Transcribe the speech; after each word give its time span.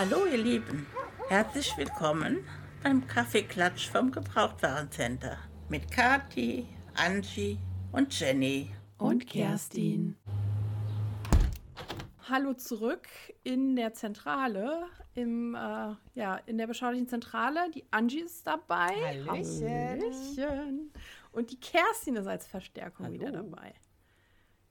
Hallo 0.00 0.24
ihr 0.24 0.38
Lieben, 0.38 0.86
herzlich 1.28 1.76
willkommen 1.76 2.38
beim 2.82 3.06
Kaffeeklatsch 3.06 3.90
vom 3.90 4.10
Gebrauchtwarencenter 4.10 5.36
mit 5.68 5.90
Kati, 5.90 6.66
Angie 6.94 7.58
und 7.92 8.18
Jenny. 8.18 8.74
Und 8.96 9.26
Kerstin. 9.26 10.16
Hallo 12.30 12.54
zurück 12.54 13.08
in 13.42 13.76
der 13.76 13.92
Zentrale, 13.92 14.86
im, 15.12 15.54
äh, 15.54 15.94
ja, 16.14 16.36
in 16.46 16.56
der 16.56 16.66
beschaulichen 16.66 17.06
Zentrale. 17.06 17.70
Die 17.74 17.84
Angie 17.90 18.20
ist 18.20 18.46
dabei. 18.46 18.88
Hallöchen. 19.06 19.68
Hallöchen. 19.68 20.92
Und 21.30 21.50
die 21.50 21.60
Kerstin 21.60 22.16
ist 22.16 22.26
als 22.26 22.46
Verstärkung 22.46 23.04
Hallo. 23.04 23.20
wieder 23.20 23.32
dabei. 23.32 23.74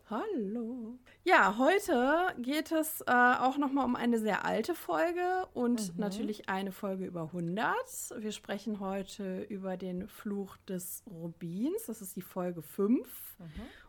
Hallo. 0.10 0.98
Ja, 1.24 1.60
heute 1.60 2.34
geht 2.40 2.72
es 2.72 3.02
äh, 3.02 3.12
auch 3.12 3.60
noch 3.60 3.72
mal 3.72 3.86
um 3.86 3.96
eine 3.96 4.18
sehr 4.18 4.44
alte 4.44 4.74
Folge 4.74 5.48
und 5.54 6.00
natürlich 6.00 6.50
eine 6.50 6.72
Folge 6.72 7.06
über 7.06 7.26
100. 7.26 7.76
Wir 8.18 8.32
sprechen 8.32 8.80
heute 8.80 9.42
über 9.44 9.78
den 9.78 10.08
Fluch 10.08 10.58
des 10.68 11.04
Rubins. 11.06 11.86
Das 11.86 12.02
ist 12.02 12.16
die 12.16 12.24
Folge 12.24 12.64
5. 12.64 13.08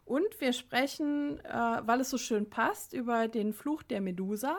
Und 0.05 0.41
wir 0.41 0.53
sprechen, 0.53 1.41
äh, 1.43 1.81
weil 1.87 2.01
es 2.03 2.11
so 2.11 2.19
schön 2.19 2.51
passt, 2.51 2.93
über 2.93 3.27
den 3.27 3.55
Fluch 3.55 3.83
der 3.83 4.03
Medusa 4.03 4.59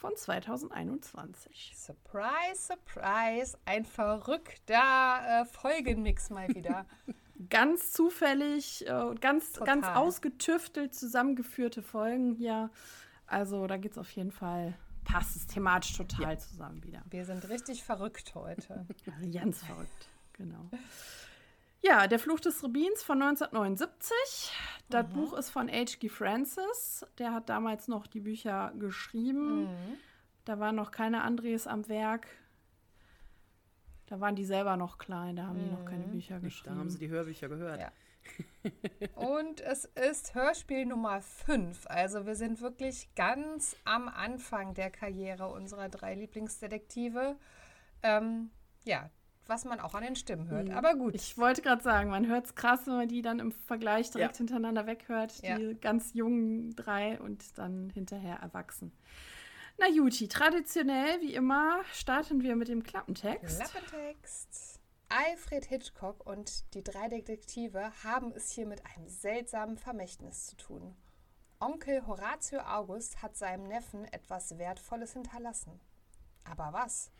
von 0.00 0.16
2021. 0.16 1.74
Surprise, 1.76 2.54
surprise. 2.54 3.58
Ein 3.66 3.84
verrückter 3.84 5.42
äh, 5.42 5.44
Folgenmix 5.44 6.30
mal 6.30 6.48
wieder. 6.48 6.86
Ganz 7.50 7.92
zufällig 7.92 8.86
äh, 8.86 8.92
und 8.92 9.20
ganz, 9.22 9.52
Total. 9.52 9.66
ganz 9.66 9.86
ausgetüftelt 9.86 10.94
zusammengeführte 10.94 11.82
Folgen 11.82 12.32
hier. 12.34 12.70
Also 13.26 13.66
da 13.66 13.78
geht 13.78 13.92
es 13.92 13.98
auf 13.98 14.10
jeden 14.10 14.30
Fall, 14.30 14.74
passt 15.04 15.36
es 15.36 15.46
thematisch 15.46 15.96
total 15.96 16.38
zusammen 16.38 16.82
wieder. 16.84 17.02
Wir 17.08 17.24
sind 17.24 17.48
richtig 17.48 17.82
verrückt 17.82 18.34
heute. 18.34 18.86
Ganz 19.32 19.64
verrückt, 19.64 20.08
genau. 20.34 20.68
Ja, 21.82 22.06
Der 22.06 22.18
Fluch 22.18 22.40
des 22.40 22.62
Rubins 22.62 23.02
von 23.02 23.22
1979. 23.22 24.52
Das 24.90 25.06
Buch 25.08 25.32
ist 25.34 25.50
von 25.50 25.68
H.G. 25.68 26.08
Francis. 26.08 27.06
Der 27.18 27.32
hat 27.32 27.48
damals 27.48 27.88
noch 27.88 28.06
die 28.06 28.20
Bücher 28.20 28.72
geschrieben. 28.78 29.68
Da 30.44 30.58
war 30.58 30.72
noch 30.72 30.90
keine 30.90 31.22
Andres 31.22 31.66
am 31.66 31.88
Werk. 31.88 32.26
Da 34.06 34.18
waren 34.20 34.34
die 34.34 34.44
selber 34.44 34.76
noch 34.76 34.98
klein, 34.98 35.36
da 35.36 35.44
haben 35.46 35.60
die 35.60 35.70
noch 35.70 35.84
keine 35.84 36.02
Bücher 36.08 36.34
Da 36.34 36.40
geschrieben. 36.40 36.76
haben 36.78 36.90
sie 36.90 36.98
die 36.98 37.08
Hörbücher 37.08 37.48
gehört. 37.48 37.78
Ja. 37.80 37.92
Und 39.14 39.60
es 39.60 39.84
ist 39.84 40.34
Hörspiel 40.34 40.84
Nummer 40.84 41.22
5. 41.22 41.86
Also 41.86 42.26
wir 42.26 42.34
sind 42.34 42.60
wirklich 42.60 43.14
ganz 43.14 43.76
am 43.84 44.08
Anfang 44.08 44.74
der 44.74 44.90
Karriere 44.90 45.46
unserer 45.48 45.88
drei 45.88 46.16
Lieblingsdetektive. 46.16 47.36
Ähm, 48.02 48.50
ja, 48.84 49.08
was 49.50 49.66
man 49.66 49.78
auch 49.80 49.92
an 49.94 50.02
den 50.02 50.16
Stimmen 50.16 50.48
hört. 50.48 50.70
Aber 50.70 50.94
gut. 50.94 51.14
Ich 51.14 51.36
wollte 51.36 51.60
gerade 51.60 51.82
sagen, 51.82 52.08
man 52.08 52.26
hört 52.26 52.46
es 52.46 52.54
krass, 52.54 52.86
wenn 52.86 52.94
man 52.96 53.08
die 53.08 53.20
dann 53.20 53.38
im 53.40 53.52
Vergleich 53.52 54.10
direkt 54.10 54.36
Ja. 54.36 54.38
hintereinander 54.38 54.86
weghört, 54.86 55.42
Ja. 55.42 55.58
die 55.58 55.74
ganz 55.78 56.14
jungen 56.14 56.74
drei 56.76 57.20
und 57.20 57.58
dann 57.58 57.90
hinterher 57.90 58.36
erwachsen. 58.36 58.92
Na 59.78 59.88
Juti, 59.88 60.28
traditionell 60.28 61.20
wie 61.20 61.34
immer 61.34 61.80
starten 61.92 62.42
wir 62.42 62.56
mit 62.56 62.68
dem 62.68 62.82
Klappentext. 62.82 63.60
Klappentext. 63.60 64.80
Alfred 65.08 65.64
Hitchcock 65.64 66.24
und 66.26 66.72
die 66.74 66.84
drei 66.84 67.08
Detektive 67.08 67.90
haben 68.04 68.30
es 68.32 68.52
hier 68.52 68.66
mit 68.66 68.82
einem 68.86 69.08
seltsamen 69.08 69.76
Vermächtnis 69.76 70.46
zu 70.46 70.56
tun. 70.56 70.94
Onkel 71.58 72.06
Horatio 72.06 72.60
August 72.60 73.20
hat 73.20 73.36
seinem 73.36 73.64
Neffen 73.64 74.04
etwas 74.12 74.56
Wertvolles 74.58 75.12
hinterlassen. 75.14 75.80
Aber 76.44 76.72
was? 76.72 77.10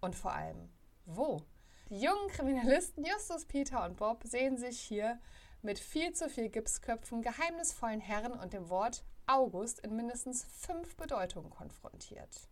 Und 0.00 0.16
vor 0.16 0.32
allem, 0.32 0.68
wo? 1.06 1.42
Die 1.90 2.00
jungen 2.00 2.28
Kriminalisten 2.28 3.04
Justus, 3.04 3.44
Peter 3.44 3.84
und 3.84 3.96
Bob 3.96 4.24
sehen 4.24 4.56
sich 4.56 4.80
hier 4.80 5.20
mit 5.60 5.78
viel 5.78 6.14
zu 6.14 6.30
viel 6.30 6.48
Gipsköpfen, 6.48 7.20
geheimnisvollen 7.20 8.00
Herren 8.00 8.32
und 8.32 8.54
dem 8.54 8.70
Wort 8.70 9.04
August 9.26 9.80
in 9.80 9.94
mindestens 9.94 10.44
fünf 10.44 10.96
Bedeutungen 10.96 11.50
konfrontiert. 11.50 12.48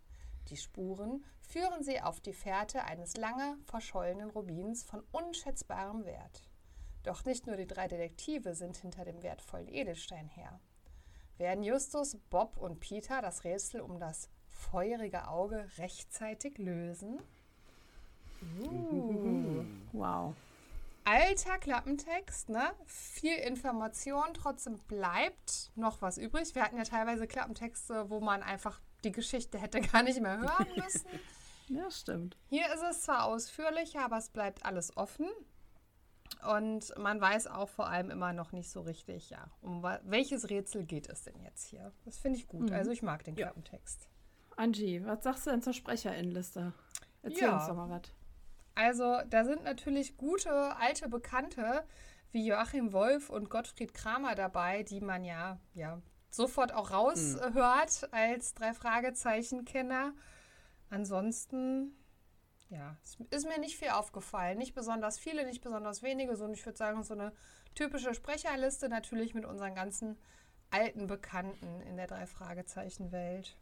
Die 0.49 0.59
Spuren 0.59 1.25
führen 1.41 1.83
sie 1.83 2.03
auf 2.03 2.21
die 2.21 2.35
Fährte 2.35 2.85
eines 2.85 3.17
lange 3.17 3.57
verschollenen 3.65 4.29
Rubins 4.29 4.83
von 4.83 5.03
unschätzbarem 5.13 6.05
Wert. 6.05 6.43
Doch 7.03 7.25
nicht 7.25 7.47
nur 7.47 7.57
die 7.57 7.67
drei 7.67 7.89
Detektive 7.89 8.55
sind 8.55 8.77
hinter 8.77 9.07
dem 9.07 9.23
wertvollen 9.23 9.69
Edelstein 9.69 10.29
her. 10.29 10.61
Werden 11.39 11.65
Justus, 11.65 12.19
Bob 12.29 12.59
und 12.59 12.81
Peter 12.81 13.23
das 13.23 13.45
Rätsel 13.45 13.81
um 13.81 13.99
das 13.99 14.29
feurige 14.51 15.29
Auge 15.29 15.67
rechtzeitig 15.79 16.59
lösen? 16.59 17.19
Uh. 18.61 19.65
Wow. 19.93 20.35
Alter 21.05 21.59
Klappentext, 21.59 22.49
ne? 22.49 22.71
Viel 22.87 23.35
Information, 23.39 24.23
trotzdem 24.35 24.79
bleibt 24.89 25.71
noch 25.75 26.01
was 26.01 26.17
übrig. 26.17 26.55
Wir 26.55 26.63
hatten 26.63 26.77
ja 26.77 26.85
teilweise 26.85 27.27
Klappentexte, 27.27 28.09
wo 28.09 28.21
man 28.21 28.43
einfach 28.43 28.81
die 29.03 29.11
Geschichte 29.13 29.59
hätte 29.59 29.81
gar 29.81 30.03
nicht 30.05 30.21
mehr 30.21 30.39
hören 30.39 30.67
müssen. 30.77 31.07
Ja, 31.69 31.91
stimmt. 31.91 32.37
Hier 32.51 32.67
ist 32.73 32.83
es 32.89 33.03
zwar 33.03 33.25
ausführlicher, 33.25 34.05
aber 34.05 34.19
es 34.19 34.29
bleibt 34.29 34.65
alles 34.65 34.97
offen. 34.97 35.27
Und 36.49 36.97
man 36.99 37.21
weiß 37.21 37.47
auch 37.49 37.69
vor 37.69 37.89
allem 37.89 38.11
immer 38.11 38.33
noch 38.33 38.53
nicht 38.53 38.71
so 38.71 38.81
richtig, 38.81 39.31
ja, 39.31 39.49
um 39.61 39.83
welches 40.05 40.51
Rätsel 40.51 40.85
geht 40.85 41.09
es 41.09 41.23
denn 41.25 41.41
jetzt 41.43 41.67
hier. 41.67 41.93
Das 42.05 42.19
finde 42.19 42.39
ich 42.39 42.49
gut. 42.49 42.71
Also 42.73 42.91
ich 42.91 43.03
mag 43.03 43.23
den 43.25 43.35
Ja. 43.37 43.47
Klappentext. 43.47 44.09
Angie, 44.57 45.05
was 45.05 45.23
sagst 45.25 45.47
du 45.47 45.51
denn 45.51 45.63
zur 45.63 45.73
Sprecherinnenliste? 45.73 46.73
Erzähl 47.23 47.43
Ja. 47.43 47.57
uns 47.57 47.67
doch 47.67 47.75
mal 47.77 47.89
was. 47.91 48.03
Also 48.75 49.19
da 49.29 49.45
sind 49.45 49.65
natürlich 49.65 50.17
gute 50.17 50.77
alte 50.77 51.09
Bekannte 51.09 51.85
wie 52.31 52.47
Joachim 52.47 52.93
Wolf 52.93 53.29
und 53.29 53.51
Gottfried 53.51 53.93
Kramer 53.93 54.35
dabei, 54.35 54.83
die 54.83 55.01
man 55.01 55.25
ja, 55.25 55.61
ja 55.75 56.01
sofort 56.31 56.73
auch 56.73 56.91
raushört 56.91 58.09
als 58.13 58.55
drei 58.55 58.73
Fragezeichen-Kenner. 58.73 60.15
Ansonsten, 60.89 61.95
ja, 62.71 62.97
es 63.03 63.19
ist 63.31 63.47
mir 63.47 63.61
nicht 63.61 63.77
viel 63.77 63.91
aufgefallen. 63.91 64.59
Nicht 64.59 64.75
besonders 64.75 65.19
viele, 65.19 65.45
nicht 65.45 65.63
besonders 65.63 66.03
wenige, 66.03 66.37
sondern 66.37 66.55
ich 66.55 66.65
würde 66.65 66.79
sagen, 66.79 67.03
so 67.03 67.15
eine 67.15 67.33
typische 67.75 68.15
Sprecherliste 68.15 68.89
natürlich 68.89 69.35
mit 69.35 69.45
unseren 69.45 69.75
ganzen 69.75 70.19
alten 70.71 71.07
Bekannten 71.07 71.83
in 71.83 71.97
der 71.97 72.07
drei 72.07 72.27
Fragezeichen-Welt. 72.27 73.59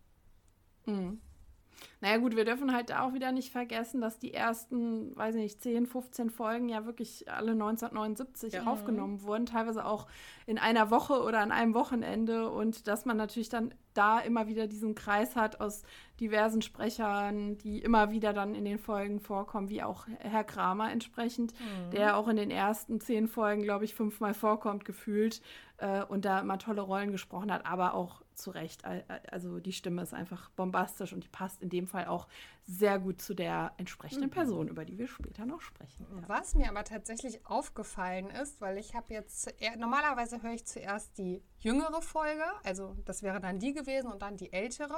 Naja 2.00 2.16
gut, 2.18 2.36
wir 2.36 2.44
dürfen 2.44 2.72
halt 2.72 2.94
auch 2.94 3.12
wieder 3.12 3.32
nicht 3.32 3.52
vergessen, 3.52 4.00
dass 4.00 4.18
die 4.18 4.32
ersten, 4.34 5.14
weiß 5.16 5.34
ich 5.34 5.42
nicht, 5.42 5.62
10, 5.62 5.86
15 5.86 6.30
Folgen 6.30 6.68
ja 6.68 6.86
wirklich 6.86 7.30
alle 7.30 7.52
1979 7.52 8.54
Ja. 8.54 8.64
aufgenommen 8.64 9.22
wurden, 9.22 9.46
teilweise 9.46 9.84
auch 9.84 10.06
in 10.46 10.58
einer 10.58 10.90
Woche 10.90 11.22
oder 11.22 11.40
an 11.40 11.52
einem 11.52 11.74
Wochenende 11.74 12.50
und 12.50 12.86
dass 12.88 13.04
man 13.04 13.16
natürlich 13.16 13.48
dann 13.48 13.74
da 13.94 14.20
immer 14.20 14.46
wieder 14.46 14.66
diesen 14.66 14.94
Kreis 14.94 15.36
hat 15.36 15.60
aus 15.60 15.82
diversen 16.20 16.62
Sprechern, 16.62 17.56
die 17.58 17.78
immer 17.80 18.10
wieder 18.10 18.32
dann 18.32 18.54
in 18.54 18.64
den 18.64 18.78
Folgen 18.78 19.20
vorkommen, 19.20 19.68
wie 19.70 19.82
auch 19.82 20.06
Herr 20.18 20.44
Kramer 20.44 20.92
entsprechend, 20.92 21.54
der 21.92 22.16
auch 22.16 22.28
in 22.28 22.36
den 22.36 22.50
ersten 22.50 23.00
zehn 23.00 23.26
Folgen, 23.26 23.62
glaube 23.62 23.84
ich, 23.86 23.94
fünfmal 23.94 24.34
vorkommt 24.34 24.84
gefühlt 24.84 25.40
äh, 25.78 26.04
und 26.04 26.24
da 26.26 26.40
immer 26.40 26.58
tolle 26.58 26.82
Rollen 26.82 27.10
gesprochen 27.10 27.50
hat, 27.52 27.64
aber 27.66 27.94
auch 27.94 28.22
zu 28.34 28.50
Recht. 28.50 28.84
Al- 28.84 29.04
Also 29.30 29.60
die 29.60 29.72
Stimme 29.72 30.02
ist 30.02 30.14
einfach 30.14 30.50
bombastisch 30.50 31.12
und 31.12 31.24
die 31.24 31.28
passt 31.28 31.62
in 31.62 31.68
dem 31.70 31.86
Fall 31.86 32.06
auch 32.06 32.28
sehr 32.64 32.98
gut 32.98 33.20
zu 33.20 33.34
der 33.34 33.72
entsprechenden 33.78 34.30
Person, 34.30 34.68
über 34.68 34.84
die 34.84 34.96
wir 34.98 35.08
später 35.08 35.44
noch 35.46 35.60
sprechen. 35.60 36.06
werden. 36.10 36.24
Was 36.28 36.54
mir 36.54 36.68
aber 36.68 36.84
tatsächlich 36.84 37.44
aufgefallen 37.46 38.30
ist, 38.30 38.60
weil 38.60 38.78
ich 38.78 38.94
habe 38.94 39.12
jetzt 39.14 39.52
normalerweise 39.78 40.42
höre 40.42 40.52
ich 40.52 40.64
zuerst 40.66 41.16
die 41.18 41.42
jüngere 41.58 42.00
Folge, 42.02 42.44
also 42.64 42.96
das 43.06 43.22
wäre 43.22 43.40
dann 43.40 43.58
die 43.58 43.72
gewesen 43.72 44.10
und 44.12 44.22
dann 44.22 44.36
die 44.36 44.52
ältere. 44.52 44.96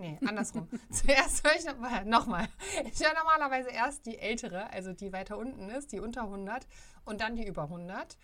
Nee, 0.00 0.18
andersrum. 0.26 0.66
zuerst 0.90 1.44
höre 1.46 1.56
ich 1.56 1.64
nochmal. 1.66 2.04
Noch 2.06 2.26
mal. 2.26 2.48
ich 2.92 3.00
höre 3.00 3.14
normalerweise 3.14 3.68
erst 3.70 4.06
die 4.06 4.18
ältere, 4.18 4.70
also 4.72 4.92
die 4.92 5.12
weiter 5.12 5.36
unten 5.36 5.68
ist, 5.68 5.92
die 5.92 6.00
unter 6.00 6.22
100 6.22 6.66
und 7.04 7.20
dann 7.20 7.36
die 7.36 7.46
über 7.46 7.64
100. 7.64 8.16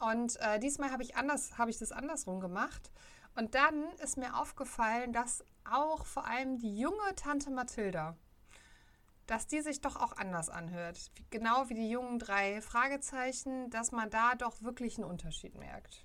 Und 0.00 0.36
äh, 0.40 0.58
diesmal 0.58 0.90
habe 0.90 1.02
ich, 1.04 1.16
anders, 1.16 1.56
habe 1.56 1.70
ich 1.70 1.78
das 1.78 1.92
andersrum 1.92 2.40
gemacht. 2.40 2.90
Und 3.36 3.54
dann 3.54 3.84
ist 4.02 4.16
mir 4.16 4.36
aufgefallen, 4.38 5.12
dass 5.12 5.44
auch 5.70 6.04
vor 6.04 6.26
allem 6.26 6.58
die 6.58 6.76
junge 6.78 7.14
Tante 7.16 7.50
Mathilda, 7.50 8.16
dass 9.26 9.46
die 9.46 9.60
sich 9.60 9.80
doch 9.80 9.96
auch 9.96 10.16
anders 10.16 10.50
anhört. 10.50 10.98
Wie- 11.14 11.24
Genau 11.30 11.68
wie 11.68 11.74
die 11.74 11.88
jungen 11.90 12.18
drei 12.18 12.60
Fragezeichen, 12.60 13.70
dass 13.70 13.92
man 13.92 14.10
da 14.10 14.34
doch 14.34 14.62
wirklich 14.62 14.98
einen 14.98 15.08
Unterschied 15.08 15.56
merkt. 15.56 16.04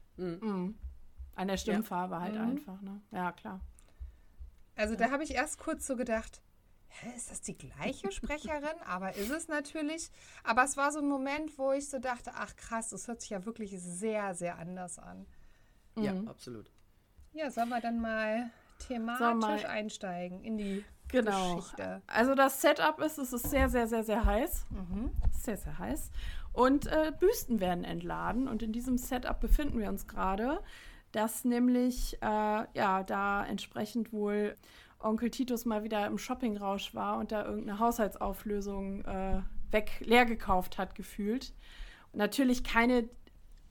An 1.36 1.48
der 1.48 1.58
Stimmfarbe 1.58 2.20
halt 2.20 2.36
einfach, 2.38 2.82
ne? 2.82 3.02
Ja, 3.12 3.32
klar. 3.32 3.60
Also 4.80 4.96
da 4.96 5.12
habe 5.12 5.24
ich 5.24 5.36
erst 5.36 5.60
kurz 5.60 5.86
so 5.86 5.96
gedacht, 5.96 6.42
hä, 6.88 7.10
ist 7.16 7.30
das 7.30 7.42
die 7.42 7.58
gleiche 7.58 8.12
Sprecherin? 8.12 8.64
Aber 8.86 9.16
ist 9.16 9.30
es 9.30 9.48
natürlich. 9.48 10.10
Aber 10.44 10.64
es 10.64 10.78
war 10.78 10.92
so 10.92 11.00
ein 11.00 11.08
Moment, 11.08 11.58
wo 11.58 11.72
ich 11.74 11.90
so 11.90 12.00
dachte, 12.00 12.31
ach 12.36 12.56
krass, 12.56 12.90
das 12.90 13.08
hört 13.08 13.22
sich 13.22 13.31
ja 13.31 13.46
wirklich 13.46 13.76
sehr, 13.80 14.34
sehr 14.36 14.58
anders 14.58 14.98
an. 15.00 15.26
Ja, 15.98 16.14
absolut. 16.28 16.72
Ja, 17.34 17.52
sollen 17.52 17.70
wir 17.70 17.81
dann 17.81 18.00
mal 18.00 18.50
thematisch 18.88 19.64
mal- 19.64 19.66
einsteigen 19.66 20.44
in 20.44 20.58
die 20.58 20.86
Genau. 21.10 21.56
Geschichte. 21.58 22.02
Also 22.08 22.36
das 22.36 22.62
Setup 22.62 23.00
ist, 23.02 23.18
es 23.18 23.34
ist 23.34 23.50
sehr, 23.50 23.68
sehr, 23.68 23.88
sehr, 23.88 24.04
sehr 24.04 24.24
heiß. 24.25 24.66
Mhm. 24.70 25.12
Sehr, 25.42 25.58
sehr 25.58 25.78
heiß. 25.78 26.12
Und 26.54 26.86
äh, 26.88 27.12
Büsten 27.20 27.60
werden 27.60 27.84
entladen. 27.84 28.48
Und 28.48 28.62
in 28.64 28.72
diesem 28.72 28.98
Setup 28.98 29.40
befinden 29.40 29.80
wir 29.80 29.90
uns 29.90 30.08
gerade, 30.08 30.62
dass 31.12 31.46
nämlich, 31.46 32.18
äh, 32.22 32.26
ja, 32.26 33.04
da 33.04 33.46
entsprechend 33.46 34.14
wohl 34.14 34.56
Onkel 35.00 35.30
Titus 35.32 35.66
mal 35.66 35.84
wieder 35.84 36.06
im 36.08 36.18
Shoppingrausch 36.18 36.94
war 36.94 37.18
und 37.18 37.32
da 37.32 37.46
irgendeine 37.46 37.80
Haushaltsauflösung 37.80 39.06
äh, 39.06 39.42
weg 39.72 40.02
leer 40.02 40.26
gekauft 40.26 40.78
hat, 40.78 40.96
gefühlt. 40.96 41.54
Natürlich 42.14 42.64
keine 42.64 43.08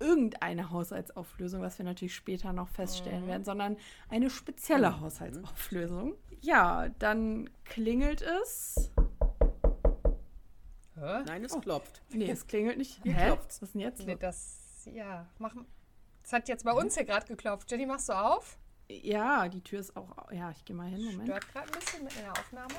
irgendeine 0.00 0.70
Haushaltsauflösung, 0.70 1.60
was 1.60 1.78
wir 1.78 1.84
natürlich 1.84 2.14
später 2.14 2.52
noch 2.52 2.68
feststellen 2.68 3.26
werden, 3.26 3.44
sondern 3.44 3.76
eine 4.08 4.30
spezielle 4.30 5.00
Haushaltsauflösung. 5.00 6.14
Ja, 6.40 6.88
dann 6.98 7.50
klingelt 7.64 8.22
es. 8.22 8.92
Hä? 10.94 11.22
Nein, 11.26 11.44
es 11.44 11.60
klopft. 11.60 12.02
Nee, 12.10 12.30
es 12.30 12.46
klingelt 12.46 12.78
nicht. 12.78 13.00
Hier 13.02 13.14
Hä? 13.14 13.26
klopft's. 13.26 13.60
Was 13.60 13.68
ist 13.68 13.74
denn 13.74 13.80
jetzt? 13.80 14.06
Nee, 14.06 14.16
das, 14.16 14.88
ja, 14.92 15.26
mach. 15.38 15.54
Es 16.28 16.32
hat 16.34 16.46
jetzt 16.46 16.62
bei 16.62 16.72
uns 16.72 16.94
hier 16.94 17.06
gerade 17.06 17.26
geklopft. 17.26 17.70
Jenny, 17.70 17.86
machst 17.86 18.10
du 18.10 18.12
auf? 18.12 18.58
Ja, 18.86 19.48
die 19.48 19.62
Tür 19.64 19.80
ist 19.80 19.96
auch. 19.96 20.10
Ja, 20.30 20.50
ich 20.50 20.62
gehe 20.66 20.76
mal 20.76 20.86
hin. 20.86 21.02
Moment. 21.02 21.22
Stört 21.22 21.50
gerade 21.54 21.72
ein 21.72 21.78
bisschen 21.80 22.04
mit 22.04 22.14
in 22.16 22.22
der 22.22 22.32
Aufnahme. 22.32 22.74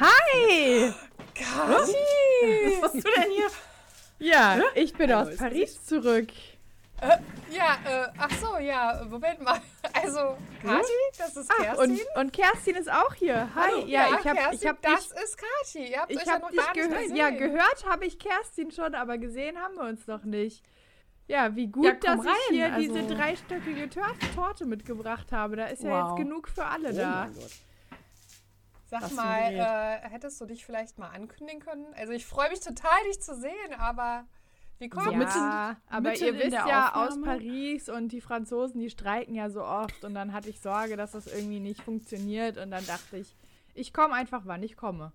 Hi! 0.00 0.94
Kati! 1.34 2.80
Was 2.80 2.80
machst 2.80 3.06
du 3.06 3.10
denn 3.14 3.30
hier? 3.30 3.48
Ja, 4.20 4.58
ich 4.74 4.94
bin 4.94 5.12
Ein 5.12 5.28
aus 5.28 5.36
Paris 5.36 5.84
zurück. 5.84 6.28
Ja, 7.50 7.76
äh, 7.84 8.08
ach 8.16 8.32
so, 8.40 8.56
ja, 8.56 9.04
Moment 9.06 9.42
mal. 9.42 9.60
Also, 9.92 10.38
Kati, 10.62 10.92
das 11.18 11.36
ist 11.36 11.50
Ach, 11.50 11.62
Kerstin. 11.62 11.90
und, 11.90 12.00
und 12.16 12.32
Kerstin 12.32 12.76
ist 12.76 12.90
auch 12.90 13.12
hier. 13.14 13.54
Hi. 13.54 13.70
Hallo, 13.70 13.86
ja, 13.86 14.18
ich 14.18 14.26
habe 14.26 14.54
ich 14.54 14.66
hab 14.66 14.80
das 14.80 15.10
dich, 15.10 15.22
ist 15.22 15.36
Kati. 15.36 15.90
Ihr 15.90 16.00
habt 16.00 16.10
euch 16.10 16.16
ich 16.22 16.26
ja 16.26 16.32
hab 16.32 16.40
noch 16.40 16.50
dich 16.50 16.56
gar 16.58 16.72
nicht 16.72 16.74
gehört. 16.74 17.02
gesehen. 17.02 17.16
Ja, 17.16 17.30
gehört 17.30 17.86
habe 17.86 18.06
ich 18.06 18.18
Kerstin 18.18 18.70
schon, 18.70 18.94
aber 18.94 19.18
gesehen 19.18 19.58
haben 19.58 19.74
wir 19.74 19.82
uns 19.82 20.06
noch 20.06 20.24
nicht. 20.24 20.64
Ja, 21.28 21.54
wie 21.54 21.66
gut, 21.66 21.84
Ja, 21.84 21.92
dass 21.92 22.24
rein, 22.24 22.34
ich 22.50 22.56
hier 22.56 22.72
also- 22.72 22.94
diese 22.94 23.14
dreistöckige 23.14 23.88
Tor 23.90 24.08
Torte 24.34 24.64
mitgebracht 24.66 25.30
habe. 25.30 25.56
Da 25.56 25.66
ist 25.66 25.82
ja 25.82 25.90
Wow. 25.90 26.18
jetzt 26.18 26.24
genug 26.24 26.48
für 26.48 26.64
alle 26.64 26.90
Oh 26.90 26.96
da. 26.96 27.10
mein 27.26 27.34
Gott. 27.34 27.50
Sag 28.90 29.02
Was 29.02 29.12
mal, 29.12 29.52
äh, 29.52 30.08
hättest 30.08 30.40
du 30.40 30.46
dich 30.46 30.64
vielleicht 30.64 30.98
mal 30.98 31.08
ankündigen 31.08 31.60
können? 31.60 31.86
Also, 31.94 32.14
ich 32.14 32.24
freue 32.24 32.48
mich 32.48 32.60
total, 32.60 32.96
dich 33.06 33.20
zu 33.20 33.34
sehen, 33.36 33.74
aber 33.78 34.24
wie? 34.78 34.88
So 34.90 35.12
mitten- 35.12 35.20
ja, 35.38 35.76
aber 35.90 36.14
ihr 36.16 36.34
wisst 36.38 36.52
ja 36.52 36.94
aus? 36.94 37.20
Paris 37.20 37.90
und 37.90 38.12
die 38.12 38.22
Franzosen, 38.22 38.80
die 38.80 38.88
streiken 38.88 39.34
ja 39.34 39.50
so 39.50 39.62
oft 39.62 40.04
und 40.04 40.14
dann 40.14 40.32
hatte 40.32 40.48
ich 40.48 40.60
Sorge, 40.60 40.96
dass 40.96 41.12
das 41.12 41.26
irgendwie 41.26 41.60
nicht 41.60 41.82
funktioniert 41.82 42.56
und 42.56 42.70
dann 42.70 42.86
dachte 42.86 43.18
ich, 43.18 43.36
ich 43.74 43.92
komme 43.92 44.14
einfach, 44.14 44.42
wann 44.46 44.62
ich 44.62 44.76
komme. 44.76 45.12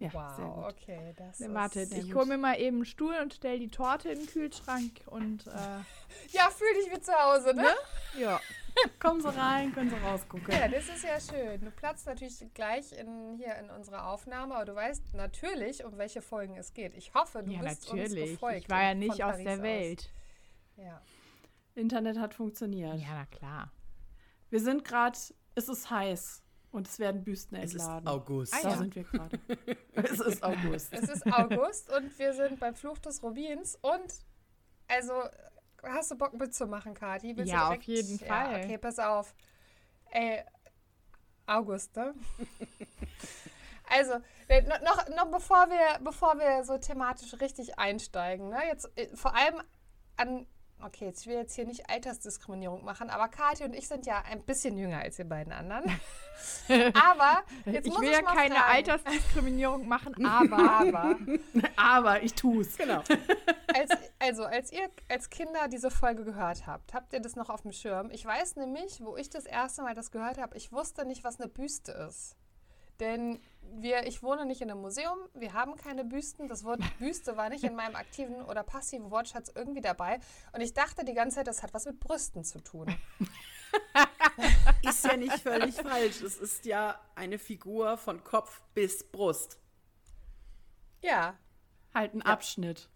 Ja, 0.00 0.10
sehr 0.10 0.20
Wow, 0.46 0.54
gut. 0.54 0.64
okay. 0.74 1.12
Das 1.16 1.40
Ne, 1.40 1.46
ist, 1.46 1.54
wartet, 1.54 1.88
sehr 1.88 1.98
ich 2.04 2.14
hole 2.14 2.26
mir 2.26 2.38
mal 2.38 2.58
eben 2.60 2.76
einen 2.76 2.84
Stuhl 2.84 3.14
und 3.20 3.34
stelle 3.34 3.58
die 3.58 3.68
Torte 3.68 4.10
in 4.10 4.18
den 4.20 4.26
Kühlschrank 4.28 5.00
und 5.06 5.46
äh, 5.48 5.50
Ja, 6.30 6.48
fühl 6.50 6.72
dich 6.74 6.92
wie 6.94 7.00
zu 7.00 7.12
Hause, 7.12 7.54
ne? 7.54 7.66
ja. 8.18 8.40
Kommen 9.00 9.20
Sie 9.20 9.28
rein, 9.36 9.72
können 9.72 9.90
Sie 9.90 9.96
rausgucken. 9.96 10.54
Ja, 10.54 10.68
das 10.68 10.88
ist 10.88 11.02
ja 11.02 11.18
schön. 11.20 11.60
Du 11.60 11.72
platzt 11.72 12.06
natürlich 12.06 12.38
gleich 12.54 12.92
in, 12.92 13.34
hier 13.36 13.56
in 13.56 13.70
unsere 13.70 14.04
Aufnahme, 14.04 14.54
aber 14.54 14.66
du 14.66 14.74
weißt 14.76 15.14
natürlich, 15.14 15.84
um 15.84 15.98
welche 15.98 16.22
Folgen 16.22 16.56
es 16.56 16.72
geht. 16.74 16.94
Ich 16.96 17.12
hoffe, 17.12 17.42
du 17.42 17.50
ja, 17.50 17.60
bist 17.60 17.90
uns 17.90 18.00
natürlich. 18.02 18.30
gefolgt. 18.32 18.58
Ich 18.60 18.70
war 18.70 18.82
ja 18.84 18.94
nicht 18.94 19.24
aus 19.24 19.32
Paris 19.32 19.44
der 19.44 19.62
Welt. 19.62 20.12
Ja. 20.76 21.02
Internet 21.74 22.18
hat 22.20 22.34
funktioniert. 22.34 22.94
Ja, 23.00 23.08
na 23.14 23.26
klar. 23.26 23.72
Wir 24.50 24.60
sind 24.60 24.84
gerade, 24.84 25.18
es 25.56 25.68
ist 25.68 25.90
heiß 25.90 26.44
und 26.72 26.86
es 26.86 26.98
werden 26.98 27.24
Büsten 27.24 27.56
Es 27.56 27.74
ist 27.74 27.80
entladen. 27.82 28.08
August. 28.08 28.54
Ah, 28.54 28.58
Da 28.62 28.68
ja. 28.70 28.76
sind 28.78 28.94
wir 28.94 29.04
gerade. 29.04 29.38
es 29.94 30.20
ist 30.20 30.42
August. 30.42 30.92
Es 30.92 31.08
ist 31.08 31.26
August 31.32 31.90
und 31.92 32.18
wir 32.18 32.32
sind 32.34 32.60
beim 32.60 32.74
Fluch 32.74 32.98
des 32.98 33.22
Rubins 33.22 33.76
und 33.82 34.12
also 34.88 35.12
hast 35.82 36.10
du 36.10 36.16
Bock 36.16 36.32
mitzumachen, 36.34 36.94
Kathi? 36.94 37.36
Willst 37.36 37.50
du 37.52 37.56
Ja, 37.56 37.64
auf 37.68 37.78
direkt- 37.78 37.84
jeden 37.86 38.18
Ja, 38.18 38.26
Fall. 38.26 38.56
okay, 38.64 38.78
pass 38.78 38.98
auf. 38.98 39.34
Ey, 40.10 40.42
August, 41.46 41.94
ne? 41.96 42.14
Also, 43.90 44.14
no- 44.50 44.84
noch, 44.84 45.08
noch 45.16 45.30
bevor 45.30 45.66
wir, 45.70 45.98
bevor 46.04 46.38
wir 46.38 46.62
so 46.64 46.76
thematisch 46.76 47.32
richtig 47.40 47.78
einsteigen, 47.78 48.50
ne? 48.50 48.58
Jetzt 48.66 48.90
äh, 48.98 49.08
vor 49.16 49.34
allem 49.34 49.62
an, 50.18 50.46
okay, 50.84 51.06
jetzt, 51.06 51.22
ich 51.22 51.26
will 51.26 51.36
jetzt 51.36 51.54
hier 51.54 51.66
nicht 51.66 51.88
Altersdiskriminierung 51.90 52.84
machen, 52.84 53.10
aber 53.10 53.28
Kathi 53.28 53.64
und 53.64 53.74
ich 53.74 53.88
sind 53.88 54.06
ja 54.06 54.22
ein 54.22 54.42
bisschen 54.42 54.76
jünger 54.76 55.00
als 55.00 55.18
ihr 55.18 55.28
beiden 55.28 55.52
anderen. 55.52 55.84
aber 56.94 57.42
jetzt 57.64 57.86
ich 57.86 57.92
muss 57.92 58.00
will 58.00 58.10
ich 58.10 58.16
ja 58.16 58.22
mal 58.22 58.34
keine 58.34 58.54
fragen, 58.54 58.72
Altersdiskriminierung 58.72 59.88
machen, 59.88 60.14
aber 60.24 60.58
aber 60.58 61.16
Aber 61.76 62.22
ich 62.22 62.34
tu's. 62.34 62.76
Genau. 62.76 63.02
als, 63.74 63.90
also, 64.18 64.44
als 64.44 64.72
ihr 64.72 64.88
als 65.08 65.30
Kinder 65.30 65.68
diese 65.68 65.90
Folge 65.90 66.24
gehört 66.24 66.66
habt, 66.66 66.94
habt 66.94 67.12
ihr 67.12 67.20
das 67.20 67.36
noch 67.36 67.50
auf 67.50 67.62
dem 67.62 67.72
Schirm? 67.72 68.10
Ich 68.10 68.24
weiß 68.24 68.56
nämlich, 68.56 69.00
wo 69.02 69.16
ich 69.16 69.30
das 69.30 69.46
erste 69.46 69.82
Mal 69.82 69.94
das 69.94 70.10
gehört 70.10 70.38
habe, 70.38 70.56
ich 70.56 70.72
wusste 70.72 71.04
nicht, 71.04 71.24
was 71.24 71.40
eine 71.40 71.48
Büste 71.48 71.92
ist. 71.92 72.36
Denn 73.00 73.40
wir, 73.62 74.06
ich 74.06 74.22
wohne 74.22 74.46
nicht 74.46 74.60
in 74.60 74.70
einem 74.70 74.80
Museum, 74.80 75.18
wir 75.34 75.52
haben 75.52 75.76
keine 75.76 76.04
Büsten. 76.04 76.48
Das 76.48 76.64
Wort 76.64 76.80
Büste 76.98 77.36
war 77.36 77.48
nicht 77.48 77.64
in 77.64 77.74
meinem 77.74 77.96
aktiven 77.96 78.42
oder 78.42 78.62
passiven 78.62 79.10
Wortschatz 79.10 79.52
irgendwie 79.54 79.80
dabei. 79.80 80.20
Und 80.52 80.60
ich 80.60 80.74
dachte 80.74 81.04
die 81.04 81.14
ganze 81.14 81.36
Zeit, 81.36 81.46
das 81.46 81.62
hat 81.62 81.74
was 81.74 81.84
mit 81.84 82.00
Brüsten 82.00 82.44
zu 82.44 82.60
tun. 82.60 82.94
Ist 84.82 85.04
ja 85.04 85.16
nicht 85.16 85.40
völlig 85.40 85.74
falsch. 85.74 86.22
Es 86.22 86.38
ist 86.38 86.64
ja 86.64 86.98
eine 87.14 87.38
Figur 87.38 87.98
von 87.98 88.24
Kopf 88.24 88.62
bis 88.72 89.04
Brust. 89.04 89.58
Ja, 91.02 91.36
Halt 91.94 92.14
ein 92.14 92.22
Abschnitt. 92.22 92.88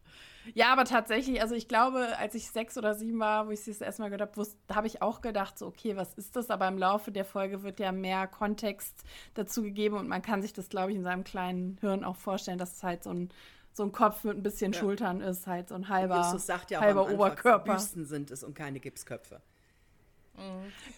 Ja, 0.55 0.73
aber 0.73 0.85
tatsächlich, 0.85 1.41
also 1.41 1.55
ich 1.55 1.69
glaube, 1.69 2.17
als 2.19 2.35
ich 2.35 2.50
sechs 2.50 2.77
oder 2.77 2.94
sieben 2.94 3.19
war, 3.21 3.47
wo 3.47 3.50
ich 3.50 3.61
es 3.61 3.67
das 3.67 3.81
erste 3.81 4.03
Mal 4.03 4.09
gehört 4.11 4.37
habe, 4.37 4.47
habe 4.75 4.87
ich 4.87 5.00
auch 5.03 5.21
gedacht, 5.21 5.59
so, 5.59 5.67
okay, 5.67 5.97
was 5.97 6.15
ist 6.15 6.35
das? 6.37 6.50
Aber 6.50 6.67
im 6.69 6.79
Laufe 6.79 7.12
der 7.12 7.25
Folge 7.25 7.62
wird 7.62 7.79
ja 7.81 7.93
mehr 7.93 8.27
Kontext 8.27 9.03
dazu 9.34 9.63
gegeben 9.63 9.96
und 9.96 10.08
man 10.08 10.20
kann 10.22 10.43
sich 10.43 10.53
das, 10.53 10.69
glaube 10.69 10.91
ich, 10.91 10.96
in 10.96 11.05
seinem 11.05 11.25
kleinen 11.25 11.77
Hirn 11.81 12.05
auch 12.05 12.17
vorstellen, 12.17 12.58
dass 12.58 12.75
es 12.77 12.82
halt 12.82 13.05
so 13.05 13.11
ein, 13.11 13.31
so 13.72 13.84
ein 13.84 13.93
Kopf 13.93 14.25
mit 14.25 14.37
ein 14.37 14.43
bisschen 14.43 14.72
Ja. 14.72 14.81
Schultern 14.81 15.20
ist, 15.20 15.46
halt 15.46 15.69
so 15.69 15.75
ein 15.77 15.89
halber, 15.89 16.17
Justus 16.19 16.46
sagt 16.46 16.70
ja 16.70 16.79
auch 16.81 16.82
halber 16.82 17.06
am 17.06 17.15
Oberkörper. 17.15 17.75
Büsten 17.75 18.05
sind 18.05 18.31
es 18.31 18.43
und 18.43 18.55
keine 18.55 18.81
Gipsköpfe. 18.81 19.41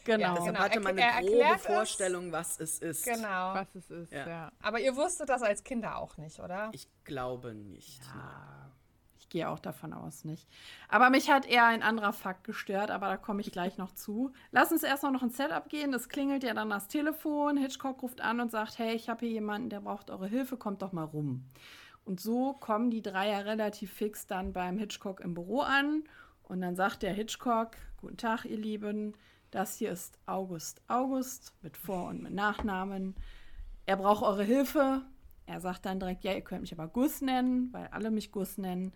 Genau. 0.05 0.27
Ja, 0.27 0.35
Deshalb 0.35 0.47
Genau, 0.47 0.59
hatte 0.61 0.81
man 0.81 0.99
eine 0.99 1.21
grobe 1.27 1.33
erklärt 1.43 1.61
es. 1.61 1.67
Vorstellung, 1.67 2.33
was 2.33 2.61
es 2.61 2.79
ist. 2.79 3.05
genau. 3.05 3.55
was 3.55 3.75
es 3.75 3.91
ist, 3.91 4.13
Ja. 4.13 4.29
ja. 4.29 4.53
Aber 4.63 4.79
ihr 4.81 4.95
wusstet 4.97 5.29
das 5.29 5.43
als 5.43 5.65
Kinder 5.65 5.99
auch 5.99 6.17
nicht, 6.19 6.39
oder? 6.41 6.71
Ich 6.73 6.87
glaube 7.05 7.53
nicht. 7.55 8.01
Ich 8.01 8.09
gehe 9.35 9.49
auch 9.51 9.59
davon 9.59 9.93
aus 9.93 10.25
nicht. 10.25 10.49
Aber 10.89 11.11
mich 11.11 11.29
hat 11.29 11.45
eher 11.45 11.67
ein 11.67 11.83
anderer 11.83 12.13
Fakt 12.13 12.45
gestört, 12.45 12.93
aber 12.93 13.09
da 13.09 13.17
komme 13.17 13.41
ich 13.41 13.51
gleich 13.51 13.79
noch 13.79 13.93
zu. 13.93 14.33
Lass 14.53 14.71
uns 14.71 14.85
erstmal 14.85 15.11
noch 15.11 15.25
ins 15.25 15.37
Setup 15.37 15.69
gehen. 15.69 15.93
Es 15.93 16.09
klingelt 16.09 16.45
ja 16.45 16.55
dann 16.55 16.71
das 16.71 16.87
Telefon. 16.87 17.57
Hitchcock 17.57 18.01
ruft 18.01 18.21
an 18.21 18.39
und 18.39 18.53
sagt: 18.53 18.79
Hey, 18.79 18.95
ich 18.95 19.09
habe 19.09 19.27
hier 19.27 19.35
jemanden, 19.35 19.71
der 19.71 19.81
braucht 19.81 20.09
eure 20.09 20.29
Hilfe, 20.29 20.57
kommt 20.57 20.83
doch 20.83 20.93
mal 20.93 21.03
rum. 21.03 21.47
Und 22.05 22.21
so 22.21 22.53
kommen 22.53 22.93
die 22.93 23.03
drei 23.03 23.31
ja 23.31 23.39
relativ 23.41 23.93
fix 23.93 24.29
dann 24.29 24.53
beim 24.53 24.79
Hitchcock 24.79 25.19
im 25.19 25.35
Büro 25.35 25.63
an. 25.63 26.05
Und 26.45 26.61
dann 26.61 26.77
sagt 26.77 27.03
der 27.03 27.13
Hitchcock: 27.13 27.73
Guten 28.01 28.17
Tag, 28.17 28.45
ihr 28.45 28.59
Lieben. 28.59 29.15
Das 29.51 29.77
hier 29.77 29.91
ist 29.91 30.17
August 30.27 30.81
August 30.87 31.55
mit 31.61 31.77
Vor- 31.77 32.09
und 32.09 32.23
mit 32.23 32.33
Nachnamen. 32.33 33.17
Er 33.85 33.97
braucht 33.97 34.23
eure 34.23 34.45
Hilfe. 34.45 35.03
Er 35.47 35.61
sagt 35.61 35.85
dann 35.85 36.01
direkt, 36.01 36.25
ja, 36.25 36.33
ihr 36.33 36.41
könnt 36.41 36.63
mich 36.63 36.73
aber 36.73 36.89
Gus 36.89 37.21
nennen, 37.21 37.73
weil 37.73 37.89
alle 37.89 38.11
mich 38.11 38.33
Gus 38.33 38.57
nennen. 38.57 38.93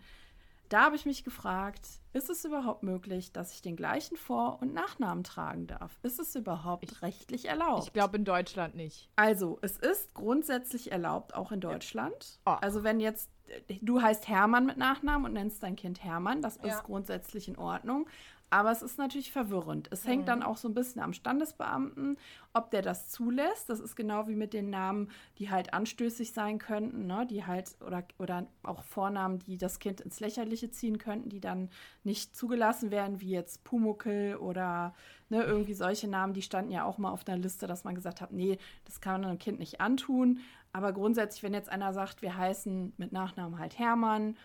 Da 0.69 0.83
habe 0.85 0.95
ich 0.95 1.05
mich 1.07 1.23
gefragt, 1.23 1.87
ist 2.13 2.29
es 2.29 2.45
überhaupt 2.45 2.83
möglich, 2.83 3.31
dass 3.33 3.53
ich 3.53 3.61
den 3.63 3.75
gleichen 3.75 4.15
Vor- 4.17 4.59
und 4.61 4.71
Nachnamen 4.73 5.23
tragen 5.23 5.65
darf? 5.65 5.99
Ist 6.03 6.19
es 6.19 6.35
überhaupt 6.35 7.01
rechtlich 7.01 7.45
erlaubt? 7.45 7.85
Ich 7.85 7.93
glaube 7.93 8.17
in 8.17 8.23
Deutschland 8.25 8.75
nicht. 8.75 9.09
Also, 9.15 9.57
es 9.63 9.77
ist 9.77 10.13
grundsätzlich 10.13 10.91
erlaubt, 10.91 11.33
auch 11.33 11.51
in 11.51 11.59
Deutschland. 11.59 12.39
Ah. 12.45 12.55
Also, 12.61 12.83
wenn 12.83 12.99
jetzt 12.99 13.29
äh, 13.47 13.79
du 13.81 13.99
heißt 14.01 14.27
Hermann 14.27 14.67
mit 14.67 14.77
Nachnamen 14.77 15.25
und 15.25 15.33
nennst 15.33 15.63
dein 15.63 15.75
Kind 15.75 16.03
Hermann, 16.03 16.43
das 16.43 16.59
Ja. 16.63 16.75
ist 16.75 16.83
grundsätzlich 16.83 17.47
in 17.47 17.57
Ordnung. 17.57 18.07
Aber 18.51 18.71
es 18.71 18.81
ist 18.81 18.97
natürlich 18.97 19.31
verwirrend. 19.31 19.87
Es 19.91 20.07
hängt 20.07 20.27
dann 20.27 20.41
auch 20.41 20.57
so 20.57 20.67
ein 20.67 20.73
bisschen 20.73 21.01
am 21.01 21.13
Standesbeamten, 21.13 22.17
ob 22.53 22.71
der 22.71 22.81
das 22.81 23.09
zulässt. 23.09 23.69
Das 23.69 23.79
ist 23.79 23.95
genau 23.95 24.27
wie 24.27 24.35
mit 24.35 24.53
den 24.53 24.71
Namen, 24.71 25.11
die 25.37 25.51
halt 25.51 25.73
anstößig 25.73 26.33
sein 26.33 26.57
könnten, 26.57 27.05
ne? 27.05 27.27
die 27.29 27.45
halt 27.45 27.77
oder, 27.85 28.03
oder 28.17 28.47
auch 28.63 28.83
Vornamen, 28.83 29.37
die 29.39 29.57
das 29.57 29.77
Kind 29.77 30.01
ins 30.01 30.19
Lächerliche 30.19 30.71
ziehen 30.71 30.97
könnten, 30.97 31.29
die 31.29 31.39
dann 31.39 31.69
nicht 32.03 32.35
zugelassen 32.35 32.89
werden, 32.89 33.21
wie 33.21 33.29
jetzt 33.29 33.63
Pumuckel 33.63 34.37
oder 34.37 34.95
ne, 35.29 35.43
irgendwie 35.43 35.75
solche 35.75 36.07
Namen, 36.07 36.33
die 36.33 36.41
standen 36.41 36.71
ja 36.71 36.85
auch 36.85 36.97
mal 36.97 37.11
auf 37.11 37.23
der 37.23 37.37
Liste, 37.37 37.67
dass 37.67 37.83
man 37.83 37.93
gesagt 37.93 38.19
hat, 38.19 38.31
nee, 38.31 38.57
das 38.85 38.99
kann 38.99 39.21
man 39.21 39.29
einem 39.29 39.39
Kind 39.39 39.59
nicht 39.59 39.79
antun. 39.79 40.39
Aber 40.71 40.91
grundsätzlich, 40.93 41.43
wenn 41.43 41.53
jetzt 41.53 41.69
einer 41.69 41.93
sagt, 41.93 42.21
wir 42.21 42.35
heißen 42.37 42.93
mit 42.97 43.11
Nachnamen 43.11 43.59
halt 43.59 43.77
Hermann 43.77 44.35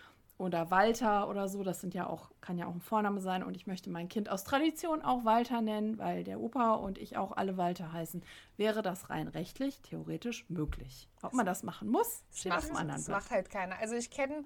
oder 0.45 0.71
Walter 0.71 1.29
oder 1.29 1.49
so. 1.49 1.63
Das 1.65 1.81
sind 1.81 1.95
ja 1.95 2.07
auch, 2.07 2.31
kann 2.41 2.57
ja 2.59 2.67
auch 2.67 2.75
ein 2.75 2.81
Vorname 2.81 3.21
sein. 3.21 3.43
Und 3.43 3.57
ich 3.57 3.67
möchte 3.67 3.91
mein 3.91 4.09
Kind 4.09 4.29
aus 4.29 4.45
Tradition 4.45 5.03
auch 5.03 5.25
Walter 5.25 5.61
nennen, 5.61 5.99
weil 5.99 6.23
der 6.25 6.39
Opa 6.41 6.75
und 6.75 6.99
ich 6.99 7.17
auch 7.17 7.33
alle 7.33 7.57
Walter 7.57 7.93
heißen. 7.93 8.23
Wäre 8.57 8.83
das 8.83 9.11
rein 9.11 9.29
rechtlich 9.29 9.81
theoretisch 9.83 10.49
möglich? 10.49 11.09
Ob 11.23 11.33
man 11.33 11.47
das 11.47 11.63
machen 11.63 11.89
muss, 11.89 12.23
Das 12.31 12.41
steht 12.41 12.53
auf 12.53 12.59
macht, 12.59 12.69
dem 12.69 12.77
anderen 12.77 12.99
das 13.01 13.07
Blatt. 13.07 13.21
macht 13.23 13.31
halt 13.31 13.51
keiner. 13.51 13.79
Also 13.79 13.95
ich 13.97 14.11
kenne, 14.11 14.45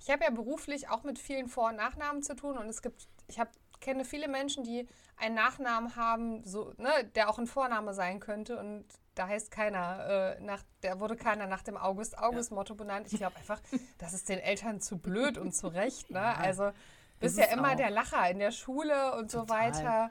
ich 0.00 0.08
habe 0.10 0.24
ja 0.24 0.30
beruflich 0.30 0.88
auch 0.88 1.02
mit 1.02 1.18
vielen 1.18 1.48
Vor- 1.48 1.68
und 1.68 1.76
Nachnamen 1.76 2.22
zu 2.22 2.34
tun 2.34 2.56
und 2.56 2.66
es 2.68 2.80
gibt, 2.80 3.06
ich 3.28 3.38
habe 3.38 3.50
kenne 3.80 4.04
viele 4.04 4.28
Menschen, 4.28 4.62
die 4.62 4.86
einen 5.16 5.34
Nachnamen 5.34 5.96
haben, 5.96 6.44
so, 6.44 6.72
ne, 6.76 6.90
der 7.14 7.30
auch 7.30 7.38
ein 7.38 7.46
Vorname 7.46 7.94
sein 7.94 8.20
könnte 8.20 8.58
und 8.58 8.84
da 9.20 9.28
heißt 9.28 9.50
keiner, 9.50 10.38
äh, 10.38 10.40
nach, 10.40 10.62
der 10.82 10.98
wurde 10.98 11.14
keiner 11.14 11.46
nach 11.46 11.62
dem 11.62 11.76
August-August-Motto 11.76 12.74
benannt. 12.74 13.06
Ich 13.12 13.18
glaube 13.18 13.36
einfach, 13.36 13.60
das 13.98 14.14
ist 14.14 14.30
den 14.30 14.38
Eltern 14.38 14.80
zu 14.80 14.96
blöd 14.96 15.36
und 15.36 15.54
zu 15.54 15.68
Recht. 15.68 16.10
Ne? 16.10 16.22
also 16.38 16.70
bist 17.18 17.36
ja 17.36 17.44
immer 17.52 17.72
auch. 17.72 17.76
der 17.76 17.90
Lacher 17.90 18.30
in 18.30 18.38
der 18.38 18.50
Schule 18.50 19.14
und 19.16 19.30
so 19.30 19.40
Total. 19.40 19.58
weiter. 19.58 20.10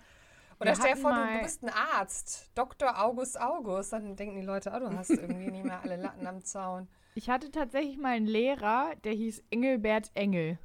Oder 0.60 0.76
stell 0.76 0.94
dir 0.94 1.02
vor, 1.02 1.12
du, 1.12 1.42
bist 1.42 1.64
ein 1.64 1.70
Arzt, 1.70 2.52
Dr. 2.54 3.04
August 3.04 3.42
August, 3.42 3.94
dann 3.94 4.16
denken 4.16 4.36
die 4.36 4.46
Leute, 4.46 4.72
oh, 4.76 4.80
du 4.80 4.96
hast 4.96 5.10
irgendwie 5.10 5.50
nicht 5.50 5.64
mehr 5.66 5.82
alle 5.82 5.96
Latten 5.96 6.28
am 6.28 6.44
Zaun. 6.44 6.88
Ich 7.16 7.32
hatte 7.32 7.50
tatsächlich 7.50 7.98
mal 7.98 8.10
einen 8.10 8.28
Lehrer, 8.28 8.92
der 9.06 9.14
hieß 9.14 9.42
Engelbert 9.50 10.12
Engel. 10.14 10.60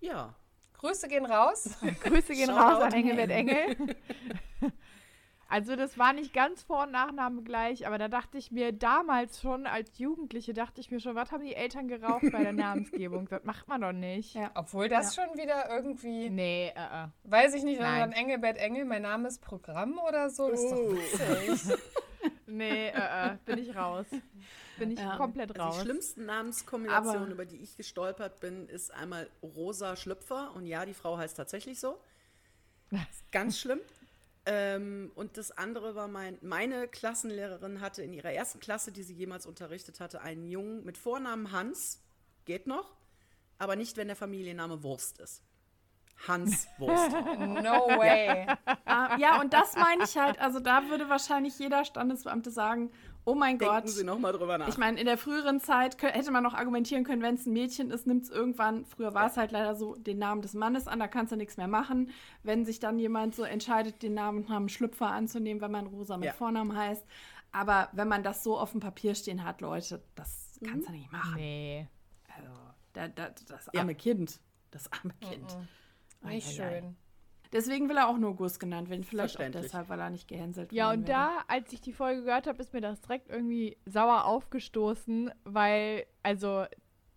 Ja. 0.00 0.34
Grüße 0.74 1.08
gehen 1.08 1.24
raus. 1.24 1.78
Grüße 2.02 2.34
gehen 2.34 2.48
Shoutout 2.48 2.60
raus 2.60 2.82
an 2.82 2.88
an 2.88 2.92
Engelbert 2.92 3.30
Engel. 3.30 3.96
Also 5.48 5.76
das 5.76 5.98
war 5.98 6.12
nicht 6.12 6.32
ganz 6.32 6.62
Vor- 6.62 6.84
und 6.84 6.92
Nachname 6.92 7.42
gleich, 7.42 7.86
aber 7.86 7.98
da 7.98 8.08
dachte 8.08 8.38
ich 8.38 8.50
mir 8.50 8.72
damals 8.72 9.40
schon 9.40 9.66
als 9.66 9.98
Jugendliche, 9.98 10.52
dachte 10.54 10.80
ich 10.80 10.90
mir 10.90 11.00
schon, 11.00 11.14
was 11.14 11.30
haben 11.32 11.44
die 11.44 11.54
Eltern 11.54 11.86
geraucht 11.86 12.24
bei 12.32 12.42
der 12.42 12.52
Namensgebung? 12.52 13.28
Das 13.30 13.44
macht 13.44 13.68
man 13.68 13.80
doch 13.82 13.92
nicht. 13.92 14.34
Ja. 14.34 14.50
Obwohl 14.54 14.88
das 14.88 15.14
schon 15.14 15.28
wieder 15.36 15.68
irgendwie, 15.70 16.30
Nee, 16.30 16.72
äh, 16.74 17.04
äh. 17.04 17.08
weiß 17.24 17.54
ich 17.54 17.62
nicht, 17.64 17.78
wenn 17.78 17.86
Nein. 17.86 18.00
dann 18.00 18.12
Engelbert 18.12 18.56
Engel, 18.56 18.84
mein 18.84 19.02
Name 19.02 19.28
ist 19.28 19.40
Programm 19.42 19.98
oder 19.98 20.30
so, 20.30 20.50
das 20.50 20.62
ist 20.62 20.70
doch 20.72 20.78
Oh. 20.78 20.92
witzig. 20.96 21.78
Nee, 22.46 22.88
äh, 22.88 22.92
äh. 23.32 23.36
Bin 23.44 23.58
ich 23.58 23.74
raus. 23.76 24.06
Bin 24.78 24.90
ich 24.92 24.98
Ja. 24.98 25.16
komplett 25.16 25.50
Also 25.50 25.62
raus. 25.62 25.76
die 25.76 25.82
schlimmsten 25.82 26.24
Namenskombinationen, 26.26 27.22
Aber- 27.24 27.32
über 27.32 27.44
die 27.44 27.56
ich 27.56 27.76
gestolpert 27.76 28.40
bin, 28.40 28.68
ist 28.68 28.92
einmal 28.94 29.28
Rosa 29.42 29.96
Schlüpfer. 29.96 30.52
Und 30.54 30.66
ja, 30.66 30.86
die 30.86 30.94
Frau 30.94 31.18
heißt 31.18 31.36
tatsächlich 31.36 31.80
so. 31.80 31.98
Ganz 33.32 33.58
schlimm. 33.58 33.80
Ähm, 34.46 35.10
und 35.14 35.36
das 35.38 35.50
andere 35.52 35.94
war 35.94 36.08
mein, 36.08 36.38
meine 36.42 36.86
Klassenlehrerin 36.86 37.80
hatte 37.80 38.02
in 38.02 38.12
ihrer 38.12 38.32
ersten 38.32 38.60
Klasse, 38.60 38.92
die 38.92 39.02
sie 39.02 39.14
jemals 39.14 39.46
unterrichtet 39.46 40.00
hatte, 40.00 40.20
einen 40.20 40.46
Jungen 40.46 40.84
mit 40.84 40.98
Vornamen 40.98 41.50
Hans. 41.52 42.02
Geht 42.44 42.66
noch, 42.66 42.94
aber 43.58 43.74
nicht, 43.74 43.96
wenn 43.96 44.08
der 44.08 44.16
Familienname 44.16 44.82
Wurst 44.82 45.18
ist. 45.18 45.42
Hans 46.28 46.68
Wurst. 46.78 47.12
No 47.12 47.98
way. 47.98 48.46
Ah, 48.84 49.16
ja, 49.18 49.40
und 49.40 49.52
das 49.52 49.76
meine 49.76 50.04
ich 50.04 50.16
halt. 50.16 50.40
Also 50.40 50.60
da 50.60 50.88
würde 50.88 51.08
wahrscheinlich 51.08 51.58
jeder 51.58 51.84
Standesbeamte 51.84 52.50
sagen, 52.50 52.90
oh 53.24 53.34
mein 53.34 53.58
Denken 53.58 53.74
Gott. 53.74 53.88
Sie 53.88 54.04
noch 54.04 54.18
mal 54.18 54.32
drüber 54.32 54.56
nach. 54.58 54.68
Ich 54.68 54.78
meine, 54.78 54.98
in 54.98 55.06
der 55.06 55.18
früheren 55.18 55.60
Zeit 55.60 56.00
hätte 56.02 56.30
man 56.30 56.42
noch 56.42 56.54
argumentieren 56.54 57.04
können, 57.04 57.22
wenn 57.22 57.34
es 57.34 57.46
ein 57.46 57.52
Mädchen 57.52 57.90
ist, 57.90 58.06
nimmt 58.06 58.24
es 58.24 58.30
irgendwann, 58.30 58.84
früher 58.84 59.12
war 59.14 59.26
es 59.26 59.36
halt 59.36 59.50
leider 59.52 59.74
so, 59.74 59.96
den 59.96 60.18
Namen 60.18 60.42
des 60.42 60.54
Mannes 60.54 60.86
an, 60.88 60.98
da 60.98 61.08
kannst 61.08 61.32
du 61.32 61.36
nichts 61.36 61.56
mehr 61.56 61.68
machen. 61.68 62.10
Wenn 62.42 62.64
sich 62.64 62.80
dann 62.80 62.98
jemand 62.98 63.34
so 63.34 63.42
entscheidet, 63.42 64.02
den 64.02 64.14
Namen 64.14 64.46
Namen 64.46 64.68
Schlüpfer 64.68 65.10
anzunehmen, 65.10 65.60
wenn 65.62 65.70
man 65.72 65.86
Rosa 65.86 66.16
mit 66.16 66.26
Ja. 66.26 66.32
Vornamen 66.32 66.76
heißt. 66.76 67.04
Aber 67.52 67.88
wenn 67.92 68.08
man 68.08 68.22
das 68.22 68.42
so 68.42 68.58
auf 68.58 68.72
dem 68.72 68.80
Papier 68.80 69.14
stehen 69.14 69.44
hat, 69.44 69.60
Leute, 69.60 70.02
das 70.16 70.58
kannst 70.66 70.88
du 70.88 70.92
nicht 70.92 71.12
machen. 71.12 71.34
Nee. 71.36 71.86
Also, 72.36 72.50
da, 72.94 73.08
da, 73.08 73.28
das 73.48 73.68
Ja. 73.72 73.80
arme 73.80 73.94
Kind. 73.94 74.40
Das 74.70 74.90
arme 74.92 75.14
Kind. 75.20 75.56
Nicht 76.24 76.58
Ei, 76.60 76.62
ei, 76.62 76.66
ei. 76.66 76.80
schön. 76.80 76.96
Deswegen 77.52 77.88
will 77.88 77.96
er 77.96 78.08
auch 78.08 78.18
nur 78.18 78.34
Gus 78.34 78.58
genannt 78.58 78.90
werden. 78.90 79.04
Vielleicht 79.04 79.40
auch 79.40 79.48
deshalb, 79.50 79.88
weil 79.88 80.00
er 80.00 80.10
nicht 80.10 80.26
gehänselt 80.26 80.72
Ja, 80.72 80.86
worden 80.88 81.00
und 81.02 81.08
wäre. 81.08 81.18
da, 81.18 81.44
als 81.46 81.72
ich 81.72 81.80
die 81.80 81.92
Folge 81.92 82.24
gehört 82.24 82.48
habe, 82.48 82.60
ist 82.60 82.72
mir 82.72 82.80
das 82.80 83.00
direkt 83.00 83.28
irgendwie 83.30 83.76
sauer 83.86 84.24
aufgestoßen, 84.24 85.30
weil, 85.44 86.04
also 86.24 86.64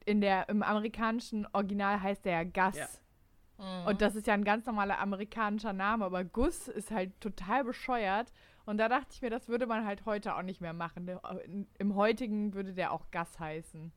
in 0.06 0.22
der, 0.22 0.48
im 0.50 0.62
amerikanischen 0.62 1.48
Original 1.54 2.02
heißt 2.02 2.24
der 2.26 2.44
ja 2.44 2.44
Gus. 2.44 2.78
Ja. 2.78 3.86
Und 3.88 4.02
das 4.04 4.14
ist 4.16 4.28
ja 4.28 4.36
ein 4.36 4.44
ganz 4.44 4.68
normaler 4.68 5.00
amerikanischer 5.00 5.74
Name, 5.74 6.06
aber 6.06 6.24
Gus 6.24 6.68
ist 6.68 6.92
halt 6.92 7.20
total 7.20 7.64
bescheuert. 7.64 8.32
Und 8.68 8.78
da 8.78 8.88
dachte 8.90 9.08
ich 9.14 9.22
mir, 9.24 9.32
das 9.32 9.48
würde 9.48 9.66
man 9.66 9.86
halt 9.86 10.06
heute 10.06 10.36
auch 10.36 10.44
nicht 10.44 10.62
mehr 10.62 10.74
machen. 10.74 11.08
In- 11.46 11.68
Im 11.80 11.96
heutigen 11.96 12.54
würde 12.54 12.74
der 12.74 12.92
auch 12.92 13.10
Gus 13.12 13.40
heißen. 13.40 13.92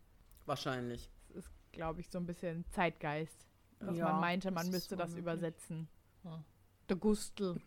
Wahrscheinlich. 0.47 1.11
Das 1.29 1.45
ist, 1.45 1.50
glaube 1.73 2.00
ich, 2.00 2.09
so 2.09 2.17
ein 2.19 2.25
bisschen 2.26 2.64
Zeitgeist. 2.71 3.47
Dass 3.80 3.96
Ja, 3.96 4.04
man 4.12 4.20
meinte, 4.20 4.50
man 4.50 4.68
müsste 4.70 4.96
das 4.96 5.14
übersetzen. 5.14 5.88
Hm. 6.22 6.44
Der 6.88 6.96
Gustl. 6.96 7.56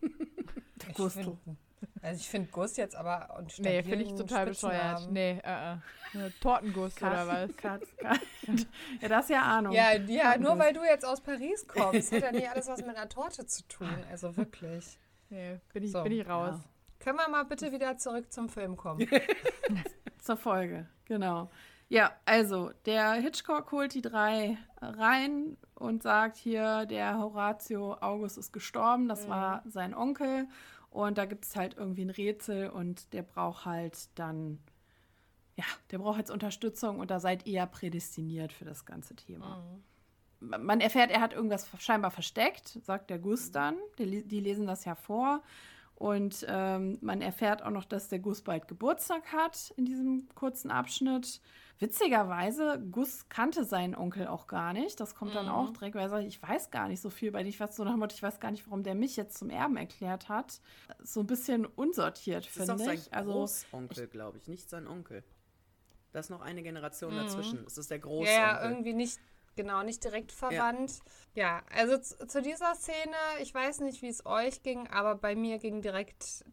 Ich 0.88 0.94
Gustl. 0.94 1.22
find- 1.44 1.58
Also 2.02 2.20
ich 2.20 2.28
finde 2.28 2.50
Gus 2.50 2.76
jetzt 2.76 2.94
aber 2.94 3.36
und 3.38 3.58
Nee, 3.60 3.82
finde 3.82 4.04
ich 4.04 4.14
total 4.14 4.46
bescheuert. 4.46 5.08
Nee, 5.10 5.40
äh, 5.42 5.74
äh. 5.74 6.30
Tortenguss 6.40 6.96
oder 7.00 7.26
was? 7.26 7.56
Katz, 7.56 7.86
Katz. 7.96 8.20
ja, 9.00 9.08
das 9.08 9.24
ist 9.24 9.30
ja 9.30 9.42
Ahnung. 9.42 9.72
Ja, 9.72 9.94
ja, 9.94 10.36
nur 10.36 10.58
weil 10.58 10.72
du 10.74 10.82
jetzt 10.84 11.04
aus 11.06 11.20
Paris 11.22 11.66
kommst, 11.66 12.12
hat 12.12 12.22
ja 12.22 12.32
nicht 12.32 12.48
alles 12.50 12.66
was 12.68 12.80
mit 12.84 12.88
einer 12.96 13.08
Torte 13.08 13.46
zu 13.46 13.66
tun. 13.68 13.88
Also 14.10 14.36
wirklich. 14.36 14.98
Nee, 15.30 15.58
bin 15.72 15.84
ich, 15.84 15.92
So, 15.92 16.02
bin 16.02 16.12
ich 16.12 16.28
raus. 16.28 16.58
Können 16.98 17.16
wir 17.18 17.28
mal 17.28 17.44
bitte 17.44 17.72
wieder 17.72 17.96
zurück 17.96 18.30
zum 18.32 18.48
Film 18.48 18.76
kommen? 18.76 19.06
Zur 20.18 20.36
Folge, 20.36 20.86
genau. 21.06 21.50
Ja, 21.88 22.12
also 22.24 22.70
der 22.86 23.12
Hitchcock 23.14 23.70
holt 23.72 23.94
die 23.94 24.02
drei 24.02 24.56
rein 24.80 25.56
und 25.84 26.02
sagt 26.02 26.36
hier, 26.36 26.86
der 26.86 27.18
Horatio 27.18 27.94
August 28.00 28.38
ist 28.38 28.52
gestorben, 28.52 29.08
das 29.08 29.28
war 29.28 29.62
sein 29.66 29.94
Onkel. 29.94 30.48
Und 30.90 31.18
da 31.18 31.24
gibt 31.24 31.44
es 31.44 31.56
halt 31.56 31.76
irgendwie 31.76 32.04
ein 32.04 32.10
Rätsel 32.10 32.70
und 32.70 33.12
der 33.12 33.22
braucht 33.22 33.64
halt 33.64 34.08
dann, 34.16 34.60
ja, 35.56 35.64
der 35.90 35.98
braucht 35.98 36.18
jetzt 36.18 36.30
Unterstützung 36.30 37.00
und 37.00 37.10
da 37.10 37.18
seid 37.18 37.46
ihr 37.46 37.54
ja 37.54 37.66
prädestiniert 37.66 38.52
für 38.52 38.64
das 38.64 38.86
ganze 38.86 39.16
Thema. 39.16 39.64
Man 40.40 40.80
erfährt, 40.80 41.10
er 41.10 41.20
hat 41.20 41.32
irgendwas 41.32 41.68
scheinbar 41.78 42.10
versteckt, 42.10 42.78
sagt 42.82 43.10
der 43.10 43.18
Gus 43.18 43.50
dann. 43.50 43.76
Die, 43.98 44.22
die 44.26 44.40
lesen 44.40 44.66
das 44.66 44.84
ja 44.84 44.94
vor. 44.94 45.42
Und 45.96 46.44
ähm, 46.48 46.98
man 47.00 47.20
erfährt 47.22 47.62
auch 47.62 47.70
noch, 47.70 47.84
dass 47.84 48.08
der 48.08 48.18
Gus 48.18 48.42
bald 48.42 48.66
Geburtstag 48.66 49.32
hat 49.32 49.72
in 49.76 49.84
diesem 49.84 50.28
kurzen 50.34 50.70
Abschnitt. 50.70 51.40
Witzigerweise, 51.78 52.80
Gus 52.90 53.28
kannte 53.28 53.64
seinen 53.64 53.94
Onkel 53.94 54.26
auch 54.26 54.46
gar 54.46 54.72
nicht. 54.72 54.98
Das 55.00 55.14
kommt 55.14 55.34
dann 55.34 55.48
auch 55.48 55.70
direkt, 55.72 55.94
weil 55.94 56.02
er 56.02 56.08
sagt, 56.08 56.24
ich 56.24 56.42
weiß 56.42 56.70
gar 56.70 56.88
nicht 56.88 57.00
so 57.00 57.10
viel 57.10 57.30
bei 57.30 57.42
dir. 57.42 57.48
Ich 57.48 57.60
weiß 57.60 57.76
so 57.76 57.84
nach 57.84 57.92
dem 57.92 58.00
Motto, 58.00 58.14
ich 58.14 58.22
weiß 58.22 58.40
gar 58.40 58.50
nicht, 58.50 58.66
warum 58.66 58.82
der 58.82 58.94
mich 58.94 59.16
jetzt 59.16 59.38
zum 59.38 59.50
Erben 59.50 59.76
erklärt 59.76 60.28
hat. 60.28 60.60
So 61.02 61.20
ein 61.20 61.26
bisschen 61.26 61.64
unsortiert, 61.66 62.46
Das 62.46 62.56
ist 62.56 62.62
auch 62.62 62.76
finde 62.76 62.84
sein 62.84 62.94
ich. 62.94 63.14
Also, 63.14 63.32
Großonkel, 63.32 64.06
glaube 64.08 64.38
ich, 64.38 64.48
nicht 64.48 64.68
sein 64.70 64.86
Onkel. 64.86 65.22
Da 66.12 66.20
ist 66.20 66.30
noch 66.30 66.42
eine 66.42 66.62
Generation 66.62 67.14
dazwischen. 67.16 67.64
Es 67.66 67.76
ist 67.76 67.90
der 67.90 67.98
Großonkel. 67.98 68.32
ja, 68.32 68.62
irgendwie 68.68 68.92
nicht, 68.92 69.18
genau, 69.56 69.82
nicht 69.82 70.02
direkt 70.04 70.32
verwandt. 70.32 71.00
Ja, 71.34 71.62
also 71.74 71.98
zu, 71.98 72.26
zu 72.26 72.42
dieser 72.42 72.74
Szene, 72.74 73.16
ich 73.40 73.52
weiß 73.54 73.80
nicht, 73.80 74.02
wie 74.02 74.08
es 74.08 74.24
euch 74.26 74.62
ging, 74.62 74.86
aber 74.88 75.14
bei 75.14 75.34
mir 75.34 75.58
ging 75.58 75.82
direkt 75.82 76.44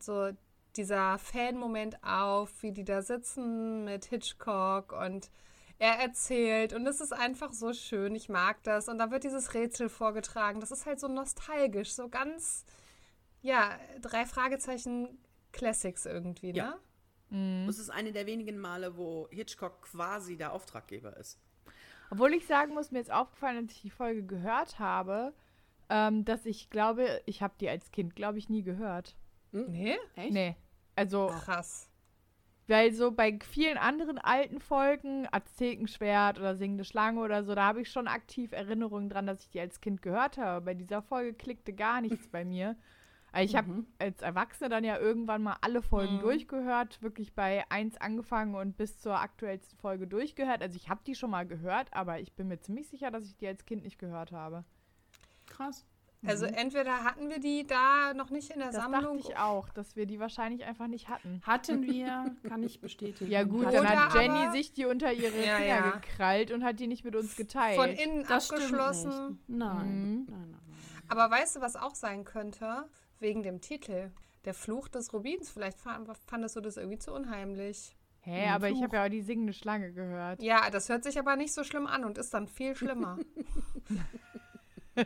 so 0.00 0.30
dieser 0.76 1.18
Fan-Moment 1.18 2.02
auf, 2.04 2.50
wie 2.62 2.72
die 2.72 2.84
da 2.84 3.02
sitzen 3.02 3.84
mit 3.84 4.04
Hitchcock 4.06 4.92
und 4.92 5.30
er 5.78 5.94
erzählt 5.98 6.72
und 6.74 6.86
es 6.86 7.00
ist 7.00 7.12
einfach 7.12 7.52
so 7.52 7.72
schön, 7.72 8.14
ich 8.14 8.28
mag 8.28 8.62
das 8.62 8.88
und 8.88 8.98
da 8.98 9.10
wird 9.10 9.24
dieses 9.24 9.54
Rätsel 9.54 9.88
vorgetragen, 9.88 10.60
das 10.60 10.70
ist 10.70 10.86
halt 10.86 11.00
so 11.00 11.08
nostalgisch, 11.08 11.92
so 11.94 12.08
ganz, 12.08 12.64
ja, 13.40 13.78
drei 14.00 14.26
Fragezeichen 14.26 15.18
Classics 15.52 16.06
irgendwie, 16.06 16.52
Ja. 16.52 16.78
ne? 17.32 17.66
Das 17.66 17.78
ist 17.78 17.90
eine 17.90 18.10
der 18.12 18.26
wenigen 18.26 18.58
Male, 18.58 18.96
wo 18.96 19.28
Hitchcock 19.30 19.82
quasi 19.82 20.36
der 20.36 20.52
Auftraggeber 20.52 21.16
ist. 21.16 21.38
Obwohl 22.10 22.34
ich 22.34 22.46
sagen 22.46 22.74
muss, 22.74 22.90
mir 22.90 23.00
ist 23.00 23.12
aufgefallen, 23.12 23.56
als 23.58 23.72
ich 23.72 23.82
die 23.82 23.90
Folge 23.90 24.24
gehört 24.24 24.78
habe, 24.78 25.32
ähm, 25.88 26.24
dass 26.24 26.44
ich 26.44 26.70
glaube, 26.70 27.22
ich 27.26 27.42
habe 27.42 27.54
die 27.60 27.68
als 27.68 27.90
Kind, 27.92 28.16
glaube 28.16 28.38
ich, 28.38 28.48
nie 28.48 28.62
gehört. 28.62 29.16
Nee? 29.52 29.96
echt? 30.16 30.32
Nee. 30.32 30.56
Also, 30.96 31.28
Krass. 31.28 31.88
weil 32.66 32.92
so 32.92 33.10
bei 33.12 33.38
vielen 33.50 33.78
anderen 33.78 34.18
alten 34.18 34.60
Folgen, 34.60 35.26
Aztekenschwert 35.30 36.38
oder 36.38 36.56
Singende 36.56 36.84
Schlange 36.84 37.20
oder 37.20 37.42
so, 37.42 37.54
da 37.54 37.64
habe 37.64 37.80
ich 37.80 37.90
schon 37.90 38.06
aktiv 38.06 38.52
Erinnerungen 38.52 39.08
dran, 39.08 39.26
dass 39.26 39.42
ich 39.42 39.50
die 39.50 39.60
als 39.60 39.80
Kind 39.80 40.02
gehört 40.02 40.36
habe. 40.36 40.64
Bei 40.64 40.74
dieser 40.74 41.02
Folge 41.02 41.34
klickte 41.34 41.72
gar 41.72 42.00
nichts 42.00 42.28
bei 42.28 42.44
mir. 42.44 42.76
Also 43.32 43.50
ich 43.50 43.56
habe 43.56 43.84
als 43.98 44.22
Erwachsene 44.22 44.68
dann 44.68 44.82
ja 44.84 44.98
irgendwann 44.98 45.42
mal 45.42 45.56
alle 45.60 45.82
Folgen 45.82 46.18
durchgehört, 46.20 47.00
wirklich 47.02 47.32
bei 47.34 47.64
1 47.70 48.00
angefangen 48.00 48.54
und 48.54 48.76
bis 48.76 48.98
zur 48.98 49.18
aktuellsten 49.20 49.78
Folge 49.78 50.06
durchgehört. 50.06 50.62
Also 50.62 50.76
ich 50.76 50.88
habe 50.88 51.00
die 51.06 51.14
schon 51.14 51.30
mal 51.30 51.46
gehört, 51.46 51.92
aber 51.92 52.18
ich 52.20 52.32
bin 52.32 52.48
mir 52.48 52.60
ziemlich 52.60 52.88
sicher, 52.88 53.10
dass 53.10 53.24
ich 53.24 53.36
die 53.36 53.46
als 53.46 53.64
Kind 53.66 53.84
nicht 53.84 53.98
gehört 53.98 54.32
habe. 54.32 54.64
Krass. 55.48 55.84
Also 56.26 56.44
entweder 56.44 57.02
hatten 57.02 57.30
wir 57.30 57.40
die 57.40 57.66
da 57.66 58.12
noch 58.12 58.28
nicht 58.28 58.50
in 58.50 58.58
der 58.58 58.68
Mhm. 58.68 58.72
Das 58.72 58.82
Sammlung. 58.82 59.16
dachte 59.16 59.30
ich 59.30 59.38
auch, 59.38 59.70
dass 59.70 59.96
wir 59.96 60.04
die 60.04 60.20
wahrscheinlich 60.20 60.64
einfach 60.66 60.86
nicht 60.86 61.08
hatten. 61.08 61.40
Hatten 61.46 61.82
wir, 61.82 62.36
kann 62.46 62.62
ich 62.62 62.80
bestätigen. 62.82 63.30
Ja 63.30 63.42
gut, 63.44 63.64
dann 63.64 63.80
Oder 63.80 64.04
hat 64.06 64.14
Jenny 64.14 64.38
aber- 64.40 64.52
sich 64.52 64.74
die 64.74 64.84
unter 64.84 65.12
ihre 65.14 65.34
Ja, 65.42 65.56
Finger 65.56 65.66
ja. 65.66 65.90
gekrallt 65.92 66.50
und 66.50 66.62
hat 66.62 66.78
die 66.78 66.88
nicht 66.88 67.04
mit 67.06 67.16
uns 67.16 67.36
geteilt. 67.36 67.76
Von 67.80 67.88
innen 67.88 68.26
Das 68.28 68.50
abgeschlossen. 68.50 69.38
Nein. 69.46 69.86
Mhm. 69.86 70.26
nein, 70.28 70.50
nein, 70.50 70.50
nein. 70.50 71.04
Aber 71.08 71.30
weißt 71.30 71.56
du, 71.56 71.60
was 71.62 71.76
auch 71.76 71.94
sein 71.94 72.24
könnte? 72.24 72.84
Wegen 73.20 73.42
dem 73.42 73.60
Titel. 73.60 74.10
Der 74.44 74.54
Fluch 74.54 74.88
des 74.88 75.12
Rubins. 75.12 75.50
Vielleicht 75.50 75.78
fa- 75.78 76.02
fandest 76.26 76.56
du 76.56 76.60
das 76.60 76.76
irgendwie 76.76 76.98
zu 76.98 77.12
unheimlich. 77.12 77.94
Hä, 78.22 78.44
Ein 78.46 78.54
aber 78.54 78.68
ich 78.68 78.74
Fluch. 78.74 78.84
habe 78.84 78.96
ja 78.96 79.04
auch 79.06 79.08
die 79.10 79.22
singende 79.22 79.52
Schlange 79.52 79.92
gehört. 79.92 80.42
Ja, 80.42 80.68
das 80.70 80.88
hört 80.88 81.04
sich 81.04 81.18
aber 81.18 81.36
nicht 81.36 81.54
so 81.54 81.62
schlimm 81.64 81.86
an 81.86 82.04
und 82.04 82.18
ist 82.18 82.34
dann 82.34 82.48
viel 82.48 82.74
schlimmer. 82.74 83.18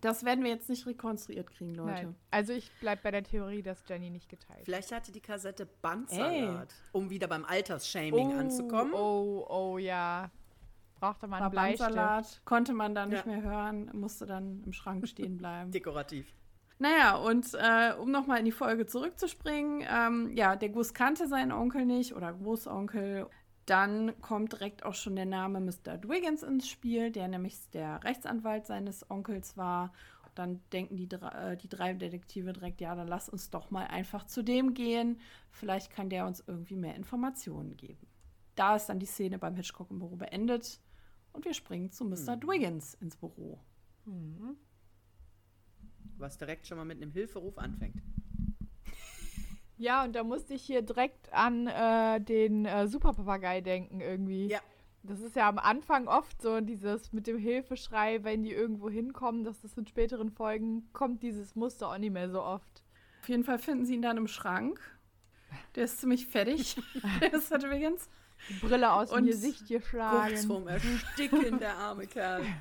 Das 0.00 0.22
werden 0.22 0.44
wir 0.44 0.50
jetzt 0.50 0.68
nicht 0.68 0.86
rekonstruiert 0.86 1.50
kriegen, 1.50 1.74
Leute. 1.74 1.90
Nein. 1.92 2.14
Also 2.30 2.52
ich 2.52 2.70
bleib 2.78 3.02
bei 3.02 3.10
der 3.10 3.24
Theorie, 3.24 3.62
dass 3.62 3.82
Jenny 3.88 4.10
nicht 4.10 4.28
geteilt 4.28 4.58
hat. 4.58 4.64
Vielleicht 4.66 4.92
hatte 4.92 5.12
die 5.12 5.20
Kassette 5.22 5.64
Bandsalat, 5.80 6.74
um 6.92 7.08
wieder 7.08 7.26
beim 7.26 7.46
Altersshaming 7.46 8.34
Oh, 8.36 8.38
anzukommen. 8.38 8.92
Oh, 8.92 9.46
oh 9.48 9.78
ja. 9.78 10.30
Brauchte 11.00 11.26
man 11.26 11.40
einen 11.40 11.50
Bleistift. 11.52 11.92
Bleistift 11.92 12.44
konnte 12.44 12.74
man 12.74 12.94
dann 12.94 13.08
nicht 13.08 13.24
Ja. 13.24 13.32
mehr 13.32 13.42
hören, 13.42 13.90
musste 13.94 14.26
dann 14.26 14.62
im 14.66 14.74
Schrank 14.74 15.08
stehen 15.08 15.38
bleiben. 15.38 15.70
Dekorativ. 15.72 16.34
Naja, 16.78 17.16
und 17.16 17.46
äh, 17.54 17.94
um 17.94 18.10
nochmal 18.10 18.40
in 18.40 18.44
die 18.44 18.52
Folge 18.52 18.86
zurückzuspringen, 18.86 19.86
ähm, 19.88 20.30
ja, 20.34 20.56
der 20.56 20.70
Gus 20.70 20.92
kannte 20.92 21.28
seinen 21.28 21.52
Onkel 21.52 21.86
nicht 21.86 22.14
oder 22.14 22.32
Großonkel. 22.32 23.28
Dann 23.66 24.20
kommt 24.20 24.52
direkt 24.52 24.84
auch 24.84 24.94
schon 24.94 25.16
der 25.16 25.24
Name 25.24 25.60
Mr. 25.60 25.96
Dwiggins 25.96 26.42
ins 26.42 26.68
Spiel, 26.68 27.10
der 27.10 27.28
nämlich 27.28 27.56
der 27.70 28.02
Rechtsanwalt 28.04 28.66
seines 28.66 29.08
Onkels 29.10 29.56
war. 29.56 29.92
Dann 30.34 30.60
denken 30.72 30.96
die, 30.96 31.08
äh, 31.14 31.56
die 31.56 31.68
drei 31.68 31.94
Detektive 31.94 32.52
direkt, 32.52 32.80
ja, 32.80 32.94
dann 32.94 33.06
lass 33.06 33.28
uns 33.28 33.50
doch 33.50 33.70
mal 33.70 33.86
einfach 33.86 34.26
zu 34.26 34.42
dem 34.42 34.74
gehen. 34.74 35.20
Vielleicht 35.50 35.90
kann 35.90 36.10
der 36.10 36.26
uns 36.26 36.42
irgendwie 36.46 36.76
mehr 36.76 36.96
Informationen 36.96 37.76
geben. 37.76 38.06
Da 38.56 38.76
ist 38.76 38.86
dann 38.86 38.98
die 38.98 39.06
Szene 39.06 39.38
beim 39.38 39.54
Hitchcock 39.54 39.90
im 39.90 40.00
Büro 40.00 40.16
beendet 40.16 40.80
und 41.32 41.44
wir 41.44 41.54
springen 41.54 41.90
zu 41.90 42.04
Mr. 42.04 42.36
Dwiggins 42.36 42.94
ins 42.94 43.16
Büro. 43.16 43.60
Was 46.18 46.38
direkt 46.38 46.66
schon 46.66 46.78
mal 46.78 46.84
mit 46.84 47.00
einem 47.02 47.10
Hilferuf 47.12 47.58
anfängt. 47.58 48.02
Ja, 49.76 50.04
und 50.04 50.14
da 50.14 50.22
musste 50.22 50.54
ich 50.54 50.62
hier 50.62 50.82
direkt 50.82 51.32
an 51.32 51.66
äh, 51.66 52.20
den 52.20 52.64
äh, 52.64 52.86
Superpapagei 52.86 53.60
denken 53.60 54.00
irgendwie. 54.00 54.46
Ja. 54.46 54.60
Das 55.02 55.20
ist 55.20 55.36
ja 55.36 55.48
am 55.48 55.58
Anfang 55.58 56.08
oft 56.08 56.40
so 56.40 56.60
dieses 56.60 57.12
mit 57.12 57.26
dem 57.26 57.36
Hilfeschrei, 57.36 58.24
wenn 58.24 58.42
die 58.42 58.52
irgendwo 58.52 58.88
hinkommen, 58.88 59.44
dass 59.44 59.60
das 59.60 59.76
in 59.76 59.86
späteren 59.86 60.30
Folgen 60.30 60.88
kommt 60.92 61.22
dieses 61.22 61.54
Muster 61.56 61.90
auch 61.90 61.98
nicht 61.98 62.12
mehr 62.12 62.30
so 62.30 62.42
oft. 62.42 62.82
Auf 63.20 63.28
jeden 63.28 63.44
Fall 63.44 63.58
finden 63.58 63.84
sie 63.84 63.94
ihn 63.94 64.02
dann 64.02 64.16
im 64.16 64.28
Schrank. 64.28 64.80
Der 65.74 65.84
ist 65.84 66.00
ziemlich 66.00 66.26
fertig. 66.26 66.76
Mr. 67.20 67.58
Dwiggins. 67.58 68.08
Die 68.48 68.54
Brille 68.54 68.92
aus 68.92 69.10
dem 69.10 69.18
Und 69.18 69.26
Gesicht 69.26 69.66
Kurz 69.68 69.68
geschlagen. 69.68 70.36
vorm 70.38 70.68
Ersticken, 70.68 71.58
der 71.58 71.76
arme 71.76 72.06
Kerl. 72.06 72.44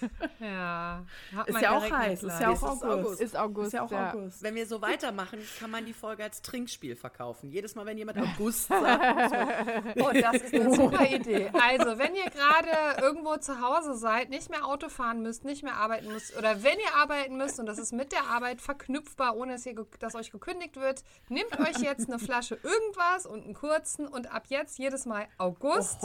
ja. 0.40 1.04
hat 1.34 1.48
Ist 1.48 1.60
ja 1.60 1.76
auch 1.76 1.90
heiß. 1.90 2.22
Ist 2.22 2.40
ja 2.40 2.50
auch 2.50 2.52
Es 2.52 2.58
ist 2.58 2.64
August. 2.64 2.84
August. 2.84 3.20
Ist 3.20 3.36
August. 3.36 3.66
Ist 3.68 3.72
ja 3.72 3.82
auch 3.82 3.90
ja. 3.90 4.10
August. 4.10 4.42
Wenn 4.42 4.54
wir 4.54 4.66
so 4.66 4.82
weitermachen, 4.82 5.38
kann 5.58 5.70
man 5.70 5.84
die 5.84 5.92
Folge 5.92 6.24
als 6.24 6.42
Trinkspiel 6.42 6.96
verkaufen. 6.96 7.50
Jedes 7.50 7.74
Mal, 7.74 7.86
wenn 7.86 7.98
jemand 7.98 8.18
August 8.38 8.68
sagt, 8.68 9.34
Oh, 10.00 10.10
das 10.12 10.42
ist 10.42 10.54
eine 10.54 10.74
super 10.74 11.06
Idee. 11.06 11.50
Also, 11.52 11.98
wenn 11.98 12.14
ihr 12.14 12.30
gerade 12.30 13.02
irgendwo 13.02 13.36
zu 13.36 13.60
Hause 13.60 13.96
seid, 13.96 14.30
nicht 14.30 14.50
mehr 14.50 14.66
Auto 14.66 14.88
fahren 14.88 15.22
müsst, 15.22 15.44
nicht 15.44 15.62
mehr 15.62 15.76
arbeiten 15.76 16.08
müsst 16.08 16.36
oder 16.36 16.62
wenn 16.62 16.78
ihr 16.78 16.94
arbeiten 16.96 17.36
müsst 17.36 17.58
und 17.58 17.66
das 17.66 17.78
ist 17.78 17.92
mit 17.92 18.12
der 18.12 18.24
Arbeit 18.24 18.60
verknüpfbar, 18.60 19.36
ohne 19.36 19.52
dass, 19.52 19.66
ihr, 19.66 19.74
dass 19.98 20.14
euch 20.14 20.30
gekündigt 20.30 20.76
wird, 20.76 21.02
nehmt 21.28 21.58
euch 21.58 21.78
jetzt 21.78 22.08
eine 22.08 22.18
Flasche 22.18 22.58
irgendwas 22.62 23.26
und 23.26 23.44
einen 23.44 23.54
kurzen 23.54 24.06
und 24.06 24.32
ab 24.32 24.44
jetzt 24.48 24.78
jedes 24.78 25.06
Mal 25.06 25.26
August 25.38 26.04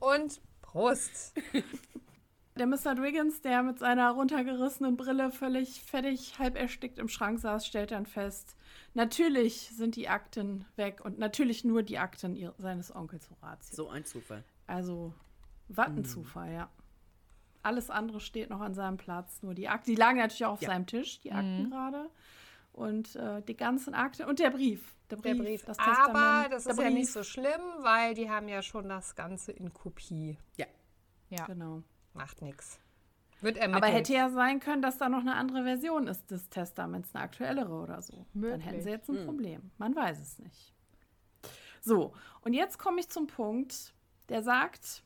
und 0.00 0.40
Prost. 0.62 1.32
Der 2.58 2.66
Mr. 2.66 2.94
Dwiggins, 2.94 3.40
der 3.40 3.62
mit 3.62 3.78
seiner 3.78 4.10
runtergerissenen 4.10 4.96
Brille 4.96 5.30
völlig 5.30 5.82
fertig, 5.82 6.38
halb 6.38 6.56
erstickt 6.56 6.98
im 6.98 7.08
Schrank 7.08 7.38
saß, 7.38 7.66
stellt 7.66 7.92
dann 7.92 8.06
fest, 8.06 8.56
natürlich 8.94 9.70
sind 9.70 9.96
die 9.96 10.08
Akten 10.08 10.64
weg 10.76 11.00
und 11.04 11.18
natürlich 11.18 11.64
nur 11.64 11.82
die 11.82 11.98
Akten 11.98 12.34
ihr, 12.36 12.54
seines 12.58 12.94
Onkels 12.94 13.30
Horatio. 13.30 13.74
so 13.76 13.88
ein 13.88 14.04
Zufall. 14.04 14.44
Also, 14.66 15.14
was 15.68 15.88
ein 15.88 16.04
Zufall, 16.04 16.52
ja. 16.52 16.68
Alles 17.62 17.90
andere 17.90 18.20
steht 18.20 18.50
noch 18.50 18.60
an 18.60 18.74
seinem 18.74 18.96
Platz, 18.96 19.42
nur 19.42 19.54
die 19.54 19.68
Akten. 19.68 19.90
Die 19.90 19.96
lagen 19.96 20.18
natürlich 20.18 20.44
auch 20.44 20.52
auf 20.54 20.62
Ja. 20.62 20.68
seinem 20.68 20.86
Tisch, 20.86 21.20
die 21.20 21.32
Akten 21.32 21.70
gerade. 21.70 22.08
Und 22.72 23.16
äh, 23.16 23.42
die 23.42 23.56
ganzen 23.56 23.94
Akten 23.94 24.24
und 24.26 24.38
der 24.38 24.50
Brief. 24.50 24.94
Der 25.10 25.18
Der 25.18 25.34
Brief, 25.34 25.42
Brief. 25.42 25.64
das 25.64 25.78
Aber 25.78 25.90
Testament. 25.94 26.52
das 26.52 26.66
ist 26.66 26.78
ja 26.78 26.90
nicht 26.90 26.96
Brief. 27.06 27.10
so 27.12 27.22
schlimm, 27.24 27.60
weil 27.80 28.14
die 28.14 28.30
haben 28.30 28.46
ja 28.48 28.62
schon 28.62 28.88
das 28.88 29.16
Ganze 29.16 29.52
in 29.52 29.72
Kopie. 29.72 30.38
Ja. 30.56 30.66
Ja. 31.30 31.44
Genau. 31.46 31.82
Macht 32.14 32.42
nichts. 32.42 32.78
Wird 33.40 33.56
ermittelt. 33.56 33.84
Aber 33.84 33.92
hätte 33.92 34.12
ja 34.12 34.30
sein 34.30 34.58
können, 34.58 34.82
dass 34.82 34.98
da 34.98 35.08
noch 35.08 35.20
eine 35.20 35.34
andere 35.36 35.62
Version 35.62 36.08
ist 36.08 36.30
des 36.30 36.48
Testaments, 36.48 37.14
eine 37.14 37.22
aktuellere 37.24 37.72
oder 37.72 38.02
so. 38.02 38.26
Dann 38.32 38.40
Möglich. 38.40 38.66
hätten 38.66 38.82
sie 38.82 38.90
jetzt 38.90 39.08
ein 39.08 39.24
Problem. 39.24 39.70
Man 39.78 39.94
weiß 39.94 40.18
es 40.20 40.38
nicht. 40.40 40.74
So, 41.80 42.12
und 42.40 42.52
jetzt 42.54 42.78
komme 42.78 42.98
ich 43.00 43.08
zum 43.08 43.28
Punkt, 43.28 43.94
der 44.28 44.42
sagt, 44.42 45.04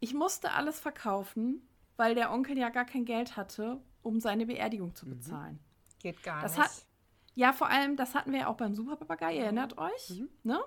ich 0.00 0.14
musste 0.14 0.52
alles 0.52 0.80
verkaufen, 0.80 1.66
weil 1.96 2.14
der 2.16 2.32
Onkel 2.32 2.58
ja 2.58 2.68
gar 2.70 2.84
kein 2.84 3.04
Geld 3.04 3.36
hatte, 3.36 3.80
um 4.02 4.18
seine 4.20 4.46
Beerdigung 4.46 4.94
zu 4.96 5.06
bezahlen. 5.06 5.60
Geht 6.00 6.22
gar 6.24 6.42
Das 6.42 6.56
nicht. 6.56 6.64
hat- 6.64 6.86
Ja, 7.34 7.52
vor 7.52 7.68
allem, 7.68 7.96
das 7.96 8.16
hatten 8.16 8.32
wir 8.32 8.40
ja 8.40 8.46
auch 8.48 8.56
beim 8.56 8.74
Superpapagei, 8.74 9.36
erinnert 9.38 9.78
euch? 9.78 10.22
Ne? 10.42 10.58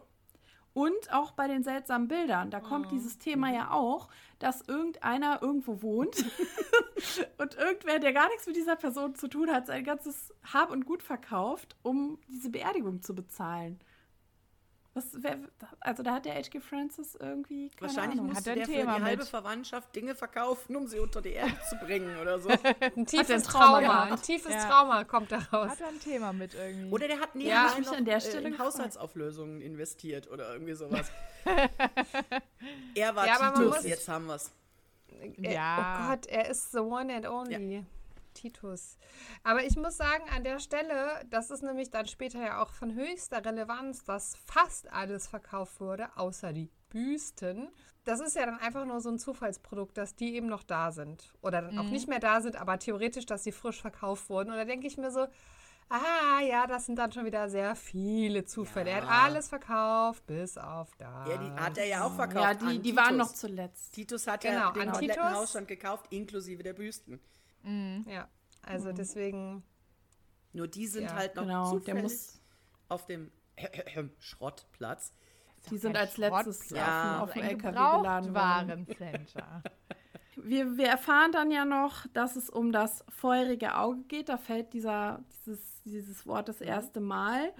Und 0.73 1.11
auch 1.11 1.31
bei 1.31 1.47
den 1.47 1.63
seltsamen 1.63 2.07
Bildern. 2.07 2.49
Da 2.49 2.61
kommt 2.61 2.91
dieses 2.91 3.17
Thema 3.17 3.51
ja 3.51 3.71
auch, 3.71 4.07
dass 4.39 4.61
irgendeiner 4.61 5.41
irgendwo 5.41 5.81
wohnt 5.81 6.15
und 7.37 7.55
irgendwer, 7.55 7.99
der 7.99 8.13
gar 8.13 8.29
nichts 8.29 8.47
mit 8.47 8.55
dieser 8.55 8.77
Person 8.77 9.13
zu 9.15 9.27
tun 9.27 9.51
hat, 9.51 9.67
sein 9.67 9.83
ganzes 9.83 10.33
Hab 10.53 10.71
und 10.71 10.85
Gut 10.85 11.03
verkauft, 11.03 11.75
um 11.83 12.19
diese 12.29 12.49
Beerdigung 12.49 13.01
zu 13.01 13.13
bezahlen. 13.13 13.79
Was, 14.93 15.05
wer, 15.13 15.37
also 15.79 16.03
da 16.03 16.15
hat 16.15 16.25
der 16.25 16.35
H.G. 16.35 16.59
Francis 16.59 17.15
irgendwie 17.15 17.69
keine 17.69 17.81
Wahrscheinlich 17.87 18.19
Ahnung. 18.19 18.33
musste 18.33 18.39
Hat 18.41 18.47
er 18.47 18.53
der 18.55 18.63
ein 18.63 18.69
für 18.69 18.75
Thema 18.81 18.97
die 18.97 19.03
halbe 19.05 19.21
mit. 19.23 19.29
Verwandtschaft 19.29 19.95
Dinge 19.95 20.15
verkaufen, 20.15 20.75
um 20.75 20.85
sie 20.87 20.99
unter 20.99 21.21
die 21.21 21.29
Erde 21.31 21.53
zu 21.69 21.77
bringen 21.77 22.17
oder 22.19 22.39
so. 22.39 22.49
Ein 22.97 23.05
tiefes 23.05 23.43
Trauma 23.43 24.03
ein 24.03 24.21
tiefes 24.21 24.51
Ja. 24.53 24.65
Trauma 24.69 25.03
kommt 25.05 25.31
daraus. 25.31 25.69
Hat 25.69 25.79
er 25.79 25.87
ein 25.87 25.99
Thema 26.01 26.33
mit 26.33 26.53
irgendwie. 26.55 26.91
Oder 26.91 27.07
der 27.07 27.19
hat 27.21 27.29
Ja, 27.35 27.39
nebenbei 27.63 27.79
ich 27.79 27.85
noch 27.87 27.97
an 27.97 28.03
der 28.05 28.17
äh, 28.17 28.21
Stelle 28.21 28.47
in. 28.49 28.59
Haushaltsauflösungen 28.59 29.61
investiert 29.61 30.29
oder 30.29 30.51
irgendwie 30.51 30.73
sowas. 30.73 31.09
er 32.95 33.15
war 33.15 33.27
Ja, 33.27 33.51
Titus, 33.53 33.75
muss- 33.77 33.83
jetzt 33.85 34.07
haben 34.09 34.25
wir 34.27 34.35
es. 34.35 34.51
Er- 35.41 35.51
Ja. 35.53 36.03
Oh 36.05 36.09
Gott, 36.11 36.25
er 36.27 36.49
ist 36.49 36.71
the 36.73 36.79
one 36.79 37.13
and 37.15 37.27
only. 37.27 37.85
Titus. 38.33 38.97
Aber 39.43 39.63
ich 39.63 39.75
muss 39.77 39.97
sagen, 39.97 40.23
an 40.35 40.43
der 40.43 40.59
Stelle, 40.59 41.23
das 41.29 41.51
ist 41.51 41.63
nämlich 41.63 41.89
dann 41.89 42.05
später 42.07 42.39
ja 42.39 42.61
auch 42.61 42.71
von 42.73 42.93
höchster 42.93 43.43
Relevanz, 43.45 44.03
dass 44.03 44.35
fast 44.45 44.91
alles 44.91 45.27
verkauft 45.27 45.79
wurde, 45.79 46.07
außer 46.17 46.53
die 46.53 46.69
Büsten. 46.89 47.69
Das 48.03 48.19
ist 48.19 48.35
ja 48.35 48.45
dann 48.45 48.57
einfach 48.59 48.85
nur 48.85 48.99
so 48.99 49.09
ein 49.09 49.19
Zufallsprodukt, 49.19 49.97
dass 49.97 50.15
die 50.15 50.35
eben 50.35 50.47
noch 50.47 50.63
da 50.63 50.91
sind. 50.91 51.33
Oder 51.41 51.61
dann 51.61 51.77
auch 51.77 51.89
nicht 51.89 52.07
mehr 52.07 52.19
da 52.19 52.41
sind, 52.41 52.55
aber 52.55 52.79
theoretisch, 52.79 53.25
dass 53.25 53.43
sie 53.43 53.51
frisch 53.51 53.79
verkauft 53.81 54.29
wurden. 54.29 54.49
Und 54.49 54.57
da 54.57 54.65
denke 54.65 54.87
ich 54.87 54.97
mir 54.97 55.11
so, 55.11 55.27
ah 55.89 56.41
ja, 56.41 56.67
das 56.67 56.85
sind 56.87 56.95
dann 56.97 57.11
schon 57.11 57.25
wieder 57.25 57.49
sehr 57.49 57.75
viele 57.75 58.43
Zufälle. 58.45 58.89
Er 58.89 58.99
Ja. 59.03 59.07
hat 59.07 59.25
alles 59.27 59.49
verkauft, 59.49 60.25
bis 60.25 60.57
auf 60.57 60.89
das. 60.97 61.29
Ja, 61.29 61.37
die 61.37 61.51
hat 61.51 61.77
er 61.77 61.85
ja 61.85 62.05
auch 62.05 62.15
verkauft. 62.15 62.61
Ja, 62.61 62.69
die, 62.71 62.79
die 62.79 62.95
waren 62.95 63.17
noch 63.17 63.31
zuletzt. 63.33 63.93
Titus 63.93 64.25
hat 64.27 64.41
Genau, 64.41 64.55
ja 64.55 64.71
den 64.71 64.81
an 64.83 64.91
kompletten 64.91 65.21
Titus. 65.23 65.37
Hausstand 65.37 65.67
gekauft, 65.67 66.05
inklusive 66.09 66.63
der 66.63 66.73
Büsten. 66.73 67.19
Ja, 68.07 68.27
also 68.63 68.91
deswegen, 68.91 69.63
Nur 70.53 70.67
die 70.67 70.87
sind 70.87 71.03
Ja, 71.03 71.13
halt 71.15 71.35
noch 71.35 71.43
Genau, 71.43 71.71
der 71.71 71.79
zufällig 71.79 72.03
muss, 72.03 72.41
auf 72.89 73.05
dem 73.05 73.31
Schrottplatz. 74.19 75.13
die 75.69 75.77
sind 75.77 75.95
als 75.97 76.17
letztes 76.17 76.57
Schrottplatz. 76.57 76.79
Ja. 76.79 77.23
auf 77.23 77.31
dem 77.33 77.43
LKW 77.43 77.71
geladen 77.71 78.35
worden. 78.35 78.87
Wir, 80.43 80.75
wir 80.75 80.87
erfahren 80.87 81.31
dann 81.31 81.51
ja 81.51 81.65
noch, 81.65 82.07
dass 82.13 82.35
es 82.35 82.49
um 82.49 82.71
das 82.71 83.03
feurige 83.09 83.75
Auge 83.77 84.01
geht. 84.07 84.27
Da 84.29 84.37
fällt 84.37 84.73
dieser, 84.73 85.23
dieses, 85.29 85.83
dieses 85.83 86.25
Wort 86.25 86.49
das 86.49 86.61
erste 86.61 86.99
Mal. 86.99 87.53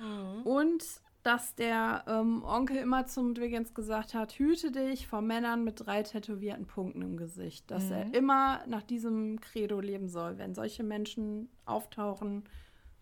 Und 0.46 0.84
dass 1.24 1.56
der 1.56 2.04
ähm, 2.08 2.44
Onkel 2.44 2.78
immer 2.78 3.06
zum 3.06 3.34
Dwiggins 3.36 3.74
gesagt 3.74 4.14
hat, 4.14 4.34
hüte 4.34 4.72
dich 4.72 5.08
vor 5.08 5.22
Männern 5.22 5.64
mit 5.64 5.86
drei 5.86 6.04
tätowierten 6.04 6.66
Punkten 6.66 7.02
im 7.02 7.18
Gesicht. 7.18 7.70
Dass 7.70 7.92
er 7.92 8.14
immer 8.14 8.66
nach 8.68 8.84
diesem 8.84 9.40
Credo 9.40 9.80
leben 9.80 10.08
soll. 10.08 10.38
Wenn 10.38 10.56
solche 10.56 10.84
Menschen 10.84 11.50
auftauchen, 11.66 12.44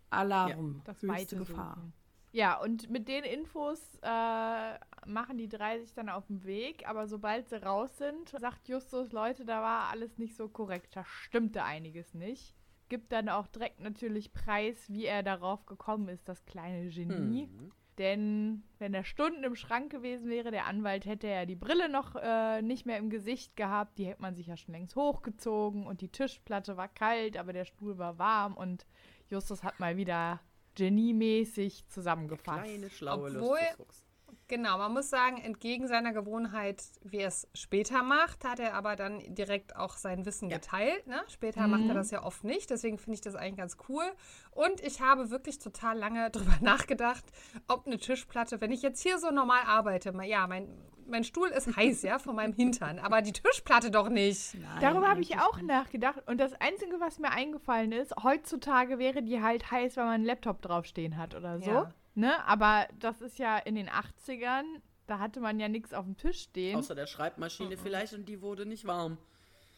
Alarm, 0.10 0.82
Das 0.86 1.02
höchste 1.02 1.38
Gefahr. 1.38 1.76
suchen. 1.76 1.94
Ja, 2.32 2.60
und 2.62 2.90
mit 2.90 3.08
den 3.08 3.24
Infos 3.24 3.80
äh, 4.04 4.74
machen 5.08 5.38
die 5.38 5.50
drei 5.50 5.80
sich 5.80 5.94
dann 5.94 6.10
auf 6.10 6.28
den 6.28 6.44
Weg, 6.44 6.88
aber 6.88 7.08
sobald 7.08 7.50
sie 7.50 7.62
raus 7.64 7.98
sind, 7.98 8.30
sagt 8.40 8.68
Justus, 8.70 9.12
Leute, 9.12 9.46
da 9.46 9.62
war 9.62 9.90
alles 9.90 10.18
nicht 10.20 10.36
so 10.36 10.48
korrekt, 10.48 10.96
da 10.96 11.04
stimmte 11.06 11.64
einiges 11.64 12.14
nicht. 12.14 12.54
Gibt 12.88 13.12
dann 13.12 13.30
auch 13.30 13.48
direkt 13.48 13.80
natürlich 13.80 14.32
preis, 14.32 14.78
wie 14.90 15.06
er 15.06 15.24
darauf 15.24 15.66
gekommen 15.66 16.08
ist, 16.10 16.28
das 16.30 16.46
kleine 16.46 16.90
Genie. 16.90 17.48
Mhm. 17.48 17.72
Denn 18.00 18.64
wenn 18.78 18.94
er 18.94 19.04
Stunden 19.04 19.44
im 19.44 19.56
Schrank 19.58 19.92
gewesen 19.92 20.30
wäre, 20.30 20.52
der 20.52 20.66
Anwalt 20.68 21.06
hätte 21.06 21.28
ja 21.28 21.46
die 21.46 21.58
Brille 21.58 21.90
noch 21.90 22.16
äh, 22.16 22.62
nicht 22.62 22.86
mehr 22.86 22.98
im 22.98 23.10
Gesicht 23.10 23.58
gehabt. 23.58 23.98
Die 24.00 24.06
hätte 24.08 24.22
man 24.22 24.36
sich 24.36 24.48
ja 24.48 24.56
schon 24.56 24.74
längst 24.74 24.96
hochgezogen 24.96 25.86
und 25.86 26.00
die 26.00 26.08
Tischplatte 26.08 26.78
war 26.78 26.88
kalt, 26.88 27.38
aber 27.38 27.52
der 27.52 27.66
Stuhl 27.66 27.98
war 27.98 28.18
warm 28.18 28.56
und 28.56 28.86
Justus 29.28 29.64
hat 29.64 29.82
mal 29.82 29.98
wieder 29.98 30.40
geniemäßig 30.76 31.88
zusammengefasst. 31.90 32.64
Kleine, 32.64 32.90
schlaue 32.90 33.26
Obwohl- 33.28 33.34
Lustigfuchs. 33.34 34.09
Genau, 34.50 34.80
man 34.80 34.92
muss 34.94 35.12
sagen, 35.12 35.38
entgegen 35.38 35.88
seiner 35.88 36.12
Gewohnheit, 36.12 36.84
wie 37.04 37.18
er 37.20 37.28
es 37.28 37.48
später 37.54 38.02
macht, 38.02 38.44
hat 38.44 38.60
er 38.60 38.74
aber 38.74 38.96
dann 38.96 39.20
direkt 39.36 39.76
auch 39.76 39.96
sein 39.96 40.26
Wissen 40.26 40.50
Ja. 40.50 40.58
geteilt. 40.58 41.06
Ne? 41.06 41.22
Später 41.28 41.68
macht 41.68 41.88
er 41.88 41.94
das 41.94 42.10
ja 42.10 42.24
oft 42.24 42.44
nicht, 42.44 42.70
deswegen 42.72 42.98
finde 42.98 43.14
ich 43.14 43.22
das 43.22 43.36
eigentlich 43.36 43.58
ganz 43.58 43.78
cool. 43.88 44.04
Und 44.52 44.82
ich 44.82 45.02
habe 45.02 45.30
wirklich 45.30 45.60
total 45.60 45.98
lange 46.00 46.30
drüber 46.32 46.58
nachgedacht, 46.62 47.24
ob 47.68 47.86
eine 47.86 48.00
Tischplatte, 48.00 48.60
wenn 48.60 48.72
ich 48.72 48.82
jetzt 48.82 49.02
hier 49.02 49.20
so 49.20 49.30
normal 49.30 49.62
arbeite, 49.68 50.12
ja, 50.24 50.48
mein, 50.48 50.68
mein 51.06 51.24
Stuhl 51.24 51.50
ist 51.50 51.76
heiß, 51.76 52.02
ja, 52.02 52.18
von 52.18 52.36
meinem 52.36 52.54
Hintern, 52.54 52.98
aber 53.04 53.22
die 53.22 53.34
Tischplatte 53.34 53.92
doch 53.92 54.10
nicht. 54.10 54.58
Darüber 54.82 55.10
habe 55.10 55.22
ich 55.22 55.38
auch 55.38 55.62
nachgedacht. 55.62 56.24
Und 56.26 56.40
das 56.40 56.54
Einzige, 56.60 57.00
was 57.00 57.20
mir 57.20 57.30
eingefallen 57.30 57.92
ist, 57.92 58.16
heutzutage 58.24 58.98
wäre 58.98 59.22
die 59.22 59.44
halt 59.44 59.70
heiß, 59.70 59.96
weil 59.98 60.06
man 60.06 60.14
einen 60.16 60.26
Laptop 60.26 60.60
draufstehen 60.64 61.18
hat 61.18 61.36
oder 61.36 61.60
so. 61.60 61.70
Ja. 61.70 61.94
Ne? 62.16 62.44
Aber 62.46 62.88
das 63.00 63.22
ist 63.22 63.40
ja 63.40 63.58
in 63.58 63.76
den 63.76 63.90
80ern, 63.90 64.64
da 65.08 65.20
hatte 65.20 65.40
man 65.40 65.60
ja 65.60 65.68
nichts 65.70 65.94
auf 65.94 66.06
dem 66.06 66.18
Tisch 66.18 66.42
stehen. 66.44 66.78
Außer 66.78 66.96
der 66.96 67.08
Schreibmaschine 67.08 67.78
vielleicht 67.78 68.14
und 68.14 68.26
die 68.26 68.42
wurde 68.42 68.66
nicht 68.66 68.86
warm. 68.86 69.18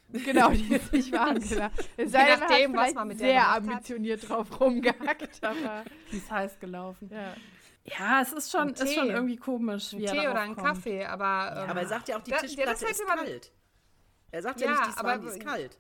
Genau, 0.10 0.50
die 0.50 0.74
ist 0.76 0.92
nicht 0.92 1.12
warm. 1.14 1.40
Genau. 1.40 1.70
Es 1.98 2.12
sei 2.12 2.26
denn, 2.26 2.40
man 2.40 2.50
nachdem, 2.50 2.78
hat 2.78 2.88
was 2.88 2.94
man 2.96 3.08
mit 3.08 3.20
der 3.22 3.28
sehr 3.28 3.34
gemacht 3.42 3.56
hat. 3.56 3.68
ambitioniert 3.68 4.30
drauf 4.30 4.60
rumgehackt. 4.60 5.40
Aber 5.44 5.84
Die 6.12 6.18
ist 6.18 6.30
heiß 6.32 6.60
gelaufen. 6.60 7.10
ja. 7.12 7.34
Ja, 7.84 8.22
es 8.22 8.32
ist 8.32 8.52
schon, 8.52 8.68
Ein 8.68 8.74
ist 8.76 8.94
schon 8.94 9.10
irgendwie 9.10 9.38
komisch, 9.38 9.92
Ein 9.94 10.00
wie 10.00 10.06
er 10.06 10.12
Tee 10.14 10.20
oder 10.28 10.42
ein 10.42 10.54
kommt. 10.54 10.68
Kaffee, 10.68 11.04
aber. 11.04 11.64
ähm, 11.64 11.70
Aber 11.72 11.80
er 11.82 11.88
sagt 11.88 12.10
ja 12.10 12.18
auch, 12.18 12.22
die 12.22 12.30
Da- 12.30 12.36
ja, 12.38 12.42
Tischplatte 12.44 12.70
das 12.72 12.82
hätte 12.82 12.92
ist 12.92 13.08
kalt. 13.08 13.52
Er 14.30 14.42
sagt 14.44 14.62
ja, 14.62 14.66
Ja, 14.68 14.72
nicht, 14.74 14.86
die 14.86 14.90
ist 14.92 14.98
aber- 15.00 15.18
die 15.18 15.28
ist 15.28 15.40
kalt. 15.40 15.80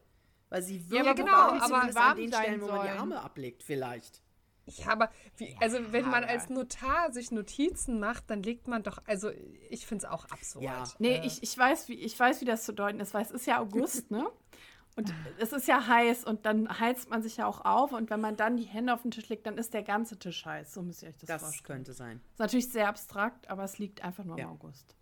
Weil 0.49 0.61
sie 0.63 0.77
Ja, 0.77 0.89
wirklich 0.89 0.99
aber 1.01 1.13
genau, 1.13 1.31
warm 1.31 1.57
ist, 1.57 1.63
aber- 1.63 1.93
warm 1.95 2.11
an 2.11 2.17
den 2.17 2.33
Stellen, 2.33 2.61
wo 2.61 2.67
man 2.69 2.81
die. 2.81 2.89
Arme 2.89 3.21
ablegt, 3.21 3.61
vielleicht. 3.61 4.23
Ja, 4.67 4.89
aber 4.89 5.09
wie, 5.37 5.55
also 5.59 5.91
wenn 5.91 6.07
man 6.09 6.23
als 6.23 6.49
Notar 6.49 7.11
sich 7.11 7.31
Notizen 7.31 7.99
macht, 7.99 8.29
dann 8.29 8.43
legt 8.43 8.67
man 8.67 8.83
doch, 8.83 8.99
also 9.07 9.31
ich 9.69 9.85
finde 9.85 10.05
es 10.05 10.11
auch 10.11 10.25
absurd. 10.25 10.63
Ja. 10.63 10.83
Nee, 10.99 11.17
Äh, 11.17 11.25
ich, 11.25 11.41
ich, 11.43 11.57
weiß, 11.57 11.89
wie, 11.89 11.95
ich 11.95 12.17
weiß, 12.17 12.41
wie 12.41 12.45
das 12.45 12.63
zu 12.63 12.73
deuten 12.73 12.99
ist, 12.99 13.13
weil 13.13 13.23
es 13.23 13.31
ist 13.31 13.47
ja 13.47 13.59
August, 13.59 14.11
ne? 14.11 14.29
Und 14.97 15.13
es 15.39 15.53
ist 15.53 15.69
ja 15.69 15.87
heiß 15.87 16.25
und 16.25 16.45
dann 16.45 16.77
heizt 16.81 17.09
man 17.09 17.21
sich 17.23 17.37
ja 17.37 17.45
auch 17.47 17.63
auf 17.63 17.93
und 17.93 18.09
wenn 18.09 18.19
man 18.19 18.35
dann 18.35 18.57
die 18.57 18.65
Hände 18.65 18.93
auf 18.93 19.03
den 19.03 19.11
Tisch 19.11 19.29
legt, 19.29 19.45
dann 19.47 19.57
ist 19.57 19.73
der 19.73 19.83
ganze 19.83 20.19
Tisch 20.19 20.45
heiß. 20.45 20.73
So 20.73 20.81
müsst 20.81 21.01
ihr 21.01 21.07
euch 21.07 21.17
das, 21.17 21.27
Das 21.27 21.41
vorstellen. 21.43 21.65
könnte 21.65 21.93
sein. 21.93 22.19
Ist 22.33 22.39
natürlich 22.39 22.69
sehr 22.69 22.89
abstrakt, 22.89 23.49
aber 23.49 23.63
es 23.63 23.77
liegt 23.79 24.03
einfach 24.03 24.25
nur 24.25 24.37
Ja. 24.37 24.43
im 24.43 24.51
August. 24.51 24.93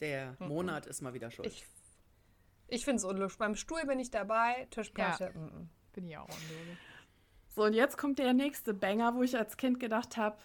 Der 0.00 0.36
Monat 0.38 0.86
ist 0.86 1.02
mal 1.02 1.12
wieder 1.12 1.30
schuld. 1.30 1.46
Ich, 1.48 1.66
ich 2.68 2.86
finde 2.86 2.96
es 2.96 3.04
unlogisch. 3.04 3.36
Beim 3.36 3.56
Stuhl 3.56 3.84
bin 3.86 4.00
ich 4.00 4.10
dabei, 4.10 4.68
Tischplatte. 4.70 5.30
mm, 5.34 5.44
mm. 5.44 5.70
Bin 5.92 6.06
ich 6.08 6.16
auch 6.16 6.22
unlogisch. 6.28 6.78
So, 7.56 7.64
und 7.64 7.72
jetzt 7.72 7.96
kommt 7.96 8.18
der 8.18 8.34
nächste 8.34 8.74
Banger, 8.74 9.14
wo 9.14 9.22
ich 9.22 9.34
als 9.34 9.56
Kind 9.56 9.80
gedacht 9.80 10.18
habe, 10.18 10.36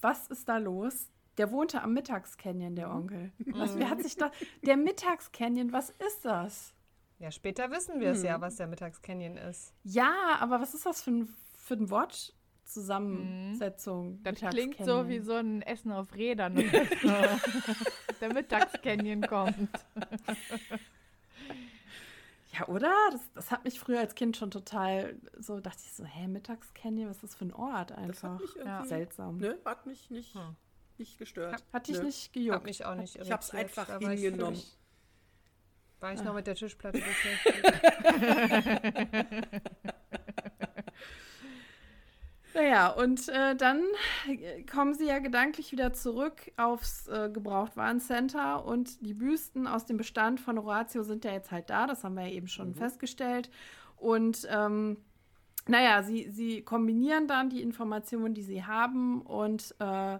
was 0.00 0.26
ist 0.26 0.48
da 0.48 0.58
los? 0.58 1.08
Der 1.36 1.52
wohnte 1.52 1.80
am 1.82 1.94
Mittagscanyon, 1.94 2.74
der 2.74 2.90
Onkel. 2.90 3.30
Was, 3.52 3.78
wer 3.78 3.88
hat 3.88 4.02
sich 4.02 4.16
da. 4.16 4.32
Der 4.62 4.76
Mittagscanyon, 4.76 5.72
was 5.72 5.90
ist 5.90 6.24
das? 6.24 6.74
Ja, 7.20 7.30
später 7.30 7.70
wissen 7.70 8.00
wir 8.00 8.10
es 8.10 8.24
ja, 8.24 8.40
was 8.40 8.56
der 8.56 8.66
Mittagscanyon 8.66 9.36
ist. 9.36 9.72
Ja, 9.84 10.36
aber 10.40 10.60
was 10.60 10.74
ist 10.74 10.84
das 10.84 11.00
für 11.00 11.12
ein, 11.12 11.32
für 11.56 11.74
ein 11.74 11.90
Wortzusammensetzung? 11.90 14.20
Das 14.24 14.40
klingt 14.40 14.84
so 14.84 15.08
wie 15.08 15.20
so 15.20 15.34
ein 15.34 15.62
Essen 15.62 15.92
auf 15.92 16.12
Rädern. 16.16 16.56
Der 18.20 18.34
Mittagscanyon 18.34 19.20
kommt. 19.22 19.70
Ja, 22.56 22.66
oder? 22.68 22.94
Das, 23.12 23.20
das 23.34 23.50
hat 23.50 23.64
mich 23.64 23.78
früher 23.78 24.00
als 24.00 24.14
Kind 24.14 24.34
schon 24.36 24.50
total 24.50 25.16
so, 25.38 25.60
dachte 25.60 25.82
ich 25.84 25.92
so, 25.92 26.04
hä, 26.04 26.26
Mittagscanyon, 26.28 27.08
was 27.10 27.16
ist 27.16 27.22
das 27.24 27.34
für 27.34 27.44
ein 27.44 27.52
Ort 27.52 27.90
das 27.90 27.98
einfach? 27.98 28.34
hat 28.34 28.40
mich 28.40 28.56
irgendwie, 28.56 28.68
Ja. 28.68 28.84
Seltsam. 28.86 29.36
Nö, 29.36 29.54
hat 29.64 29.84
mich 29.86 30.08
nicht, 30.10 30.34
nicht 30.96 31.18
gestört. 31.18 31.62
Hat 31.72 31.86
dich 31.88 31.98
Nö. 31.98 32.04
nicht 32.04 32.32
gejuckt. 32.32 32.64
mich 32.64 32.84
auch 32.86 32.94
nicht 32.94 33.16
Ich 33.16 33.30
hab's 33.30 33.52
irritiert. 33.52 33.78
einfach 33.78 34.00
ich 34.00 34.08
hingenommen. 34.08 34.54
völlig- 34.56 34.76
War 36.00 36.12
ich 36.14 36.22
noch 36.22 36.32
mit 36.34 36.46
der 36.46 36.54
Tischplatte 36.54 36.98
beschäftigt. 37.00 37.62
Naja, 42.54 42.88
und 42.88 43.28
äh, 43.28 43.54
dann 43.54 43.82
äh, 44.28 44.62
kommen 44.64 44.94
sie 44.94 45.06
ja 45.06 45.18
gedanklich 45.18 45.70
wieder 45.72 45.92
zurück 45.92 46.50
aufs 46.56 47.06
äh, 47.08 47.30
Gebrauchtwarencenter 47.32 48.64
und 48.64 49.04
die 49.04 49.14
Büsten 49.14 49.66
aus 49.66 49.84
dem 49.86 49.96
Bestand 49.96 50.40
von 50.40 50.58
Horatio 50.58 51.02
sind 51.02 51.24
ja 51.24 51.32
jetzt 51.32 51.50
halt 51.50 51.70
da, 51.70 51.86
das 51.86 52.04
haben 52.04 52.14
wir 52.14 52.26
ja 52.26 52.32
eben 52.32 52.48
schon 52.48 52.74
festgestellt. 52.74 53.50
Und 53.96 54.46
ähm, 54.50 54.96
naja, 55.66 56.02
sie, 56.02 56.30
sie 56.30 56.62
kombinieren 56.62 57.26
dann 57.28 57.50
die 57.50 57.62
Informationen, 57.62 58.34
die 58.34 58.42
sie 58.42 58.64
haben 58.64 59.20
und 59.22 59.74
äh, 59.80 60.18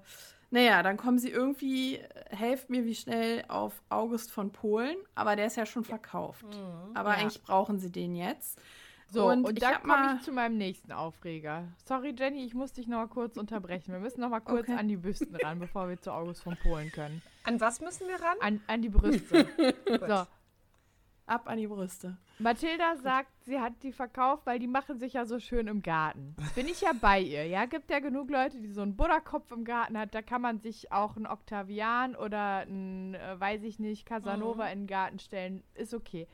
naja, 0.50 0.82
dann 0.82 0.96
kommen 0.96 1.18
sie 1.18 1.30
irgendwie, 1.30 2.00
helft 2.30 2.70
mir 2.70 2.84
wie 2.84 2.94
schnell, 2.94 3.44
auf 3.48 3.82
August 3.90 4.30
von 4.30 4.50
Polen, 4.50 4.96
aber 5.14 5.36
der 5.36 5.46
ist 5.46 5.56
ja 5.56 5.66
schon 5.66 5.84
verkauft. 5.84 6.46
Aber 6.94 7.10
Ja. 7.10 7.16
eigentlich 7.16 7.42
brauchen 7.42 7.78
sie 7.78 7.92
den 7.92 8.14
jetzt. 8.14 8.58
So, 9.10 9.30
und, 9.30 9.44
Und 9.44 9.54
ich 9.54 9.60
da 9.60 9.74
hab 9.74 9.84
komme 9.84 10.16
ich 10.16 10.22
zu 10.22 10.32
meinem 10.32 10.58
nächsten 10.58 10.92
Aufreger. 10.92 11.64
Sorry, 11.84 12.14
Jenny, 12.16 12.44
ich 12.44 12.54
muss 12.54 12.72
dich 12.72 12.86
noch 12.86 12.98
mal 12.98 13.08
kurz 13.08 13.36
unterbrechen. 13.38 13.92
Wir 13.92 14.00
müssen 14.00 14.20
noch 14.20 14.28
mal 14.28 14.40
kurz 14.40 14.68
Okay. 14.68 14.78
an 14.78 14.86
die 14.88 14.96
Büsten 14.98 15.34
ran, 15.36 15.58
bevor 15.58 15.88
wir 15.88 15.98
zu 15.98 16.12
August 16.12 16.42
von 16.42 16.56
Polen 16.62 16.92
können. 16.92 17.22
An 17.44 17.58
was 17.60 17.80
müssen 17.80 18.06
wir 18.06 18.16
ran? 18.16 18.36
An, 18.40 18.60
an 18.66 18.82
die 18.82 18.90
Brüste. 18.90 19.46
so, 20.06 20.26
Ab 21.28 21.46
an 21.46 21.58
die 21.58 21.66
Brüste. 21.66 22.16
Mathilda 22.38 22.96
sagt, 22.96 23.28
sie 23.44 23.60
hat 23.60 23.74
die 23.82 23.92
verkauft, 23.92 24.46
weil 24.46 24.58
die 24.58 24.66
machen 24.66 24.98
sich 24.98 25.12
ja 25.12 25.26
so 25.26 25.38
schön 25.38 25.66
im 25.66 25.82
Garten. 25.82 26.34
Bin 26.54 26.66
ich 26.66 26.80
ja 26.80 26.92
bei 26.98 27.20
ihr, 27.20 27.46
ja? 27.46 27.66
Gibt 27.66 27.90
ja 27.90 27.98
genug 27.98 28.30
Leute, 28.30 28.58
die 28.60 28.72
so 28.72 28.80
einen 28.80 28.96
Buddha-Kopf 28.96 29.50
im 29.52 29.64
Garten 29.64 29.98
hat. 29.98 30.14
Da 30.14 30.22
kann 30.22 30.40
man 30.40 30.58
sich 30.60 30.90
auch 30.90 31.16
einen 31.16 31.26
Octavian 31.26 32.16
oder 32.16 32.60
einen, 32.60 33.14
äh, 33.14 33.38
weiß 33.38 33.62
ich 33.64 33.78
nicht, 33.78 34.06
Casanova 34.06 34.68
in 34.68 34.80
den 34.82 34.86
Garten 34.86 35.18
stellen. 35.18 35.62
Ist 35.74 35.92
okay. 35.92 36.28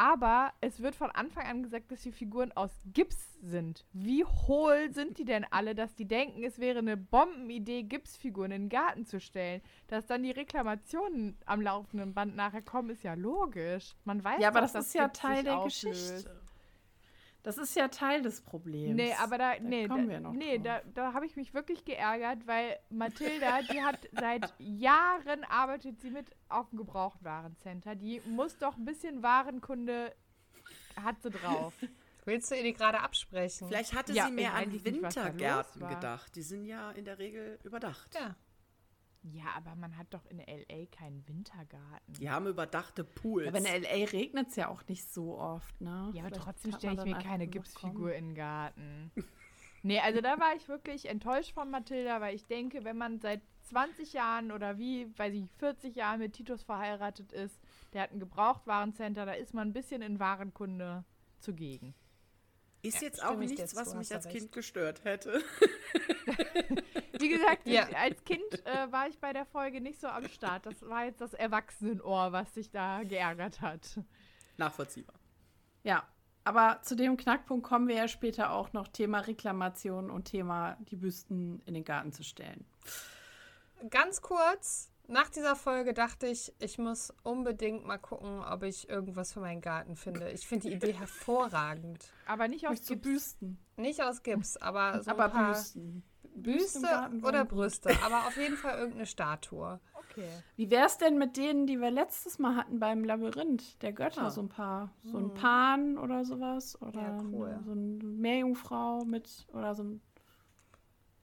Aber 0.00 0.54
es 0.62 0.80
wird 0.80 0.94
von 0.94 1.10
Anfang 1.10 1.44
an 1.46 1.62
gesagt, 1.62 1.92
dass 1.92 2.00
die 2.00 2.10
Figuren 2.10 2.52
aus 2.52 2.70
Gips 2.94 3.34
sind. 3.42 3.84
Wie 3.92 4.24
hohl 4.24 4.90
sind 4.94 5.18
die 5.18 5.26
denn 5.26 5.44
alle, 5.50 5.74
dass 5.74 5.94
die 5.94 6.08
denken, 6.08 6.42
es 6.42 6.58
wäre 6.58 6.78
eine 6.78 6.96
Bombenidee, 6.96 7.82
Gipsfiguren 7.82 8.50
in 8.50 8.62
den 8.62 8.68
Garten 8.70 9.04
zu 9.04 9.20
stellen? 9.20 9.60
Dass 9.88 10.06
dann 10.06 10.22
die 10.22 10.30
Reklamationen 10.30 11.36
am 11.44 11.60
laufenden 11.60 12.14
Band 12.14 12.34
nachher 12.34 12.62
kommen, 12.62 12.88
ist 12.88 13.02
ja 13.02 13.12
logisch. 13.12 13.94
Man 14.04 14.24
weiß 14.24 14.40
Ja, 14.40 14.48
aber 14.48 14.62
das 14.62 14.72
dass 14.72 14.86
ist 14.86 14.94
ja 14.94 15.08
Teil 15.08 15.44
der 15.44 15.58
auflöst. 15.58 15.82
Geschichte. 15.84 16.40
Das 17.42 17.56
ist 17.58 17.74
ja 17.74 17.88
Teil 17.88 18.22
des 18.22 18.42
Problems. 18.42 18.94
Nee, 18.96 19.14
aber 19.18 19.38
da, 19.38 19.52
nee, 19.60 19.88
kommen 19.88 20.06
da, 20.06 20.12
wir 20.12 20.20
noch 20.20 20.32
nee, 20.32 20.58
drauf. 20.58 20.82
da, 20.94 21.02
da 21.02 21.12
habe 21.14 21.26
ich 21.26 21.36
mich 21.36 21.54
wirklich 21.54 21.84
geärgert, 21.84 22.46
weil 22.46 22.78
Mathilda, 22.90 23.62
die 23.62 23.82
hat 23.82 23.98
seit 24.12 24.52
Jahren 24.58 25.44
arbeitet 25.44 26.00
sie 26.00 26.10
mit 26.10 26.26
auf 26.48 26.68
dem 26.70 26.78
Gebrauchtwarencenter. 26.78 27.94
Die 27.94 28.20
muss 28.26 28.58
doch 28.58 28.76
ein 28.76 28.84
bisschen 28.84 29.22
Warenkunde 29.22 30.14
hat 31.02 31.22
sie 31.22 31.30
drauf. 31.30 31.74
Willst 32.24 32.50
du 32.50 32.56
ihr 32.56 32.62
die 32.62 32.74
gerade 32.74 33.00
absprechen? 33.00 33.68
Vielleicht 33.68 33.94
hatte 33.94 34.12
Ja, 34.12 34.26
sie 34.26 34.32
mehr 34.32 34.54
an 34.54 34.70
da 34.70 34.84
Wintergärten 34.84 35.88
gedacht. 35.88 36.34
Die 36.36 36.42
sind 36.42 36.64
ja 36.66 36.90
in 36.92 37.04
der 37.04 37.18
Regel 37.18 37.58
überdacht. 37.64 38.14
Ja. 38.14 38.36
Ja, 39.22 39.44
aber 39.56 39.74
man 39.76 39.96
hat 39.98 40.06
doch 40.14 40.24
in 40.26 40.38
L.A. 40.38 40.86
keinen 40.86 41.26
Wintergarten. 41.28 42.14
Die 42.14 42.30
haben 42.30 42.46
überdachte 42.46 43.04
Pools. 43.04 43.48
Aber 43.48 43.58
in 43.58 43.66
L.A. 43.66 44.06
regnet 44.10 44.48
es 44.48 44.56
ja 44.56 44.68
auch 44.68 44.86
nicht 44.88 45.12
so 45.12 45.38
oft, 45.38 45.78
ne? 45.80 46.10
Ja, 46.14 46.22
aber 46.22 46.30
Vielleicht 46.30 46.42
trotzdem 46.42 46.72
stelle 46.72 46.94
ich 46.94 47.04
mir 47.04 47.18
keine 47.18 47.46
Gipsfigur 47.46 48.14
in 48.14 48.28
den 48.28 48.34
Garten. 48.34 49.12
Nee, 49.82 49.98
also 50.00 50.20
da 50.20 50.38
war 50.38 50.54
ich 50.56 50.68
wirklich 50.68 51.08
enttäuscht 51.08 51.52
von 51.54 51.70
Mathilda, 51.70 52.20
weil 52.20 52.34
ich 52.34 52.46
denke, 52.46 52.84
wenn 52.84 52.98
man 52.98 53.18
seit 53.18 53.40
20 53.62 54.12
Jahren 54.12 54.52
oder 54.52 54.78
wie, 54.78 55.10
weiß 55.18 55.32
ich, 55.32 55.46
40 55.58 55.96
Jahren 55.96 56.18
mit 56.18 56.34
Titus 56.34 56.62
verheiratet 56.62 57.32
ist, 57.32 57.58
der 57.92 58.02
hat 58.02 58.12
ein 58.12 58.20
Gebrauchtwarencenter, 58.20 59.24
da 59.24 59.32
ist 59.32 59.54
man 59.54 59.68
ein 59.68 59.72
bisschen 59.72 60.02
in 60.02 60.18
Warenkunde 60.18 61.04
zugegen. 61.38 61.94
Ist 62.82 62.96
Ja, 62.96 63.02
jetzt 63.02 63.22
auch 63.24 63.36
nichts, 63.36 63.76
was 63.76 63.94
mich 63.94 64.12
als 64.14 64.26
recht. 64.26 64.36
Kind 64.36 64.52
gestört 64.52 65.04
hätte. 65.04 65.42
Wie 67.18 67.28
gesagt, 67.28 67.66
Ja. 67.66 67.86
ich, 67.88 67.96
als 67.96 68.24
Kind 68.24 68.66
äh, 68.66 68.90
war 68.90 69.08
ich 69.08 69.18
bei 69.18 69.32
der 69.32 69.44
Folge 69.44 69.80
nicht 69.80 70.00
so 70.00 70.06
am 70.08 70.26
Start. 70.28 70.66
Das 70.66 70.80
war 70.82 71.04
jetzt 71.04 71.20
das 71.20 71.34
Erwachsenenohr, 71.34 72.32
was 72.32 72.54
sich 72.54 72.70
da 72.70 73.02
geärgert 73.02 73.60
hat. 73.60 74.00
Nachvollziehbar. 74.56 75.16
Ja, 75.82 76.06
Aber 76.44 76.80
zu 76.82 76.96
dem 76.96 77.16
Knackpunkt 77.18 77.66
kommen 77.66 77.86
wir 77.88 77.96
ja 77.96 78.08
später 78.08 78.50
auch 78.52 78.72
noch 78.72 78.88
Thema 78.88 79.20
Reklamation 79.20 80.10
und 80.10 80.24
Thema 80.24 80.76
die 80.90 80.96
Büsten 80.96 81.60
in 81.66 81.74
den 81.74 81.84
Garten 81.84 82.12
zu 82.12 82.22
stellen. 82.24 82.64
Ganz 83.90 84.20
kurz, 84.22 84.90
nach 85.10 85.28
dieser 85.28 85.56
Folge 85.56 85.92
dachte 85.92 86.26
ich, 86.26 86.52
ich 86.58 86.78
muss 86.78 87.12
unbedingt 87.22 87.84
mal 87.86 87.98
gucken, 87.98 88.42
ob 88.42 88.62
ich 88.62 88.88
irgendwas 88.88 89.32
für 89.32 89.40
meinen 89.40 89.60
Garten 89.60 89.96
finde. 89.96 90.30
Ich 90.30 90.46
finde 90.46 90.68
die 90.68 90.74
Idee 90.74 90.92
hervorragend. 90.98 92.04
Aber 92.26 92.48
nicht 92.48 92.66
aus 92.68 92.86
Gips. 92.86 93.02
Büsten? 93.02 93.58
Nicht 93.76 94.02
aus 94.02 94.22
Gips, 94.22 94.56
aber 94.56 95.02
so 95.02 95.10
Aber 95.10 95.24
ein 95.26 95.30
paar 95.32 95.52
Büsten. 95.52 96.02
Büste 96.34 96.82
Garten 96.82 97.24
oder. 97.24 97.44
Brüste. 97.44 97.90
Aber 98.04 98.26
auf 98.26 98.36
jeden 98.36 98.56
Fall 98.56 98.78
irgendeine 98.78 99.06
Statue. 99.06 99.80
Okay. 99.94 100.28
Wie 100.56 100.70
wär's 100.70 100.96
denn 100.96 101.18
mit 101.18 101.36
denen, 101.36 101.66
die 101.66 101.80
wir 101.80 101.90
letztes 101.90 102.38
Mal 102.38 102.56
hatten 102.56 102.78
beim 102.78 103.04
Labyrinth 103.04 103.82
der 103.82 103.92
Götter? 103.92 104.22
Ah. 104.22 104.30
So 104.30 104.42
ein 104.42 104.48
paar, 104.48 104.90
so 105.04 105.18
ein 105.18 105.34
Pan 105.34 105.98
oder 105.98 106.24
sowas? 106.24 106.80
Oder 106.80 107.00
Ja, 107.00 107.18
cool. 107.32 107.58
so 107.64 107.72
eine 107.72 108.04
Meerjungfrau 108.04 109.04
mit, 109.04 109.46
oder 109.52 109.74
so 109.74 109.82
ein 109.82 110.00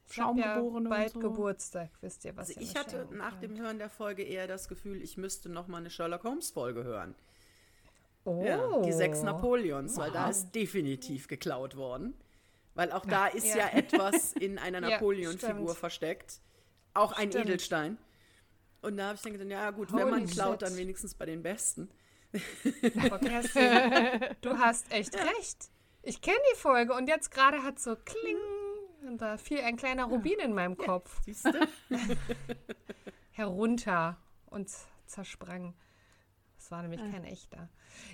Ich 0.10 0.20
habe 0.20 0.39
ja 0.39 0.46
Schaumgeborene 0.56 0.89
bald 0.89 1.15
und 1.15 1.22
so. 1.22 1.30
Geburtstag, 1.30 1.89
wisst 2.02 2.24
ihr, 2.26 2.36
was 2.38 2.50
Also 2.50 2.60
ihr 2.62 2.65
ich 2.67 2.76
hatte 2.76 2.91
schenken 2.98 3.17
nach 3.17 3.38
dem. 3.39 3.58
Hören 3.58 3.78
der 3.78 3.89
Folge 3.89 4.24
eher 4.24 4.48
das 4.48 4.67
Gefühl, 4.70 5.02
ich 5.02 5.17
müsste 5.17 5.50
noch 5.50 5.67
mal 5.67 5.78
eine 5.78 5.89
Sherlock 5.89 6.24
Holmes 6.24 6.52
Folge 6.52 6.84
hören. 6.84 7.15
Oh. 8.24 8.43
Ja, 8.46 8.82
die 8.82 8.91
sechs 8.91 9.22
Napoleons, 9.24 9.98
weil 9.98 10.12
da 10.12 10.30
ist 10.30 10.52
definitiv 10.54 11.28
geklaut 11.28 11.76
worden. 11.78 12.13
Weil 12.76 12.91
auch 12.91 13.06
da 13.06 13.28
ist 13.28 13.48
ja, 13.48 13.67
Ja. 13.67 13.70
etwas 13.70 14.34
in 14.34 14.60
einer 14.60 14.82
Napoleon-Figur 14.82 15.76
versteckt. 15.76 16.39
Auch 16.93 17.12
ein 17.13 17.30
Stimmt. 17.30 17.46
Edelstein. 17.46 17.98
Und 18.82 18.98
da 18.98 19.08
habe 19.08 19.15
ich 19.15 19.22
dann 19.22 19.34
gedacht, 19.34 19.50
ja 19.50 19.72
gut, 19.72 19.91
wenn 19.91 20.00
Holy 20.04 20.12
man 20.12 20.28
klaut, 20.28 20.60
shit. 20.60 20.62
dann 20.62 20.78
wenigstens 20.78 21.15
bei 21.15 21.26
den 21.26 21.41
Besten. 21.41 21.89
Aber 23.04 23.17
Kerstin, 23.20 24.22
du 24.41 24.58
hast 24.58 24.91
echt 24.91 25.15
recht. 25.39 25.70
Ich 26.04 26.22
kenne 26.22 26.38
die 26.54 26.58
Folge 26.58 26.93
und 26.93 27.08
jetzt 27.08 27.32
gerade 27.32 27.63
hat 27.63 27.80
so 27.80 27.96
kling 27.96 28.38
und 29.08 29.22
da 29.22 29.38
fiel 29.38 29.62
ein 29.62 29.78
kleiner 29.78 30.06
Rubin 30.06 30.39
in 30.39 30.54
meinem 30.54 30.78
Kopf 30.78 31.22
Siehst 31.24 31.46
du? 31.46 31.67
herunter 33.32 34.17
und 34.48 34.70
zersprang. 35.06 35.74
Das 36.58 36.72
war 36.72 36.82
nämlich 36.82 37.00
kein 37.00 37.24
echter. 37.24 37.70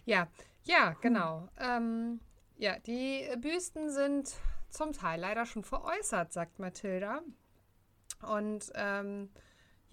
Ja, 0.05 0.27
ja, 0.63 0.95
genau. 1.01 1.49
Ähm, 1.57 2.19
ja, 2.57 2.77
die 2.79 3.27
Büsten 3.37 3.89
sind 3.89 4.35
zum 4.69 4.91
Teil 4.91 5.19
leider 5.19 5.45
schon 5.45 5.63
veräußert, 5.63 6.33
sagt 6.33 6.59
Mathilda. 6.59 7.21
Und 8.21 8.71
ähm, 8.75 9.29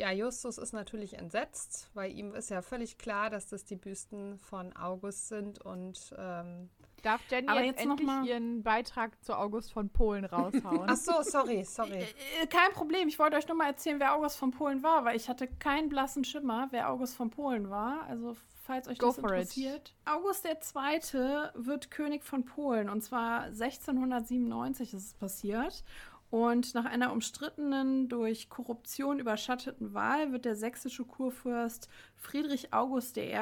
ja, 0.00 0.10
Justus 0.10 0.58
ist 0.58 0.72
natürlich 0.72 1.18
entsetzt, 1.18 1.90
weil 1.94 2.10
ihm 2.12 2.34
ist 2.34 2.48
ja 2.50 2.62
völlig 2.62 2.96
klar, 2.98 3.28
dass 3.30 3.46
das 3.46 3.64
die 3.64 3.76
Büsten 3.76 4.38
von 4.38 4.74
August 4.76 5.28
sind 5.28 5.60
und 5.60 6.14
ähm, 6.18 6.70
Darf 7.02 7.22
Jenny 7.30 7.48
Aber 7.48 7.62
jetzt, 7.62 7.78
jetzt 7.78 7.86
noch 7.86 7.92
endlich 7.98 8.06
mal- 8.06 8.26
ihren 8.26 8.62
Beitrag 8.62 9.22
zu 9.24 9.34
August 9.34 9.72
von 9.72 9.88
Polen 9.88 10.24
raushauen? 10.26 10.84
Ach 10.90 10.96
so, 10.96 11.22
sorry, 11.22 11.64
sorry. 11.64 12.06
Äh, 12.42 12.46
Kein 12.46 12.72
Problem. 12.72 13.08
Ich 13.08 13.18
wollte 13.18 13.36
euch 13.38 13.48
nur 13.48 13.56
mal 13.56 13.68
erzählen, 13.68 13.98
wer 14.00 14.14
August 14.14 14.36
von 14.36 14.50
Polen 14.50 14.82
war, 14.82 15.04
weil 15.06 15.16
ich 15.16 15.28
hatte 15.30 15.46
keinen 15.46 15.88
blassen 15.88 16.24
Schimmer, 16.24 16.68
wer 16.72 16.90
August 16.90 17.14
von 17.16 17.30
Polen 17.30 17.70
war. 17.70 18.02
Also 18.06 18.36
falls 18.64 18.86
euch 18.86 18.98
Go 18.98 19.06
das 19.06 19.16
for 19.16 19.30
it. 19.32 19.40
interessiert. 19.40 19.94
August 20.04 20.44
II. 20.44 21.20
wird 21.54 21.90
König 21.90 22.22
von 22.22 22.44
Polen 22.44 22.90
und 22.90 23.00
zwar 23.02 23.44
1697 23.44 24.92
ist 24.94 25.06
es 25.06 25.14
passiert. 25.14 25.82
Und 26.30 26.74
nach 26.74 26.84
einer 26.84 27.12
umstrittenen, 27.12 28.08
durch 28.08 28.48
Korruption 28.48 29.18
überschatteten 29.18 29.94
Wahl 29.94 30.30
wird 30.30 30.44
der 30.44 30.54
sächsische 30.54 31.04
Kurfürst 31.04 31.88
Friedrich 32.14 32.72
August 32.72 33.16
I., 33.16 33.32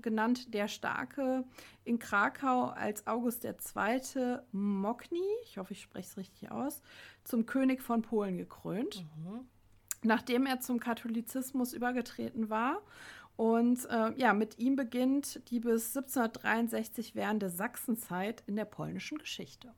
genannt 0.00 0.54
der 0.54 0.68
Starke, 0.68 1.44
in 1.84 1.98
Krakau 1.98 2.66
als 2.66 3.08
August 3.08 3.44
II. 3.44 4.38
Mokni, 4.52 5.18
ich 5.42 5.58
hoffe, 5.58 5.72
ich 5.72 5.82
spreche 5.82 6.08
es 6.10 6.16
richtig 6.16 6.52
aus, 6.52 6.80
zum 7.24 7.44
König 7.44 7.82
von 7.82 8.02
Polen 8.02 8.38
gekrönt, 8.38 9.04
nachdem 10.04 10.46
er 10.46 10.60
zum 10.60 10.78
Katholizismus 10.78 11.72
übergetreten 11.72 12.50
war. 12.50 12.82
Und 13.34 13.84
äh, 13.86 14.12
ja, 14.16 14.32
mit 14.32 14.60
ihm 14.60 14.76
beginnt 14.76 15.50
die 15.50 15.58
bis 15.58 15.96
1763 15.96 17.16
währende 17.16 17.50
Sachsenzeit 17.50 18.44
in 18.46 18.54
der 18.54 18.66
polnischen 18.66 19.18
Geschichte. 19.18 19.74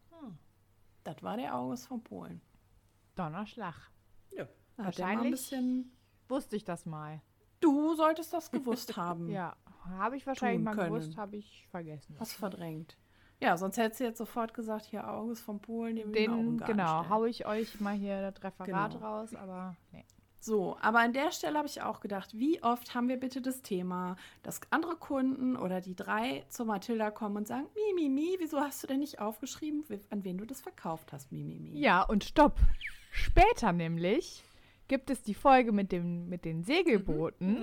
Das 1.04 1.22
war 1.22 1.36
der 1.36 1.54
August 1.56 1.86
von 1.86 2.02
Polen. 2.02 2.40
Donnerschlag. 3.14 3.74
Ja. 4.32 4.44
Mal 4.44 4.50
ein 4.78 4.84
Wahrscheinlich- 4.86 5.30
bisschen. 5.30 5.90
Wusste 6.28 6.56
ich 6.56 6.64
das 6.64 6.86
mal. 6.86 7.20
Du 7.60 7.94
solltest 7.94 8.32
das 8.32 8.50
gewusst 8.50 8.96
haben. 8.96 9.28
Ja, 9.28 9.54
habe 9.98 10.16
ich 10.16 10.26
wahrscheinlich 10.26 10.64
mal 10.64 10.74
können. 10.74 10.88
gewusst, 10.94 11.16
habe 11.16 11.36
ich 11.36 11.66
vergessen. 11.70 12.16
Hast 12.18 12.32
verdrängt. 12.32 12.96
Ja, 13.40 13.56
sonst 13.58 13.76
hättest 13.76 14.00
du 14.00 14.04
jetzt 14.04 14.18
sofort 14.18 14.54
gesagt, 14.54 14.86
hier 14.86 15.06
August 15.08 15.42
von 15.42 15.60
Polen, 15.60 15.96
den, 15.96 16.12
Den, 16.12 16.56
genau, 16.58 17.00
stellen. 17.02 17.08
hau 17.10 17.24
ich 17.26 17.44
euch 17.46 17.78
mal 17.80 17.94
hier 17.94 18.30
das 18.30 18.42
Referat 18.42 18.92
Genau. 18.92 19.04
raus, 19.04 19.34
aber 19.34 19.76
nee. 19.92 20.04
So, 20.44 20.76
aber 20.82 20.98
an 20.98 21.14
der 21.14 21.32
Stelle 21.32 21.56
habe 21.56 21.68
ich 21.68 21.80
auch 21.80 22.00
gedacht, 22.00 22.38
wie 22.38 22.62
oft 22.62 22.94
haben 22.94 23.08
wir 23.08 23.16
bitte 23.16 23.40
das 23.40 23.62
Thema, 23.62 24.16
dass 24.42 24.60
andere 24.68 24.94
Kunden 24.94 25.56
oder 25.56 25.80
die 25.80 25.96
drei 25.96 26.44
zu 26.50 26.66
Mathilda 26.66 27.10
kommen 27.10 27.38
und 27.38 27.48
sagen, 27.48 27.66
Mi, 27.74 27.94
Mi, 27.94 28.10
Mi, 28.10 28.36
wieso 28.38 28.60
hast 28.60 28.82
du 28.82 28.86
denn 28.86 29.00
nicht 29.00 29.20
aufgeschrieben, 29.20 29.84
an 30.10 30.22
wen 30.22 30.36
du 30.36 30.44
das 30.44 30.60
verkauft 30.60 31.14
hast, 31.14 31.32
Mi, 31.32 31.44
Mi, 31.44 31.58
Mi? 31.58 31.80
Ja, 31.80 32.02
und 32.02 32.24
stopp. 32.24 32.58
Später 33.10 33.72
nämlich 33.72 34.44
gibt 34.86 35.08
es 35.08 35.22
die 35.22 35.32
Folge 35.32 35.72
mit, 35.72 35.92
dem, 35.92 36.28
mit 36.28 36.44
den 36.44 36.62
Segelbooten, 36.62 37.56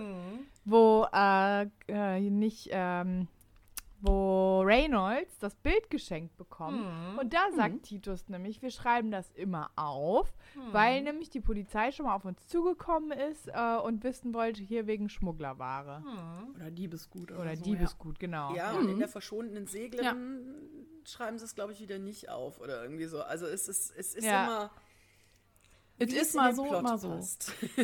wo 0.65 1.05
äh, 1.13 1.67
äh, 1.87 2.19
nicht, 2.19 2.69
ähm, 2.71 3.27
wo 4.03 4.61
Reynolds 4.61 5.37
das 5.39 5.55
Bild 5.55 5.89
geschenkt 5.89 6.37
bekommt. 6.37 6.85
Und 7.19 7.33
da 7.33 7.51
sagt 7.55 7.83
Titus 7.83 8.27
nämlich, 8.29 8.61
wir 8.61 8.71
schreiben 8.71 9.11
das 9.11 9.29
immer 9.31 9.71
auf, 9.75 10.33
weil 10.71 11.01
nämlich 11.03 11.29
die 11.29 11.41
Polizei 11.41 11.91
schon 11.91 12.05
mal 12.05 12.15
auf 12.15 12.25
uns 12.25 12.47
zugekommen 12.47 13.11
ist 13.11 13.47
äh, 13.47 13.77
und 13.77 14.03
wissen 14.03 14.33
wollte, 14.33 14.61
hier 14.63 14.87
wegen 14.87 15.09
Schmugglerware. 15.09 16.03
Oder 16.55 16.71
Diebesgut 16.71 17.31
oder, 17.31 17.41
Oder 17.41 17.55
so, 17.55 17.63
Diebesgut, 17.63 18.19
genau. 18.19 18.55
Ja, 18.55 18.75
und 18.77 18.89
in 18.89 18.99
der 18.99 19.07
verschwundenen 19.07 19.67
Seglerin 19.67 20.41
Ja. 21.03 21.07
schreiben 21.07 21.37
sie 21.37 21.45
es, 21.45 21.53
glaube 21.55 21.73
ich, 21.73 21.81
wieder 21.81 21.99
nicht 21.99 22.29
auf 22.29 22.59
oder 22.59 22.81
irgendwie 22.83 23.05
so. 23.05 23.21
Also 23.21 23.45
es 23.45 23.67
ist, 23.67 23.91
es 23.95 24.15
ist 24.15 24.25
Ja. 24.25 24.43
immer. 24.43 24.71
Es 25.99 26.11
ist 26.11 26.33
mal 26.35 26.55
so, 26.55 26.63
Plot 26.63 26.81
mal 26.81 26.97
so. 26.97 27.11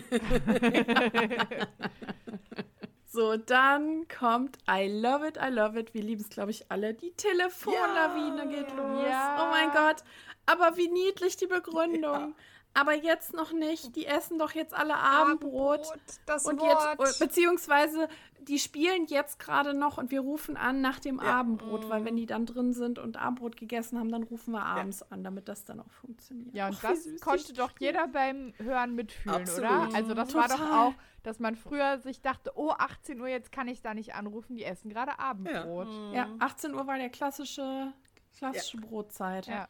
So, 3.18 3.36
dann 3.36 4.08
kommt 4.08 4.60
I 4.70 4.88
love 4.88 5.28
it, 5.28 5.38
I 5.38 5.50
love 5.50 5.80
it. 5.80 5.96
Wir 5.96 6.04
lieben 6.04 6.22
es, 6.22 6.30
glaube 6.30 6.52
ich, 6.52 6.70
alle. 6.70 6.94
Die 6.94 7.10
Telefonlawine 7.14 8.48
geht 8.48 8.72
los. 8.76 9.04
Ja. 9.10 9.44
Oh 9.44 9.50
mein 9.50 9.72
Gott. 9.72 10.04
Aber 10.46 10.78
wie 10.78 10.88
niedlich 10.88 11.36
die 11.36 11.48
Begründung. 11.48 12.36
Aber 12.76 12.94
jetzt 12.94 13.34
noch 13.34 13.54
nicht. 13.54 13.96
Die 13.96 14.06
essen 14.06 14.38
doch 14.38 14.52
jetzt 14.52 14.76
alle 14.76 14.94
Abendbrot. 14.98 15.88
das 16.28 16.46
Und 16.46 16.60
Wort. 16.60 17.00
jetzt, 17.00 17.18
beziehungsweise 17.18 18.08
die 18.48 18.60
spielen 18.60 19.06
jetzt 19.08 19.40
gerade 19.40 19.74
noch 19.74 19.98
und 19.98 20.12
wir 20.12 20.22
rufen 20.22 20.56
an 20.56 20.82
nach 20.82 21.00
dem 21.00 21.20
Abendbrot, 21.20 21.90
weil 21.90 22.06
wenn 22.06 22.16
die 22.16 22.26
dann 22.26 22.46
drin 22.46 22.74
sind 22.74 22.98
und 22.98 23.18
Abendbrot 23.18 23.58
gegessen 23.58 24.00
haben, 24.00 24.10
dann 24.12 24.24
rufen 24.24 24.52
wir 24.54 24.64
abends 24.64 25.04
an, 25.12 25.24
damit 25.24 25.48
das 25.48 25.66
dann 25.66 25.82
auch 25.82 25.92
funktioniert. 25.92 26.56
Ja, 26.56 26.68
und 26.68 26.82
wie 26.82 26.88
das 26.88 27.22
konnte 27.22 27.54
doch 27.54 27.72
spielen. 27.72 27.94
jeder 27.94 28.08
beim 28.08 28.54
Hören 28.58 28.96
mitfühlen, 28.96 29.36
oder? 29.36 29.70
Absolut. 29.70 29.96
Also 29.96 30.14
das 30.14 30.34
war 30.34 30.48
doch 30.48 30.58
Total. 30.58 30.88
auch, 30.88 30.94
dass 31.24 31.40
man 31.40 31.56
früher 31.56 32.00
sich 32.00 32.22
dachte, 32.22 32.54
oh, 32.56 32.72
18 32.72 33.20
Uhr, 33.20 33.28
jetzt 33.28 33.52
kann 33.52 33.68
ich 33.68 33.82
da 33.82 33.94
nicht 33.94 34.16
anrufen, 34.16 34.56
die 34.56 34.64
essen 34.64 34.90
gerade 34.90 35.20
Abendbrot. 35.20 35.90
Ja, 36.14 36.30
18 36.40 36.74
Uhr 36.74 36.88
war 36.88 36.98
der 36.98 37.10
klassische, 37.10 37.92
klassische 38.38 38.78
Brotzeit. 38.78 39.48
Ja. 39.48 39.68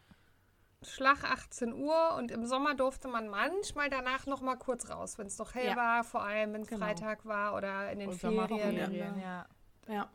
Schlag 0.83 1.23
18 1.23 1.73
Uhr 1.73 2.13
und 2.17 2.29
im 2.31 2.45
Sommer 2.45 2.75
durfte 2.75 3.07
man 3.07 3.27
manchmal 3.29 3.89
danach 3.89 4.27
noch 4.27 4.41
mal 4.41 4.57
kurz 4.57 4.89
raus, 4.89 5.17
wenn 5.17 5.25
es 5.27 5.37
noch 5.39 5.55
hell 5.55 5.69
Ja. 5.69 5.75
war, 5.75 6.03
vor 6.03 6.21
allem 6.23 6.53
wenn 6.53 6.61
es 6.61 6.67
Genau. 6.67 6.85
Freitag 6.85 7.25
war 7.25 7.55
oder 7.55 7.91
in 7.91 7.99
den 7.99 8.09
Und 8.09 8.15
Ferien. 8.19 8.47
Sommerferien, 8.47 9.19
ja. 9.19 9.45
ja. 9.87 10.09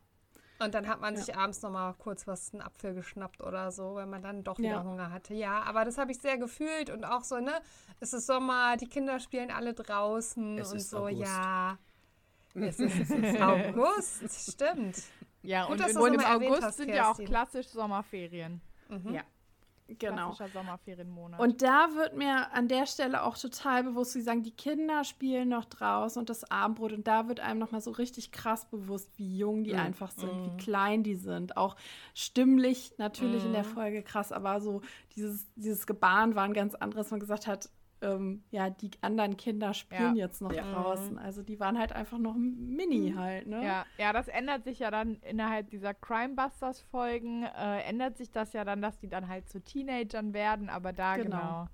Und 0.60 0.74
dann 0.74 0.86
hat 0.86 1.00
man 1.00 1.16
sich 1.16 1.34
abends 1.36 1.60
noch 1.62 1.70
mal 1.72 1.92
kurz 1.94 2.28
was, 2.28 2.52
einen 2.52 2.62
Apfel 2.62 2.94
geschnappt 2.94 3.40
oder 3.42 3.72
so, 3.72 3.96
weil 3.96 4.06
man 4.06 4.22
dann 4.22 4.44
doch 4.44 4.58
wieder 4.58 4.68
Ja. 4.68 4.84
Hunger 4.84 5.10
hatte. 5.10 5.34
Ja, 5.34 5.62
aber 5.62 5.84
das 5.84 5.98
habe 5.98 6.12
ich 6.12 6.20
sehr 6.20 6.38
gefühlt 6.38 6.90
und 6.90 7.04
auch 7.04 7.24
so, 7.24 7.40
ne, 7.40 7.60
es 7.98 8.12
ist 8.12 8.26
Sommer, 8.26 8.76
die 8.76 8.86
Kinder 8.86 9.18
spielen 9.18 9.50
alle 9.50 9.74
draußen 9.74 10.58
Es 10.58 10.70
und 10.70 10.76
ist 10.78 10.90
so, 10.90 10.98
August. 11.06 11.20
ja. 11.22 11.78
Es 12.54 12.78
ist, 12.78 13.00
es 13.00 13.10
ist 13.10 13.40
August, 13.40 14.52
stimmt. 14.52 15.02
Ja, 15.42 15.66
Gut, 15.66 15.80
und, 15.80 15.96
und 15.96 16.14
im 16.14 16.20
August 16.20 16.62
hast, 16.62 16.76
sind 16.76 16.90
ja 16.90 17.04
auch 17.04 17.16
Kerstin. 17.16 17.26
klassisch 17.26 17.66
Sommerferien. 17.68 18.60
ja. 19.10 19.22
Genau. 19.98 20.32
Sommerferienmonat. 20.32 21.40
Und 21.40 21.62
da 21.62 21.88
wird 21.94 22.16
mir 22.16 22.52
an 22.52 22.68
der 22.68 22.86
Stelle 22.86 23.22
auch 23.22 23.36
total 23.36 23.84
bewusst, 23.84 24.14
wie 24.14 24.20
sagen, 24.20 24.42
die 24.42 24.50
Kinder 24.50 25.04
spielen 25.04 25.48
noch 25.48 25.64
draußen 25.64 26.18
und 26.18 26.30
das 26.30 26.50
Abendbrot. 26.50 26.92
Und 26.92 27.06
da 27.06 27.28
wird 27.28 27.40
einem 27.40 27.58
nochmal 27.58 27.80
so 27.80 27.90
richtig 27.90 28.32
krass 28.32 28.66
bewusst, 28.66 29.10
wie 29.16 29.36
jung 29.36 29.64
die 29.64 29.74
einfach 29.74 30.10
sind, 30.10 30.30
wie 30.44 30.56
klein 30.56 31.02
die 31.02 31.16
sind. 31.16 31.56
Auch 31.56 31.76
stimmlich 32.14 32.94
natürlich 32.98 33.44
in 33.44 33.52
der 33.52 33.64
Folge 33.64 34.02
krass, 34.02 34.32
aber 34.32 34.60
so 34.60 34.80
dieses, 35.16 35.46
dieses 35.54 35.86
Gebaren 35.86 36.34
war 36.34 36.44
ein 36.44 36.54
ganz 36.54 36.74
anderes. 36.74 37.10
Man 37.10 37.20
gesagt 37.20 37.46
hat, 37.46 37.68
ähm, 38.02 38.42
ja, 38.50 38.68
die 38.70 38.90
anderen 39.00 39.36
Kinder 39.36 39.72
spielen 39.74 40.16
Ja. 40.16 40.26
jetzt 40.26 40.42
noch 40.42 40.52
Ja. 40.52 40.64
draußen. 40.70 41.18
Also 41.18 41.42
die 41.42 41.58
waren 41.60 41.78
halt 41.78 41.92
einfach 41.92 42.18
noch 42.18 42.34
mini 42.36 43.14
halt, 43.16 43.46
ne? 43.46 43.64
Ja, 43.64 43.86
ja, 43.98 44.12
das 44.12 44.28
ändert 44.28 44.64
sich 44.64 44.80
ja 44.80 44.90
dann 44.90 45.16
innerhalb 45.22 45.70
dieser 45.70 45.94
Crime-Busters-Folgen, 45.94 47.44
äh, 47.44 47.80
ändert 47.82 48.16
sich 48.18 48.30
das 48.30 48.52
ja 48.52 48.64
dann, 48.64 48.82
dass 48.82 48.98
die 48.98 49.08
dann 49.08 49.28
halt 49.28 49.48
zu 49.48 49.62
Teenagern 49.62 50.34
werden, 50.34 50.68
aber 50.68 50.92
da 50.92 51.16
Genau. 51.16 51.36
genau. 51.36 51.68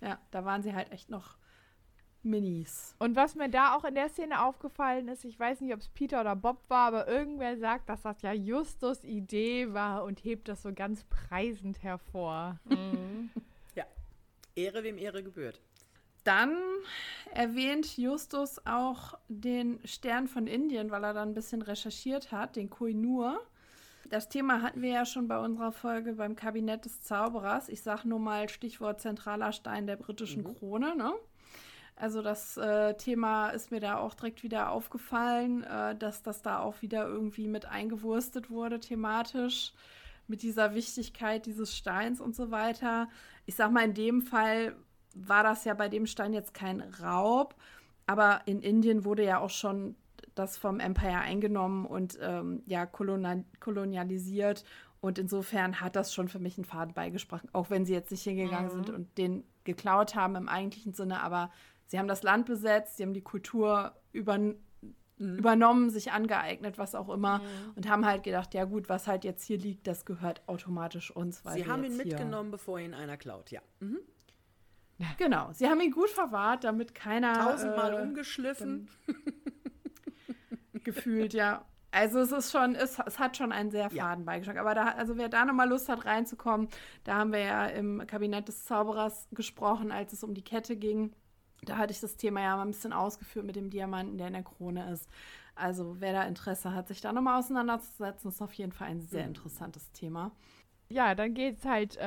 Ja, 0.00 0.18
da 0.32 0.44
waren 0.44 0.62
sie 0.62 0.74
halt 0.74 0.90
echt 0.92 1.08
noch 1.08 1.38
Minis. 2.22 2.96
Und 2.98 3.16
was 3.16 3.34
mir 3.34 3.48
da 3.50 3.76
auch 3.76 3.84
in 3.84 3.94
der 3.94 4.08
Szene 4.08 4.42
aufgefallen 4.42 5.08
ist, 5.08 5.24
ich 5.24 5.38
weiß 5.38 5.60
nicht, 5.60 5.74
ob 5.74 5.80
es 5.80 5.88
Peter 5.90 6.20
oder 6.22 6.34
Bob 6.34 6.62
war, 6.68 6.88
aber 6.88 7.06
irgendwer 7.06 7.56
sagt, 7.58 7.88
dass 7.90 8.02
das 8.02 8.22
ja 8.22 8.32
Justus 8.32 9.04
Idee 9.04 9.72
war 9.74 10.04
und 10.04 10.24
hebt 10.24 10.48
das 10.48 10.62
so 10.62 10.72
ganz 10.72 11.04
preisend 11.04 11.82
hervor. 11.82 12.58
Ja. 12.68 12.76
Ehre, 14.56 14.82
wem 14.82 14.98
Ehre 14.98 15.22
gebührt. 15.22 15.60
Dann 16.24 16.56
erwähnt 17.32 17.98
Justus 17.98 18.58
auch 18.64 19.18
den 19.28 19.78
Stern 19.84 20.26
von 20.26 20.46
Indien, 20.46 20.90
weil 20.90 21.04
er 21.04 21.12
dann 21.12 21.30
ein 21.30 21.34
bisschen 21.34 21.60
recherchiert 21.60 22.32
hat, 22.32 22.56
den 22.56 22.70
Koinur. 22.70 23.40
Das 24.08 24.28
Thema 24.28 24.62
hatten 24.62 24.80
wir 24.80 24.90
ja 24.90 25.04
schon 25.04 25.28
bei 25.28 25.38
unserer 25.38 25.72
Folge 25.72 26.14
beim 26.14 26.36
Kabinett 26.36 26.84
des 26.84 27.02
Zauberers. 27.02 27.68
Ich 27.68 27.82
sage 27.82 28.08
nur 28.08 28.18
mal 28.18 28.48
Stichwort 28.48 29.00
zentraler 29.00 29.52
Stein 29.52 29.86
der 29.86 29.96
britischen 29.96 30.44
Krone. 30.44 30.96
Ne? 30.96 31.12
Also 31.96 32.22
das 32.22 32.56
äh, 32.56 32.94
Thema 32.94 33.50
ist 33.50 33.70
mir 33.70 33.80
da 33.80 33.98
auch 33.98 34.14
direkt 34.14 34.42
wieder 34.42 34.70
aufgefallen, 34.70 35.62
äh, 35.64 35.94
dass 35.96 36.22
das 36.22 36.42
da 36.42 36.60
auch 36.60 36.82
wieder 36.82 37.06
irgendwie 37.06 37.48
mit 37.48 37.66
eingewurstet 37.66 38.50
wurde 38.50 38.80
thematisch 38.80 39.72
mit 40.26 40.42
dieser 40.42 40.74
Wichtigkeit 40.74 41.46
dieses 41.46 41.76
Steins 41.76 42.20
und 42.20 42.34
so 42.34 42.50
weiter. 42.50 43.08
Ich 43.46 43.54
sag 43.54 43.70
mal, 43.72 43.84
in 43.84 43.94
dem 43.94 44.22
Fall 44.22 44.74
war 45.14 45.42
das 45.42 45.64
ja 45.64 45.74
bei 45.74 45.88
dem 45.88 46.06
Stein 46.06 46.32
jetzt 46.32 46.54
kein 46.54 46.80
Raub, 46.80 47.54
aber 48.06 48.42
in 48.46 48.60
Indien 48.60 49.04
wurde 49.04 49.24
ja 49.24 49.38
auch 49.38 49.50
schon 49.50 49.96
das 50.34 50.56
vom 50.56 50.80
Empire 50.80 51.18
eingenommen 51.18 51.86
und 51.86 52.18
ähm, 52.20 52.62
ja 52.66 52.86
kolonial 52.86 53.44
kolonialisiert. 53.60 54.64
Und 55.00 55.18
insofern 55.18 55.80
hat 55.80 55.96
das 55.96 56.14
schon 56.14 56.28
für 56.28 56.38
mich 56.38 56.56
einen 56.56 56.64
Faden 56.64 56.94
beigesprochen, 56.94 57.50
auch 57.52 57.68
wenn 57.70 57.84
sie 57.84 57.92
jetzt 57.92 58.10
nicht 58.10 58.22
hingegangen 58.22 58.70
sind 58.70 58.90
und 58.90 59.18
den 59.18 59.44
geklaut 59.64 60.14
haben 60.14 60.34
im 60.34 60.48
eigentlichen 60.48 60.94
Sinne, 60.94 61.22
aber 61.22 61.50
sie 61.86 61.98
haben 61.98 62.08
das 62.08 62.22
Land 62.22 62.46
besetzt, 62.46 62.96
sie 62.96 63.02
haben 63.02 63.14
die 63.14 63.22
Kultur 63.22 63.92
übern 65.18 65.38
übernommen, 65.38 65.90
sich 65.90 66.12
angeeignet, 66.12 66.78
was 66.78 66.94
auch 66.94 67.08
immer, 67.08 67.40
und 67.76 67.88
haben 67.88 68.04
halt 68.04 68.22
gedacht, 68.22 68.54
ja 68.54 68.64
gut, 68.64 68.88
was 68.88 69.06
halt 69.06 69.24
jetzt 69.24 69.44
hier 69.44 69.58
liegt, 69.58 69.86
das 69.86 70.04
gehört 70.04 70.42
automatisch 70.48 71.10
uns. 71.10 71.44
Weil 71.44 71.54
Sie 71.54 71.66
haben 71.66 71.84
ihn 71.84 71.96
mitgenommen, 71.96 72.50
bevor 72.50 72.78
ihn 72.80 72.94
einer 72.94 73.16
klaut, 73.16 73.50
ja. 73.50 73.60
Mhm. 73.80 73.98
Genau, 75.18 75.50
sie 75.52 75.68
haben 75.68 75.80
ihn 75.80 75.90
gut 75.90 76.08
verwahrt, 76.10 76.62
damit 76.62 76.94
keiner 76.94 77.34
Tausendmal 77.34 77.94
äh, 77.94 78.02
umgeschliffen. 78.02 78.88
gefühlt, 80.84 81.34
ja. 81.34 81.64
Also 81.90 82.18
es 82.20 82.32
ist 82.32 82.50
schon, 82.50 82.74
es, 82.74 82.98
es 83.06 83.18
hat 83.18 83.36
schon 83.36 83.52
einen 83.52 83.70
sehr 83.70 83.88
Ja. 83.92 84.04
faden 84.04 84.24
Beigeschmack. 84.24 84.56
Aber 84.56 84.74
da, 84.74 84.88
also 84.88 85.16
wer 85.16 85.28
da 85.28 85.44
nochmal 85.44 85.68
Lust 85.68 85.88
hat 85.88 86.04
reinzukommen, 86.06 86.68
da 87.04 87.14
haben 87.14 87.32
wir 87.32 87.40
ja 87.40 87.66
im 87.66 88.04
Kabinett 88.06 88.48
des 88.48 88.64
Zauberers 88.64 89.28
gesprochen, 89.32 89.92
als 89.92 90.12
es 90.12 90.24
um 90.24 90.34
die 90.34 90.42
Kette 90.42 90.76
ging. 90.76 91.12
Da 91.62 91.78
hatte 91.78 91.92
ich 91.92 92.00
das 92.00 92.16
Thema 92.16 92.40
ja 92.40 92.56
mal 92.56 92.62
ein 92.62 92.72
bisschen 92.72 92.92
ausgeführt 92.92 93.46
mit 93.46 93.56
dem 93.56 93.70
Diamanten, 93.70 94.18
der 94.18 94.26
in 94.28 94.34
der 94.34 94.42
Krone 94.42 94.90
ist. 94.92 95.08
Also 95.54 95.96
wer 96.00 96.12
da 96.12 96.22
Interesse 96.24 96.74
hat, 96.74 96.88
sich 96.88 97.00
da 97.00 97.12
nochmal 97.12 97.38
auseinanderzusetzen, 97.38 98.28
ist 98.30 98.42
auf 98.42 98.52
jeden 98.54 98.72
Fall 98.72 98.88
ein 98.88 99.00
sehr 99.00 99.24
interessantes 99.24 99.90
Thema. 99.92 100.32
Ja, 100.88 101.14
dann 101.14 101.32
geht 101.34 101.58
es 101.58 101.64
halt 101.64 101.96
äh, 101.96 102.02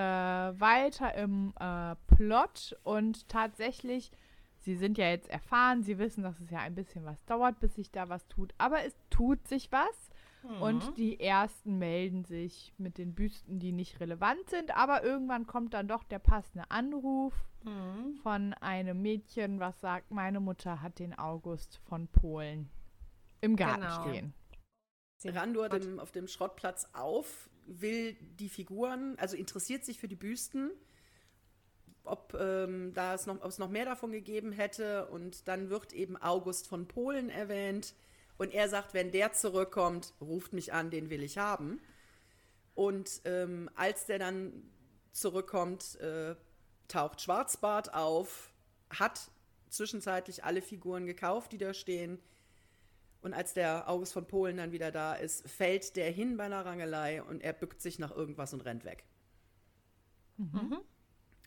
weiter 0.60 1.16
im 1.16 1.54
äh, 1.60 1.96
Plot 2.08 2.78
und 2.84 3.28
tatsächlich, 3.28 4.12
sie 4.60 4.76
sind 4.76 4.98
ja 4.98 5.10
jetzt 5.10 5.30
erfahren, 5.30 5.84
sie 5.84 5.98
wissen, 5.98 6.24
dass 6.24 6.40
es 6.40 6.52
ja 6.52 6.60
ein 6.60 6.76
bisschen 6.76 7.04
was 7.06 7.24
dauert, 7.26 7.60
bis 7.60 7.76
sich 7.76 7.92
da 7.92 8.10
was 8.10 8.28
tut, 8.28 8.54
aber 8.58 8.84
es 8.86 8.96
tut 9.10 9.48
sich 9.48 9.72
was 9.72 10.10
und 10.62 10.98
die 10.98 11.20
ersten 11.20 11.78
melden 11.78 12.24
sich 12.24 12.74
mit 12.78 12.98
den 12.98 13.14
Büsten, 13.16 13.60
die 13.60 13.72
nicht 13.72 14.00
relevant 14.00 14.50
sind, 14.50 14.76
aber 14.76 15.04
irgendwann 15.04 15.46
kommt 15.48 15.74
dann 15.74 15.88
doch 15.88 16.04
der 16.04 16.20
passende 16.20 16.70
Anruf 16.72 17.34
von 18.24 18.54
einem 18.56 19.02
Mädchen, 19.02 19.60
was 19.60 19.80
sagt, 19.82 20.12
meine 20.12 20.40
Mutter 20.40 20.82
hat 20.82 21.00
den 21.00 21.18
August 21.18 21.78
von 21.90 22.08
Polen 22.08 22.70
im 23.42 23.56
Garten 23.58 23.82
Genau. 23.82 24.02
stehen. 24.08 24.34
Randur 25.26 25.68
dem, 25.68 26.00
auf 26.00 26.12
dem 26.12 26.28
Schrottplatz 26.28 26.88
auf, 26.94 27.50
will 27.66 28.14
die 28.40 28.48
Figuren, 28.50 29.18
also 29.20 29.36
interessiert 29.36 29.84
sich 29.84 30.00
für 30.00 30.08
die 30.08 30.16
Büsten, 30.16 30.72
ob, 32.06 32.34
ähm, 32.40 32.94
da 32.94 33.14
es 33.14 33.26
noch, 33.26 33.36
ob 33.42 33.48
es 33.50 33.58
noch 33.58 33.70
mehr 33.70 33.86
davon 33.86 34.12
gegeben 34.14 34.54
hätte. 34.54 35.08
Und 35.08 35.48
dann 35.50 35.70
wird 35.70 35.92
eben 35.92 36.16
August 36.16 36.68
von 36.68 36.88
Polen 36.88 37.30
erwähnt. 37.30 37.94
Und 38.38 38.54
er 38.54 38.70
sagt, 38.70 38.94
wenn 38.94 39.12
der 39.12 39.34
zurückkommt, 39.34 40.14
ruft 40.22 40.54
mich 40.54 40.74
an, 40.74 40.92
den 40.92 41.10
will 41.10 41.24
ich 41.24 41.38
haben. 41.38 41.82
Und 42.76 43.22
ähm, 43.26 43.70
als 43.76 44.06
der 44.06 44.20
dann 44.20 44.70
zurückkommt, 45.12 45.96
äh, 46.00 46.36
taucht 46.88 47.22
Schwarzbart 47.22 47.94
auf, 47.94 48.54
hat 48.90 49.32
zwischenzeitlich 49.70 50.44
alle 50.44 50.62
Figuren 50.62 51.06
gekauft, 51.06 51.52
die 51.52 51.58
da 51.58 51.74
stehen. 51.74 52.20
Und 53.22 53.34
als 53.34 53.54
der 53.54 53.90
August 53.90 54.14
von 54.14 54.28
Polen 54.28 54.58
dann 54.58 54.72
wieder 54.72 54.92
da 54.92 55.16
ist, 55.16 55.50
fällt 55.50 55.96
der 55.96 56.12
hin 56.12 56.38
bei 56.38 56.46
einer 56.46 56.66
Rangelei 56.66 57.24
und 57.24 57.42
er 57.42 57.54
bückt 57.54 57.82
sich 57.82 57.98
nach 57.98 58.12
irgendwas 58.12 58.54
und 58.54 58.62
rennt 58.62 58.86
weg. 58.86 59.04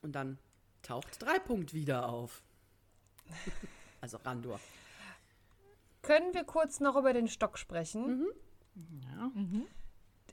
Und 0.03 0.13
dann 0.13 0.39
taucht 0.83 1.23
Dreipunkt 1.23 1.73
wieder 1.73 2.09
auf. 2.09 2.43
also 4.01 4.17
Randur. 4.19 4.59
Können 6.03 6.33
wir 6.35 6.45
kurz 6.45 6.81
noch 6.81 6.97
über 6.97 7.13
den 7.13 7.29
Stock 7.29 7.59
sprechen? 7.59 8.27
Ja. 8.75 9.31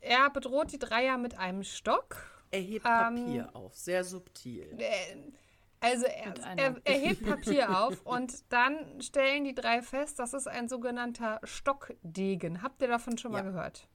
Er 0.02 0.30
bedroht 0.30 0.72
die 0.72 0.80
Dreier 0.80 1.18
mit 1.18 1.38
einem 1.38 1.64
Stock. 1.64 2.18
Er 2.52 2.62
hebt 2.62 2.86
Ähm, 2.86 2.92
Papier 3.16 3.50
auf, 3.56 3.76
sehr 3.76 4.04
subtil. 4.04 4.76
Äh, 4.80 5.18
Also 5.80 6.06
er, 6.06 6.34
er, 6.58 6.76
er 6.84 6.94
hebt 7.00 7.24
Papier 7.26 7.78
auf 7.84 8.06
und 8.06 8.52
dann 8.52 9.02
stellen 9.02 9.44
die 9.44 9.54
drei 9.54 9.82
fest, 9.82 10.18
das 10.20 10.34
ist 10.34 10.48
ein 10.48 10.70
sogenannter 10.70 11.40
Stockdegen. 11.44 12.62
Habt 12.64 12.82
ihr 12.82 12.88
davon 12.88 13.18
schon 13.18 13.32
mal 13.34 13.40
Ja. 13.40 13.44
gehört? 13.52 13.88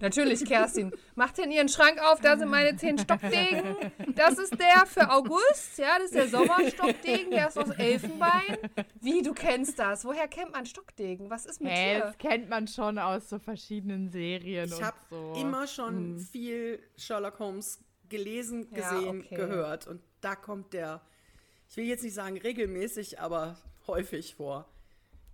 Natürlich, 0.00 0.44
Kerstin. 0.44 0.92
Macht 1.16 1.38
denn 1.38 1.50
ihren 1.50 1.68
Schrank 1.68 1.98
auf, 2.00 2.20
da 2.20 2.36
sind 2.38 2.48
meine 2.50 2.76
zehn 2.76 2.96
Stockdegen. 2.98 3.76
Das 4.14 4.38
ist 4.38 4.56
der 4.58 4.86
für 4.86 5.10
August, 5.10 5.76
ja, 5.78 5.96
das 5.98 6.12
ist 6.12 6.14
der 6.14 6.28
Sommerstockdegen, 6.28 7.32
der 7.32 7.48
ist 7.48 7.58
aus 7.58 7.70
Elfenbein. 7.70 8.58
Wie, 9.00 9.22
du 9.22 9.34
kennst 9.34 9.76
das? 9.80 10.04
Woher 10.04 10.28
kennt 10.28 10.52
man 10.52 10.66
Stockdegen? 10.66 11.28
Was 11.30 11.46
ist 11.46 11.60
mit 11.60 11.72
Hä, 11.72 11.94
dir? 11.94 12.00
das 12.00 12.18
kennt 12.18 12.48
man 12.48 12.68
schon 12.68 12.98
aus 12.98 13.28
so 13.28 13.40
verschiedenen 13.40 14.08
Serien 14.10 14.68
Ich 14.68 14.74
und 14.76 14.84
habe 14.84 14.96
so. 15.10 15.32
immer 15.36 15.66
schon 15.66 16.20
viel 16.20 16.80
Sherlock 16.96 17.40
Holmes 17.40 17.82
gelesen, 18.08 18.68
Ja, 18.70 18.90
gesehen, 18.92 19.20
okay. 19.24 19.34
gehört. 19.34 19.88
Und 19.88 20.00
da 20.20 20.36
kommt 20.36 20.72
der, 20.74 21.00
ich 21.68 21.76
will 21.76 21.86
jetzt 21.86 22.04
nicht 22.04 22.14
sagen 22.14 22.38
regelmäßig, 22.38 23.18
aber 23.18 23.56
häufig 23.88 24.36
vor. 24.36 24.68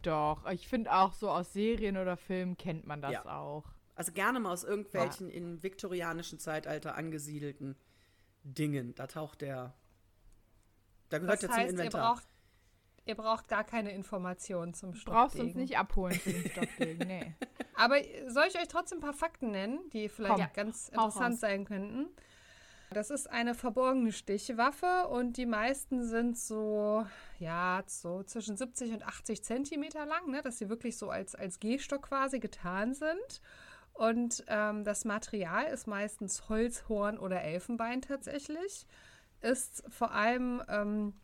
Doch, 0.03 0.47
ich 0.51 0.69
finde 0.69 0.93
auch 0.95 1.13
so 1.13 1.29
aus 1.31 1.53
Serien 1.53 1.99
oder 1.99 2.17
Filmen 2.17 2.57
kennt 2.57 2.87
man 2.87 3.03
das 3.03 3.13
Ja. 3.13 3.25
auch. 3.39 3.65
Also 3.95 4.13
gerne 4.13 4.41
mal 4.41 4.53
aus 4.53 4.65
irgendwelchen 4.65 5.31
im 5.31 5.63
viktorianischen 5.63 6.39
Zeitalter 6.39 6.97
angesiedelten 6.97 7.77
Dingen. 8.43 8.95
Da 8.95 9.07
taucht 9.07 9.41
der. 9.41 9.75
Da 11.11 11.19
gehört 11.19 11.35
Das 11.35 11.41
der 11.41 11.49
zum 11.51 11.59
heißt, 11.59 11.67
ihr 11.73 11.79
Inventar. 11.79 12.15
braucht, 12.15 12.27
ihr 13.05 13.15
braucht 13.15 13.49
gar 13.49 13.63
keine 13.65 13.93
Informationen 13.93 14.75
zum 14.75 14.93
Du 14.93 14.99
Stockdegen. 14.99 15.23
brauchst 15.23 15.39
uns 15.39 15.55
nicht 15.55 15.79
abholen 15.79 16.15
für 16.19 16.33
den 16.33 16.51
Stockdegen, 16.51 17.07
nee. 17.07 17.35
Aber 17.77 17.97
soll 18.29 18.47
ich 18.49 18.57
euch 18.59 18.69
trotzdem 18.69 18.99
ein 18.99 19.03
paar 19.03 19.13
Fakten 19.13 19.51
nennen, 19.53 19.79
die 19.93 20.09
vielleicht 20.09 20.35
Komm, 20.35 20.53
ganz 20.55 20.89
interessant 20.89 21.39
sein 21.39 21.65
könnten? 21.65 22.09
Das 22.91 23.11
ist 23.11 23.29
eine 23.29 23.55
verborgene 23.55 24.13
Stichwaffe 24.13 25.09
und 25.09 25.37
die 25.37 25.47
meisten 25.47 26.05
sind 26.05 26.39
so, 26.39 27.05
ja, 27.39 27.83
so 27.87 28.23
zwischen 28.23 28.57
70 28.57 28.93
und 28.93 29.03
80 29.05 29.43
Zentimeter 29.43 30.07
lang, 30.07 30.31
ne, 30.31 30.43
dass 30.43 30.59
sie 30.59 30.69
wirklich 30.69 30.97
so 30.97 31.11
als, 31.11 31.35
als 31.35 31.59
Gehstock 31.59 32.03
quasi 32.09 32.39
getan 32.41 32.95
sind. 32.95 33.41
Und 33.95 34.45
ähm, 34.49 34.85
das 34.85 35.05
Material 35.05 35.67
ist 35.67 35.87
meistens 35.87 36.49
Holz, 36.49 36.89
Horn 36.89 37.19
oder 37.19 37.43
Elfenbein 37.43 38.03
tatsächlich. 38.03 38.87
Ist 39.41 39.85
vor 39.89 40.13
allem, 40.13 40.63
ähm, 40.69 41.15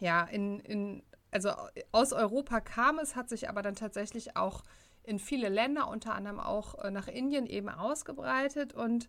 ja, 0.00 0.24
in, 0.24 0.58
in, 0.60 1.02
also 1.30 1.50
aus 1.92 2.12
Europa 2.12 2.60
kam 2.60 2.98
es, 2.98 3.14
hat 3.14 3.28
sich 3.28 3.48
aber 3.48 3.62
dann 3.62 3.76
tatsächlich 3.76 4.36
auch 4.36 4.64
in 5.04 5.18
viele 5.20 5.48
Länder, 5.48 5.88
unter 5.88 6.14
anderem 6.14 6.40
auch 6.40 6.76
äh, 6.82 6.90
nach 6.90 7.06
Indien 7.06 7.46
eben 7.46 7.68
ausgebreitet. 7.68 8.74
Und 8.74 9.08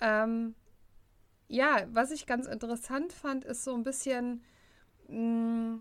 ähm, 0.00 0.54
ja, 1.48 1.86
was 1.88 2.12
ich 2.12 2.26
ganz 2.26 2.46
interessant 2.46 3.12
fand, 3.12 3.44
ist 3.44 3.64
so 3.64 3.74
ein 3.74 3.82
bisschen 3.82 4.44
mh, 5.08 5.80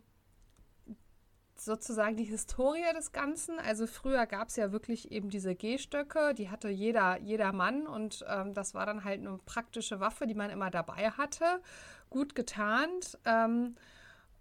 sozusagen 1.65 2.17
die 2.17 2.23
Historie 2.23 2.93
des 2.95 3.11
Ganzen. 3.11 3.59
Also 3.59 3.87
früher 3.87 4.25
gab 4.25 4.49
es 4.49 4.55
ja 4.55 4.71
wirklich 4.71 5.11
eben 5.11 5.29
diese 5.29 5.55
Gehstöcke, 5.55 6.33
die 6.33 6.49
hatte 6.49 6.69
jeder, 6.69 7.19
jeder 7.19 7.53
Mann 7.53 7.87
und 7.87 8.25
ähm, 8.27 8.53
das 8.53 8.73
war 8.73 8.85
dann 8.85 9.03
halt 9.03 9.19
eine 9.19 9.37
praktische 9.45 9.99
Waffe, 9.99 10.27
die 10.27 10.35
man 10.35 10.49
immer 10.49 10.71
dabei 10.71 11.11
hatte. 11.11 11.61
gut 12.09 12.35
getarnt. 12.35 13.17
Ähm, 13.25 13.75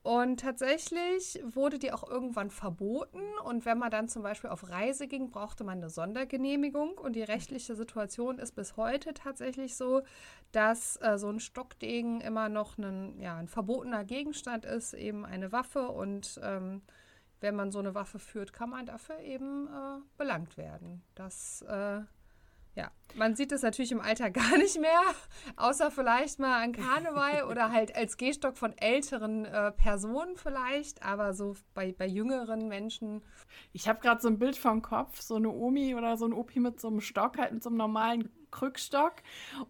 und 0.02 0.40
tatsächlich 0.40 1.38
wurde 1.44 1.78
die 1.78 1.92
auch 1.92 2.08
irgendwann 2.08 2.50
verboten. 2.50 3.20
Und 3.44 3.66
wenn 3.66 3.78
man 3.78 3.90
dann 3.90 4.08
zum 4.08 4.22
Beispiel 4.22 4.48
auf 4.48 4.70
Reise 4.70 5.06
ging, 5.06 5.30
brauchte 5.30 5.62
man 5.62 5.78
eine 5.78 5.90
Sondergenehmigung. 5.90 6.96
Und 6.96 7.16
die 7.16 7.22
rechtliche 7.22 7.74
Situation 7.74 8.38
ist 8.38 8.52
bis 8.52 8.78
heute 8.78 9.12
tatsächlich 9.12 9.76
so, 9.76 10.02
dass 10.52 10.96
äh, 11.02 11.18
so 11.18 11.28
ein 11.28 11.38
Stockdegen 11.38 12.22
immer 12.22 12.48
noch 12.48 12.78
ein, 12.78 13.20
ja, 13.20 13.36
ein 13.36 13.48
verbotener 13.48 14.04
Gegenstand 14.04 14.64
ist, 14.64 14.94
eben 14.94 15.26
eine 15.26 15.52
Waffe. 15.52 15.88
Und 15.88 16.40
ähm, 16.42 16.80
wenn 17.40 17.56
man 17.56 17.70
so 17.70 17.78
eine 17.78 17.94
Waffe 17.94 18.18
führt, 18.18 18.52
kann 18.52 18.70
man 18.70 18.86
dafür 18.86 19.18
eben 19.20 19.66
äh, 19.66 20.00
belangt 20.16 20.56
werden. 20.56 21.02
Das 21.14 21.62
äh, 21.62 22.00
ja, 22.76 22.90
man 23.16 23.34
sieht 23.34 23.50
es 23.52 23.62
natürlich 23.62 23.92
im 23.92 24.00
Alter 24.00 24.30
gar 24.30 24.56
nicht 24.56 24.80
mehr, 24.80 25.00
außer 25.56 25.90
vielleicht 25.90 26.38
mal 26.38 26.62
an 26.62 26.72
Karneval 26.72 27.44
oder 27.50 27.72
halt 27.72 27.94
als 27.96 28.16
Gehstock 28.16 28.56
von 28.56 28.76
älteren 28.78 29.44
äh, 29.44 29.72
Personen 29.72 30.36
vielleicht, 30.36 31.02
aber 31.02 31.34
so 31.34 31.56
bei, 31.74 31.92
bei 31.92 32.06
jüngeren 32.06 32.68
Menschen. 32.68 33.22
Ich 33.72 33.88
habe 33.88 34.00
gerade 34.00 34.20
so 34.20 34.28
ein 34.28 34.38
Bild 34.38 34.56
vom 34.56 34.82
Kopf, 34.82 35.20
so 35.20 35.36
eine 35.36 35.50
Omi 35.50 35.94
oder 35.94 36.16
so 36.16 36.26
ein 36.26 36.32
Opi 36.32 36.60
mit 36.60 36.80
so 36.80 36.88
einem 36.88 37.00
Stock, 37.00 37.38
halt 37.38 37.52
mit 37.52 37.62
so 37.62 37.70
einem 37.70 37.78
normalen 37.78 38.30
Krückstock 38.50 39.14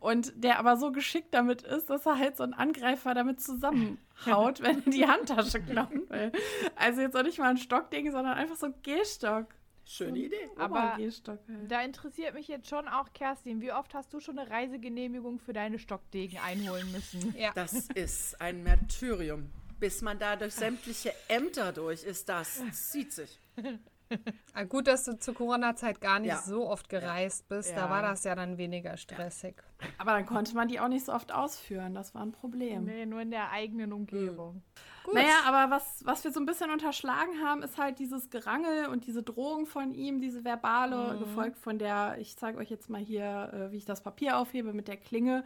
und 0.00 0.32
der 0.42 0.58
aber 0.58 0.76
so 0.76 0.92
geschickt 0.92 1.32
damit 1.32 1.62
ist, 1.62 1.90
dass 1.90 2.06
er 2.06 2.18
halt 2.18 2.36
so 2.36 2.42
einen 2.42 2.54
Angreifer 2.54 3.14
damit 3.14 3.40
zusammenhaut, 3.40 3.98
wenn 4.62 4.84
er 4.84 4.90
die 4.90 5.06
Handtasche 5.06 5.60
klauen 5.60 6.08
will. 6.08 6.32
Also 6.76 7.00
jetzt 7.00 7.16
auch 7.16 7.22
nicht 7.22 7.38
mal 7.38 7.50
ein 7.50 7.58
Stockding, 7.58 8.10
sondern 8.10 8.34
einfach 8.34 8.56
so 8.56 8.66
ein 8.66 8.74
Gehstock. 8.82 9.46
Schöne 9.84 10.18
Idee. 10.18 10.48
Aber 10.56 10.94
Gehstock 10.96 11.40
halt. 11.48 11.70
da 11.70 11.82
interessiert 11.82 12.34
mich 12.34 12.46
jetzt 12.46 12.68
schon 12.68 12.86
auch, 12.86 13.12
Kerstin, 13.12 13.60
wie 13.60 13.72
oft 13.72 13.92
hast 13.94 14.12
du 14.12 14.20
schon 14.20 14.38
eine 14.38 14.48
Reisegenehmigung 14.48 15.40
für 15.40 15.52
deine 15.52 15.78
Stockdegen 15.78 16.38
einholen 16.38 16.92
müssen? 16.92 17.34
Ja. 17.36 17.50
Das 17.54 17.72
ist 17.94 18.40
ein 18.40 18.62
Martyrium. 18.62 19.50
Bis 19.80 20.02
man 20.02 20.18
da 20.18 20.36
durch 20.36 20.54
sämtliche 20.54 21.12
Ämter 21.28 21.72
durch 21.72 22.04
ist, 22.04 22.28
das 22.28 22.62
zieht 22.90 23.12
sich. 23.12 23.40
Ah, 24.54 24.64
gut, 24.64 24.86
dass 24.88 25.04
du 25.04 25.16
zur 25.18 25.34
Corona-Zeit 25.34 26.00
gar 26.00 26.18
nicht 26.18 26.30
Ja. 26.30 26.38
so 26.42 26.68
oft 26.68 26.88
gereist 26.88 27.48
bist. 27.48 27.70
Da 27.70 27.82
Ja. 27.86 27.90
war 27.90 28.02
das 28.02 28.24
ja 28.24 28.34
dann 28.34 28.58
weniger 28.58 28.96
stressig. 28.96 29.54
Aber 29.98 30.12
dann 30.12 30.26
konnte 30.26 30.54
man 30.54 30.68
die 30.68 30.80
auch 30.80 30.88
nicht 30.88 31.06
so 31.06 31.12
oft 31.12 31.32
ausführen. 31.32 31.94
Das 31.94 32.14
war 32.14 32.22
ein 32.22 32.32
Problem. 32.32 32.84
Nee, 32.84 33.06
nur 33.06 33.20
in 33.20 33.30
der 33.30 33.50
eigenen 33.52 33.92
Umgebung. 33.92 34.62
Gut. 35.04 35.14
Naja, 35.14 35.36
aber 35.46 35.74
was, 35.74 36.04
was 36.04 36.24
wir 36.24 36.32
so 36.32 36.40
ein 36.40 36.46
bisschen 36.46 36.70
unterschlagen 36.70 37.42
haben, 37.42 37.62
ist 37.62 37.78
halt 37.78 37.98
dieses 37.98 38.28
Gerangel 38.28 38.86
und 38.88 39.06
diese 39.06 39.22
Drohung 39.22 39.64
von 39.66 39.94
ihm, 39.94 40.20
diese 40.20 40.44
verbale, 40.44 41.16
gefolgt 41.18 41.58
von 41.58 41.78
der, 41.78 42.16
ich 42.18 42.36
zeige 42.36 42.58
euch 42.58 42.68
jetzt 42.70 42.90
mal 42.90 43.00
hier, 43.00 43.50
äh, 43.54 43.72
wie 43.72 43.76
ich 43.78 43.84
das 43.86 44.02
Papier 44.02 44.36
aufhebe 44.38 44.72
mit 44.74 44.88
der 44.88 44.96
Klinge. 44.98 45.44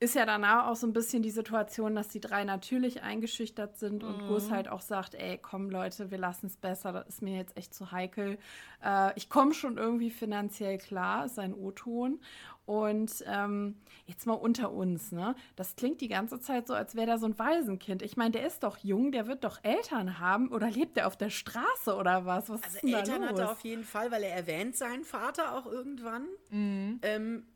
Ist 0.00 0.14
ja 0.14 0.24
danach 0.26 0.68
auch 0.68 0.76
so 0.76 0.86
ein 0.86 0.92
bisschen 0.92 1.22
die 1.24 1.30
Situation, 1.32 1.96
dass 1.96 2.06
die 2.08 2.20
drei 2.20 2.44
natürlich 2.44 3.02
eingeschüchtert 3.02 3.76
sind 3.78 4.04
und 4.04 4.28
Gus 4.28 4.48
halt 4.50 4.68
auch 4.68 4.80
sagt, 4.80 5.16
ey, 5.16 5.38
komm 5.38 5.70
Leute, 5.70 6.12
wir 6.12 6.18
lassen 6.18 6.46
es 6.46 6.56
besser, 6.56 6.92
das 6.92 7.08
ist 7.08 7.22
mir 7.22 7.36
jetzt 7.36 7.56
echt 7.56 7.74
zu 7.74 7.90
heikel. 7.90 8.38
Äh, 8.84 9.10
ich 9.16 9.28
komme 9.28 9.54
schon 9.54 9.76
irgendwie 9.76 10.10
finanziell 10.10 10.78
klar, 10.78 11.24
ist 11.26 11.34
sein 11.34 11.52
O-Ton. 11.52 12.20
Und 12.64 13.24
ähm, 13.26 13.76
jetzt 14.06 14.26
mal 14.26 14.34
unter 14.34 14.70
uns, 14.72 15.10
ne? 15.10 15.34
Das 15.56 15.74
klingt 15.74 16.00
die 16.02 16.08
ganze 16.08 16.38
Zeit 16.38 16.66
so, 16.68 16.74
als 16.74 16.94
wäre 16.94 17.06
da 17.06 17.18
so 17.18 17.24
ein 17.26 17.38
Waisenkind. 17.38 18.02
Ich 18.02 18.16
meine, 18.18 18.32
der 18.32 18.46
ist 18.46 18.62
doch 18.62 18.76
jung, 18.76 19.10
der 19.10 19.26
wird 19.26 19.42
doch 19.42 19.58
Eltern 19.64 20.18
haben 20.20 20.48
oder 20.52 20.70
lebt 20.70 20.96
er 20.98 21.06
auf 21.06 21.16
der 21.16 21.30
Straße 21.30 21.96
oder 21.96 22.24
was? 22.26 22.50
Was 22.50 22.62
Also 22.62 22.76
ist 22.76 22.82
denn 22.84 22.92
da 22.92 22.98
Eltern 22.98 23.20
los? 23.22 23.30
hat 23.30 23.38
er 23.38 23.50
auf 23.52 23.60
jeden 23.62 23.84
Fall, 23.84 24.10
weil 24.12 24.22
er 24.22 24.34
erwähnt 24.36 24.76
seinen 24.76 25.02
Vater 25.04 25.56
auch 25.56 25.64
irgendwann. 25.66 26.26
Ähm, 26.52 27.46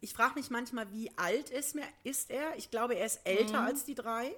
ich 0.00 0.12
frage 0.12 0.34
mich 0.36 0.50
manchmal, 0.50 0.90
wie 0.92 1.10
alt 1.16 1.50
ist, 1.50 1.74
mir, 1.74 1.84
ist 2.04 2.30
er? 2.30 2.56
Ich 2.56 2.70
glaube, 2.70 2.94
er 2.94 3.06
ist 3.06 3.20
älter 3.24 3.60
als 3.60 3.84
die 3.84 3.94
drei. 3.94 4.32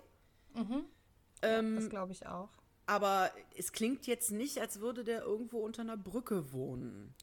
Ähm, 1.43 1.77
Das 1.77 1.89
glaube 1.89 2.13
ich 2.13 2.27
auch. 2.27 2.49
aber 2.87 3.31
es 3.57 3.73
klingt 3.73 4.07
jetzt 4.07 4.31
nicht, 4.31 4.59
als 4.61 4.81
würde 4.81 5.05
der 5.05 5.23
irgendwo 5.23 5.59
unter 5.61 5.83
einer 5.83 5.97
Brücke 5.97 6.53
wohnen. 6.53 7.15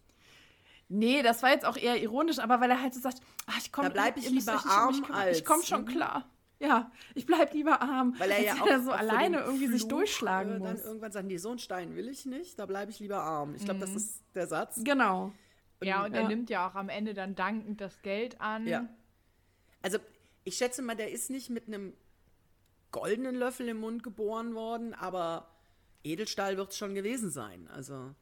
Nee, 0.90 1.22
das 1.22 1.44
war 1.44 1.50
jetzt 1.52 1.66
auch 1.66 1.76
eher 1.78 2.02
ironisch, 2.02 2.40
aber 2.40 2.62
weil 2.62 2.72
er 2.72 2.82
halt 2.82 2.94
so 2.94 3.02
sagt, 3.02 3.20
ach, 3.46 3.58
ich 3.58 3.72
komme 3.74 3.90
bleib 3.90 4.16
ich 4.18 4.30
lieber 4.30 4.54
arm 4.66 5.04
als- 5.12 5.40
Ich 5.40 5.46
komme 5.46 5.62
schon 5.64 5.86
klar. 5.86 6.30
Ja, 6.60 6.90
ich 7.14 7.26
bleib 7.28 7.54
lieber 7.54 7.82
arm. 7.82 8.16
Weil 8.18 8.32
er 8.32 8.42
ja 8.42 8.54
auch 8.56 8.66
er 8.66 8.82
so 8.82 8.92
alleine 8.92 9.42
irgendwie 9.42 9.68
sich 9.68 9.82
Fluch, 9.82 9.90
durchschlagen 9.90 10.56
äh, 10.56 10.60
Dann 10.64 10.74
muss. 10.78 10.82
irgendwann 10.86 11.12
sagen, 11.12 11.28
nee, 11.28 11.38
so 11.38 11.50
einen 11.50 11.60
Stein 11.60 11.96
will 11.96 12.08
ich 12.08 12.26
nicht, 12.26 12.58
da 12.58 12.66
bleibe 12.66 12.90
ich 12.90 13.00
lieber 13.00 13.22
arm. 13.22 13.54
Ich 13.54 13.64
glaube, 13.66 13.82
das 13.82 13.92
ist 13.92 14.24
der 14.34 14.48
Satz. 14.48 14.80
Genau. 14.84 15.32
Ja, 15.84 16.06
und 16.06 16.14
Ja. 16.14 16.22
er 16.22 16.28
nimmt 16.28 16.50
ja 16.50 16.68
auch 16.70 16.76
am 16.76 16.90
Ende 16.90 17.14
dann 17.14 17.36
dankend 17.36 17.82
das 17.82 18.02
Geld 18.02 18.40
an. 18.42 18.66
Ja. 18.68 18.88
Also 19.82 20.00
ich 20.44 20.56
schätze 20.58 20.82
mal, 20.82 20.96
der 20.96 21.12
ist 21.12 21.30
nicht 21.30 21.50
mit 21.50 21.68
einem 21.68 21.94
goldenen 22.92 23.36
Löffel 23.36 23.68
im 23.68 23.80
Mund 23.80 24.02
geboren 24.04 24.56
worden, 24.56 24.94
aber 24.94 25.48
Edelstahl 26.04 26.58
wird 26.58 26.72
es 26.72 26.78
schon 26.78 26.96
gewesen 26.96 27.30
sein. 27.30 27.68
Also 27.68 28.16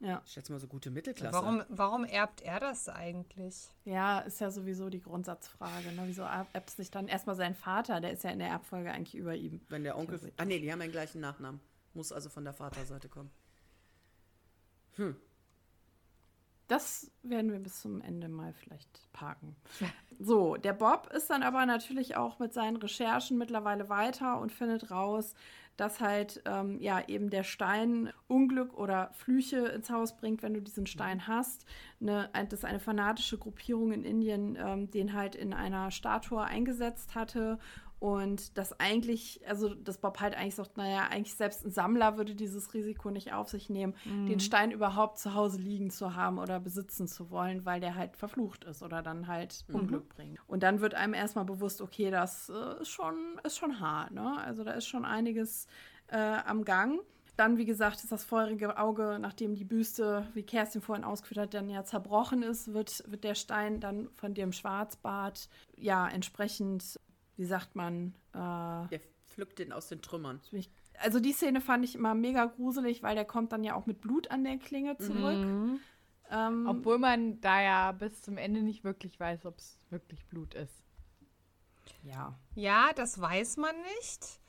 Ja. 0.00 0.20
ich 0.26 0.32
schätze 0.32 0.52
mal 0.52 0.58
so 0.58 0.66
gute 0.66 0.90
Mittelklasse. 0.90 1.32
Warum, 1.34 1.62
warum 1.68 2.04
erbt 2.04 2.40
er 2.42 2.58
das 2.60 2.88
eigentlich? 2.88 3.70
Ja, 3.84 4.20
ist 4.20 4.40
ja 4.40 4.50
sowieso 4.50 4.90
die 4.90 5.00
Grundsatzfrage. 5.00 5.92
Ne? 5.92 6.02
Wieso 6.06 6.22
erbt 6.22 6.68
es 6.70 6.78
nicht 6.78 6.94
dann 6.94 7.06
erstmal 7.08 7.36
sein 7.36 7.54
Vater? 7.54 8.00
Der 8.00 8.10
ist 8.12 8.24
ja 8.24 8.30
in 8.30 8.38
der 8.40 8.48
Erbfolge 8.48 8.90
eigentlich 8.90 9.14
über 9.14 9.34
ihm. 9.36 9.60
Wenn 9.68 9.84
der 9.84 9.96
Onkel. 9.96 10.32
Ah 10.38 10.44
nee, 10.44 10.58
die 10.58 10.72
haben 10.72 10.80
ja 10.80 10.86
den 10.86 10.92
gleichen 10.92 11.20
Nachnamen. 11.20 11.60
Muss 11.94 12.10
also 12.12 12.28
von 12.30 12.44
der 12.44 12.52
Vaterseite 12.52 13.08
kommen. 13.08 13.30
Das 16.68 17.10
werden 17.22 17.52
wir 17.52 17.60
bis 17.60 17.80
zum 17.80 18.00
Ende 18.00 18.28
mal 18.28 18.52
vielleicht 18.52 19.12
parken. 19.12 19.54
So, 20.18 20.56
der 20.56 20.72
Bob 20.72 21.10
ist 21.14 21.30
dann 21.30 21.42
aber 21.42 21.64
natürlich 21.66 22.16
auch 22.16 22.38
mit 22.38 22.52
seinen 22.52 22.76
Recherchen 22.76 23.38
mittlerweile 23.38 23.88
weiter 23.88 24.40
und 24.40 24.50
findet 24.50 24.90
raus, 24.90 25.34
dass 25.76 26.00
halt 26.00 26.42
ähm, 26.46 26.80
ja 26.80 27.06
eben 27.06 27.28
der 27.30 27.44
Stein 27.44 28.10
Unglück 28.28 28.72
oder 28.74 29.10
Flüche 29.12 29.58
ins 29.68 29.90
Haus 29.90 30.16
bringt, 30.16 30.42
wenn 30.42 30.54
du 30.54 30.62
diesen 30.62 30.86
Stein 30.86 31.26
hast. 31.28 31.66
Ne, 32.00 32.30
ein- 32.32 32.48
dass 32.48 32.64
eine 32.64 32.80
fanatische 32.80 33.38
Gruppierung 33.38 33.92
in 33.92 34.02
Indien 34.02 34.56
ähm, 34.58 34.90
den 34.90 35.12
halt 35.12 35.34
in 35.34 35.52
einer 35.52 35.90
Statue 35.90 36.42
eingesetzt 36.42 37.14
hatte 37.14 37.58
und 38.06 38.56
das 38.56 38.78
eigentlich, 38.78 39.40
also 39.48 39.74
das 39.74 39.98
Bob 39.98 40.20
halt 40.20 40.36
eigentlich 40.36 40.54
sagt, 40.54 40.76
naja, 40.76 41.08
eigentlich 41.10 41.34
selbst 41.34 41.66
ein 41.66 41.72
Sammler 41.72 42.16
würde 42.16 42.36
dieses 42.36 42.72
Risiko 42.72 43.10
nicht 43.10 43.32
auf 43.32 43.48
sich 43.48 43.68
nehmen, 43.68 43.96
den 44.28 44.38
Stein 44.38 44.70
überhaupt 44.70 45.18
zu 45.18 45.34
Hause 45.34 45.58
liegen 45.58 45.90
zu 45.90 46.14
haben 46.14 46.38
oder 46.38 46.60
besitzen 46.60 47.08
zu 47.08 47.32
wollen, 47.32 47.64
weil 47.64 47.80
der 47.80 47.96
halt 47.96 48.16
verflucht 48.16 48.62
ist 48.62 48.84
oder 48.84 49.02
dann 49.02 49.26
halt 49.26 49.64
Unglück 49.72 50.08
bringt. 50.10 50.38
Und 50.46 50.62
dann 50.62 50.80
wird 50.80 50.94
einem 50.94 51.14
erstmal 51.14 51.46
bewusst, 51.46 51.80
okay, 51.80 52.12
das 52.12 52.48
äh, 52.48 52.80
ist, 52.82 52.90
schon, 52.90 53.40
ist 53.42 53.58
schon 53.58 53.80
hart, 53.80 54.12
ne? 54.12 54.38
Also 54.38 54.62
da 54.62 54.70
ist 54.70 54.86
schon 54.86 55.04
einiges 55.04 55.66
äh, 56.06 56.16
am 56.46 56.64
Gang. 56.64 57.00
Dann, 57.36 57.58
wie 57.58 57.66
gesagt, 57.66 58.02
ist 58.02 58.12
das 58.12 58.24
feurige 58.24 58.78
Auge, 58.78 59.18
nachdem 59.20 59.54
die 59.54 59.64
Büste, 59.64 60.26
wie 60.32 60.42
Kerstin 60.42 60.80
vorhin 60.80 61.04
ausgeführt 61.04 61.40
hat, 61.40 61.54
dann 61.54 61.68
ja 61.68 61.84
zerbrochen 61.84 62.42
ist, 62.42 62.72
wird, 62.72 63.04
wird 63.10 63.24
der 63.24 63.34
Stein 63.34 63.78
dann 63.78 64.08
von 64.14 64.32
dem 64.32 64.52
Schwarzbart 64.52 65.50
ja 65.76 66.08
entsprechend, 66.08 66.98
wie 67.36 67.44
sagt 67.44 67.76
man, 67.76 68.14
äh, 68.32 68.88
Der 68.88 69.00
pflückt 69.26 69.58
den 69.58 69.72
aus 69.72 69.88
den 69.88 70.02
Trümmern. 70.02 70.40
also 70.98 71.20
die 71.20 71.32
Szene 71.32 71.60
fand 71.60 71.84
ich 71.84 71.94
immer 71.94 72.14
mega 72.14 72.46
gruselig, 72.46 73.02
weil 73.02 73.14
der 73.14 73.24
kommt 73.24 73.52
dann 73.52 73.64
ja 73.64 73.74
auch 73.74 73.86
mit 73.86 74.00
Blut 74.00 74.30
an 74.30 74.44
der 74.44 74.58
Klinge 74.58 74.96
zurück. 74.98 75.80
Ähm, 76.28 76.66
Obwohl 76.66 76.98
man 76.98 77.40
da 77.40 77.62
ja 77.62 77.92
bis 77.92 78.22
zum 78.22 78.36
Ende 78.36 78.62
nicht 78.62 78.82
wirklich 78.82 79.20
weiß, 79.20 79.46
ob 79.46 79.58
es 79.58 79.78
wirklich 79.90 80.24
Blut 80.26 80.54
ist. 80.54 80.82
ja. 82.02 82.36
Ja, 82.54 82.90
das 82.96 83.20
weiß 83.20 83.58
man 83.58 83.74
nicht. 83.96 84.40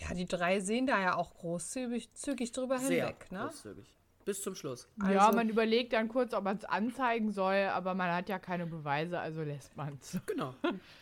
Ja, 0.00 0.14
die 0.14 0.26
drei 0.26 0.60
sehen 0.60 0.86
da 0.86 1.00
ja 1.00 1.16
auch 1.16 1.34
großzügig 1.34 2.12
zügig 2.14 2.52
drüber 2.52 2.78
Sehr 2.78 3.06
hinweg. 3.06 3.32
Ne? 3.32 3.38
großzügig. 3.40 3.97
Bis 4.28 4.42
zum 4.42 4.54
Schluss. 4.54 4.86
ja, 5.10 5.20
Also- 5.24 5.36
man 5.36 5.48
überlegt 5.48 5.94
dann 5.94 6.06
kurz, 6.08 6.34
ob 6.34 6.44
man 6.44 6.58
es 6.58 6.64
anzeigen 6.66 7.32
soll, 7.32 7.64
aber 7.72 7.94
man 7.94 8.12
hat 8.12 8.28
ja 8.28 8.38
keine 8.38 8.66
Beweise, 8.66 9.18
also 9.18 9.42
lässt 9.42 9.74
man 9.74 9.98
es. 10.02 10.18
Genau. 10.26 10.52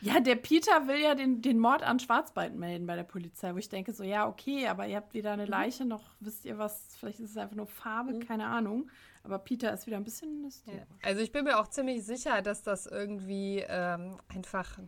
Ja, 0.00 0.20
der 0.20 0.36
Peter 0.36 0.86
will 0.86 1.00
ja 1.00 1.16
den, 1.16 1.42
den 1.42 1.58
Mord 1.58 1.82
an 1.82 1.98
Schwarzbein 1.98 2.56
melden 2.56 2.86
bei 2.86 2.94
der 2.94 3.02
Polizei, 3.02 3.52
wo 3.52 3.58
ich 3.58 3.68
denke 3.68 3.92
so, 3.92 4.04
ja, 4.04 4.28
okay, 4.28 4.68
aber 4.68 4.86
ihr 4.86 4.94
habt 4.98 5.12
weder 5.12 5.32
eine 5.32 5.44
Leiche 5.46 5.84
noch 5.84 6.14
wisst 6.20 6.44
ihr 6.44 6.56
was, 6.56 6.94
vielleicht 7.00 7.18
ist 7.18 7.30
es 7.32 7.36
einfach 7.36 7.56
nur 7.56 7.66
Farbe, 7.66 8.20
keine 8.20 8.46
Ahnung. 8.46 8.88
Aber 9.24 9.40
Peter 9.40 9.72
ist 9.72 9.88
wieder 9.88 9.96
ein 9.96 10.04
bisschen 10.04 10.44
hysterisch. 10.44 10.86
Also 11.02 11.20
ich 11.20 11.32
bin 11.32 11.42
mir 11.42 11.58
auch 11.58 11.66
ziemlich 11.66 12.04
sicher, 12.06 12.42
dass 12.42 12.62
das 12.62 12.86
irgendwie 12.86 13.64
ähm, 13.68 14.18
einfach 14.28 14.78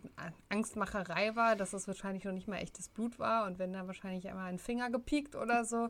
Angstmacherei 0.49 1.35
war, 1.35 1.57
dass 1.57 1.73
es 1.73 1.89
wahrscheinlich 1.89 2.23
noch 2.25 2.33
nicht 2.33 2.47
mal 2.47 2.59
echtes 2.59 2.89
Blut 2.89 3.19
war 3.19 3.47
und 3.47 3.59
wenn 3.59 3.73
dann 3.73 3.89
wahrscheinlich 3.89 4.29
einmal 4.29 4.47
ein 4.49 4.61
Finger 4.61 4.91
gepiekt 4.91 5.35
oder 5.35 5.65
so. 5.65 5.89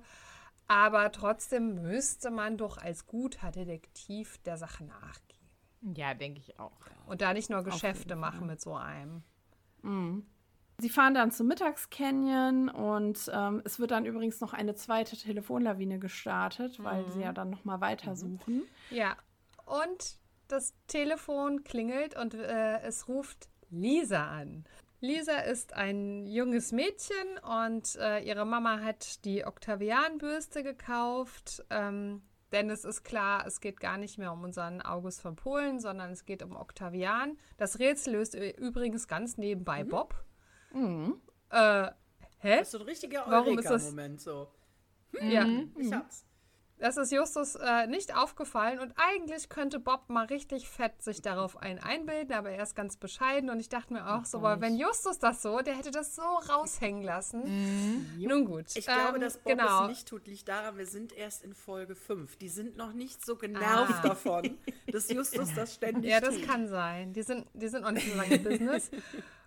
Aber 0.69 1.11
trotzdem 1.13 1.83
müsste 1.83 2.31
man 2.31 2.59
doch 2.59 2.77
als 2.77 3.07
guter 3.07 3.51
Detektiv 3.51 4.39
der 4.45 4.59
Sache 4.59 4.85
nachgehen. 4.85 5.39
Ja, 5.97 6.13
denke 6.15 6.41
ich 6.41 6.59
auch. 6.59 6.73
Und 7.07 7.23
da 7.23 7.33
nicht 7.33 7.49
nur 7.51 7.63
Geschäfte 7.63 8.17
machen 8.17 8.47
mit 8.47 8.61
so 8.61 8.75
einem. 8.75 9.23
Sie 10.81 10.91
fahren 10.91 11.15
dann 11.15 11.33
zum 11.33 11.49
Mittagscanyon 11.49 12.69
und 12.69 13.31
ähm, 13.33 13.63
es 13.65 13.81
wird 13.81 13.91
dann 13.91 14.05
übrigens 14.05 14.41
noch 14.41 14.53
eine 14.53 14.75
zweite 14.75 15.17
Telefonlawine 15.17 15.99
gestartet, 15.99 16.83
weil 16.85 17.11
sie 17.11 17.23
ja 17.23 17.33
dann 17.33 17.51
noch 17.51 17.65
mal 17.65 17.81
weitersuchen. 17.81 18.63
Ja. 18.91 19.17
Und 19.67 20.19
das 20.47 20.75
Telefon 20.87 21.65
klingelt 21.65 22.17
und 22.17 22.35
äh, 22.35 22.81
es 22.83 23.09
ruft 23.09 23.49
Lisa 23.71 24.29
an. 24.29 24.65
Lisa 25.01 25.39
ist 25.39 25.75
ein 25.75 26.27
junges 26.27 26.73
Mädchen 26.73 27.39
und 27.43 27.97
äh, 27.97 28.21
ihre 28.21 28.45
Mama 28.45 28.81
hat 28.81 29.25
die 29.25 29.45
Octavian-Bürste 29.47 30.63
gekauft. 30.63 31.63
Ähm, 31.71 32.23
denn 32.51 32.71
es 32.71 32.85
ist 32.85 33.05
klar, 33.05 33.47
es 33.47 33.61
geht 33.61 33.79
gar 33.79 33.99
nicht 33.99 34.19
mehr 34.19 34.33
um 34.33 34.43
unseren 34.43 34.81
August 34.81 35.21
von 35.21 35.37
Polen, 35.37 35.81
sondern 35.81 36.11
es 36.11 36.25
geht 36.25 36.43
um 36.43 36.57
Octavian. 36.57 37.37
Das 37.59 37.79
Rätsel 37.79 38.15
löst 38.15 38.35
übrigens 38.35 39.07
ganz 39.07 39.37
nebenbei 39.37 39.85
Mhm. 39.85 39.89
Bob. 39.89 40.15
Mhm. 40.73 41.21
Äh, 41.51 41.91
hä? 42.39 42.59
Das 42.59 42.63
ist 42.63 42.71
so 42.73 42.79
ein 42.79 42.85
richtiger 42.85 43.25
Warum 43.29 43.59
ist 43.59 43.65
das- 43.67 43.83
Eureka-Moment 43.85 44.21
so. 44.21 44.49
Ja, 45.21 45.47
Ich 45.79 45.93
hab's. 45.93 46.25
Das 46.79 46.97
ist 46.97 47.13
Justus 47.13 47.55
äh, 47.57 47.87
nicht 47.87 48.17
aufgefallen 48.17 48.79
und 48.79 48.93
eigentlich 48.97 49.49
könnte 49.49 49.79
Bob 49.81 50.09
mal 50.09 50.27
richtig 50.27 50.69
fett 50.69 51.03
sich 51.03 51.23
darauf 51.23 51.57
ein 51.61 51.79
einbilden, 51.83 52.33
aber 52.35 52.51
er 52.51 52.63
ist 52.63 52.75
ganz 52.77 52.97
bescheiden 52.97 53.51
und 53.51 53.61
ich 53.61 53.69
dachte 53.69 53.93
mir 53.93 54.15
auch 54.15 54.25
so, 54.25 54.39
aber 54.39 54.61
wenn 54.61 54.77
Justus 54.77 55.19
das 55.19 55.43
so, 55.43 55.59
der 55.61 55.75
hätte 55.77 55.91
das 55.91 56.15
so 56.15 56.23
raushängen 56.23 57.03
lassen. 57.03 58.15
Nun 58.19 58.45
gut. 58.45 58.67
Ich 58.77 58.87
glaube, 58.87 59.17
ähm, 59.17 59.21
dass 59.21 59.39
Bob 59.39 59.53
genau. 59.59 59.83
es 59.83 59.89
nicht 59.89 60.09
tut, 60.09 60.27
liegt 60.27 60.49
daran, 60.49 60.79
wir 60.79 60.87
sind 60.87 61.13
erst 61.13 61.43
in 61.45 61.55
Folge 61.55 61.95
5. 61.95 62.37
Die 62.37 62.49
sind 62.49 62.77
noch 62.77 62.93
nicht 62.93 63.25
so 63.25 63.37
genervt 63.37 63.95
Ah. 64.03 64.09
davon, 64.09 64.59
dass 64.93 65.11
Justus 65.11 65.53
das 65.57 65.75
ständig 65.75 66.11
Ja, 66.11 66.21
das 66.21 66.37
tut. 66.37 66.47
kann 66.47 66.69
sein. 66.69 67.13
Die 67.13 67.23
sind, 67.23 67.47
die 67.55 67.69
sind 67.69 67.85
auch 67.85 67.91
nicht 67.91 68.11
so 68.11 68.17
lange 68.17 68.35
im 68.37 68.43
Business. 68.45 68.91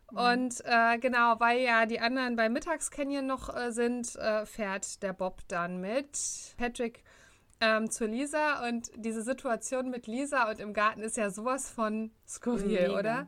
Und 0.07 0.61
äh, 0.65 0.97
genau, 0.99 1.39
weil 1.39 1.61
ja 1.61 1.85
die 1.85 2.01
anderen 2.01 2.35
bei 2.35 2.49
Mittagscanyon 2.49 3.25
noch 3.25 3.55
äh, 3.55 3.71
sind, 3.71 4.15
äh, 4.17 4.45
fährt 4.45 5.01
der 5.03 5.13
Bob 5.13 5.39
dann 5.47 5.79
mit 5.79 6.17
Patrick 6.57 7.03
ähm, 7.61 7.89
zu 7.89 8.05
Lisa. 8.05 8.67
Und 8.67 8.91
diese 8.95 9.21
Situation 9.23 9.89
mit 9.89 10.07
Lisa 10.07 10.49
und 10.49 10.59
im 10.59 10.73
Garten 10.73 11.01
ist 11.01 11.15
ja 11.17 11.29
sowas 11.29 11.69
von 11.69 12.11
skurril, 12.27 12.67
Mega. 12.87 12.99
oder? 12.99 13.27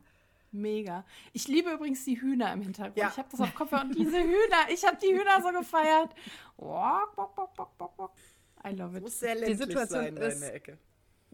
Mega. 0.52 1.06
Ich 1.32 1.48
liebe 1.48 1.72
übrigens 1.72 2.04
die 2.06 2.22
Hühner 2.22 2.54
im 2.54 2.62
Hintergrund. 2.62 2.98
Ja. 2.98 3.10
Ich 3.10 3.18
habe 3.18 3.28
das 3.32 3.40
auf 3.42 3.56
Kopfhörer 3.56 3.84
und 3.84 3.96
diese 3.98 4.20
Hühner, 4.22 4.70
ich 4.70 4.86
habe 4.86 4.98
die 5.02 5.08
Hühner 5.14 5.42
so 5.42 5.50
gefeiert. 5.58 6.12
Bock, 6.58 7.16
bock, 7.16 7.36
bock, 7.36 7.56
bock, 7.56 7.78
bock, 7.78 7.98
bock. 7.98 8.12
I 8.66 8.70
love 8.76 8.96
it. 8.98 9.04
Muss 9.04 9.20
sehr 9.20 9.34
ländlich 9.36 9.58
Situation 9.58 10.00
sein, 10.04 10.18
ist- 10.18 10.42
der 10.42 10.54
Ecke. 10.56 10.78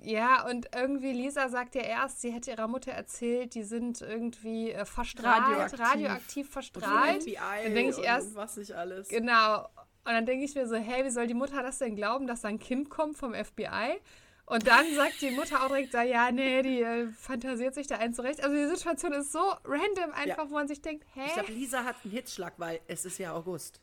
Ja, 0.01 0.47
und 0.47 0.69
irgendwie 0.73 1.11
Lisa 1.11 1.49
sagt 1.49 1.75
ja 1.75 1.81
erst, 1.81 2.21
sie 2.21 2.31
hätte 2.31 2.51
ihrer 2.51 2.69
Mutter 2.69 2.93
erzählt, 2.93 3.53
die 3.53 3.63
sind 3.63 3.99
irgendwie 3.99 4.71
äh, 4.71 4.85
verstrahlt, 4.85 5.43
Radioaktiv. 5.43 5.79
radioaktiv, 5.81 6.45
Und 6.47 6.51
verstrahlt. 6.53 7.23
FBI 7.23 7.35
Dann 7.65 7.73
denk 7.75 7.89
ich 7.91 7.97
und, 7.97 8.03
erst- 8.05 8.27
und 8.29 8.35
was 8.35 8.55
nicht 8.55 8.71
alles. 8.71 9.09
Genau. 9.09 9.67
Und 10.05 10.13
dann 10.13 10.25
denke 10.25 10.45
ich 10.45 10.55
mir 10.55 10.67
so, 10.67 10.75
hey, 10.75 11.05
wie 11.05 11.09
soll 11.09 11.27
die 11.27 11.33
Mutter 11.33 11.61
das 11.61 11.79
denn 11.79 11.95
glauben, 11.95 12.27
dass 12.27 12.41
da 12.41 12.47
ein 12.47 12.59
Kind 12.59 12.89
kommt 12.89 13.17
vom 13.17 13.33
FBI? 13.33 13.99
Und 14.45 14.65
dann 14.65 14.95
sagt 14.95 15.21
die 15.21 15.29
Mutter 15.29 15.63
auch 15.63 15.67
direkt, 15.67 15.93
ja, 15.93 16.31
nee, 16.31 16.63
die 16.63 16.81
äh, 16.81 17.07
fantasiert 17.11 17.75
sich 17.75 17.85
da 17.85 17.97
einen 17.97 18.15
zurecht. 18.15 18.43
Also 18.43 18.55
die 18.55 18.75
Situation 18.75 19.13
ist 19.13 19.31
so 19.31 19.53
random 19.63 20.11
einfach, 20.13 20.49
wo 20.49 20.55
man 20.55 20.67
sich 20.67 20.81
denkt, 20.81 21.05
hä? 21.13 21.21
Ich 21.27 21.33
glaube, 21.33 21.51
Lisa 21.51 21.83
hat 21.83 21.97
einen 22.03 22.13
Hitzschlag, 22.13 22.53
weil 22.57 22.79
es 22.87 23.05
ist 23.05 23.19
ja 23.19 23.33
August. 23.33 23.79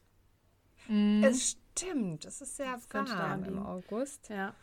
es 1.22 1.56
stimmt, 1.72 2.24
es 2.24 2.40
ist 2.40 2.56
sehr 2.56 2.80
warm 2.90 3.44
im. 3.44 3.58
August. 3.64 4.28
Ja. 4.28 4.54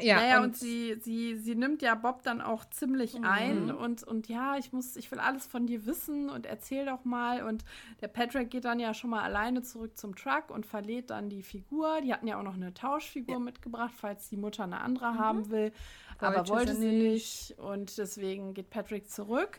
Ja, 0.00 0.16
naja, 0.16 0.42
und, 0.42 0.54
sie, 0.56 0.96
sie, 1.00 1.36
sie 1.36 1.54
nimmt 1.54 1.80
ja 1.82 1.94
Bob 1.94 2.22
dann 2.22 2.40
auch 2.42 2.64
ziemlich 2.68 3.14
Mhm. 3.18 3.24
ein 3.24 3.70
und, 3.72 4.04
und 4.04 4.28
ja, 4.28 4.56
ich 4.58 4.72
muss, 4.72 4.96
ich 4.96 5.10
will 5.10 5.18
alles 5.18 5.46
von 5.46 5.66
dir 5.66 5.86
wissen 5.86 6.28
und 6.28 6.44
erzähl 6.46 6.84
doch 6.84 7.04
mal. 7.04 7.42
Und 7.42 7.64
der 8.02 8.08
Patrick 8.08 8.50
geht 8.50 8.64
dann 8.66 8.80
ja 8.80 8.92
schon 8.92 9.10
mal 9.10 9.22
alleine 9.22 9.62
zurück 9.62 9.96
zum 9.96 10.14
Truck 10.14 10.50
und 10.50 10.66
verlädt 10.66 11.10
dann 11.10 11.30
die 11.30 11.42
Figur. 11.42 12.00
Die 12.02 12.12
hatten 12.12 12.26
ja 12.28 12.38
auch 12.38 12.42
noch 12.44 12.54
eine 12.54 12.74
Tauschfigur 12.74 13.40
mitgebracht, 13.40 13.94
falls 13.96 14.28
die 14.28 14.36
Mutter 14.36 14.64
eine 14.64 14.80
andere 14.82 15.14
haben 15.18 15.50
will. 15.50 15.72
Aber 16.18 16.30
Mhm. 16.30 16.36
Wollte 16.36 16.52
wollte 16.52 16.74
sie 16.74 16.90
sie 16.90 16.96
nicht. 17.10 17.54
Und 17.58 17.96
deswegen 17.98 18.52
geht 18.54 18.68
Patrick 18.70 19.08
zurück. 19.10 19.58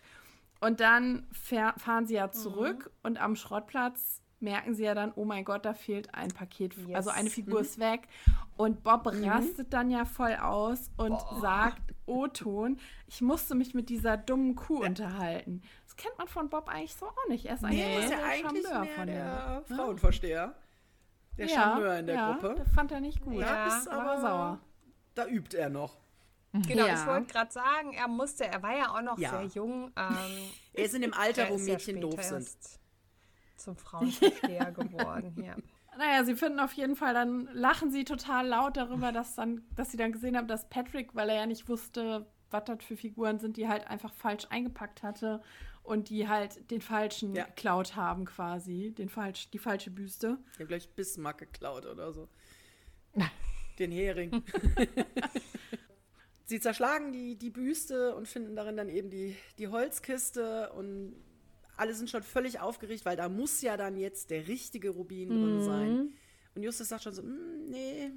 Und 0.61 0.79
dann 0.79 1.25
fahr, 1.31 1.73
fahren 1.79 2.05
sie 2.05 2.13
Mhm. 2.13 2.17
ja 2.19 2.31
zurück 2.31 2.91
und 3.01 3.19
am 3.19 3.35
Schrottplatz 3.35 4.21
merken 4.41 4.73
sie 4.73 4.83
ja 4.83 4.95
dann, 4.95 5.11
oh 5.15 5.25
mein 5.25 5.43
Gott, 5.45 5.65
da 5.65 5.73
fehlt 5.73 6.13
ein 6.15 6.29
Paket, 6.29 6.75
Yes. 6.75 6.87
Mhm. 6.87 6.95
also 6.95 7.09
eine 7.09 7.29
Figur 7.29 7.61
ist 7.61 7.79
weg. 7.79 8.07
Und 8.57 8.83
Bob 8.83 9.05
rastet 9.07 9.73
dann 9.73 9.89
ja 9.89 10.05
voll 10.05 10.35
aus 10.35 10.89
und 10.97 11.19
sagt, 11.41 11.81
O-Ton, 12.05 12.79
ich 13.07 13.21
musste 13.21 13.55
mich 13.55 13.73
mit 13.73 13.89
dieser 13.89 14.17
dummen 14.17 14.55
Kuh 14.55 14.83
unterhalten. 14.83 15.61
Das 15.85 15.95
kennt 15.95 16.17
man 16.17 16.27
von 16.27 16.49
Bob 16.49 16.67
eigentlich 16.69 16.95
so 16.95 17.05
auch 17.07 17.27
nicht. 17.29 17.45
Er 17.45 17.55
ist 17.55 17.63
eigentlich 17.63 17.85
Nee, 17.85 17.99
ist 18.05 18.11
ja 18.11 18.17
der 18.17 18.25
eigentlich 18.25 18.63
Charmeur 18.65 18.81
mehr 18.85 18.95
von 18.95 19.07
der 19.07 19.61
der, 19.67 19.77
Frauenversteher. 19.77 20.55
Der 21.37 21.47
Charmeur 21.47 21.99
in 21.99 22.07
der 22.07 22.15
ja, 22.15 22.31
Gruppe. 22.33 22.55
Das 22.57 22.71
fand 22.73 22.91
er 22.91 22.99
nicht 23.01 23.21
gut. 23.21 23.35
Ja. 23.35 23.67
Da 23.67 23.77
ist 23.77 23.87
aber 23.87 24.19
sauer. 24.21 24.59
Da 25.15 25.25
übt 25.27 25.55
er 25.57 25.69
noch. 25.69 25.97
Genau, 26.51 26.87
Ja. 26.87 26.95
ich 26.95 27.05
wollte 27.05 27.31
gerade 27.31 27.51
sagen, 27.51 27.93
er 27.93 28.07
musste, 28.07 28.45
er 28.45 28.63
war 28.63 28.75
ja 28.75 28.89
auch 28.95 29.01
noch 29.01 29.17
Ja. 29.19 29.29
sehr 29.31 29.43
jung. 29.45 29.91
Ähm, 29.95 30.15
Er 30.73 30.85
ist 30.85 30.95
in 30.95 31.01
dem 31.01 31.13
Alter, 31.17 31.43
er 31.43 31.49
wo 31.51 31.57
ja 31.57 31.63
Mädchen 31.73 32.01
doof 32.01 32.21
sind. 32.23 32.37
erst 32.39 32.78
Zum 33.59 33.75
Frauenversteher 33.77 34.71
geworden 34.73 35.31
hier. 35.35 35.55
Naja, 35.97 36.23
sie 36.23 36.35
finden 36.35 36.59
auf 36.59 36.73
jeden 36.73 36.95
Fall, 36.95 37.13
dann 37.13 37.49
lachen 37.53 37.91
sie 37.91 38.05
total 38.05 38.47
laut 38.47 38.77
darüber, 38.77 39.11
dass, 39.11 39.35
dann, 39.35 39.63
dass 39.75 39.91
sie 39.91 39.97
dann 39.97 40.11
gesehen 40.11 40.37
haben, 40.37 40.47
dass 40.47 40.69
Patrick, 40.69 41.13
weil 41.15 41.29
er 41.29 41.35
ja 41.35 41.45
nicht 41.45 41.67
wusste, 41.67 42.25
was 42.51 42.63
das 42.65 42.83
für 42.83 42.95
Figuren 42.95 43.39
sind, 43.39 43.57
die 43.57 43.67
halt 43.67 43.85
einfach 43.87 44.13
falsch 44.13 44.45
eingepackt 44.49 45.03
hatte 45.03 45.41
und 45.83 46.09
die 46.09 46.27
halt 46.27 46.71
den 46.71 46.81
falschen 46.81 47.35
Ja. 47.35 47.45
geklaut 47.45 47.95
haben 47.95 48.25
quasi, 48.25 48.93
den 48.97 49.09
falsch, 49.09 49.49
die 49.49 49.59
falsche 49.59 49.91
Büste. 49.91 50.37
Ich 50.53 50.59
habe 50.59 50.67
gleich 50.67 50.89
Bismarck 50.95 51.39
geklaut 51.39 51.85
oder 51.85 52.13
so. 52.13 52.29
Den 53.79 53.91
Hering. 53.91 54.43
Sie 56.45 56.59
zerschlagen 56.59 57.11
die, 57.11 57.35
die 57.37 57.49
Büste 57.51 58.15
und 58.15 58.27
finden 58.27 58.55
darin 58.55 58.75
dann 58.75 58.89
eben 58.89 59.09
die, 59.09 59.35
die 59.57 59.67
Holzkiste 59.67 60.71
und 60.73 61.15
alle 61.79 61.93
sind 61.93 62.09
schon 62.09 62.23
völlig 62.23 62.59
aufgeregt, 62.59 63.05
weil 63.05 63.15
da 63.17 63.29
muss 63.29 63.61
ja 63.61 63.77
dann 63.77 63.97
jetzt 63.97 64.29
der 64.29 64.47
richtige 64.47 64.89
Rubin 64.89 65.29
drin 65.29 65.63
sein. 65.63 66.13
Und 66.55 66.63
Justus 66.63 66.89
sagt 66.89 67.03
schon 67.03 67.13
so, 67.13 67.23
"Mm, 67.23 67.69
nee, 67.69 68.11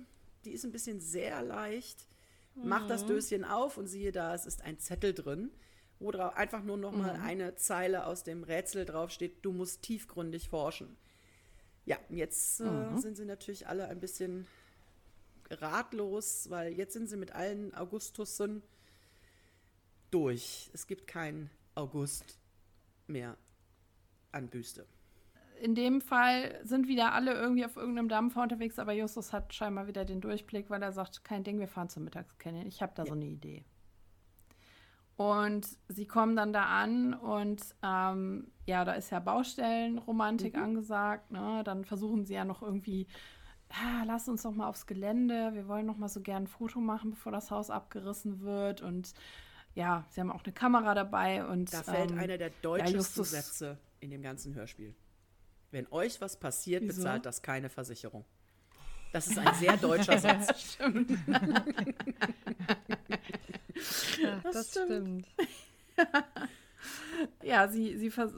die 0.45 0.51
ist 0.53 0.65
ein 0.65 0.73
bisschen 0.73 1.01
sehr 1.01 1.43
leicht. 1.43 2.07
Mach 2.55 2.87
das 2.87 3.07
Döschen 3.07 3.45
auf 3.45 3.79
und 3.79 3.87
siehe 3.87 4.13
da, 4.13 4.35
es 4.35 4.45
ist 4.45 4.63
ein 4.63 4.79
Zettel 4.79 5.15
drin, 5.15 5.51
wo 6.01 6.11
drauf 6.11 6.37
einfach 6.37 6.63
nur 6.63 6.77
noch 6.77 6.93
mal 6.93 7.11
eine 7.23 7.55
Zeile 7.55 8.05
aus 8.07 8.25
dem 8.25 8.43
Rätsel 8.43 8.85
draufsteht, 8.85 9.43
du 9.43 9.53
musst 9.53 9.83
tiefgründig 9.83 10.49
forschen. 10.49 10.97
Ja, 11.87 11.99
jetzt 12.11 12.61
äh, 12.61 12.65
sind 12.99 13.17
sie 13.17 13.25
natürlich 13.25 13.67
alle 13.69 13.89
ein 13.89 14.01
bisschen 14.01 14.47
ratlos, 15.51 16.51
weil 16.51 16.73
jetzt 16.75 16.93
sind 16.93 17.09
sie 17.09 17.17
mit 17.17 17.33
allen 17.33 17.75
Augustussen 17.75 18.63
durch. 20.11 20.71
Es 20.75 20.87
gibt 20.87 21.07
keinen 21.07 21.51
August 21.75 22.39
mehr 23.07 23.37
an 24.33 24.49
Büste. 24.49 24.87
In 25.61 25.77
dem 25.77 26.01
Fall 26.01 26.59
sind 26.65 26.89
wieder 26.89 27.13
alle 27.13 27.35
irgendwie 27.35 27.65
auf 27.65 27.77
irgendeinem 27.77 28.09
Dampfer 28.09 28.43
unterwegs, 28.43 28.81
aber 28.81 28.93
Justus 28.93 29.33
hat 29.33 29.55
scheinbar 29.55 29.87
wieder 29.87 30.05
den 30.05 30.21
Durchblick, 30.21 30.71
weil 30.71 30.83
er 30.83 30.91
sagt, 30.91 31.25
kein 31.25 31.45
Ding, 31.45 31.61
wir 31.61 31.69
fahren 31.69 31.89
zum 31.89 32.03
Mittagscanyon. 32.03 32.67
Ich 32.67 32.83
habe 32.83 32.93
da 32.97 33.07
so 33.07 33.13
eine 33.13 33.27
Idee. 33.27 33.65
Und 35.17 35.69
sie 35.89 36.07
kommen 36.07 36.35
dann 36.35 36.53
da 36.53 36.65
an 36.65 37.15
und 37.15 37.63
ähm, 37.83 38.51
ja, 38.67 38.85
da 38.85 38.95
ist 38.95 39.11
ja 39.11 39.21
Baustellenromantik 39.21 40.57
angesagt. 40.57 41.31
Ne? 41.31 41.63
Dann 41.65 41.85
versuchen 41.85 42.25
sie 42.25 42.35
ja 42.35 42.45
noch 42.45 42.63
irgendwie, 42.63 43.07
ah, 43.69 44.03
lass 44.05 44.29
uns 44.29 44.43
doch 44.43 44.53
mal 44.53 44.67
aufs 44.67 44.87
Gelände. 44.87 45.55
Wir 45.55 45.69
wollen 45.69 45.87
noch 45.87 45.99
mal 45.99 46.09
so 46.09 46.23
gern 46.23 46.45
ein 46.45 46.47
Foto 46.49 46.81
machen, 46.81 47.11
bevor 47.11 47.31
das 47.31 47.53
Haus 47.53 47.71
abgerissen 47.71 48.41
wird. 48.41 48.83
Und 48.83 49.13
ja, 49.75 50.05
sie 50.11 50.21
haben 50.21 50.33
auch 50.33 50.43
eine 50.43 50.53
Kamera 50.53 50.95
dabei. 50.95 51.47
Und, 51.47 51.73
Da 51.73 51.85
fällt 51.85 52.11
ähm, 52.11 52.19
einer 52.19 52.39
der 52.39 52.51
deutschesten 52.63 53.25
Sätze 53.25 53.79
in 54.03 54.11
dem 54.11 54.23
ganzen 54.23 54.55
Hörspiel. 54.55 54.95
Wenn 55.71 55.87
euch 55.91 56.21
was 56.21 56.39
passiert, 56.39 56.83
Wieso? 56.83 56.97
bezahlt 57.03 57.25
das 57.25 57.41
keine 57.43 57.71
Versicherung. 57.71 58.25
Das 59.13 59.27
ist 59.29 59.39
ein 59.39 59.55
sehr 59.55 59.77
deutscher 59.77 60.19
Satz. 60.19 60.77
Ja, 64.23 64.41
das, 64.53 64.71
stimmt. 64.71 65.27
Ja, 67.45 67.69
sie, 67.69 67.97
sie 67.97 68.11
vers- 68.11 68.35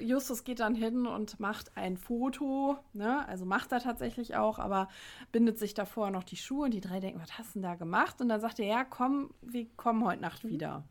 Justus 0.00 0.44
geht 0.44 0.60
dann 0.60 0.76
hin 0.76 1.06
und 1.08 1.40
macht 1.40 1.76
ein 1.76 1.96
Foto, 1.96 2.78
ne? 2.92 3.26
Also 3.26 3.44
macht 3.44 3.72
er 3.72 3.80
tatsächlich 3.80 4.36
auch, 4.36 4.60
aber 4.60 4.88
bindet 5.32 5.58
sich 5.58 5.74
davor 5.74 6.12
noch 6.12 6.22
die 6.22 6.36
Schuhe 6.36 6.66
und 6.66 6.70
die 6.74 6.80
drei 6.80 7.00
denken, 7.00 7.20
was 7.20 7.36
hast 7.38 7.50
du 7.50 7.52
denn 7.54 7.62
da 7.68 7.74
gemacht? 7.74 8.20
Und 8.20 8.28
dann 8.28 8.40
sagt 8.40 8.60
er, 8.60 8.66
ja, 8.66 8.84
komm, 8.84 9.34
wir 9.42 9.66
kommen 9.76 10.04
heute 10.04 10.22
Nacht 10.22 10.44
wieder. 10.44 10.84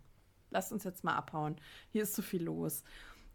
Lasst 0.49 0.74
uns 0.74 0.84
jetzt 0.84 1.05
mal 1.05 1.16
abhauen. 1.16 1.55
Hier 1.91 2.03
ist 2.03 2.14
zu 2.14 2.22
viel 2.22 2.43
los. 2.43 2.84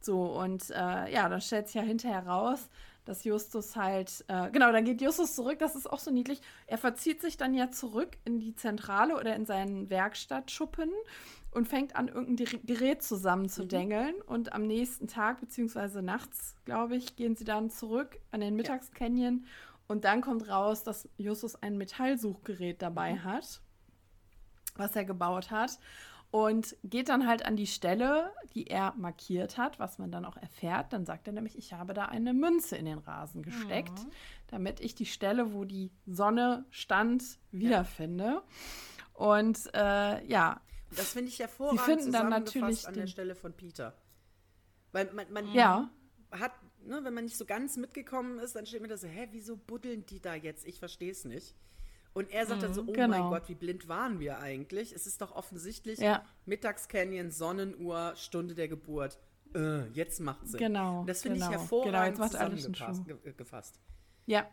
So, 0.07 0.22
und 0.22 0.70
äh, 0.70 1.12
ja, 1.12 1.28
dann 1.28 1.40
stellt 1.40 1.66
sich 1.66 1.74
ja 1.74 1.82
hinterher 1.82 2.26
raus, 2.26 2.68
dass 3.04 3.24
Justus 3.24 3.74
halt, 3.74 4.24
äh, 4.28 4.50
genau, 4.50 4.70
dann 4.70 4.84
geht 4.84 5.02
Justus 5.02 5.34
zurück, 5.34 5.59
das 5.59 5.74
ist 5.74 5.90
auch 5.90 5.98
so 5.98 6.12
niedlich. 6.12 6.40
Er 6.68 6.78
verzieht 6.78 7.20
sich 7.20 7.36
dann 7.36 7.54
ja 7.54 7.72
zurück 7.72 8.16
in 8.24 8.38
die 8.38 8.54
Zentrale 8.54 9.16
oder 9.16 9.34
in 9.34 9.46
seinen 9.46 9.90
Werkstattschuppen 9.90 10.90
und 11.50 11.66
fängt 11.66 11.96
an, 11.96 12.07
irgendein 12.07 12.61
Gerät 12.64 13.02
zusammenzudengeln. 13.02 14.14
Und 14.26 14.52
am 14.52 14.66
nächsten 14.66 15.09
Tag, 15.09 15.40
beziehungsweise 15.40 16.02
nachts, 16.02 16.54
glaube 16.64 16.94
ich, 16.94 17.16
gehen 17.16 17.34
sie 17.34 17.44
dann 17.44 17.68
zurück 17.68 18.20
an 18.30 18.40
den 18.40 18.54
Mittagscanyon. 18.54 19.44
Und 19.88 20.04
dann 20.04 20.20
kommt 20.20 20.48
raus, 20.48 20.84
dass 20.84 21.09
Justus 21.16 21.61
ein 21.62 21.78
Metallsuchgerät 21.78 22.80
dabei 22.80 23.18
hat, 23.18 23.61
was 24.76 24.94
er 24.94 25.04
gebaut 25.04 25.50
hat. 25.50 25.78
Und 26.37 26.76
geht 26.84 27.09
dann 27.09 27.26
halt 27.26 27.47
an 27.47 27.57
die 27.57 27.66
Stelle, 27.66 28.30
die 28.55 28.66
er 28.66 28.93
markiert 28.99 29.57
hat, 29.57 29.78
was 29.78 29.99
man 29.99 30.12
dann 30.12 30.26
auch 30.26 30.37
erfährt. 30.37 30.93
Dann 30.93 31.07
sagt 31.07 31.26
er 31.26 31.32
nämlich, 31.32 31.57
ich 31.57 31.72
habe 31.72 31.95
da 31.95 32.05
eine 32.07 32.34
Münze 32.34 32.76
in 32.76 32.84
den 32.84 32.99
Rasen 32.99 33.43
gesteckt, 33.43 34.05
Mhm. 34.05 34.11
damit 34.49 34.80
ich 34.80 34.95
die 34.95 35.07
Stelle, 35.07 35.55
wo 35.55 35.64
die 35.64 35.91
Sonne 36.05 36.66
stand, 36.68 37.24
wiederfinde. 37.53 38.43
Und 39.14 39.59
äh, 39.72 40.26
ja, 40.26 40.61
das 40.95 41.14
finde 41.14 41.30
ich 41.30 41.39
hervorragend 41.39 41.80
finden 41.80 42.12
dann 42.12 42.28
natürlich 42.28 42.87
an 42.87 42.93
der 42.93 43.07
Stelle 43.07 43.34
von 43.34 43.55
Peter. 43.55 43.97
Weil 44.93 45.11
man, 45.14 45.32
man 45.32 45.51
ja, 45.55 45.89
hat, 46.32 46.53
ne, 46.84 47.03
wenn 47.03 47.14
man 47.14 47.24
nicht 47.24 47.39
so 47.39 47.47
ganz 47.47 47.78
mitgekommen 47.78 48.41
ist, 48.41 48.55
dann 48.57 48.66
steht 48.66 48.82
mir 48.82 48.89
da 48.89 48.99
so, 48.99 49.09
hä, 49.09 49.28
wieso 49.30 49.57
buddeln 49.57 50.05
die 50.05 50.20
da 50.20 50.34
jetzt? 50.34 50.66
Ich 50.66 50.80
verstehe 50.80 51.12
es 51.12 51.24
nicht. 51.24 51.55
Und 52.16 52.30
er 52.32 52.46
sagt 52.46 52.62
dann 52.62 52.72
so, 52.74 52.80
oh 52.82 52.84
mein 52.86 52.94
genau. 53.12 53.28
Gott, 53.30 53.48
wie 53.48 53.54
blind 53.54 53.88
waren 53.88 54.18
wir 54.20 54.38
eigentlich? 54.38 54.92
Es 54.92 55.06
ist 55.06 55.20
doch 55.20 55.36
offensichtlich 55.36 55.98
Ja. 55.98 56.24
Mittagscanyon, 56.46 57.30
Sonnenuhr, 57.30 58.14
Stunde 58.16 58.54
der 58.54 58.68
Geburt. 58.68 59.18
Äh, 59.54 59.86
jetzt 59.90 60.20
macht 60.20 60.48
Sinn. 60.48 60.58
Genau, 60.58 61.00
Und 61.00 61.08
das 61.08 61.22
finde 61.22 61.36
genau. 61.38 61.46
ich 61.50 61.52
Genau, 61.52 61.60
hervorragend 61.60 62.08
jetzt 62.08 62.18
macht 62.18 62.32
zusammengefasst. 62.32 63.04
ge- 63.04 63.32
gefasst. 63.34 63.80
ja, 64.26 64.46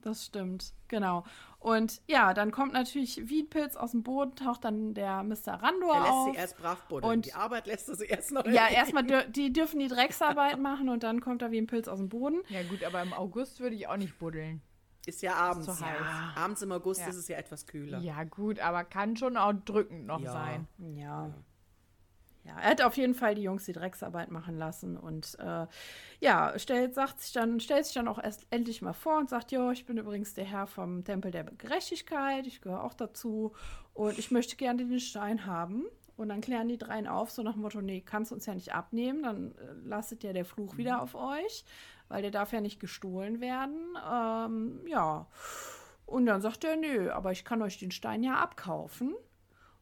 das 0.00 0.24
stimmt. 0.26 0.72
Genau. 0.86 1.24
Und 1.58 2.00
ja, 2.06 2.32
dann 2.34 2.52
kommt 2.52 2.72
natürlich 2.72 3.28
wie 3.28 3.42
ein 3.42 3.50
Pilz 3.50 3.74
aus 3.74 3.90
dem 3.90 4.04
Boden, 4.04 4.36
taucht 4.36 4.64
dann 4.64 4.94
der 4.94 5.24
Mr. 5.24 5.54
Randor 5.60 5.94
Er 5.96 6.00
lässt 6.02 6.12
auf. 6.12 6.30
sie 6.30 6.36
erst 6.36 6.56
brav 6.58 6.82
buddeln. 6.88 7.12
Und- 7.12 7.26
die 7.26 7.34
Arbeit 7.34 7.66
lässt 7.66 7.88
er 7.88 7.96
sie 7.96 8.06
erst 8.06 8.30
noch 8.30 8.46
Ja, 8.46 8.68
erstmal 8.68 9.04
die 9.28 9.52
dürfen 9.52 9.80
die 9.80 9.88
Drecksarbeit 9.94 10.60
machen 10.60 10.88
und 10.88 11.02
dann 11.02 11.20
kommt 11.20 11.42
er 11.42 11.50
wie 11.50 11.58
ein 11.58 11.66
Pilz 11.66 11.88
aus 11.88 11.98
dem 11.98 12.08
Boden. 12.08 12.42
Ja 12.48 12.62
gut, 12.62 12.84
aber 12.84 13.02
im 13.02 13.12
August 13.12 13.58
würde 13.58 13.74
ich 13.74 13.88
auch 13.88 13.96
nicht 13.96 14.16
buddeln. 14.20 14.62
Ist 15.08 15.22
ja 15.22 15.34
abends. 15.34 15.66
zu 15.66 15.72
heiß. 15.80 16.00
Ja. 16.00 16.32
Abends 16.36 16.62
im 16.62 16.70
August 16.72 17.00
Ja. 17.00 17.08
ist 17.08 17.16
es 17.16 17.28
ja 17.28 17.36
etwas 17.38 17.66
kühler. 17.66 17.98
Ja 18.00 18.24
gut, 18.24 18.60
aber 18.60 18.84
kann 18.84 19.16
schon 19.16 19.36
auch 19.36 19.52
drückend 19.64 20.06
noch 20.06 20.20
Ja. 20.20 20.32
sein. 20.32 20.68
Ja. 20.96 21.30
Ja, 22.44 22.56
er 22.60 22.70
hat 22.70 22.82
auf 22.82 22.96
jeden 22.96 23.14
Fall 23.14 23.34
die 23.34 23.42
Jungs 23.42 23.64
die 23.66 23.72
Drecksarbeit 23.74 24.30
machen 24.30 24.56
lassen 24.56 24.96
und 24.96 25.36
äh, 25.38 25.66
ja, 26.20 26.58
stellt, 26.58 26.94
sagt 26.94 27.20
sich 27.20 27.32
dann, 27.32 27.60
stellt 27.60 27.84
sich 27.84 27.94
dann 27.94 28.08
auch 28.08 28.22
erst 28.22 28.46
endlich 28.50 28.80
mal 28.80 28.94
vor 28.94 29.18
und 29.18 29.28
sagt, 29.28 29.52
jo, 29.52 29.70
ich 29.70 29.84
bin 29.84 29.98
übrigens 29.98 30.32
der 30.32 30.44
Herr 30.46 30.66
vom 30.66 31.04
Tempel 31.04 31.30
der 31.30 31.44
Gerechtigkeit, 31.44 32.46
ich 32.46 32.62
gehöre 32.62 32.84
auch 32.84 32.94
dazu 32.94 33.52
und 33.92 34.18
ich 34.18 34.30
möchte 34.30 34.56
gerne 34.56 34.86
den 34.86 35.00
Stein 35.00 35.44
haben. 35.44 35.84
Und 36.16 36.30
dann 36.30 36.40
klären 36.40 36.66
die 36.68 36.78
dreien 36.78 37.06
auf, 37.06 37.30
so 37.30 37.44
nach 37.44 37.52
dem 37.52 37.62
Motto, 37.62 37.80
nee, 37.80 38.00
kannst 38.00 38.32
du 38.32 38.34
uns 38.34 38.44
ja 38.46 38.52
nicht 38.54 38.74
abnehmen, 38.74 39.22
dann 39.22 39.52
äh, 39.52 39.72
lastet 39.84 40.24
ja 40.24 40.32
der 40.32 40.44
Fluch 40.44 40.76
wieder 40.76 41.00
auf 41.02 41.14
euch, 41.14 41.64
weil 42.08 42.22
der 42.22 42.30
darf 42.30 42.52
ja 42.52 42.60
nicht 42.60 42.80
gestohlen 42.80 43.40
werden. 43.40 43.96
Ähm, 44.10 44.86
ja. 44.86 45.26
Und 46.06 46.26
dann 46.26 46.40
sagt 46.40 46.64
er, 46.64 46.76
nö, 46.76 47.10
aber 47.10 47.32
ich 47.32 47.44
kann 47.44 47.62
euch 47.62 47.78
den 47.78 47.90
Stein 47.90 48.22
ja 48.22 48.36
abkaufen 48.36 49.14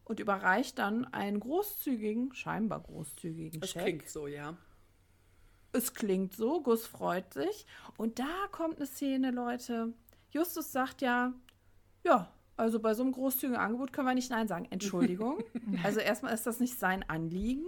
und 0.03 0.19
überreicht 0.19 0.77
dann 0.79 1.05
einen 1.13 1.39
großzügigen, 1.39 2.33
scheinbar 2.33 2.81
großzügigen 2.81 3.59
Das 3.61 3.71
Scheck. 3.71 3.83
klingt 3.83 4.09
so, 4.09 4.27
ja. 4.27 4.57
Es 5.73 5.93
klingt 5.93 6.33
so, 6.33 6.61
Gus 6.61 6.85
freut 6.85 7.33
sich. 7.33 7.65
Und 7.97 8.19
da 8.19 8.47
kommt 8.51 8.77
eine 8.77 8.87
Szene, 8.87 9.31
Leute. 9.31 9.93
Justus 10.31 10.71
sagt 10.71 11.01
ja, 11.01 11.33
ja, 12.03 12.31
also 12.57 12.79
bei 12.79 12.93
so 12.93 13.03
einem 13.03 13.11
großzügigen 13.11 13.59
Angebot 13.59 13.93
können 13.93 14.07
wir 14.07 14.15
nicht 14.15 14.31
Nein 14.31 14.47
sagen. 14.47 14.67
Entschuldigung. 14.69 15.43
also 15.83 15.99
erstmal 15.99 16.33
ist 16.33 16.47
das 16.47 16.59
nicht 16.59 16.79
sein 16.79 17.07
Anliegen. 17.07 17.65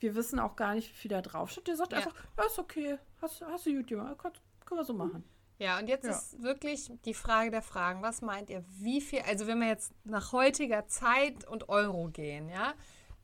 Wir 0.00 0.14
wissen 0.14 0.38
auch 0.38 0.56
gar 0.56 0.74
nicht, 0.74 0.90
wie 0.90 0.94
viel 0.96 1.10
da 1.10 1.22
draufsteht. 1.22 1.66
Der 1.68 1.76
sagt 1.76 1.92
Ja. 1.92 1.98
einfach, 1.98 2.14
ja, 2.36 2.44
ist 2.44 2.58
okay. 2.58 2.98
Hast, 3.22 3.40
hast 3.42 3.66
du. 3.66 3.82
Kann- 3.84 4.32
Können 4.64 4.80
wir 4.80 4.84
so 4.84 4.94
machen. 4.94 5.24
Ja, 5.58 5.78
und 5.78 5.88
jetzt 5.88 6.04
Ja. 6.04 6.12
ist 6.12 6.40
wirklich 6.42 6.90
die 7.04 7.14
Frage 7.14 7.50
der 7.50 7.62
Fragen. 7.62 8.00
Was 8.02 8.22
meint 8.22 8.48
ihr? 8.50 8.64
Wie 8.78 9.00
viel, 9.00 9.20
also 9.22 9.46
wenn 9.46 9.58
wir 9.60 9.66
jetzt 9.68 9.92
nach 10.04 10.32
heutiger 10.32 10.86
Zeit 10.86 11.44
und 11.48 11.68
Euro 11.68 12.08
gehen, 12.08 12.48
ja, 12.48 12.74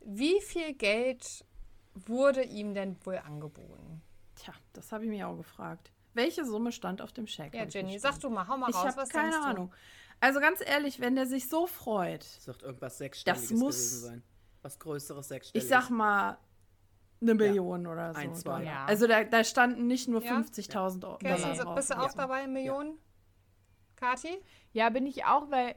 wie 0.05 0.41
viel 0.41 0.73
Geld 0.75 1.45
wurde 1.95 2.43
ihm 2.43 2.75
denn 2.75 2.97
wohl 3.05 3.19
angeboten? 3.19 4.03
Tja, 4.35 4.53
das 4.73 4.91
habe 4.91 5.05
ich 5.05 5.11
mir 5.11 5.29
auch 5.29 5.37
gefragt. 5.37 5.93
Welche 6.13 6.45
Summe 6.45 6.73
stand 6.73 7.03
auf 7.03 7.13
dem 7.13 7.27
Scheck? 7.27 7.55
Ja, 7.55 7.65
Jenny, 7.67 7.99
sag 7.99 8.19
du 8.21 8.31
mal, 8.31 8.47
hau 8.49 8.57
mal 8.57 8.71
Ich 8.71 8.77
raus. 8.77 8.87
habe 8.87 8.97
was 8.97 9.09
keine 9.11 9.31
denkst 9.31 9.45
du? 9.45 9.51
Ahnung. 9.51 9.75
Also 10.21 10.41
ganz 10.41 10.61
ehrlich, 10.65 11.01
wenn 11.01 11.15
der 11.17 11.27
sich 11.27 11.49
so 11.49 11.67
freut, 11.67 12.21
Das 12.37 12.47
wird 12.47 12.63
irgendwas 12.63 12.99
Sechsstelliges 12.99 13.51
muss- 13.53 13.77
gewesen 13.77 14.01
sein. 14.01 14.23
Was 14.65 14.79
Größeres 14.79 15.27
ich 15.27 15.29
Sechsstelliges. 15.29 15.69
sag 15.69 15.91
mal 15.91 16.39
eine 17.21 17.35
Million 17.35 17.87
oder 17.87 18.13
so. 18.15 18.19
Ein, 18.21 18.35
zwei. 18.35 18.65
Ja. 18.65 18.85
Also 18.87 19.07
da, 19.07 19.25
da 19.25 19.45
standen 19.45 19.87
nicht 19.87 20.09
nur 20.09 20.23
Ja? 20.23 20.33
50.000 20.39 21.05
Euro 21.05 21.19
Dollar 21.19 21.55
so- 21.55 21.63
drauf. 21.63 21.75
bist 21.75 21.91
du 21.91 21.99
auch 21.99 22.09
Ja. 22.09 22.15
dabei, 22.17 22.47
Millionen? 22.47 22.99
Kati? 23.97 24.43
Ja, 24.73 24.91
bin 24.91 25.07
ich 25.07 25.25
auch, 25.25 25.51
weil 25.51 25.75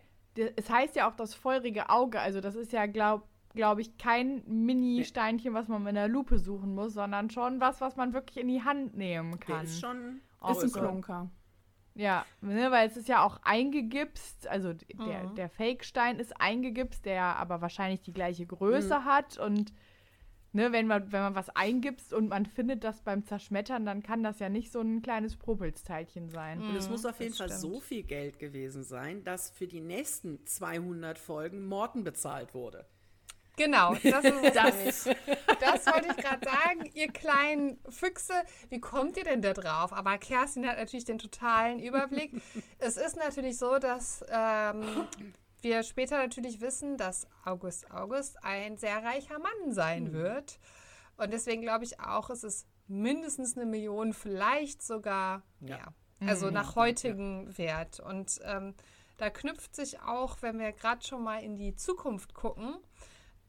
es 0.56 0.70
heißt 0.70 0.96
ja 0.96 1.10
auch 1.10 1.16
das 1.16 1.34
feurige 1.34 1.90
Auge. 1.90 2.20
Also 2.20 2.42
das 2.42 2.56
ist 2.56 2.72
ja, 2.72 2.86
glaube 2.86 3.24
glaube 3.56 3.82
ich, 3.82 3.98
kein 3.98 4.44
Mini-Steinchen, 4.46 5.52
was 5.56 5.68
man 5.68 5.82
mit 5.82 5.90
einer 5.90 6.08
Lupe 6.08 6.38
suchen 6.38 6.76
muss, 6.76 6.94
sondern 6.94 7.32
schon 7.32 7.60
was, 7.60 7.82
was 7.82 7.96
man 7.96 8.14
wirklich 8.14 8.38
in 8.38 8.48
die 8.50 8.62
Hand 8.64 8.96
nehmen 8.96 9.32
Der 9.32 9.40
kann. 9.40 9.66
ist 9.66 9.80
schon 9.80 10.22
Ist 10.52 10.64
ein. 10.64 10.72
Klunker. 10.72 11.32
Ja, 11.98 12.26
ne, 12.41 12.72
weil 12.72 12.88
es 12.88 12.95
ist 12.95 13.08
ja 13.08 13.24
auch 13.26 13.39
eingegipst, 13.43 14.48
also 14.48 14.74
der, 14.74 15.24
Mhm. 15.24 15.36
der 15.36 15.50
Fake-Stein 15.50 16.20
ist 16.20 16.39
eingegipst, 16.39 17.06
der 17.06 17.24
aber 17.38 17.62
wahrscheinlich 17.62 18.02
die 18.02 18.14
gleiche 18.14 18.45
Größe 18.45 19.04
hat 19.04 19.38
und 19.39 19.74
ne, 20.54 20.72
wenn 20.72 20.88
man, 20.88 21.12
wenn 21.12 21.22
man 21.22 21.36
was 21.36 21.50
eingibst 21.50 22.14
und 22.14 22.30
man 22.30 22.45
findet 22.45 22.84
das 22.84 23.02
beim 23.02 23.24
Zerschmettern, 23.26 23.86
dann 23.86 24.04
kann 24.04 24.24
das 24.24 24.39
ja 24.39 24.50
nicht 24.50 24.72
so 24.72 24.80
ein 24.80 25.02
kleines 25.02 25.36
Popelsteilchen 25.38 26.30
sein. 26.30 26.62
Und 26.62 26.76
es 26.76 26.89
muss 26.89 27.06
auf 27.06 27.20
jeden 27.20 27.34
Fall 27.34 27.48
stimmt. 27.50 27.62
so 27.62 27.80
viel 27.80 28.04
Geld 28.04 28.39
gewesen 28.39 28.84
sein, 28.84 29.24
dass 29.24 29.50
für 29.52 29.68
die 29.68 29.82
nächsten 29.82 30.45
200 30.45 31.18
Folgen 31.18 31.66
Morten 31.66 32.04
bezahlt 32.04 32.54
wurde. 32.54 32.86
Genau, 33.58 33.95
das 33.95 34.24
ist 34.24 34.24
nämlich. 34.43 34.53
Das 35.60 35.86
wollte 35.88 36.08
ich 36.10 36.18
gerade 36.18 36.45
sagen, 36.47 36.89
ihr 36.93 37.12
kleinen 37.12 37.80
Füchse. 37.89 38.34
Wie 38.70 38.80
kommt 38.80 39.18
ihr 39.18 39.24
denn 39.24 39.41
da 39.41 39.53
drauf? 39.53 39.91
Aber 39.91 40.18
Kerstin 40.20 40.66
hat 40.68 40.78
natürlich 40.78 41.05
den 41.05 41.18
totalen 41.18 41.80
Überblick. 41.80 42.32
es 42.80 42.97
ist 42.97 43.18
natürlich 43.18 43.58
so, 43.58 43.80
dass 43.80 44.24
ähm, 44.30 45.08
wir 45.62 45.84
später 45.84 46.18
natürlich 46.18 46.62
wissen, 46.62 46.97
dass 46.97 47.28
August 47.43 47.91
August 47.91 48.43
ein 48.43 48.78
sehr 48.78 49.03
reicher 49.03 49.39
Mann 49.39 49.74
sein 49.74 50.14
wird. 50.14 50.60
Und 51.18 51.34
deswegen 51.34 51.64
glaube 51.64 51.84
ich 51.84 51.99
auch, 51.99 52.30
es 52.30 52.43
ist 52.43 52.68
mindestens 52.88 53.58
eine 53.58 53.66
Million, 53.66 54.14
vielleicht 54.14 54.84
sogar 54.84 55.41
mehr. 55.60 55.93
Also 56.20 56.49
nach 56.49 56.76
heutigem 56.76 57.58
Wert. 57.58 57.99
Und 57.99 58.39
ähm, 58.43 58.76
da 59.18 59.30
knüpft 59.30 59.76
sich 59.76 59.99
auch, 60.01 60.38
wenn 60.41 60.60
wir 60.60 60.72
gerade 60.72 61.05
schon 61.05 61.24
mal 61.24 61.43
in 61.43 61.58
die 61.58 61.76
Zukunft 61.76 62.34
gucken, 62.34 62.78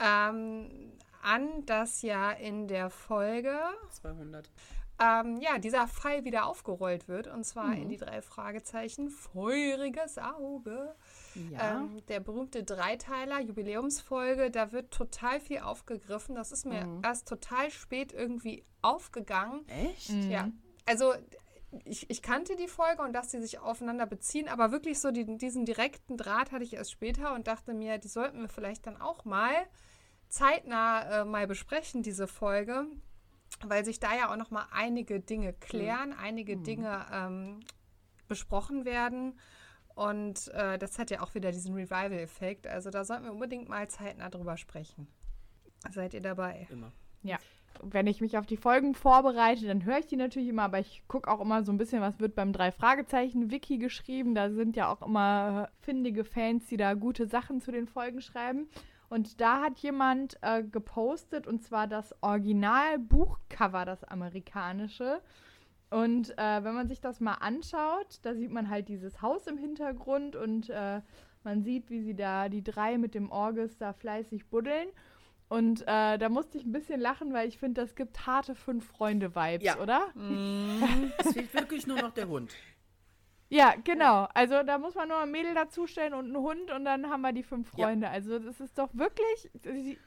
ähm, 0.01 0.93
an, 1.23 1.65
dass 1.67 2.03
ja 2.03 2.31
in 2.33 2.69
der 2.69 2.91
Folge 2.91 3.59
200. 3.91 4.49
ähm, 5.01 5.37
ja, 5.41 5.59
dieser 5.59 5.87
Fall 5.87 6.25
wieder 6.25 6.47
aufgerollt 6.47 7.09
wird. 7.09 7.27
Und 7.27 7.45
zwar 7.45 7.75
in 7.75 7.89
die 7.89 7.97
drei 7.97 8.23
Fragezeichen. 8.23 9.11
Feuriges 9.11 10.19
Auge. 10.19 10.95
Ja. 11.51 11.79
Ähm, 11.79 12.03
der 12.09 12.21
berühmte 12.21 12.65
Dreiteiler, 12.65 13.41
Jubiläumsfolge, 13.41 14.51
da 14.51 14.73
wird 14.73 14.93
total 14.93 15.41
viel 15.41 15.59
aufgegriffen. 15.59 16.35
Das 16.35 16.53
ist 16.53 16.67
mir 16.67 17.01
erst 17.03 17.29
total 17.29 17.71
spät 17.71 18.13
irgendwie 18.13 18.65
aufgegangen. 18.83 19.67
Echt? 19.69 20.11
Ja, 20.11 20.51
also 20.87 21.15
ich, 21.85 22.09
ich 22.09 22.23
kannte 22.23 22.57
die 22.57 22.69
Folge 22.69 23.03
und 23.03 23.13
dass 23.13 23.31
sie 23.31 23.41
sich 23.41 23.59
aufeinander 23.59 24.07
beziehen, 24.07 24.49
aber 24.49 24.73
wirklich 24.73 25.01
so 25.01 25.11
die, 25.11 25.37
diesen 25.37 25.67
direkten 25.67 26.17
Draht 26.17 26.51
hatte 26.51 26.65
ich 26.65 26.75
erst 26.75 26.93
später 26.93 27.35
und 27.35 27.47
dachte 27.47 27.75
mir, 27.75 27.99
die 27.99 28.09
sollten 28.09 28.41
wir 28.41 28.49
vielleicht 28.49 28.87
dann 28.87 29.01
auch 29.01 29.25
mal 29.25 29.53
zeitnah 30.29 31.23
äh, 31.23 31.25
mal 31.25 31.47
besprechen, 31.47 32.03
diese 32.03 32.29
Folge, 32.29 32.87
weil 33.65 33.85
sich 33.85 34.01
da 34.01 34.15
ja 34.17 34.33
auch 34.33 34.37
noch 34.37 34.51
mal 34.51 34.67
einige 34.73 35.21
Dinge 35.21 35.53
klären, 35.53 36.13
einige 36.13 36.57
Dinge 36.57 37.07
ähm, 37.13 37.61
besprochen 38.29 38.85
werden. 38.85 39.39
Und 39.95 40.49
äh, 40.55 40.79
das 40.79 40.99
hat 40.99 41.11
ja 41.11 41.23
auch 41.23 41.35
wieder 41.35 41.51
diesen 41.51 41.75
Revival-Effekt. 41.75 42.69
Also 42.69 42.91
da 42.91 43.05
sollten 43.05 43.25
wir 43.25 43.33
unbedingt 43.33 43.69
mal 43.69 43.89
zeitnah 43.89 44.29
drüber 44.29 44.57
sprechen. 44.57 45.09
Seid 45.91 46.15
ihr 46.15 46.21
dabei? 46.21 46.69
Immer. 46.71 46.93
Ja. 47.23 47.39
Wenn 47.83 48.07
ich 48.07 48.21
mich 48.21 48.39
auf 48.39 48.47
die 48.47 48.57
Folgen 48.57 48.95
vorbereite, 48.95 49.67
dann 49.67 49.85
höre 49.85 49.99
ich 49.99 50.07
die 50.07 50.17
natürlich 50.17 50.49
immer, 50.49 50.65
aber 50.65 50.81
ich 50.81 51.03
gucke 51.07 51.31
auch 51.31 51.41
immer 51.41 51.63
so 51.65 51.73
ein 51.73 51.79
bisschen, 51.79 52.01
was 52.01 52.19
wird 52.19 52.35
beim 52.35 52.53
drei 52.53 52.73
Fragezeichen 52.73 53.51
Wiki 53.51 53.79
geschrieben. 53.79 54.35
Da 54.35 54.51
sind 54.51 54.77
ja 54.77 54.89
auch 54.93 55.03
immer 55.03 55.69
findige 55.81 56.25
Fans, 56.25 56.67
die 56.67 56.77
da 56.77 56.95
gute 56.95 57.27
Sachen 57.27 57.61
zu 57.61 57.71
den 57.71 57.87
Folgen 57.87 58.21
schreiben. 58.21 58.69
Und 59.09 59.41
da 59.41 59.63
hat 59.63 59.79
jemand 59.79 60.37
äh, 60.43 60.63
gepostet, 60.63 61.47
und 61.47 61.63
zwar 61.63 61.87
das 61.87 62.15
Original-Buchcover, 62.23 63.85
das 63.85 64.05
amerikanische. 64.05 65.21
Und 65.91 66.37
äh, 66.39 66.63
wenn 66.65 66.75
man 66.75 66.89
sich 66.89 67.01
das 67.01 67.19
mal 67.21 67.35
anschaut, 67.35 68.19
da 68.23 68.35
sieht 68.35 68.51
man 68.51 68.69
halt 68.69 68.89
dieses 68.89 69.23
Haus 69.23 69.47
im 69.47 69.57
Hintergrund 69.57 70.37
und 70.37 70.69
äh, 70.69 71.01
man 71.45 71.63
sieht, 71.63 71.89
wie 71.89 72.03
sie 72.03 72.15
da 72.15 72.49
die 72.51 72.63
drei 72.63 72.99
mit 72.99 73.15
dem 73.15 73.31
Orgus 73.31 73.79
da 73.79 73.95
fleißig 73.95 74.47
buddeln. 74.49 74.89
Und 75.49 75.81
äh, 75.89 76.19
da 76.19 76.29
musste 76.29 76.59
ich 76.59 76.67
ein 76.67 76.73
bisschen 76.73 77.01
lachen, 77.01 77.33
weil 77.33 77.49
ich 77.49 77.57
finde, 77.57 77.81
das 77.81 77.95
gibt 77.95 78.27
harte 78.27 78.55
Fünf-Freunde-Vibes, 78.55 79.65
Ja. 79.65 79.79
oder? 79.79 80.09
Es 81.25 81.33
fehlt 81.33 81.55
wirklich 81.55 81.87
nur 81.87 81.97
noch 82.03 82.13
der 82.13 82.29
Hund. 82.29 82.55
Ja, 83.51 83.75
genau. 83.83 84.29
Also 84.35 84.63
da 84.63 84.77
muss 84.79 84.95
man 84.95 85.09
nur 85.09 85.19
ein 85.21 85.31
Mädel 85.31 85.55
dazustellen 85.55 86.13
und 86.13 86.27
einen 86.27 86.37
Hund 86.37 86.71
und 86.71 86.85
dann 86.85 87.09
haben 87.09 87.23
wir 87.23 87.33
die 87.33 87.43
fünf 87.43 87.71
Freunde. 87.71 88.11
Also 88.11 88.39
das 88.39 88.61
ist 88.61 88.77
doch 88.79 88.91
wirklich, 88.93 89.51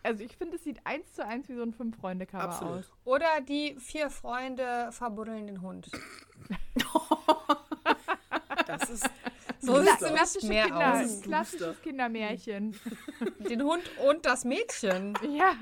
also 0.04 0.24
ich 0.24 0.38
finde, 0.38 0.58
es 0.58 0.64
sieht 0.64 0.80
eins 0.86 1.12
zu 1.14 1.26
eins 1.26 1.50
wie 1.50 1.56
so 1.56 1.64
ein 1.64 1.74
Fünf-Freunde-Cover 1.74 2.44
Absolut. 2.44 2.80
aus. 2.80 2.94
Oder 3.04 3.42
die 3.42 3.76
vier 3.80 4.10
Freunde 4.12 4.90
verbuddeln 4.92 5.48
den 5.48 5.62
Hund. 5.62 5.90
Das 8.68 8.90
ist 8.90 9.10
So 9.60 9.78
es 9.78 10.02
nicht 10.02 10.44
mehr 10.48 10.66
Kinder, 10.66 11.02
aus. 11.02 11.22
klassisches 11.22 11.82
Kindermärchen. 11.82 12.76
Den 13.40 13.64
Hund 13.64 13.84
und 14.08 14.26
das 14.26 14.46
Mädchen. 14.46 15.14
ja. 15.36 15.54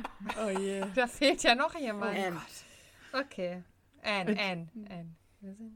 Oh 0.45 0.49
je. 0.49 0.84
Da 0.95 1.07
fehlt 1.07 1.41
ja 1.43 1.55
noch 1.55 1.73
jemand. 1.75 2.15
Anne. 2.17 2.41
Okay. 3.13 3.63
Anne, 4.03 4.38
Anne, 4.39 4.67
Anne. 4.89 5.15
Wir 5.41 5.53
sind 5.55 5.73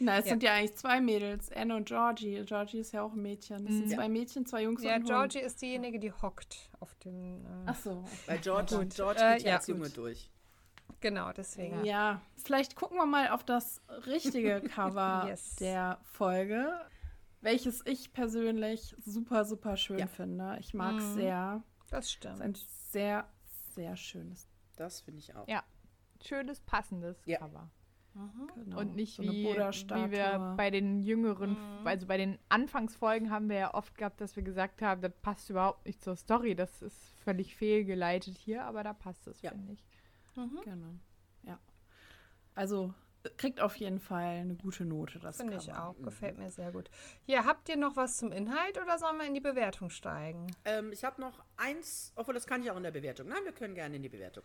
Na, 0.00 0.18
es 0.18 0.24
Ja. 0.26 0.30
sind 0.30 0.42
ja 0.42 0.52
eigentlich 0.54 0.76
zwei 0.76 1.00
Mädels, 1.00 1.50
Anne 1.52 1.76
und 1.76 1.86
Georgie. 1.86 2.42
Georgie 2.44 2.78
ist 2.80 2.92
ja 2.92 3.02
auch 3.02 3.12
ein 3.12 3.22
Mädchen. 3.22 3.64
Das 3.64 3.74
sind 3.74 3.90
zwei 3.90 4.08
Mädchen, 4.08 4.44
zwei 4.44 4.62
Jungs 4.64 4.82
ja, 4.82 4.90
und 4.96 5.02
ein 5.02 5.04
Georgie 5.04 5.38
ist 5.38 5.62
diejenige, 5.62 5.98
die 6.00 6.12
hockt 6.12 6.70
auf 6.80 6.94
dem. 6.96 7.44
Äh, 7.44 7.48
Ach 7.66 7.76
so. 7.76 8.04
Bei 8.26 8.36
George, 8.38 8.76
Gut. 8.76 8.94
George 8.94 9.20
Äh, 9.20 9.34
geht 9.36 9.42
ja 9.44 9.50
ja, 9.50 9.56
als 9.56 9.66
Junge 9.68 9.88
durch. 9.90 10.30
genau, 11.00 11.32
deswegen. 11.32 11.84
Ja, 11.84 12.20
vielleicht 12.42 12.74
gucken 12.76 12.96
wir 12.98 13.06
mal 13.06 13.28
auf 13.28 13.44
das 13.44 13.80
richtige 14.06 14.60
Cover 14.74 15.26
Yes. 15.28 15.56
der 15.56 15.98
Folge, 16.02 16.72
welches 17.40 17.86
ich 17.86 18.12
persönlich 18.12 18.96
super, 19.04 19.44
super 19.44 19.76
schön 19.76 19.98
Ja. 20.00 20.06
finde. 20.08 20.56
Ich 20.60 20.74
mag 20.74 20.96
es 20.98 21.14
sehr. 21.14 21.62
Das 21.90 22.00
Es 22.00 22.04
ist 22.06 22.12
stimmt. 22.14 22.40
ein 22.40 22.54
sehr, 22.90 23.28
sehr 23.74 23.96
schönes. 23.96 24.48
Das 24.76 25.00
finde 25.02 25.20
ich 25.20 25.36
auch. 25.36 25.46
Ja. 25.46 25.62
Schönes, 26.20 26.60
passendes 26.60 27.16
Ja. 27.26 27.38
Cover. 27.38 27.70
Genau. 28.54 28.78
Und 28.78 28.94
nicht 28.94 29.16
so 29.16 29.22
eine 29.22 29.32
wie, 29.32 29.44
wie 29.44 30.10
wir 30.12 30.54
bei 30.56 30.70
den 30.70 31.00
jüngeren, 31.02 31.56
also 31.84 32.06
bei 32.06 32.16
den 32.16 32.38
Anfangsfolgen 32.48 33.30
haben 33.30 33.48
wir 33.48 33.56
ja 33.56 33.74
oft 33.74 33.96
gehabt, 33.98 34.20
dass 34.20 34.36
wir 34.36 34.42
gesagt 34.42 34.82
haben, 34.82 35.00
das 35.02 35.12
passt 35.22 35.50
überhaupt 35.50 35.84
nicht 35.86 36.02
zur 36.02 36.14
Story. 36.16 36.54
Das 36.54 36.80
ist 36.82 36.96
völlig 37.24 37.56
fehlgeleitet 37.56 38.36
hier, 38.38 38.64
aber 38.64 38.82
da 38.84 38.92
passt 38.92 39.26
es, 39.26 39.42
Ja. 39.42 39.50
finde 39.50 39.72
ich. 39.72 39.84
Genau. 40.34 40.94
Ja. 41.42 41.58
Also 42.54 42.94
äh, 43.24 43.30
kriegt 43.36 43.60
auf 43.60 43.76
jeden 43.76 43.98
Fall 44.00 44.40
eine 44.40 44.54
gute 44.54 44.84
Note, 44.84 45.18
das 45.18 45.36
Finde 45.38 45.56
ich 45.56 45.72
auch. 45.72 45.96
Gefällt 46.02 46.38
mir 46.38 46.50
sehr 46.50 46.70
gut. 46.72 46.90
Ja, 47.26 47.44
habt 47.44 47.68
ihr 47.68 47.76
noch 47.76 47.96
was 47.96 48.16
zum 48.18 48.30
Inhalt 48.32 48.80
oder 48.80 48.98
sollen 48.98 49.18
wir 49.18 49.26
in 49.26 49.34
die 49.34 49.40
Bewertung 49.40 49.90
steigen? 49.90 50.46
Ähm, 50.64 50.92
ich 50.92 51.04
habe 51.04 51.20
noch 51.20 51.42
eins, 51.56 52.12
obwohl 52.16 52.34
das 52.34 52.46
kann 52.46 52.62
ich 52.62 52.70
auch 52.70 52.76
in 52.76 52.82
der 52.84 52.90
Bewertung. 52.92 53.28
Nein, 53.28 53.44
wir 53.44 53.52
können 53.52 53.74
gerne 53.74 53.96
in 53.96 54.02
die 54.02 54.08
Bewertung. 54.08 54.44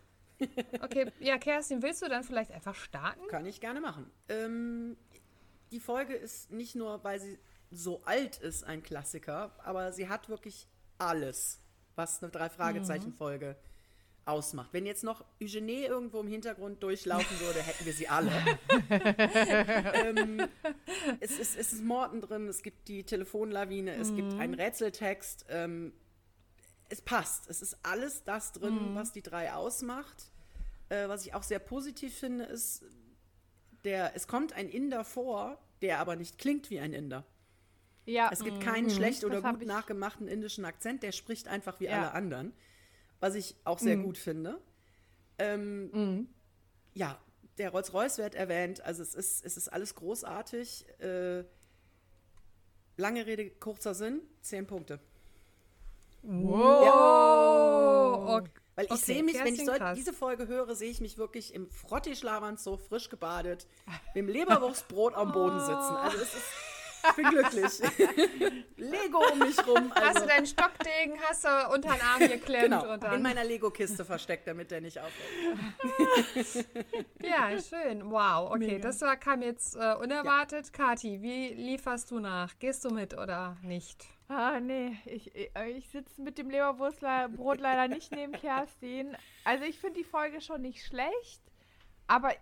Okay, 0.82 1.10
ja, 1.20 1.38
Kerstin, 1.38 1.82
willst 1.82 2.02
du 2.02 2.08
dann 2.08 2.24
vielleicht 2.24 2.52
einfach 2.52 2.74
starten? 2.74 3.26
Kann 3.28 3.46
ich 3.46 3.60
gerne 3.60 3.80
machen. 3.80 4.10
Ähm, 4.28 4.96
die 5.70 5.80
Folge 5.80 6.14
ist 6.14 6.50
nicht 6.50 6.74
nur, 6.74 7.02
weil 7.04 7.20
sie 7.20 7.38
so 7.70 8.02
alt 8.04 8.38
ist, 8.38 8.64
ein 8.64 8.82
Klassiker, 8.82 9.52
aber 9.64 9.92
sie 9.92 10.08
hat 10.08 10.28
wirklich 10.28 10.66
alles, 10.98 11.60
was 11.94 12.22
eine 12.22 12.32
Drei-Fragezeichen-Folge 12.32 13.56
ausmacht. 14.24 14.70
Wenn 14.72 14.86
jetzt 14.86 15.04
noch 15.04 15.24
Eugenie 15.40 15.84
irgendwo 15.84 16.20
im 16.20 16.28
Hintergrund 16.28 16.82
durchlaufen 16.82 17.40
würde, 17.40 17.60
hätten 17.60 17.84
wir 17.84 17.92
sie 17.92 18.08
alle. 18.08 18.32
ähm, 19.94 20.46
es, 21.20 21.38
ist, 21.38 21.56
es 21.56 21.72
ist 21.72 21.84
Morten 21.84 22.20
drin, 22.20 22.48
es 22.48 22.62
gibt 22.62 22.88
die 22.88 23.04
Telefonlawine, 23.04 23.94
es 23.94 24.14
gibt 24.14 24.34
einen 24.34 24.54
Rätseltext. 24.54 25.46
Ähm, 25.48 25.92
es 26.90 27.00
passt. 27.00 27.48
Es 27.48 27.62
ist 27.62 27.78
alles 27.84 28.24
das 28.24 28.52
drin, 28.52 28.94
was 28.94 29.12
die 29.12 29.22
drei 29.22 29.52
ausmacht. 29.52 30.29
Äh, 30.90 31.08
was 31.08 31.24
ich 31.24 31.32
auch 31.34 31.42
sehr 31.42 31.58
positiv 31.60 32.14
finde, 32.18 32.44
ist, 32.44 32.84
der, 33.84 34.14
es 34.14 34.26
kommt 34.28 34.52
ein 34.52 34.68
Inder 34.68 35.04
vor, 35.04 35.58
der 35.80 36.00
aber 36.00 36.16
nicht 36.16 36.36
klingt 36.38 36.68
wie 36.68 36.80
ein 36.80 36.92
Inder. 36.92 37.24
Ja, 38.06 38.28
Es 38.32 38.42
gibt 38.44 38.60
keinen 38.60 38.90
schlecht 38.90 39.24
oder 39.24 39.40
gut 39.40 39.64
nachgemachten 39.66 40.26
indischen 40.28 40.64
Akzent, 40.64 41.02
der 41.02 41.12
spricht 41.12 41.48
einfach 41.48 41.80
wie 41.80 41.84
Ja. 41.84 42.02
alle 42.02 42.12
anderen. 42.12 42.52
Was 43.20 43.34
ich 43.34 43.54
auch 43.64 43.78
sehr 43.78 43.96
gut 43.96 44.18
finde. 44.18 44.60
Ähm, 45.38 46.28
Ja, 46.92 47.18
der 47.58 47.70
Rolls-Royce 47.70 48.18
wird 48.18 48.34
erwähnt, 48.34 48.80
also 48.80 49.02
es 49.02 49.14
ist, 49.14 49.44
es 49.44 49.56
ist 49.56 49.68
alles 49.68 49.94
großartig. 49.94 50.86
Äh, 50.98 51.44
lange 52.96 53.26
Rede, 53.26 53.50
kurzer 53.50 53.94
Sinn, 53.94 54.22
zehn 54.40 54.66
Punkte. 54.66 54.98
Oh, 56.26 58.26
okay. 58.38 58.50
Weil 58.80 58.86
ich 58.86 58.92
Okay, 58.92 59.12
sehe 59.12 59.22
mich, 59.22 59.34
wenn 59.38 59.54
ich 59.54 59.64
so, 59.66 59.72
diese 59.94 60.14
Folge 60.14 60.48
höre, 60.48 60.74
sehe 60.74 60.90
ich 60.90 61.02
mich 61.02 61.18
wirklich 61.18 61.54
im 61.54 61.68
Frottischlawanzoo, 61.70 62.78
frisch 62.78 63.10
gebadet, 63.10 63.66
mit 64.14 64.16
dem 64.16 64.28
Leberwurstbrot 64.28 65.14
am 65.14 65.32
Boden 65.32 65.60
sitzen. 65.60 65.72
Also 65.96 66.16
es 66.16 66.32
ist, 66.34 66.44
ich 67.08 67.16
bin 67.16 67.30
glücklich. 67.30 67.80
Lego 68.76 69.20
um 69.32 69.38
mich 69.38 69.66
rum. 69.66 69.92
Hast 69.94 70.02
Also, 70.06 70.20
du 70.20 70.26
deinen 70.26 70.46
Stockdegen, 70.46 71.18
hast 71.28 71.44
du 71.44 71.48
unter 71.74 71.92
den 71.92 72.02
Arm 72.02 72.18
geklemmt 72.20 72.64
genau, 72.64 72.84
und 72.84 72.94
in 73.04 73.10
dann. 73.10 73.22
meiner 73.22 73.44
Lego-Kiste 73.44 74.04
versteckt, 74.04 74.46
damit 74.46 74.70
der 74.70 74.80
nicht 74.80 74.98
aufhört. 74.98 76.66
Ja, 77.22 77.50
schön. 77.60 78.10
Wow. 78.10 78.50
Okay, 78.52 78.78
das 78.78 79.00
war, 79.02 79.16
kam 79.16 79.42
jetzt 79.42 79.76
äh, 79.76 79.94
unerwartet. 79.94 80.72
Kathi, 80.72 81.20
wie 81.22 81.48
lieferst 81.54 82.10
du 82.10 82.18
nach? 82.20 82.58
Gehst 82.58 82.84
du 82.84 82.90
mit 82.90 83.14
oder 83.16 83.56
nicht? 83.62 84.06
Ah, 84.28 84.60
nee, 84.60 84.96
ich, 85.06 85.34
ich, 85.34 85.50
ich 85.76 85.88
sitze 85.90 86.22
mit 86.22 86.38
dem 86.38 86.50
Leberwurstbrot 86.50 87.58
leider 87.60 87.88
nicht 87.88 88.12
neben 88.12 88.32
Kerstin. 88.32 89.16
Also 89.44 89.64
ich 89.64 89.78
finde 89.78 89.98
die 89.98 90.04
Folge 90.04 90.40
schon 90.40 90.62
nicht 90.62 90.84
schlecht, 90.86 91.42
aber 92.06 92.32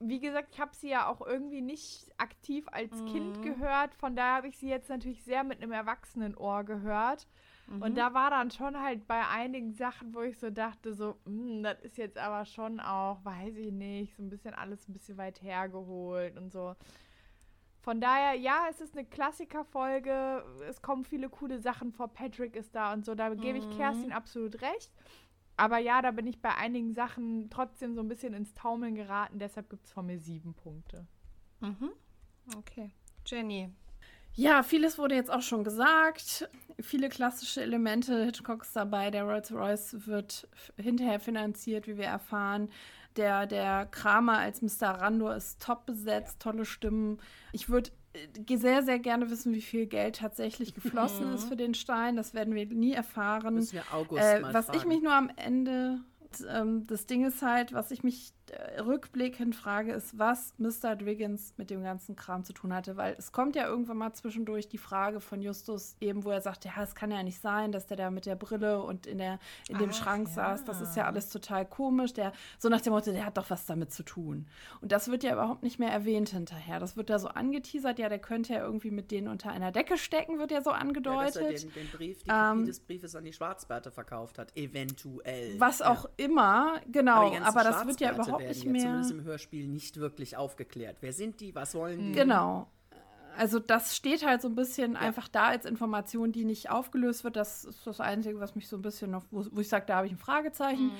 wie 0.00 0.18
gesagt, 0.18 0.48
ich 0.52 0.60
habe 0.60 0.74
sie 0.74 0.88
ja 0.88 1.06
auch 1.08 1.20
irgendwie 1.24 1.60
nicht 1.60 2.10
aktiv 2.16 2.66
als 2.72 3.04
Kind 3.04 3.42
gehört. 3.42 3.94
Von 3.94 4.16
daher 4.16 4.36
habe 4.36 4.48
ich 4.48 4.58
sie 4.58 4.68
jetzt 4.68 4.88
natürlich 4.88 5.22
sehr 5.22 5.44
mit 5.44 5.62
einem 5.62 5.72
Erwachsenenohr 5.72 6.64
gehört. 6.64 7.26
Und 7.80 7.96
da 7.96 8.12
war 8.14 8.30
dann 8.30 8.50
schon 8.50 8.80
halt 8.80 9.06
bei 9.06 9.26
einigen 9.28 9.72
Sachen, 9.72 10.14
wo 10.14 10.22
ich 10.22 10.38
so 10.38 10.50
dachte, 10.50 10.92
so, 10.94 11.16
"Hm, 11.24 11.62
das 11.62 11.80
ist 11.80 11.98
jetzt 11.98 12.18
aber 12.18 12.44
schon 12.44 12.80
auch, 12.80 13.24
weiß 13.24 13.56
ich 13.56 13.72
nicht, 13.72 14.16
so 14.16 14.22
ein 14.22 14.30
bisschen 14.30 14.54
alles 14.54 14.88
ein 14.88 14.92
bisschen 14.94 15.16
weit 15.18 15.40
hergeholt 15.42 16.36
und 16.36 16.50
so. 16.50 16.74
Von 17.82 18.00
daher, 18.00 18.34
ja, 18.34 18.66
es 18.68 18.80
ist 18.80 18.94
eine 18.96 19.06
Klassikerfolge. 19.06 20.44
Es 20.68 20.82
kommen 20.82 21.04
viele 21.04 21.30
coole 21.30 21.58
Sachen 21.60 21.92
vor. 21.92 22.08
Patrick 22.08 22.56
ist 22.56 22.74
da 22.74 22.92
und 22.92 23.04
so. 23.06 23.14
Da 23.14 23.34
gebe 23.34 23.56
ich 23.58 23.70
Kerstin 23.70 24.12
absolut 24.12 24.60
recht. 24.60 24.90
Aber 25.60 25.76
ja, 25.76 26.00
da 26.00 26.10
bin 26.10 26.26
ich 26.26 26.40
bei 26.40 26.54
einigen 26.54 26.94
Sachen 26.94 27.50
trotzdem 27.50 27.94
so 27.94 28.00
ein 28.00 28.08
bisschen 28.08 28.32
ins 28.32 28.54
Taumeln 28.54 28.94
geraten. 28.94 29.38
Deshalb 29.38 29.68
gibt 29.68 29.84
es 29.84 29.92
von 29.92 30.06
mir 30.06 30.18
sieben 30.18 30.54
Punkte. 30.54 31.06
Okay. 32.56 32.90
Jenny. 33.26 33.70
Ja, 34.32 34.62
vieles 34.62 34.96
wurde 34.96 35.16
jetzt 35.16 35.30
auch 35.30 35.42
schon 35.42 35.62
gesagt. 35.62 36.48
Viele 36.80 37.10
klassische 37.10 37.60
Elemente 37.60 38.24
Hitchcocks 38.24 38.72
dabei. 38.72 39.10
Der 39.10 39.24
Rolls-Royce 39.24 40.06
wird 40.06 40.48
hinterher 40.78 41.20
finanziert, 41.20 41.86
wie 41.86 41.98
wir 41.98 42.06
erfahren. 42.06 42.70
Der, 43.16 43.46
der 43.46 43.84
Kramer 43.84 44.38
als 44.38 44.62
Mr. 44.62 44.88
Randor 44.92 45.36
ist 45.36 45.60
top 45.60 45.84
besetzt, 45.84 46.40
tolle 46.40 46.64
Stimmen. 46.64 47.20
Ich 47.52 47.68
würde 47.68 47.90
sehr, 48.56 48.82
sehr 48.82 48.98
gerne 48.98 49.30
wissen, 49.30 49.52
wie 49.52 49.60
viel 49.60 49.86
Geld 49.86 50.16
tatsächlich 50.16 50.74
geflossen 50.74 51.32
ist 51.34 51.48
für 51.48 51.56
den 51.56 51.74
Stein. 51.74 52.16
Das 52.16 52.34
werden 52.34 52.54
wir 52.54 52.66
nie 52.66 52.92
erfahren. 52.92 53.54
Müssen 53.54 53.74
wir 53.74 53.84
August 53.92 54.22
Äh, 54.22 54.42
was 54.52 54.66
fragen. 54.66 54.78
ich 54.78 54.84
mich 54.86 55.02
nur 55.02 55.12
am 55.14 55.30
Ende 55.36 56.00
ähm, 56.48 56.86
das 56.86 57.06
Ding 57.06 57.24
ist 57.24 57.42
halt, 57.42 57.72
was 57.72 57.90
ich 57.90 58.02
mich 58.04 58.32
äh, 58.39 58.39
rückblickend 58.84 59.54
frage, 59.54 59.92
ist, 59.92 60.18
was 60.18 60.54
Mr. 60.58 60.96
Dwiggins 60.96 61.54
mit 61.56 61.70
dem 61.70 61.82
ganzen 61.82 62.16
Kram 62.16 62.44
zu 62.44 62.52
tun 62.52 62.74
hatte, 62.74 62.96
weil 62.96 63.14
es 63.18 63.32
kommt 63.32 63.56
ja 63.56 63.66
irgendwann 63.66 63.98
mal 63.98 64.12
zwischendurch 64.12 64.68
die 64.68 64.78
Frage 64.78 65.20
von 65.20 65.40
Justus 65.40 65.96
eben, 66.00 66.24
wo 66.24 66.30
er 66.30 66.40
sagt, 66.40 66.64
ja, 66.64 66.72
es 66.82 66.94
kann 66.94 67.10
ja 67.10 67.22
nicht 67.22 67.40
sein, 67.40 67.72
dass 67.72 67.86
der 67.86 67.96
da 67.96 68.10
mit 68.10 68.26
der 68.26 68.36
Brille 68.36 68.82
und 68.82 69.06
in 69.06 69.18
der 69.18 69.38
in 69.68 69.78
dem 69.78 69.90
Ach, 69.90 69.94
Schrank 69.94 70.28
ja. 70.28 70.34
saß, 70.34 70.64
das 70.64 70.80
ist 70.80 70.96
ja 70.96 71.06
alles 71.06 71.28
total 71.28 71.64
komisch, 71.66 72.12
der 72.12 72.32
so 72.58 72.68
nach 72.68 72.80
dem 72.80 72.92
Motto, 72.92 73.12
der 73.12 73.24
hat 73.24 73.36
doch 73.36 73.50
was 73.50 73.66
damit 73.66 73.92
zu 73.92 74.02
tun. 74.02 74.46
Und 74.80 74.92
das 74.92 75.10
wird 75.10 75.22
ja 75.22 75.32
überhaupt 75.32 75.62
nicht 75.62 75.78
mehr 75.78 75.90
erwähnt 75.90 76.30
hinterher. 76.30 76.80
Das 76.80 76.96
wird 76.96 77.10
da 77.10 77.18
so 77.18 77.28
angeteasert, 77.28 77.98
ja, 77.98 78.08
der 78.08 78.18
könnte 78.18 78.54
ja 78.54 78.60
irgendwie 78.60 78.90
mit 78.90 79.10
denen 79.10 79.28
unter 79.28 79.50
einer 79.50 79.70
Decke 79.70 79.96
stecken, 79.96 80.38
wird 80.38 80.50
ja 80.50 80.62
so 80.62 80.70
ja, 80.70 80.76
dass 80.76 80.82
angedeutet. 80.82 81.42
er 81.42 81.52
den, 81.52 81.72
den 81.72 81.88
Brief, 81.90 82.22
die 82.22 82.30
Ähm, 82.30 82.50
Kopie 82.50 82.66
des 82.66 82.80
Briefes 82.80 83.14
an 83.14 83.24
die 83.24 83.32
Schwarzbärte 83.32 83.90
verkauft 83.90 84.38
hat, 84.38 84.56
eventuell. 84.56 85.58
Was 85.58 85.82
auch 85.82 86.06
immer, 86.16 86.80
genau, 86.90 87.26
aber, 87.26 87.62
ganzen 87.62 87.64
das 87.64 87.86
wird 87.86 88.00
ja 88.00 88.12
überhaupt 88.12 88.39
werden 88.40 88.48
nicht 88.48 88.64
ja 88.64 88.72
mehr. 88.72 88.82
zumindest 88.82 89.10
im 89.12 89.24
Hörspiel 89.24 89.68
nicht 89.68 89.98
wirklich 89.98 90.36
aufgeklärt. 90.36 90.96
Wer 91.00 91.12
sind 91.12 91.40
die? 91.40 91.54
Was 91.54 91.74
wollen 91.74 92.06
die? 92.06 92.12
Genau. 92.12 92.68
Also 93.36 93.58
das 93.60 93.96
steht 93.96 94.26
halt 94.26 94.42
so 94.42 94.48
ein 94.48 94.54
bisschen 94.54 94.96
einfach 94.96 95.28
da 95.28 95.46
als 95.46 95.64
Information, 95.64 96.32
die 96.32 96.44
nicht 96.44 96.70
aufgelöst 96.70 97.22
wird. 97.24 97.36
Das 97.36 97.64
ist 97.64 97.86
das 97.86 98.00
Einzige, 98.00 98.40
was 98.40 98.54
mich 98.54 98.68
so 98.68 98.76
ein 98.76 98.82
bisschen 98.82 99.10
noch, 99.12 99.24
wo, 99.30 99.44
wo 99.52 99.60
ich 99.60 99.68
sage, 99.68 99.86
da 99.86 99.96
habe 99.96 100.06
ich 100.06 100.12
ein 100.12 100.18
Fragezeichen. 100.18 100.90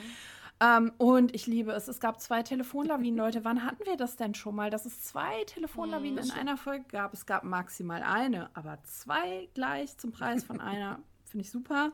Ähm, 0.63 0.93
und 0.99 1.35
ich 1.35 1.47
liebe 1.47 1.73
es. 1.73 1.89
Es 1.89 2.01
gab 2.01 2.21
zwei 2.21 2.43
Telefonlawinen, 2.43 3.17
Leute. 3.19 3.45
Wann 3.45 3.65
hatten 3.65 3.85
wir 3.87 3.97
das 3.97 4.17
denn 4.17 4.35
schon 4.35 4.55
mal, 4.55 4.71
dass 4.71 4.85
es 4.85 5.03
zwei 5.03 5.45
Telefonlawinen 5.45 6.23
in 6.23 6.31
einer 6.31 6.57
Folge 6.59 6.85
gab? 6.89 7.15
Es 7.15 7.25
gab 7.25 7.45
maximal 7.45 8.03
eine, 8.03 8.55
aber 8.55 8.79
zwei 8.85 9.49
gleich 9.55 9.97
zum 9.97 10.13
Preis 10.13 10.45
von 10.45 10.61
einer. 10.61 11.01
Finde 11.25 11.45
ich 11.45 11.51
super. 11.51 11.93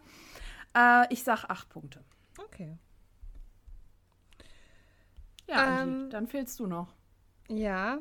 Äh, 0.76 1.12
ich 1.12 1.22
sag 1.22 1.44
acht 1.44 1.68
Punkte. 1.68 2.02
Okay. 2.38 2.76
Ja, 5.48 5.64
Andi, 5.64 6.04
Ähm, 6.04 6.10
dann 6.10 6.26
fehlst 6.26 6.58
du 6.60 6.66
noch. 6.66 6.88
Ja. 7.48 7.98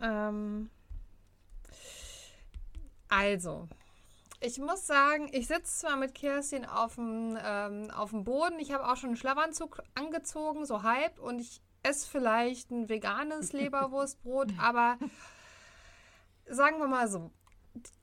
Ähm, 0.00 0.70
Also, 3.10 3.68
ich 4.40 4.58
muss 4.58 4.86
sagen, 4.86 5.28
ich 5.32 5.48
sitze 5.48 5.80
zwar 5.80 5.96
mit 5.96 6.14
Kerstin 6.14 6.64
auf 6.64 6.94
dem, 6.94 7.36
ähm, 7.44 7.90
auf 7.90 8.10
dem 8.10 8.22
Boden, 8.24 8.58
ich 8.60 8.72
habe 8.72 8.86
auch 8.88 8.96
schon 8.96 9.10
einen 9.10 9.16
Schlafanzug 9.16 9.82
angezogen, 9.94 10.64
so 10.64 10.84
halb, 10.84 11.18
und 11.18 11.40
ich 11.40 11.60
esse 11.82 12.08
vielleicht 12.08 12.70
ein 12.70 12.88
veganes 12.88 13.52
Leberwurstbrot, 13.52 14.52
aber 14.58 14.96
sagen 16.46 16.78
wir 16.78 16.86
mal 16.86 17.08
so, 17.08 17.32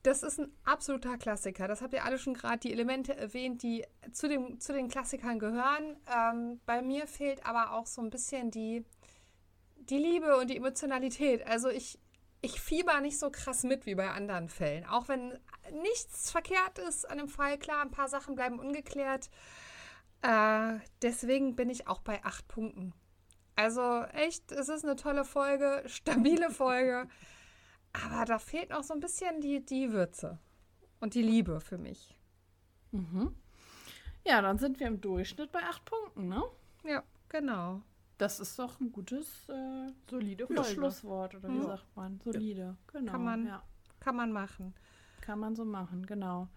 das 0.04 0.24
ist 0.24 0.40
ein 0.40 0.52
absoluter 0.64 1.18
Klassiker. 1.18 1.68
Das 1.68 1.82
habt 1.82 1.94
ihr 1.94 2.06
alle 2.06 2.18
schon 2.18 2.34
gerade 2.34 2.60
die 2.60 2.72
Elemente 2.72 3.16
erwähnt, 3.16 3.64
die 3.64 3.86
zu, 4.12 4.28
dem, 4.28 4.60
zu 4.60 4.74
den 4.74 4.88
Klassikern 4.88 5.40
gehören. 5.40 5.98
Ähm, 6.08 6.62
bei 6.66 6.82
mir 6.82 7.08
fehlt 7.08 7.46
aber 7.46 7.74
auch 7.74 7.86
so 7.86 8.02
ein 8.02 8.10
bisschen 8.10 8.52
die, 8.52 8.86
die 9.76 9.98
Liebe 9.98 10.38
und 10.38 10.50
die 10.50 10.58
Emotionalität. 10.58 11.46
Also 11.46 11.70
ich, 11.70 12.00
ich 12.42 12.62
fieber 12.62 13.02
nicht 13.02 13.20
so 13.20 13.30
krass 13.30 13.64
mit 13.64 13.86
wie 13.86 13.96
bei 13.96 14.10
anderen 14.10 14.50
Fällen. 14.50 14.86
Auch 14.86 15.10
wenn 15.10 15.38
nichts 15.84 16.32
verkehrt 16.32 16.80
ist 16.80 17.10
an 17.10 17.18
dem 17.18 17.30
Fall. 17.30 17.58
Klar, 17.58 17.82
ein 17.82 17.92
paar 17.92 18.08
Sachen 18.08 18.36
bleiben 18.36 18.60
ungeklärt. 18.60 19.30
Äh, 20.22 20.80
deswegen 21.02 21.56
bin 21.56 21.70
ich 21.70 21.88
auch 21.88 22.00
bei 22.00 22.24
acht 22.24 22.48
Punkten. 22.48 22.94
Also 23.56 24.04
echt, 24.14 24.52
es 24.52 24.70
ist 24.70 24.86
eine 24.86 24.96
tolle 24.96 25.26
Folge, 25.26 25.84
stabile 25.88 26.52
Folge. 26.52 27.08
Aber 28.06 28.26
da 28.26 28.40
fehlt 28.40 28.70
noch 28.70 28.84
so 28.84 28.94
ein 28.94 29.00
bisschen 29.00 29.42
die, 29.42 29.64
die 29.66 29.92
Würze 29.92 30.40
und 31.00 31.14
die 31.14 31.22
Liebe 31.22 31.60
für 31.62 31.78
mich. 31.78 32.18
Mhm. 32.92 33.36
Ja, 34.26 34.42
dann 34.42 34.58
sind 34.58 34.80
wir 34.80 34.88
im 34.88 35.00
Durchschnitt 35.02 35.52
bei 35.52 35.62
acht 35.64 35.86
Punkten, 35.86 36.28
ne? 36.28 36.44
Ja, 36.84 37.04
genau. 37.30 37.82
Das 38.18 38.40
ist 38.40 38.58
doch 38.60 38.80
ein 38.80 38.92
gutes 38.92 39.48
äh, 39.48 39.92
Solide 40.10 40.48
Folge. 40.48 40.64
Schlusswort, 40.66 41.36
oder 41.36 41.50
wie 41.50 41.58
Ja. 41.58 41.64
sagt 41.64 41.96
man? 41.96 42.20
Solide. 42.22 42.76
Genau. 42.92 43.12
Kann 43.12 43.24
man- 43.24 43.46
ja, 43.48 43.64
Kann 44.00 44.16
man 44.16 44.32
machen. 44.32 44.74
kann 45.22 45.40
man 45.40 45.56
so 45.56 45.64
machen, 45.66 46.06
genau. 46.06 46.48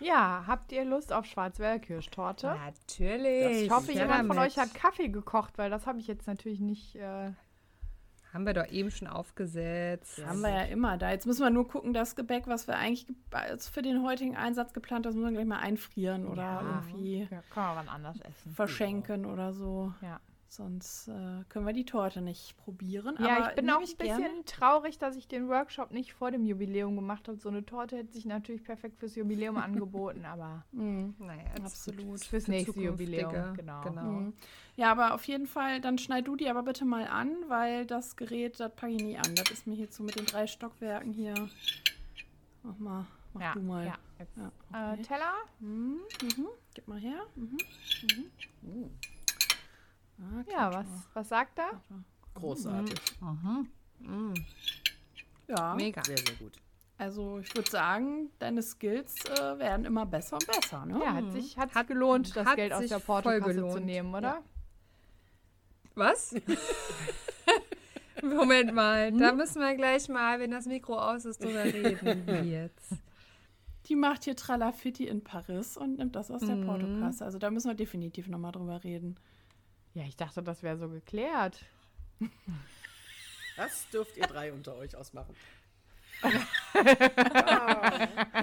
Ja, 0.00 0.44
habt 0.46 0.72
ihr 0.72 0.84
Lust 0.84 1.10
auf 1.12 1.24
Schwarzwälder-Kirschtorte? 1.26 2.48
Natürlich. 2.48 3.62
Ich 3.64 3.70
hoffe, 3.70 3.92
Ja, 3.92 4.02
jemand 4.02 4.26
von 4.28 4.38
euch 4.38 4.58
hat 4.58 4.74
Kaffee 4.74 5.08
gekocht, 5.08 5.56
weil 5.58 5.70
das 5.70 5.86
habe 5.86 6.00
ich 6.00 6.06
jetzt 6.06 6.26
natürlich 6.26 6.60
nicht. 6.60 6.96
Äh, 6.96 7.32
Haben 8.36 8.44
wir 8.46 8.52
doch 8.54 8.68
eben 8.70 8.90
schon 8.90 9.08
aufgesetzt. 9.08 10.18
Das 10.18 10.26
haben 10.26 10.40
wir 10.42 10.50
ja 10.50 10.62
immer 10.64 10.96
da. 10.98 11.10
Jetzt 11.10 11.26
müssen 11.26 11.42
wir 11.42 11.50
nur 11.50 11.66
gucken, 11.66 11.92
das 11.94 12.14
Gebäck, 12.16 12.46
was 12.46 12.66
wir 12.68 12.76
eigentlich 12.76 13.06
ge- 13.06 13.16
als 13.32 13.68
für 13.68 13.80
den 13.82 14.02
heutigen 14.04 14.36
Einsatz 14.36 14.72
geplant 14.74 15.06
haben, 15.06 15.12
das 15.12 15.14
müssen 15.14 15.28
wir 15.28 15.32
gleich 15.32 15.46
mal 15.46 15.58
einfrieren 15.60 16.26
oder 16.26 16.42
Ja. 16.42 16.60
irgendwie 16.62 17.28
ja, 17.30 17.42
kann 17.50 17.74
man 17.74 17.76
wann 17.76 17.88
anders 17.88 18.20
essen. 18.20 18.52
verschenken 18.52 19.24
oder 19.24 19.52
so. 19.54 19.92
Ja. 20.02 20.20
Sonst 20.48 21.08
äh, 21.08 21.42
können 21.48 21.66
wir 21.66 21.72
die 21.72 21.84
Torte 21.84 22.20
nicht 22.22 22.56
probieren. 22.56 23.16
Ja, 23.18 23.36
aber 23.38 23.48
ich 23.50 23.56
bin 23.56 23.68
auch 23.68 23.80
ein 23.80 23.80
bisschen 23.80 24.18
gerne. 24.18 24.44
traurig, 24.44 24.96
dass 24.98 25.16
ich 25.16 25.26
den 25.28 25.48
Workshop 25.48 25.90
nicht 25.90 26.12
vor 26.14 26.30
dem 26.30 26.46
Jubiläum 26.46 26.94
gemacht 26.94 27.26
habe. 27.28 27.36
So 27.36 27.48
eine 27.48 27.66
Torte 27.66 27.96
hätte 27.96 28.12
sich 28.12 28.24
natürlich 28.26 28.62
perfekt 28.62 28.98
fürs 28.98 29.16
Jubiläum 29.16 29.56
angeboten, 29.56 30.24
aber 30.24 30.64
Mhm. 30.72 31.14
Naja, 31.18 31.42
Absolut. 31.62 32.24
fürs 32.24 32.44
für 32.44 32.50
nächste. 32.50 32.80
Jubiläum. 32.80 33.54
Genau. 33.56 33.80
genau. 33.82 34.02
Mhm. 34.02 34.32
Ja, 34.76 34.92
aber 34.92 35.14
auf 35.14 35.24
jeden 35.24 35.46
Fall, 35.46 35.80
dann 35.80 35.98
schneid 35.98 36.26
du 36.28 36.36
die 36.36 36.48
aber 36.48 36.62
bitte 36.62 36.84
mal 36.84 37.06
an, 37.08 37.34
weil 37.48 37.84
das 37.86 38.16
Gerät, 38.16 38.60
das 38.60 38.72
packe 38.74 38.92
ich 38.92 39.02
nie 39.02 39.16
an. 39.18 39.34
Das 39.34 39.50
ist 39.50 39.66
mir 39.66 39.74
hier 39.74 39.90
zu 39.90 40.02
mit 40.04 40.16
den 40.18 40.26
drei 40.26 40.46
Stockwerken 40.46 41.12
hier. 41.12 41.34
Mach 42.62 42.78
mal, 42.78 43.06
mach 43.34 43.40
Ja, 43.42 43.52
du 43.54 43.60
mal. 43.62 43.86
ja. 43.86 43.94
Ja, 44.36 44.90
äh, 44.90 44.92
okay. 44.94 45.02
Teller? 45.02 45.32
Mhm, 45.60 45.98
mhm. 46.22 46.46
Gib 46.74 46.88
mal 46.88 46.98
her. 47.00 47.26
Mhm. 47.34 47.58
Mhm. 48.62 48.90
Ah, 50.18 50.44
Ja, 50.50 50.72
was, 50.74 50.86
was 51.14 51.28
sagt 51.28 51.58
er? 51.58 51.80
Großartig. 52.34 52.98
Mhm. 53.20 54.34
Ja, 55.48 55.74
Mega. 55.74 56.02
Sehr, 56.04 56.16
sehr 56.18 56.34
gut. 56.36 56.52
also 56.98 57.38
ich 57.38 57.54
würde 57.54 57.70
sagen, 57.70 58.30
deine 58.38 58.62
Skills 58.62 59.14
äh, 59.26 59.58
werden 59.58 59.84
immer 59.86 60.04
besser 60.06 60.36
und 60.36 60.46
besser, 60.46 60.84
ne? 60.86 61.00
Ja, 61.02 61.14
hat 61.14 61.30
sich, 61.32 61.56
hat 61.56 61.68
sich 61.70 61.76
Hat- 61.78 61.86
gelohnt, 61.88 62.34
das 62.36 62.46
hat 62.46 62.56
Geld 62.56 62.72
aus 62.72 62.80
sich 62.80 62.90
der 62.90 62.98
Portokasse 62.98 63.68
zu 63.68 63.80
nehmen, 63.80 64.14
oder? 64.14 64.42
Was? 65.94 66.34
Moment 68.22 68.74
mal, 68.74 69.12
da 69.12 69.32
müssen 69.32 69.60
wir 69.60 69.74
gleich 69.76 70.08
mal, 70.08 70.40
wenn 70.40 70.50
das 70.50 70.66
Mikro 70.66 70.98
aus 70.98 71.24
ist, 71.26 71.42
drüber 71.42 71.64
reden. 71.64 72.26
Wie 72.26 72.50
Jetzt. 72.50 72.92
Die 73.86 73.94
macht 73.94 74.24
hier 74.24 74.34
Tralafitti 74.34 75.06
in 75.06 75.22
Paris 75.22 75.76
und 75.76 75.98
nimmt 75.98 76.16
das 76.16 76.30
aus 76.30 76.40
der 76.40 76.56
Mhm. 76.56 76.66
Portokasse. 76.66 77.24
Also 77.24 77.38
da 77.38 77.50
müssen 77.50 77.68
wir 77.68 77.74
definitiv 77.76 78.26
nochmal 78.26 78.52
drüber 78.52 78.82
reden. 78.82 79.16
Ja, 79.96 80.04
ich 80.04 80.16
dachte, 80.16 80.42
das 80.42 80.62
wäre 80.62 80.76
so 80.76 80.88
geklärt. 80.90 81.64
Das 83.56 83.88
dürft 83.88 84.16
ihr 84.18 84.26
drei 84.26 84.52
unter 84.52 84.76
euch 84.76 84.94
ausmachen. 84.94 85.34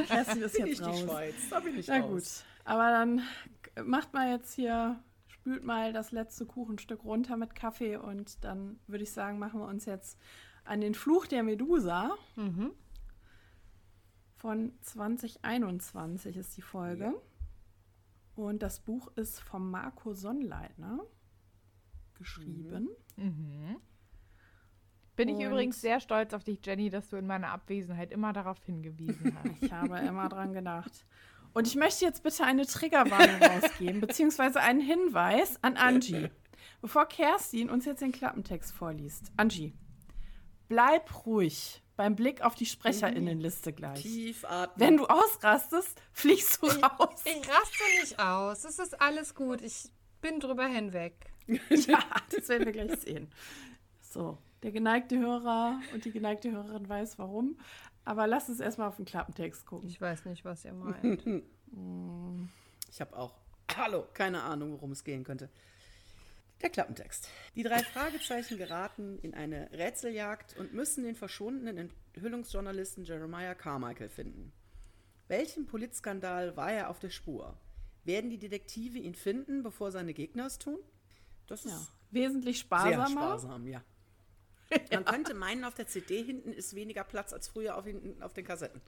Kerstin 0.07 0.41
ist 0.41 0.53
Bin 0.57 0.65
jetzt 0.67 0.71
ich 0.73 0.77
die 0.79 0.83
raus. 0.83 0.99
Schweiz. 1.01 1.35
Da 1.49 1.59
bin 1.59 1.77
ich 1.77 1.87
Na 1.87 1.99
raus. 1.99 2.09
gut, 2.09 2.45
aber 2.65 2.89
dann 2.89 3.21
macht 3.85 4.13
mal 4.13 4.31
jetzt 4.31 4.53
hier, 4.53 4.99
spült 5.27 5.63
mal 5.63 5.93
das 5.93 6.11
letzte 6.11 6.45
Kuchenstück 6.47 7.03
runter 7.03 7.37
mit 7.37 7.53
Kaffee 7.55 7.97
und 7.97 8.43
dann 8.43 8.79
würde 8.87 9.03
ich 9.03 9.11
sagen, 9.11 9.37
machen 9.39 9.59
wir 9.59 9.67
uns 9.67 9.85
jetzt 9.85 10.17
an 10.65 10.81
den 10.81 10.95
Fluch 10.95 11.27
der 11.27 11.43
Medusa 11.43 12.15
Mhm. 12.35 12.71
von 14.37 14.73
2021 14.81 16.35
ist 16.37 16.57
die 16.57 16.61
Folge. 16.63 17.13
Und 18.35 18.63
das 18.63 18.79
Buch 18.79 19.11
ist 19.15 19.39
von 19.39 19.69
Marco 19.69 20.13
Sonnleitner 20.15 20.99
geschrieben. 22.23 22.89
Mhm. 23.17 23.77
Bin 25.15 25.29
ich 25.29 25.35
Und- 25.35 25.41
übrigens 25.41 25.79
sehr 25.79 25.99
stolz 25.99 26.33
auf 26.33 26.43
dich, 26.43 26.59
Jenny, 26.65 26.89
dass 26.89 27.09
du 27.09 27.17
in 27.17 27.27
meiner 27.27 27.49
Abwesenheit 27.49 28.11
immer 28.11 28.33
darauf 28.33 28.63
hingewiesen 28.63 29.37
hast. 29.43 29.61
Ich 29.61 29.71
habe 29.71 29.99
immer 29.99 30.27
dran 30.29 30.53
gedacht. 30.53 31.05
Und 31.53 31.67
ich 31.67 31.75
möchte 31.75 32.03
jetzt 32.05 32.23
bitte 32.23 32.43
eine 32.45 32.65
Triggerwarnung 32.65 33.41
rausgeben, 33.43 34.01
beziehungsweise 34.01 34.59
einen 34.59 34.79
Hinweis 34.81 35.59
an 35.61 35.77
Angie. 35.77 36.29
Bevor 36.81 37.05
Kerstin 37.05 37.69
uns 37.69 37.85
jetzt 37.85 38.01
den 38.01 38.11
Klappentext 38.11 38.71
vorliest. 38.73 39.31
Angie, 39.37 39.73
bleib 40.67 41.25
ruhig 41.27 41.83
beim 41.95 42.15
Blick 42.15 42.41
auf 42.41 42.55
die 42.55 42.65
Sprecherinnenliste 42.65 43.71
gleich. 43.71 44.01
Tief 44.01 44.45
atmen. 44.45 44.79
Wenn 44.87 44.97
du 44.97 45.05
ausrastest, 45.05 46.01
fliegst 46.11 46.59
du 46.63 46.67
raus. 46.67 47.21
Ich 47.25 47.47
raste 47.47 47.83
nicht 48.01 48.17
aus. 48.19 48.63
Es 48.65 48.79
ist 48.79 48.99
alles 48.99 49.35
gut. 49.35 49.61
Ich 49.61 49.91
bin 50.21 50.39
drüber 50.39 50.65
hinweg. 50.65 51.13
Ja, 51.69 51.99
das 52.29 52.49
werden 52.49 52.65
wir 52.65 52.71
gleich 52.71 52.99
sehen. 52.99 53.29
So, 54.01 54.37
der 54.61 54.71
geneigte 54.71 55.19
Hörer 55.19 55.81
und 55.93 56.05
die 56.05 56.11
geneigte 56.11 56.51
Hörerin 56.51 56.87
weiß 56.87 57.19
warum. 57.19 57.57
Aber 58.05 58.27
lass 58.27 58.49
uns 58.49 58.59
erstmal 58.59 58.89
auf 58.89 58.97
den 58.97 59.05
Klappentext 59.05 59.65
gucken. 59.65 59.89
Ich 59.89 59.99
weiß 59.99 60.25
nicht, 60.25 60.45
was 60.45 60.65
ihr 60.65 60.73
meint. 60.73 61.23
Ich 62.91 63.01
habe 63.01 63.17
auch, 63.17 63.33
hallo, 63.75 64.05
keine 64.13 64.43
Ahnung, 64.43 64.73
worum 64.73 64.91
es 64.91 65.03
gehen 65.03 65.23
könnte. 65.23 65.49
Der 66.61 66.69
Klappentext. 66.69 67.27
Die 67.55 67.63
drei 67.63 67.79
Fragezeichen 67.79 68.59
geraten 68.59 69.17
in 69.23 69.33
eine 69.33 69.71
Rätseljagd 69.71 70.55
und 70.57 70.73
müssen 70.73 71.03
den 71.03 71.15
verschwundenen 71.15 71.77
Enthüllungsjournalisten 72.13 73.03
Jeremiah 73.03 73.55
Carmichael 73.55 74.09
finden. 74.09 74.53
Welchem 75.27 75.65
Politskandal 75.65 76.55
war 76.55 76.71
er 76.71 76.89
auf 76.91 76.99
der 76.99 77.09
Spur? 77.09 77.57
Werden 78.03 78.29
die 78.29 78.37
Detektive 78.37 78.99
ihn 78.99 79.15
finden, 79.15 79.63
bevor 79.63 79.91
seine 79.91 80.13
Gegner 80.13 80.45
es 80.45 80.59
tun? 80.59 80.77
Das 81.47 81.65
ist 81.65 81.71
Ja, 81.71 81.87
wesentlich 82.11 82.57
sehr 82.57 82.65
sparsamer. 82.65 83.09
sparsam, 83.09 83.67
ja. 83.67 83.83
Man 84.91 85.05
könnte 85.05 85.33
meinen, 85.33 85.65
auf 85.65 85.75
der 85.75 85.87
CD 85.87 86.23
hinten 86.23 86.51
ist 86.51 86.75
weniger 86.75 87.03
Platz 87.03 87.33
als 87.33 87.47
früher 87.47 87.77
auf, 87.77 87.85
hinten 87.85 88.21
auf 88.23 88.33
den 88.33 88.45
Kassetten. 88.45 88.81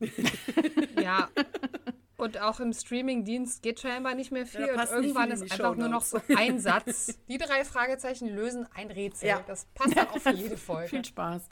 ja. 1.00 1.28
Und 2.16 2.38
auch 2.38 2.60
im 2.60 2.74
Streamingdienst 2.74 3.62
geht 3.62 3.80
scheinbar 3.80 4.14
nicht 4.14 4.30
mehr 4.30 4.44
viel. 4.44 4.66
Ja, 4.66 4.74
und 4.74 4.90
irgendwann 4.90 5.30
ist 5.30 5.40
einfach 5.40 5.74
nur 5.74 5.88
noch 5.88 6.02
so 6.02 6.20
ein 6.36 6.60
Satz. 6.60 7.18
Die 7.28 7.38
drei 7.38 7.64
Fragezeichen 7.64 8.28
lösen 8.28 8.68
ein 8.74 8.90
Rätsel. 8.90 9.28
Ja. 9.28 9.40
Das 9.46 9.64
passt 9.72 9.96
dann 9.96 10.08
auch 10.08 10.18
für 10.18 10.34
jede 10.34 10.58
Folge. 10.58 10.88
Viel 10.90 11.04
Spaß. 11.06 11.48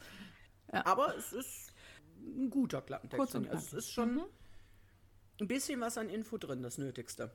Aber 0.68 1.16
es 1.16 1.32
ist 1.32 1.72
ein 2.20 2.50
guter 2.50 2.82
Klappentext. 2.82 3.18
Kurz 3.18 3.34
und 3.34 3.48
also 3.48 3.64
es 3.64 3.72
ist 3.72 3.90
schon 3.90 4.22
ein 5.40 5.48
bisschen 5.48 5.80
was 5.80 5.96
an 5.96 6.10
Info 6.10 6.36
drin, 6.36 6.62
das 6.62 6.76
Nötigste. 6.76 7.30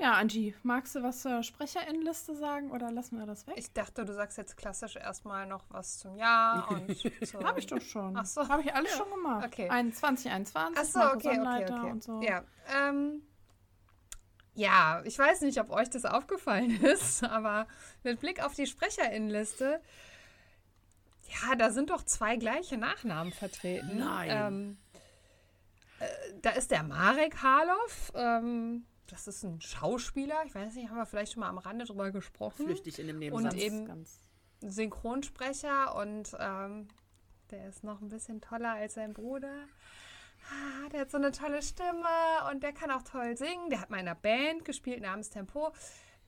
Ja, 0.00 0.12
Angie, 0.12 0.54
magst 0.62 0.94
du 0.94 1.02
was 1.02 1.22
zur 1.22 1.42
Sprecherinnenliste 1.42 2.36
sagen 2.36 2.70
oder 2.70 2.92
lassen 2.92 3.18
wir 3.18 3.26
das 3.26 3.46
weg? 3.48 3.54
Ich 3.56 3.72
dachte, 3.72 4.04
du 4.04 4.14
sagst 4.14 4.38
jetzt 4.38 4.56
klassisch 4.56 4.94
erstmal 4.94 5.46
noch 5.46 5.64
was 5.70 5.98
zum 5.98 6.16
Jahr 6.16 6.70
und. 6.70 6.88
Habe 7.44 7.58
ich 7.58 7.66
doch 7.66 7.80
schon. 7.80 8.16
Ach 8.16 8.24
so. 8.24 8.48
Habe 8.48 8.62
ich 8.62 8.72
alles 8.72 8.96
schon 8.96 9.10
gemacht. 9.10 9.46
Okay. 9.46 9.68
21, 9.68 10.30
21, 10.30 10.78
Ach 10.78 10.84
so, 10.84 11.00
okay, 11.00 11.40
okay, 11.40 11.64
okay. 11.64 11.90
und 11.90 12.02
so. 12.04 12.20
Ja, 12.22 12.44
ähm, 12.76 13.22
ja, 14.54 15.02
ich 15.04 15.18
weiß 15.18 15.42
nicht, 15.42 15.60
ob 15.60 15.70
euch 15.70 15.90
das 15.90 16.04
aufgefallen 16.04 16.80
ist, 16.82 17.24
aber 17.24 17.66
mit 18.04 18.20
Blick 18.20 18.44
auf 18.44 18.54
die 18.54 18.66
Sprecherinnenliste, 18.66 19.80
ja, 21.28 21.56
da 21.56 21.70
sind 21.70 21.90
doch 21.90 22.04
zwei 22.04 22.36
gleiche 22.36 22.76
Nachnamen 22.76 23.32
vertreten. 23.32 23.98
Nein. 23.98 24.30
Ähm, 24.30 24.78
äh, 25.98 26.06
da 26.42 26.50
ist 26.50 26.70
der 26.70 26.84
Marek 26.84 27.42
Harloff, 27.42 28.12
ähm, 28.14 28.84
das 29.08 29.26
ist 29.26 29.42
ein 29.44 29.60
Schauspieler, 29.60 30.36
ich 30.46 30.54
weiß 30.54 30.74
nicht, 30.74 30.88
haben 30.90 30.96
wir 30.98 31.06
vielleicht 31.06 31.32
schon 31.32 31.40
mal 31.40 31.48
am 31.48 31.58
Rande 31.58 31.84
drüber 31.84 32.10
gesprochen. 32.10 32.66
Flüchtig 32.66 32.98
in 32.98 33.06
dem 33.08 33.16
Und 33.16 33.42
Nebensatz. 33.44 33.54
eben- 33.54 33.84
Ganz, 33.86 34.20
Synchronsprecher 34.60 35.94
und 35.96 36.36
ähm, 36.38 36.88
Der 37.50 37.66
ist 37.68 37.82
noch 37.82 38.00
ein 38.02 38.08
bisschen 38.10 38.40
toller 38.42 38.72
als 38.74 38.94
sein 38.94 39.14
Bruder. 39.14 39.64
Ah, 40.50 40.88
Der 40.90 41.00
hat 41.00 41.10
so 41.10 41.16
eine 41.16 41.32
tolle 41.32 41.62
Stimme 41.62 42.06
und 42.50 42.62
der 42.62 42.72
kann 42.72 42.90
auch 42.90 43.02
toll 43.02 43.36
singen. 43.38 43.70
Der 43.70 43.80
hat 43.80 43.88
mal 43.90 43.98
in 44.00 44.06
einer 44.06 44.14
Band 44.14 44.64
gespielt 44.66 45.00
namens 45.00 45.30
Tempo. 45.30 45.72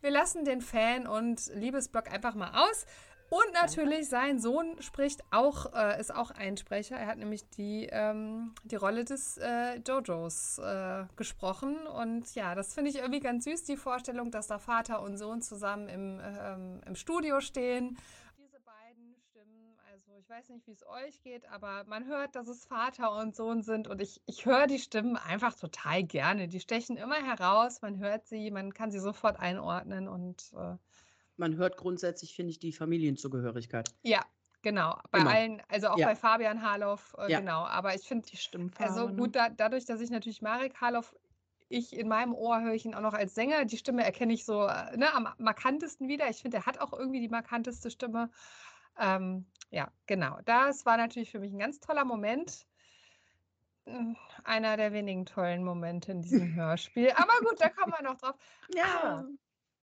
Wir 0.01 0.11
lassen 0.11 0.45
den 0.47 0.63
Fan- 0.63 1.07
und 1.07 1.47
Liebesblock 1.55 2.11
einfach 2.11 2.35
mal 2.35 2.51
aus. 2.69 2.87
Und 3.31 3.53
natürlich 3.53 4.09
sein 4.09 4.41
Sohn 4.41 4.83
spricht 4.83 5.23
auch, 5.31 5.73
äh, 5.73 6.01
ist 6.01 6.13
auch 6.13 6.33
ein 6.33 6.57
Sprecher. 6.57 6.97
Er 6.97 7.07
hat 7.07 7.19
nämlich 7.19 7.49
die, 7.51 7.89
ähm, 7.93 8.53
die 8.65 8.75
Rolle 8.75 9.05
des 9.05 9.39
äh, 9.39 9.77
Jojos 9.87 10.59
äh, 10.59 11.05
gesprochen. 11.15 11.87
Und 11.87 12.35
ja, 12.35 12.57
das 12.57 12.75
finde 12.75 12.91
ich 12.91 12.97
irgendwie 12.97 13.21
ganz 13.21 13.45
süß, 13.45 13.63
die 13.63 13.77
Vorstellung, 13.77 14.33
dass 14.33 14.49
da 14.49 14.59
Vater 14.59 15.01
und 15.01 15.17
Sohn 15.17 15.43
zusammen 15.43 15.89
im, 15.89 16.21
ähm, 16.21 16.81
im 16.85 16.97
Studio 16.97 17.41
stehen. 17.41 17.97
Diese 18.37 18.59
beiden 18.63 19.15
Stimmen, 19.31 19.79
also 19.93 20.11
ich 20.19 20.29
weiß 20.29 20.49
nicht, 20.49 20.67
wie 20.67 20.73
es 20.73 20.85
euch 20.85 21.23
geht, 21.23 21.49
aber 21.53 21.85
man 21.85 22.07
hört, 22.07 22.35
dass 22.35 22.49
es 22.49 22.65
Vater 22.65 23.17
und 23.17 23.37
Sohn 23.37 23.63
sind. 23.63 23.87
Und 23.87 24.03
ich, 24.03 24.21
ich 24.27 24.45
höre 24.45 24.67
die 24.67 24.81
Stimmen 24.81 25.17
einfach 25.17 25.55
total 25.55 26.03
gerne. 26.03 26.49
Die 26.49 26.59
stechen 26.59 26.97
immer 26.97 27.25
heraus, 27.25 27.81
man 27.81 28.01
hört 28.01 28.27
sie, 28.27 28.51
man 28.51 28.75
kann 28.75 28.91
sie 28.91 28.99
sofort 28.99 29.39
einordnen 29.39 30.09
und 30.09 30.53
äh, 30.57 30.75
Man 31.41 31.57
hört 31.57 31.77
grundsätzlich, 31.79 32.35
finde 32.35 32.51
ich, 32.51 32.59
die 32.59 32.71
Familienzugehörigkeit. 32.73 33.93
Ja, 34.03 34.25
genau. 34.63 34.99
Bei 35.11 35.21
Immer. 35.21 35.31
allen, 35.31 35.63
also 35.69 35.89
auch 35.89 35.97
Ja. 35.99 36.07
bei 36.09 36.15
Fabian 36.15 36.63
Harloff, 36.63 37.17
äh, 37.19 37.31
Ja. 37.33 37.41
genau. 37.41 37.65
Aber 37.65 37.95
ich 37.95 38.03
finde, 38.07 38.29
Die 38.29 38.37
Stimmfarbe. 38.37 38.93
also 38.93 39.09
ne? 39.09 39.17
gut, 39.17 39.35
da, 39.35 39.49
dadurch, 39.49 39.87
dass 39.87 40.01
ich 40.03 40.11
natürlich 40.11 40.43
Marek 40.43 40.81
Harloff, 40.81 41.17
ich 41.71 41.97
in 41.97 42.09
meinem 42.09 42.35
Ohr 42.35 42.61
höre 42.61 42.75
ich 42.75 42.85
ihn 42.85 42.95
auch 42.95 43.01
noch 43.01 43.15
als 43.15 43.35
Sänger. 43.35 43.65
Die 43.65 43.79
Stimme 43.79 44.05
erkenne 44.05 44.33
ich 44.35 44.45
so 44.45 44.67
äh, 44.67 44.97
ne, 44.97 45.15
am 45.15 45.29
markantesten 45.39 46.09
wieder. 46.09 46.29
Ich 46.29 46.43
finde, 46.43 46.59
er 46.59 46.67
hat 46.67 46.79
auch 46.79 46.93
irgendwie 46.93 47.21
die 47.21 47.29
markanteste 47.29 47.91
Stimme. 47.91 48.31
Ähm, 48.99 49.47
ja, 49.71 49.91
genau. 50.07 50.39
Das 50.45 50.85
war 50.85 50.97
natürlich 50.99 51.31
für 51.31 51.39
mich 51.39 51.53
ein 51.53 51.59
ganz 51.61 51.81
toller 51.81 52.05
Moment. 52.05 52.67
Mm, 53.87 54.13
Einer 54.45 54.77
der 54.77 54.93
wenigen 54.93 55.25
tollen 55.27 55.65
Momente 55.65 56.13
in 56.13 56.21
diesem 56.23 56.55
Hörspiel. 56.55 57.13
Aber 57.13 57.33
gut, 57.49 57.59
da 57.61 57.69
kommen 57.71 57.95
wir 57.97 58.03
noch 58.03 58.19
drauf. 58.19 58.35
Aber 59.03 59.27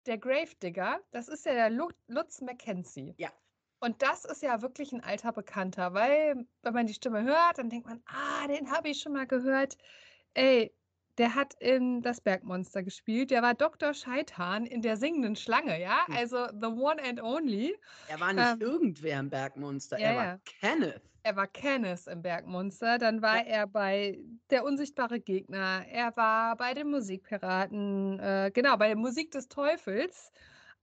der 0.05 0.17
Gravedigger, 0.17 1.01
das 1.11 1.27
ist 1.27 1.45
ja 1.45 1.53
der 1.53 1.69
Lu 1.69 1.89
Lutz 2.07 2.41
Mackenzie. 2.41 3.13
Ja. 3.17 3.31
Und 3.79 4.01
das 4.01 4.25
ist 4.25 4.43
ja 4.43 4.61
wirklich 4.61 4.91
ein 4.91 5.03
alter 5.03 5.31
Bekannter, 5.31 5.93
weil 5.93 6.45
wenn 6.61 6.73
man 6.73 6.85
die 6.85 6.93
Stimme 6.93 7.23
hört, 7.23 7.57
dann 7.57 7.69
denkt 7.69 7.87
man, 7.87 8.03
ah, 8.05 8.47
den 8.47 8.71
habe 8.71 8.89
ich 8.89 8.99
schon 8.99 9.13
mal 9.13 9.25
gehört. 9.25 9.77
Ey, 10.35 10.71
der 11.21 11.35
hat 11.35 11.53
in 11.59 12.01
Das 12.01 12.19
Bergmonster 12.19 12.81
gespielt. 12.81 13.29
Der 13.29 13.43
war 13.43 13.53
Dr. 13.53 13.93
Scheithahn 13.93 14.65
in 14.65 14.81
der 14.81 14.97
singenden 14.97 15.35
Schlange, 15.35 15.79
ja? 15.79 16.07
Hm. 16.07 16.15
Also 16.17 16.47
the 16.47 16.65
one 16.65 16.99
and 17.03 17.21
only. 17.21 17.75
Er 18.07 18.19
war 18.19 18.33
nicht 18.33 18.43
Ähm, 18.53 18.59
irgendwer 18.59 19.19
im 19.19 19.29
Bergmonster, 19.29 19.99
ja, 19.99 20.07
er 20.07 20.15
war 20.15 20.25
ja. 20.25 20.39
Kenneth. 20.45 21.03
Er 21.21 21.35
war 21.35 21.45
Kenneth 21.45 22.07
im 22.07 22.23
Bergmonster, 22.23 22.97
dann 22.97 23.21
war 23.21 23.45
er 23.45 23.67
bei 23.67 24.17
Der 24.49 24.63
unsichtbare 24.63 25.19
Gegner, 25.19 25.85
er 25.87 26.17
war 26.17 26.55
bei 26.57 26.73
den 26.73 26.89
Musikpiraten, 26.89 28.19
äh, 28.19 28.51
genau, 28.51 28.75
bei 28.77 28.87
der 28.87 28.97
Musik 28.97 29.29
des 29.29 29.47
Teufels, 29.47 30.31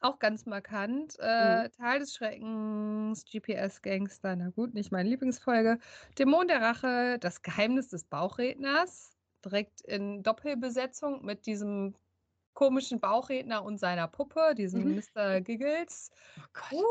auch 0.01 0.21
ganz 0.21 0.47
markant. 0.47 1.19
Äh, 1.19 1.71
Teil 1.71 1.99
des 1.99 2.15
Schreckens, 2.15 3.25
GPS-Gangster, 3.25 4.37
na 4.37 4.51
gut, 4.51 4.73
nicht 4.75 4.93
meine 4.93 5.09
Lieblingsfolge. 5.09 5.79
Dämon 6.17 6.47
der 6.47 6.63
Rache, 6.63 7.19
das 7.19 7.43
Geheimnis 7.43 7.89
des 7.89 8.05
Bauchredners, 8.05 9.18
direkt 9.45 9.81
in 9.83 10.23
Doppelbesetzung 10.23 11.25
mit 11.25 11.47
diesem 11.47 11.95
komischen 12.55 12.99
Bauchredner 12.99 13.63
und 13.63 13.79
seiner 13.79 14.09
Puppe, 14.09 14.55
diesem 14.57 14.83
Mhm. 14.85 14.97
Mr. 15.15 15.41
Giggles. 15.41 16.11
Oh. 16.73 16.83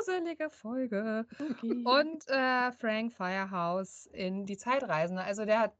Gruselige 0.00 0.50
Folge. 0.50 1.26
Okay. 1.32 1.82
Und 1.84 2.28
äh, 2.28 2.70
Frank 2.72 3.12
Firehouse 3.12 4.06
in 4.06 4.46
Die 4.46 4.56
Zeitreisende. 4.56 5.22
Also 5.24 5.44
der 5.44 5.58
hat, 5.58 5.74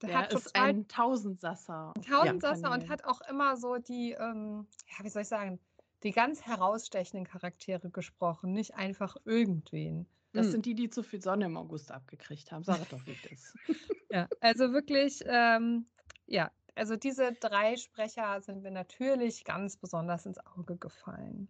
der 0.00 0.08
der 0.08 0.18
hat 0.18 0.32
ist 0.32 0.44
total 0.46 0.68
ein 0.68 0.88
Tausendsasser. 0.88 1.92
Tausendsasser 2.08 2.68
und 2.68 2.86
Kanälen. 2.86 2.90
hat 2.90 3.04
auch 3.04 3.20
immer 3.28 3.56
so 3.58 3.76
die, 3.76 4.12
ähm, 4.12 4.66
ja, 4.86 5.04
wie 5.04 5.10
soll 5.10 5.22
ich 5.22 5.28
sagen, 5.28 5.60
die 6.02 6.12
ganz 6.12 6.42
herausstechenden 6.46 7.26
Charaktere 7.26 7.90
gesprochen, 7.90 8.52
nicht 8.52 8.74
einfach 8.74 9.16
irgendwen. 9.24 10.06
Das 10.38 10.46
Hm. 10.46 10.52
sind 10.52 10.66
die, 10.66 10.74
die 10.74 10.88
zu 10.88 11.02
viel 11.02 11.20
Sonne 11.20 11.46
im 11.46 11.56
August 11.56 11.90
abgekriegt 11.92 12.52
haben. 12.52 12.62
Sag 12.62 12.88
doch, 12.90 13.04
wie 13.06 13.12
es 13.12 13.32
ist. 13.32 13.54
Ja, 14.10 14.26
also 14.40 14.72
wirklich, 14.72 15.22
ähm, 15.26 15.84
ja, 16.24 16.50
also 16.74 16.96
diese 16.96 17.34
drei 17.34 17.76
Sprecher 17.76 18.40
sind 18.40 18.62
mir 18.62 18.70
natürlich 18.70 19.44
ganz 19.44 19.76
besonders 19.76 20.24
ins 20.24 20.38
Auge 20.46 20.78
gefallen. 20.78 21.48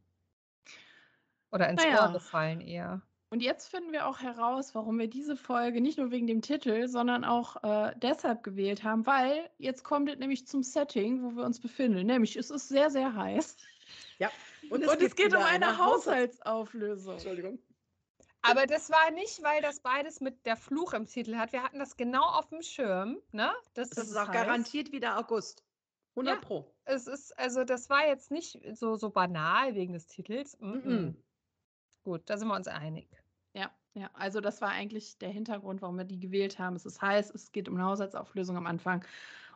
Oder 1.53 1.69
ins 1.69 1.85
Naja. 1.85 2.07
Ohr 2.09 2.13
gefallen 2.13 2.61
eher. 2.61 3.01
Und 3.31 3.43
jetzt 3.45 3.69
finden 3.69 3.93
wir 3.93 4.09
auch 4.09 4.19
heraus, 4.19 4.75
warum 4.75 4.99
wir 4.99 5.07
diese 5.07 5.37
Folge 5.37 5.81
nicht 5.81 5.99
nur 5.99 6.11
wegen 6.11 6.27
dem 6.27 6.43
Titel, 6.43 6.89
sondern 6.89 7.25
auch 7.25 7.63
äh, 7.63 7.95
deshalb 8.03 8.43
gewählt 8.43 8.83
haben, 8.83 9.07
weil 9.07 9.49
jetzt 9.59 9.85
kommt 9.85 10.09
es 10.09 10.19
nämlich 10.19 10.47
zum 10.49 10.65
Setting, 10.65 11.23
wo 11.23 11.37
wir 11.37 11.45
uns 11.45 11.61
befinden. 11.61 12.07
Nämlich, 12.07 12.37
es 12.37 12.51
ist 12.51 12.69
sehr, 12.69 12.91
sehr 12.91 13.15
heiß. 13.15 13.57
Ja. 14.19 14.31
Und 14.71 14.83
es, 14.83 15.15
geht, 15.15 15.33
um 15.35 15.43
eine 15.43 15.79
Haushalts- 15.79 16.41
Haushaltsauflösung. 16.41 17.15
Entschuldigung. 17.15 17.59
Aber 18.51 18.67
das 18.67 18.91
war 18.91 19.11
nicht, 19.13 19.43
weil 19.43 19.61
das 19.63 19.81
beides 19.81 20.21
mit 20.21 20.45
der 20.47 20.57
Fluch 20.57 20.93
im 20.93 21.07
Titel 21.07 21.37
hat. 21.37 21.53
Wir 21.53 21.63
hatten 21.63 21.79
das 21.79 21.97
genau 21.97 22.25
auf 22.25 22.49
dem 22.49 22.63
Schirm, 22.63 23.19
ne? 23.33 23.53
Das, 23.75 23.91
Das 23.91 24.09
ist 24.09 24.17
auch 24.17 24.29
heiß. 24.29 24.35
garantiert 24.35 24.93
wieder 24.93 25.19
August. 25.19 25.65
100 26.17 26.35
Ja. 26.35 26.41
Pro. 26.41 26.75
Es 26.85 27.07
ist, 27.07 27.39
also 27.39 27.65
das 27.65 27.89
war 27.91 28.07
jetzt 28.07 28.31
nicht 28.31 28.59
so, 28.77 28.97
so 28.97 29.11
banal 29.11 29.75
wegen 29.75 29.93
des 29.93 30.07
Titels. 30.07 30.57
Mm 30.61 30.73
-mm. 30.73 31.15
Gut, 32.05 32.23
da 32.27 32.37
sind 32.39 32.49
wir 32.49 32.57
uns 32.57 32.67
einig. 32.69 33.09
Ja, 33.53 33.71
ja, 33.95 34.11
also 34.15 34.41
das 34.41 34.61
war 34.61 34.71
eigentlich 34.71 35.19
der 35.19 35.31
Hintergrund, 35.31 35.81
warum 35.83 35.97
wir 35.99 36.05
die 36.05 36.19
gewählt 36.19 36.59
haben. 36.59 36.75
Es 36.77 36.87
ist 36.87 37.01
heiß, 37.03 37.31
es 37.35 37.53
geht 37.53 37.69
um 37.69 37.75
eine 37.77 37.85
Haushaltsauflösung 37.85 38.57
am 38.57 38.67
Anfang. 38.67 39.05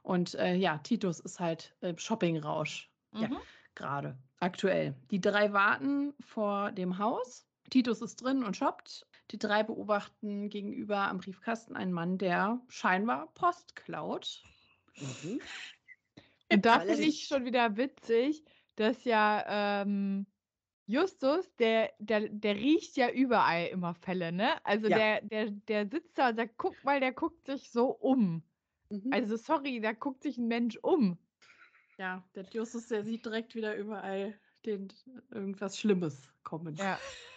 Und 0.02 0.34
äh, 0.34 0.54
ja, 0.54 0.78
Titus 0.78 1.20
ist 1.20 1.40
halt 1.40 1.74
äh, 1.80 1.94
Shoppingrausch 1.96 2.90
Ja. 3.14 3.28
Mhm. 3.28 3.38
gerade, 3.74 4.16
aktuell. 4.40 4.94
Die 5.10 5.20
drei 5.20 5.52
warten 5.52 6.14
vor 6.20 6.72
dem 6.72 6.98
Haus. 6.98 7.46
Titus 7.72 8.02
ist 8.02 8.16
drin 8.16 8.44
und 8.44 8.54
shoppt. 8.54 9.06
Die 9.30 9.38
drei 9.38 9.62
beobachten 9.62 10.50
gegenüber 10.50 11.08
am 11.08 11.18
Briefkasten 11.18 11.74
einen 11.74 11.92
Mann, 11.92 12.18
der 12.18 12.60
scheinbar 12.68 13.32
Post 13.32 13.74
klaut. 13.76 14.44
Mhm. 14.98 15.40
Und 16.52 16.66
da 16.66 16.80
finde 16.80 17.04
ich 17.04 17.24
schon 17.24 17.46
wieder 17.46 17.78
witzig, 17.78 18.44
dass 18.76 19.04
ja 19.04 19.80
ähm, 19.80 20.26
Justus, 20.86 21.56
der, 21.56 21.92
der, 21.98 22.28
der 22.28 22.56
riecht 22.56 22.98
ja 22.98 23.10
überall 23.10 23.68
immer 23.68 23.94
Fälle, 23.94 24.32
ne? 24.32 24.64
Also 24.66 24.88
Ja. 24.88 24.98
der, 24.98 25.22
der, 25.22 25.50
der 25.50 25.88
sitzt 25.88 26.18
da 26.18 26.28
und 26.28 26.36
sagt, 26.36 26.58
guck 26.58 26.84
mal, 26.84 27.00
der 27.00 27.12
guckt 27.12 27.46
sich 27.46 27.70
so 27.70 27.86
um. 27.86 28.42
Mhm. 28.90 29.08
Also 29.12 29.36
sorry, 29.36 29.80
da 29.80 29.92
guckt 29.92 30.22
sich 30.22 30.36
ein 30.36 30.46
Mensch 30.46 30.76
um. 30.76 31.16
Ja, 31.96 32.22
der 32.34 32.44
Justus, 32.52 32.88
der 32.88 33.02
sieht 33.02 33.24
direkt 33.24 33.54
wieder 33.54 33.74
überall 33.76 34.38
den, 34.66 34.92
irgendwas 35.30 35.78
Schlimmes 35.78 36.28
kommen. 36.44 36.74
Ja. 36.74 36.98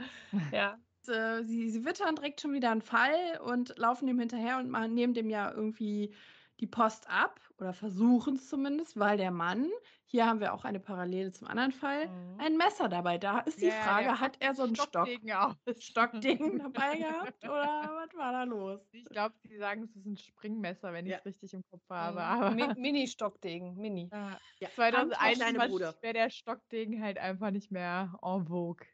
Ja. 0.54 0.78
äh, 1.08 1.42
sie, 1.44 1.70
sie 1.70 1.84
wittern 1.84 2.16
direkt 2.16 2.40
schon 2.40 2.52
wieder 2.52 2.70
einen 2.70 2.82
Fall 2.82 3.40
und 3.44 3.76
laufen 3.78 4.06
dem 4.06 4.18
hinterher 4.18 4.58
und 4.58 4.70
machen, 4.70 4.94
nehmen 4.94 5.14
dem 5.14 5.30
ja 5.30 5.50
irgendwie 5.52 6.14
die 6.60 6.66
Post 6.66 7.08
ab 7.08 7.40
oder 7.58 7.72
versuchen 7.72 8.34
es 8.36 8.48
zumindest, 8.48 8.98
weil 8.98 9.16
der 9.16 9.30
Mann, 9.30 9.70
hier 10.04 10.26
haben 10.26 10.40
wir 10.40 10.52
auch 10.52 10.64
eine 10.64 10.78
Parallele 10.80 11.32
zum 11.32 11.46
anderen 11.48 11.72
Fall, 11.72 12.08
Mhm. 12.08 12.36
ein 12.38 12.56
Messer 12.58 12.88
dabei. 12.90 13.16
Da 13.16 13.38
ist 13.40 13.62
die 13.62 13.66
Ja, 13.66 13.74
ja, 13.76 13.82
Frage, 13.84 14.20
hat 14.20 14.36
er 14.40 14.54
so 14.54 14.64
einen 14.64 14.76
Stock, 14.76 14.88
Stockdegen 14.88 15.32
auch. 15.32 15.54
Stockding 15.78 16.58
dabei 16.58 16.98
gehabt 16.98 17.44
oder 17.44 17.96
was 18.02 18.14
war 18.14 18.32
da 18.32 18.44
los? 18.44 18.80
Ich 18.92 19.04
glaube, 19.06 19.34
sie 19.42 19.56
sagen, 19.56 19.84
es 19.84 19.96
ist 19.96 20.04
ein 20.06 20.16
Springmesser, 20.18 20.92
wenn 20.92 21.06
ich 21.06 21.12
Ja. 21.12 21.18
es 21.20 21.24
richtig 21.24 21.54
im 21.54 21.62
Kopf 21.70 21.88
habe. 21.88 22.20
Mhm. 22.54 22.74
Mini-Stockdegen, 22.76 23.74
Mini. 23.76 24.10
Ja, 24.12 24.38
Ja. 24.60 24.68
2021 24.68 25.44
Kleine 25.44 25.58
Bruder. 25.60 25.98
wäre 26.02 26.12
der 26.14 26.30
Stockdegen 26.30 27.02
halt 27.02 27.18
einfach 27.18 27.50
nicht 27.50 27.70
mehr 27.70 28.18
en 28.22 28.46
vogue. 28.46 28.86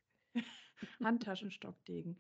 Handtaschenstockdegen. 1.03 2.19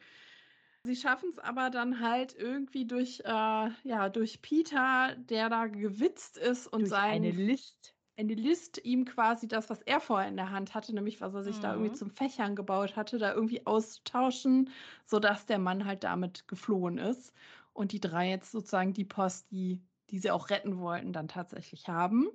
Sie 0.85 0.97
schaffen 0.97 1.31
es 1.31 1.39
aber 1.39 1.71
dann 1.71 2.01
halt 2.01 2.35
irgendwie 2.35 2.87
durch, 2.87 3.21
äh, 3.25 3.71
ja, 3.85 4.09
durch 4.11 4.43
Peter, 4.43 5.17
der 5.19 5.49
da 5.51 5.67
gewitzt 5.67 6.39
ist 6.39 6.67
und 6.69 6.85
Durch 6.85 7.05
sein 7.07 7.09
eine 7.09 7.33
List. 7.33 7.95
eine 8.19 8.35
List 8.35 8.81
ihm 8.85 9.05
quasi 9.05 9.49
das, 9.49 9.71
was 9.71 9.83
er 9.83 10.01
vorher 10.01 10.29
in 10.29 10.37
der 10.37 10.51
Hand 10.51 10.75
hatte, 10.75 10.95
nämlich 10.95 11.21
was 11.21 11.35
er 11.35 11.43
sich 11.45 11.61
da 11.61 11.73
irgendwie 11.73 11.93
Mhm. 11.93 11.95
zum 11.95 12.11
Fächern 12.11 12.57
gebaut 12.57 12.97
hatte, 12.97 13.19
da 13.19 13.35
irgendwie 13.35 13.67
austauschen, 13.67 14.71
sodass 15.07 15.47
der 15.47 15.59
Mann 15.59 15.85
halt 15.87 16.05
damit 16.05 16.49
geflohen 16.49 16.99
ist. 16.99 17.35
Und 17.73 17.93
die 17.93 18.01
drei 18.01 18.31
jetzt 18.31 18.53
sozusagen 18.53 18.95
die 18.95 19.05
Post, 19.05 19.51
die, 19.53 19.83
die 20.11 20.19
sie 20.19 20.31
auch 20.31 20.51
retten 20.51 20.79
wollten, 20.79 21.13
dann 21.13 21.29
tatsächlich 21.29 21.89
haben. 21.89 22.29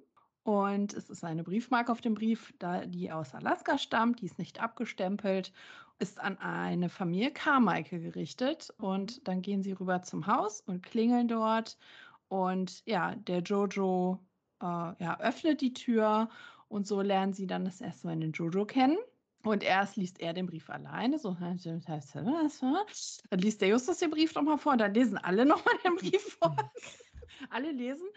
Und 0.43 0.93
es 0.93 1.09
ist 1.09 1.23
eine 1.23 1.43
Briefmarke 1.43 1.91
auf 1.91 2.01
dem 2.01 2.15
Brief, 2.15 2.53
da 2.57 2.85
die 2.85 3.11
aus 3.11 3.35
Alaska 3.35 3.77
stammt, 3.77 4.21
die 4.21 4.25
ist 4.25 4.39
nicht 4.39 4.61
abgestempelt, 4.61 5.53
ist 5.99 6.19
an 6.19 6.39
eine 6.39 6.89
Familie 6.89 7.31
Carmichael 7.31 8.01
gerichtet. 8.01 8.73
Und 8.77 9.27
dann 9.27 9.41
gehen 9.41 9.61
sie 9.61 9.73
rüber 9.73 10.01
zum 10.01 10.25
Haus 10.25 10.61
und 10.61 10.81
klingeln 10.81 11.27
dort. 11.27 11.77
Und 12.27 12.81
ja, 12.87 13.15
der 13.15 13.41
Jojo 13.41 14.19
äh, 14.61 14.65
ja, 14.65 15.19
öffnet 15.19 15.61
die 15.61 15.73
Tür 15.73 16.29
und 16.69 16.87
so 16.87 17.01
lernen 17.01 17.33
sie 17.33 17.45
dann 17.45 17.65
das 17.65 17.81
erste 17.81 18.07
Mal 18.07 18.17
den 18.17 18.31
Jojo 18.31 18.65
kennen. 18.65 18.97
Und 19.43 19.63
erst 19.63 19.95
liest 19.95 20.19
er 20.21 20.33
den 20.33 20.45
Brief 20.45 20.69
alleine, 20.69 21.17
so 21.17 21.39
dann 23.29 23.39
liest 23.39 23.61
der 23.61 23.69
Justus 23.69 23.97
den 23.97 24.11
Brief 24.11 24.35
nochmal 24.35 24.59
vor 24.59 24.73
und 24.73 24.77
dann 24.77 24.93
lesen 24.93 25.17
alle 25.17 25.45
nochmal 25.45 25.73
den 25.83 25.95
Brief 25.95 26.21
vor. 26.39 26.55
Alle 27.49 27.71
lesen. 27.71 28.07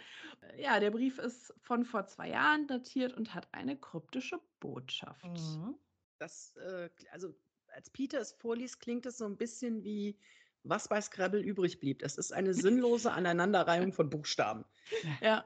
Ja, 0.59 0.81
der 0.81 0.91
Brief 0.91 1.18
ist 1.18 1.55
von 1.61 1.85
vor 1.85 2.07
zwei 2.07 2.31
Jahren 2.31 2.66
datiert 2.66 3.14
und 3.14 3.35
hat 3.35 3.49
eine 3.53 3.77
kryptische 3.77 4.39
Botschaft. 4.61 5.25
Mhm. 5.27 5.75
Das, 6.18 6.57
äh, 6.57 6.91
also 7.11 7.35
als 7.68 7.91
Peter 7.91 8.20
es 8.20 8.33
vorliest, 8.33 8.81
klingt 8.81 9.07
es 9.07 9.18
so 9.18 9.27
ein 9.27 9.37
bisschen 9.37 9.83
wie 9.83 10.18
was 10.64 10.89
bei 10.89 11.01
Scrabble 11.01 11.41
übrig 11.41 11.79
blieb. 11.79 12.03
Es 12.03 12.16
ist 12.16 12.33
eine 12.33 12.55
sinnlose 12.55 13.12
Aneinanderreihung 13.12 13.93
von 13.93 14.11
Buchstaben. 14.11 14.64
Ja. 15.20 15.45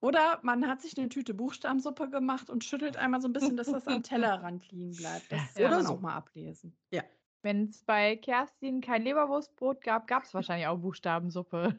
Oder 0.00 0.38
man 0.42 0.68
hat 0.68 0.82
sich 0.82 0.98
eine 0.98 1.08
Tüte 1.08 1.32
Buchstabensuppe 1.32 2.10
gemacht 2.10 2.50
und 2.50 2.62
schüttelt 2.62 2.98
einmal 2.98 3.22
so 3.22 3.28
ein 3.28 3.32
bisschen, 3.32 3.56
dass 3.56 3.68
das 3.68 3.86
am 3.86 4.02
Tellerrand 4.02 4.70
liegen 4.70 4.94
bleibt. 4.94 5.32
Das 5.32 5.56
Oder 5.56 5.68
kann 5.68 5.76
man 5.78 5.86
so. 5.86 5.92
auch 5.94 6.00
mal 6.00 6.14
ablesen. 6.14 6.76
Wenn 7.44 7.64
es 7.68 7.84
bei 7.84 8.16
Kerstin 8.16 8.80
kein 8.80 9.02
Leberwurstbrot 9.02 9.82
gab, 9.82 10.06
gab 10.06 10.22
es 10.24 10.32
wahrscheinlich 10.34 10.66
auch 10.66 10.78
Buchstabensuppe. 10.78 11.78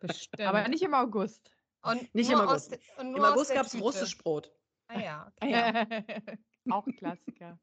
Bestimmt. 0.00 0.40
Aber 0.48 0.68
nicht 0.68 0.82
im 0.82 0.94
August. 0.94 1.50
und 1.82 2.14
Nicht 2.14 2.30
im 2.30 2.38
August. 2.40 2.70
de- 2.72 2.78
Im 3.00 3.22
August 3.22 3.52
gab 3.52 3.66
es 3.66 3.72
Tüte. 3.72 3.82
Russischbrot. 3.84 4.52
Ah 4.88 5.00
ja, 5.00 5.32
Ah 5.40 5.46
okay. 5.46 5.50
ja. 5.50 6.34
auch 6.76 6.86
ein 6.86 6.96
Klassiker. 6.96 7.58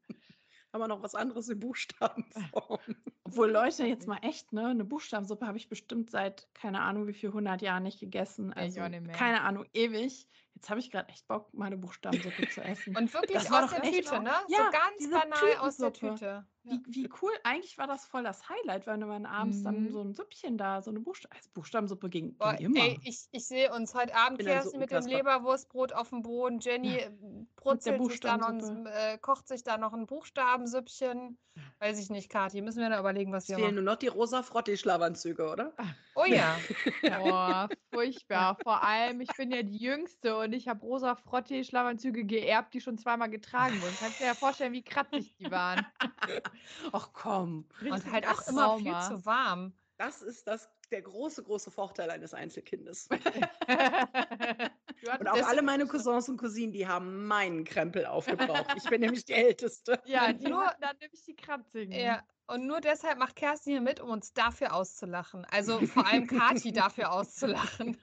Haben 0.72 0.82
wir 0.82 0.88
noch 0.88 1.02
was 1.02 1.14
anderes 1.14 1.48
in 1.48 1.58
Buchstabenform? 1.60 2.78
Obwohl, 3.24 3.50
Leute, 3.50 3.86
jetzt 3.86 4.06
mal 4.06 4.18
echt, 4.22 4.52
ne? 4.52 4.66
Eine 4.68 4.84
Buchstabensuppe 4.84 5.46
habe 5.46 5.56
ich 5.56 5.68
bestimmt 5.70 6.10
seit, 6.10 6.46
keine 6.54 6.80
Ahnung, 6.82 7.06
wie 7.06 7.14
viel, 7.14 7.30
100 7.30 7.62
Jahren 7.62 7.82
nicht 7.84 8.00
gegessen. 8.00 8.52
Also, 8.52 8.82
auch 8.82 8.88
nicht 8.88 9.02
mehr. 9.06 9.14
keine 9.16 9.40
Ahnung, 9.42 9.64
ewig. 9.72 10.28
Jetzt 10.54 10.68
habe 10.70 10.80
ich 10.80 10.90
gerade 10.90 11.08
echt 11.08 11.26
Bock, 11.28 11.52
mal 11.54 11.66
eine 11.66 11.78
Buchstabensuppe 11.78 12.48
zu 12.50 12.62
essen. 12.62 12.96
Und 12.96 13.12
wirklich 13.14 13.32
Das 13.44 13.50
aus 13.52 13.70
der 13.70 13.82
Tüte, 13.82 14.20
ne? 14.20 14.30
Ja, 14.48 14.58
so 14.58 14.70
ganz 14.70 14.96
diese 14.98 15.10
banal 15.12 15.56
aus 15.60 15.76
der. 15.78 15.92
Tüte. 15.92 16.46
Wie, 16.70 16.82
wie 16.88 17.08
cool, 17.22 17.32
eigentlich 17.44 17.78
war 17.78 17.86
das 17.86 18.06
voll 18.06 18.22
das 18.22 18.48
Highlight, 18.48 18.86
wenn 18.86 19.00
man 19.00 19.26
abends 19.26 19.62
dann 19.62 19.74
Mhm. 19.84 19.90
so 19.90 20.02
ein 20.02 20.14
Süppchen 20.14 20.58
da, 20.58 20.82
so 20.82 20.90
eine 20.90 21.00
Buchstaben, 21.00 21.34
also 21.36 21.50
Buchstabensuppe 21.54 22.08
ging, 22.08 22.36
Boah, 22.36 22.54
ging 22.54 22.66
immer. 22.66 22.80
ey, 22.80 23.00
ich, 23.04 23.26
ich 23.32 23.46
sehe 23.46 23.72
uns 23.72 23.94
heute 23.94 24.14
Abend, 24.14 24.40
dann 24.40 24.46
so 24.46 24.52
Kerstin, 24.54 24.80
mit 24.80 24.90
dem. 24.90 25.06
Leberwurstbrot 25.06 25.92
auf 25.92 26.10
dem 26.10 26.22
Boden. 26.22 26.58
Jenny 26.60 26.96
äh, 26.96 27.10
brutzelt 27.56 28.04
sich 28.04 28.20
da 28.20 28.36
noch, 28.36 28.48
ein, 28.48 28.86
äh, 28.86 29.18
kocht 29.20 29.48
sich 29.48 29.62
da 29.64 29.78
noch 29.78 29.92
ein 29.92 30.06
Buchstabensüppchen. 30.06 31.38
Weiß 31.80 31.98
ich 32.00 32.10
nicht, 32.10 32.28
Kathi. 32.30 32.60
Müssen 32.62 32.80
wir 32.80 32.90
da 32.90 32.98
überlegen, 33.00 33.32
was 33.32 33.44
Es 33.44 33.48
wir 33.48 33.56
fehlen 33.56 33.74
machen. 33.74 33.74
nur 33.76 33.84
noch 33.84 33.96
die 33.96 34.08
rosa 34.08 34.42
Frotti-Schlafanzüge, 34.42 35.48
oder? 35.50 35.74
Oh 36.14 36.24
ja. 36.24 36.66
Boah, 37.06 37.70
furchtbar. 37.90 38.56
Vor 38.62 38.82
allem, 38.82 39.20
ich 39.20 39.34
bin 39.36 39.50
ja 39.50 39.62
die 39.62 39.76
Jüngste 39.78 40.36
und 40.38 40.52
ich 40.52 40.68
habe 40.68 40.80
rosa 40.84 41.14
Frottee-Schlafanzüge 41.16 42.24
geerbt, 42.26 42.74
die 42.74 42.80
schon 42.80 42.98
zweimal 42.98 43.30
getragen 43.30 43.80
wurden. 43.80 43.96
Kannst 43.96 44.20
dir 44.20 44.26
ja 44.26 44.34
vorstellen, 44.34 44.72
wie 44.74 44.84
kratzig 44.84 45.34
die 45.36 45.50
waren. 45.50 45.86
Ach 46.92 47.10
komm. 47.12 47.66
Und 47.80 47.92
Richtig 47.92 48.12
halt 48.12 48.26
auch 48.28 48.46
immer 48.48 48.76
viel 48.78 48.86
Trauma. 48.92 49.08
zu 49.08 49.26
warm. 49.26 49.72
Das 49.98 50.22
ist 50.22 50.46
das, 50.46 50.68
der 50.92 51.02
große, 51.02 51.42
große 51.42 51.70
Vorteil 51.70 52.10
eines 52.10 52.32
Einzelkindes. 52.34 53.08
Und 55.20 55.28
auch 55.28 55.46
alle 55.46 55.62
meine 55.62 55.86
Cousins 55.86 56.28
und 56.28 56.36
Cousinen, 56.38 56.72
die 56.72 56.86
haben 56.88 57.26
meinen 57.26 57.64
Krempel 57.64 58.04
aufgebraucht. 58.06 58.66
Ich 58.76 58.84
bin 58.90 59.00
nämlich 59.00 59.24
die 59.24 59.32
Älteste. 59.34 60.00
Ja, 60.06 60.26
Und 60.28 60.42
nur- 60.42 60.72
dann 60.80 60.96
nämlich 61.00 61.22
die 61.24 61.36
kratzigen. 61.36 61.92
Ja. 61.92 62.22
Und 62.48 62.66
nur 62.66 62.80
deshalb 62.80 63.18
macht 63.18 63.36
Kerstin 63.36 63.72
hier 63.74 63.80
mit, 63.80 64.00
um 64.00 64.10
uns 64.10 64.32
dafür 64.32 64.74
auszulachen. 64.74 65.44
Also 65.50 65.80
vor 65.86 66.06
allem 66.06 66.26
Kathi 66.26 66.72
dafür 66.72 67.12
auszulachen. 67.12 67.96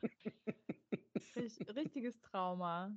Richt- 1.35 1.75
Richtiges 1.75 2.19
Trauma. 2.21 2.91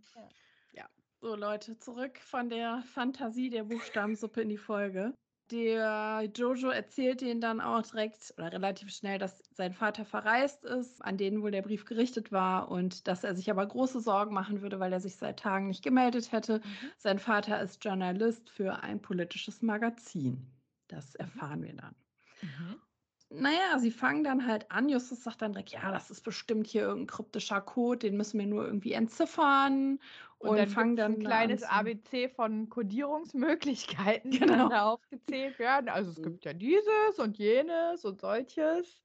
So, 1.21 1.35
Leute, 1.35 1.77
zurück 1.81 2.17
von 2.21 2.49
der 2.49 2.85
Fantasie 2.95 3.51
der 3.51 3.65
Buchstabensuppe 3.65 4.41
in 4.43 4.51
die 4.51 4.57
Folge. 4.57 5.13
Der 5.51 6.29
Jojo 6.35 6.69
erzählt 6.69 7.23
denen 7.23 7.41
dann 7.41 7.63
auch 7.63 7.81
direkt 7.83 8.35
oder 8.37 8.53
relativ 8.53 8.91
schnell, 8.91 9.19
dass 9.19 9.43
sein 9.51 9.73
Vater 9.73 10.05
verreist 10.05 10.65
ist, 10.65 11.03
an 11.03 11.17
den 11.17 11.41
wohl 11.43 11.51
der 11.51 11.63
Brief 11.63 11.87
gerichtet 11.87 12.33
war 12.33 12.71
und 12.71 13.09
dass 13.09 13.25
er 13.25 13.35
sich 13.35 13.51
aber 13.51 13.65
große 13.65 14.01
Sorgen 14.01 14.35
machen 14.35 14.61
würde, 14.61 14.79
weil 14.79 14.93
er 14.93 15.01
sich 15.01 15.17
seit 15.17 15.39
Tagen 15.39 15.69
nicht 15.69 15.83
gemeldet 15.83 16.33
hätte. 16.33 16.61
Sein 16.99 17.19
Vater 17.19 17.63
ist 17.63 17.83
Journalist 17.83 18.51
für 18.51 18.83
ein 18.83 19.01
politisches 19.01 19.63
Magazin. 19.63 20.47
Das 20.89 21.15
erfahren 21.15 21.63
wir 21.63 21.75
dann. 21.75 21.95
Naja, 23.31 23.79
sie 23.79 23.91
fangen 23.91 24.25
dann 24.25 24.47
halt 24.47 24.71
an. 24.71 24.89
Justus 24.89 25.23
sagt 25.23 25.43
dann 25.43 25.53
direkt, 25.53 25.71
ja, 25.71 25.91
das 25.93 26.11
ist 26.11 26.23
bestimmt 26.23 26.67
hier 26.67 26.83
irgendein 26.83 27.09
kryptischer 27.15 27.61
Code, 27.61 27.99
den 27.99 28.17
müssen 28.17 28.39
wir 28.39 28.47
nur 28.47 28.65
irgendwie 28.65 28.93
entziffern. 28.93 29.99
Und, 30.39 30.55
Und, 30.55 30.57
dann 30.57 30.69
fangen 30.69 30.97
dann 30.97 31.15
ein 31.15 31.19
kleines 31.19 31.63
an 31.65 31.65
ABC 31.65 32.29
von 32.29 32.69
Codierungsmöglichkeiten, 32.69 34.31
die 34.39 34.41
Genau. 34.41 34.57
dann 34.57 34.69
da 34.69 34.85
aufgezählt 34.91 35.59
werden. 35.59 35.89
Also 35.89 36.11
es 36.11 36.21
Mhm. 36.21 36.23
gibt 36.23 36.45
ja 36.45 36.53
dieses 36.53 37.19
und 37.19 37.39
jenes 37.39 38.05
und 38.05 38.21
solches. 38.21 39.03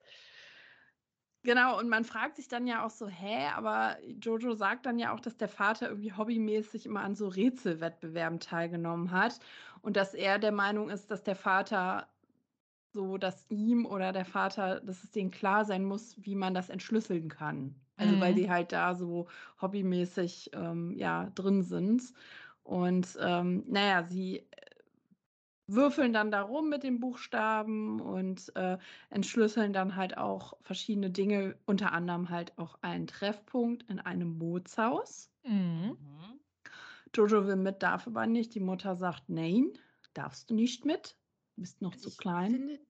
Genau, 1.46 1.78
und 1.78 1.90
man 1.90 2.06
fragt 2.06 2.38
sich 2.38 2.48
dann 2.48 2.68
ja 2.68 2.86
auch 2.86 2.90
so, 2.90 3.08
hä, 3.08 3.48
aber 3.54 3.98
Jojo 4.06 4.54
sagt 4.54 4.86
dann 4.86 4.98
ja 4.98 5.14
auch, 5.14 5.20
dass 5.20 5.36
der 5.36 5.50
Vater 5.50 5.90
irgendwie 5.90 6.14
hobbymäßig 6.14 6.86
immer 6.86 7.02
an 7.02 7.16
so 7.16 7.28
Rätselwettbewerben 7.28 8.40
teilgenommen 8.40 9.12
hat 9.12 9.40
und 9.82 9.98
dass 9.98 10.14
er 10.14 10.40
der 10.40 10.54
Meinung 10.54 10.90
ist, 10.90 11.12
dass 11.12 11.24
der 11.24 11.36
Vater 11.36 12.08
so, 12.94 13.18
dass 13.18 13.50
ihm 13.52 13.86
oder 13.86 14.14
der 14.14 14.26
Vater, 14.26 14.82
dass 14.82 15.04
es 15.04 15.12
denen 15.12 15.32
klar 15.32 15.66
sein 15.66 15.86
muss, 15.86 16.16
wie 16.26 16.36
man 16.36 16.54
das 16.56 16.70
entschlüsseln 16.70 17.30
kann. 17.30 17.83
Also 17.98 18.20
weil 18.20 18.34
Mhm. 18.34 18.36
die 18.36 18.50
halt 18.50 18.72
da 18.72 18.96
so 18.96 19.28
hobbymäßig 19.62 20.52
ähm, 20.54 20.96
ja, 20.98 21.30
drin 21.32 21.64
sind. 21.64 22.14
Und 22.64 23.18
ähm, 23.22 23.64
naja, 23.68 24.04
sie 24.04 24.40
äh, 24.40 24.46
würfeln 25.68 26.14
dann 26.14 26.32
da 26.32 26.42
rum 26.42 26.70
mit 26.70 26.84
den 26.84 27.00
Buchstaben 27.02 28.00
und 28.02 28.56
äh, 28.56 28.78
entschlüsseln 29.10 29.74
dann 29.74 29.96
halt 29.98 30.18
auch 30.18 30.54
verschiedene 30.62 31.10
Dinge, 31.12 31.60
unter 31.66 31.92
anderem 31.94 32.30
halt 32.30 32.58
auch 32.58 32.82
einen 32.82 33.08
Treffpunkt 33.08 33.84
in 33.90 34.00
einem 34.00 34.40
Bootshaus. 34.40 35.32
Mhm. 35.46 35.98
Mhm. 36.00 36.40
Jojo 37.16 37.48
will 37.48 37.56
mit, 37.56 37.82
darf 37.84 38.08
aber 38.08 38.28
nicht. 38.28 38.54
Die 38.56 38.60
Mutter 38.60 38.96
sagt, 38.96 39.30
nein, 39.30 39.74
darfst 40.14 40.50
du 40.50 40.56
nicht 40.56 40.86
mit. 40.86 41.18
Du 41.56 41.62
bist 41.62 41.82
noch 41.82 41.96
zu 41.96 42.12
Ich 42.12 42.18
klein. 42.18 42.52
finde, 42.52 42.86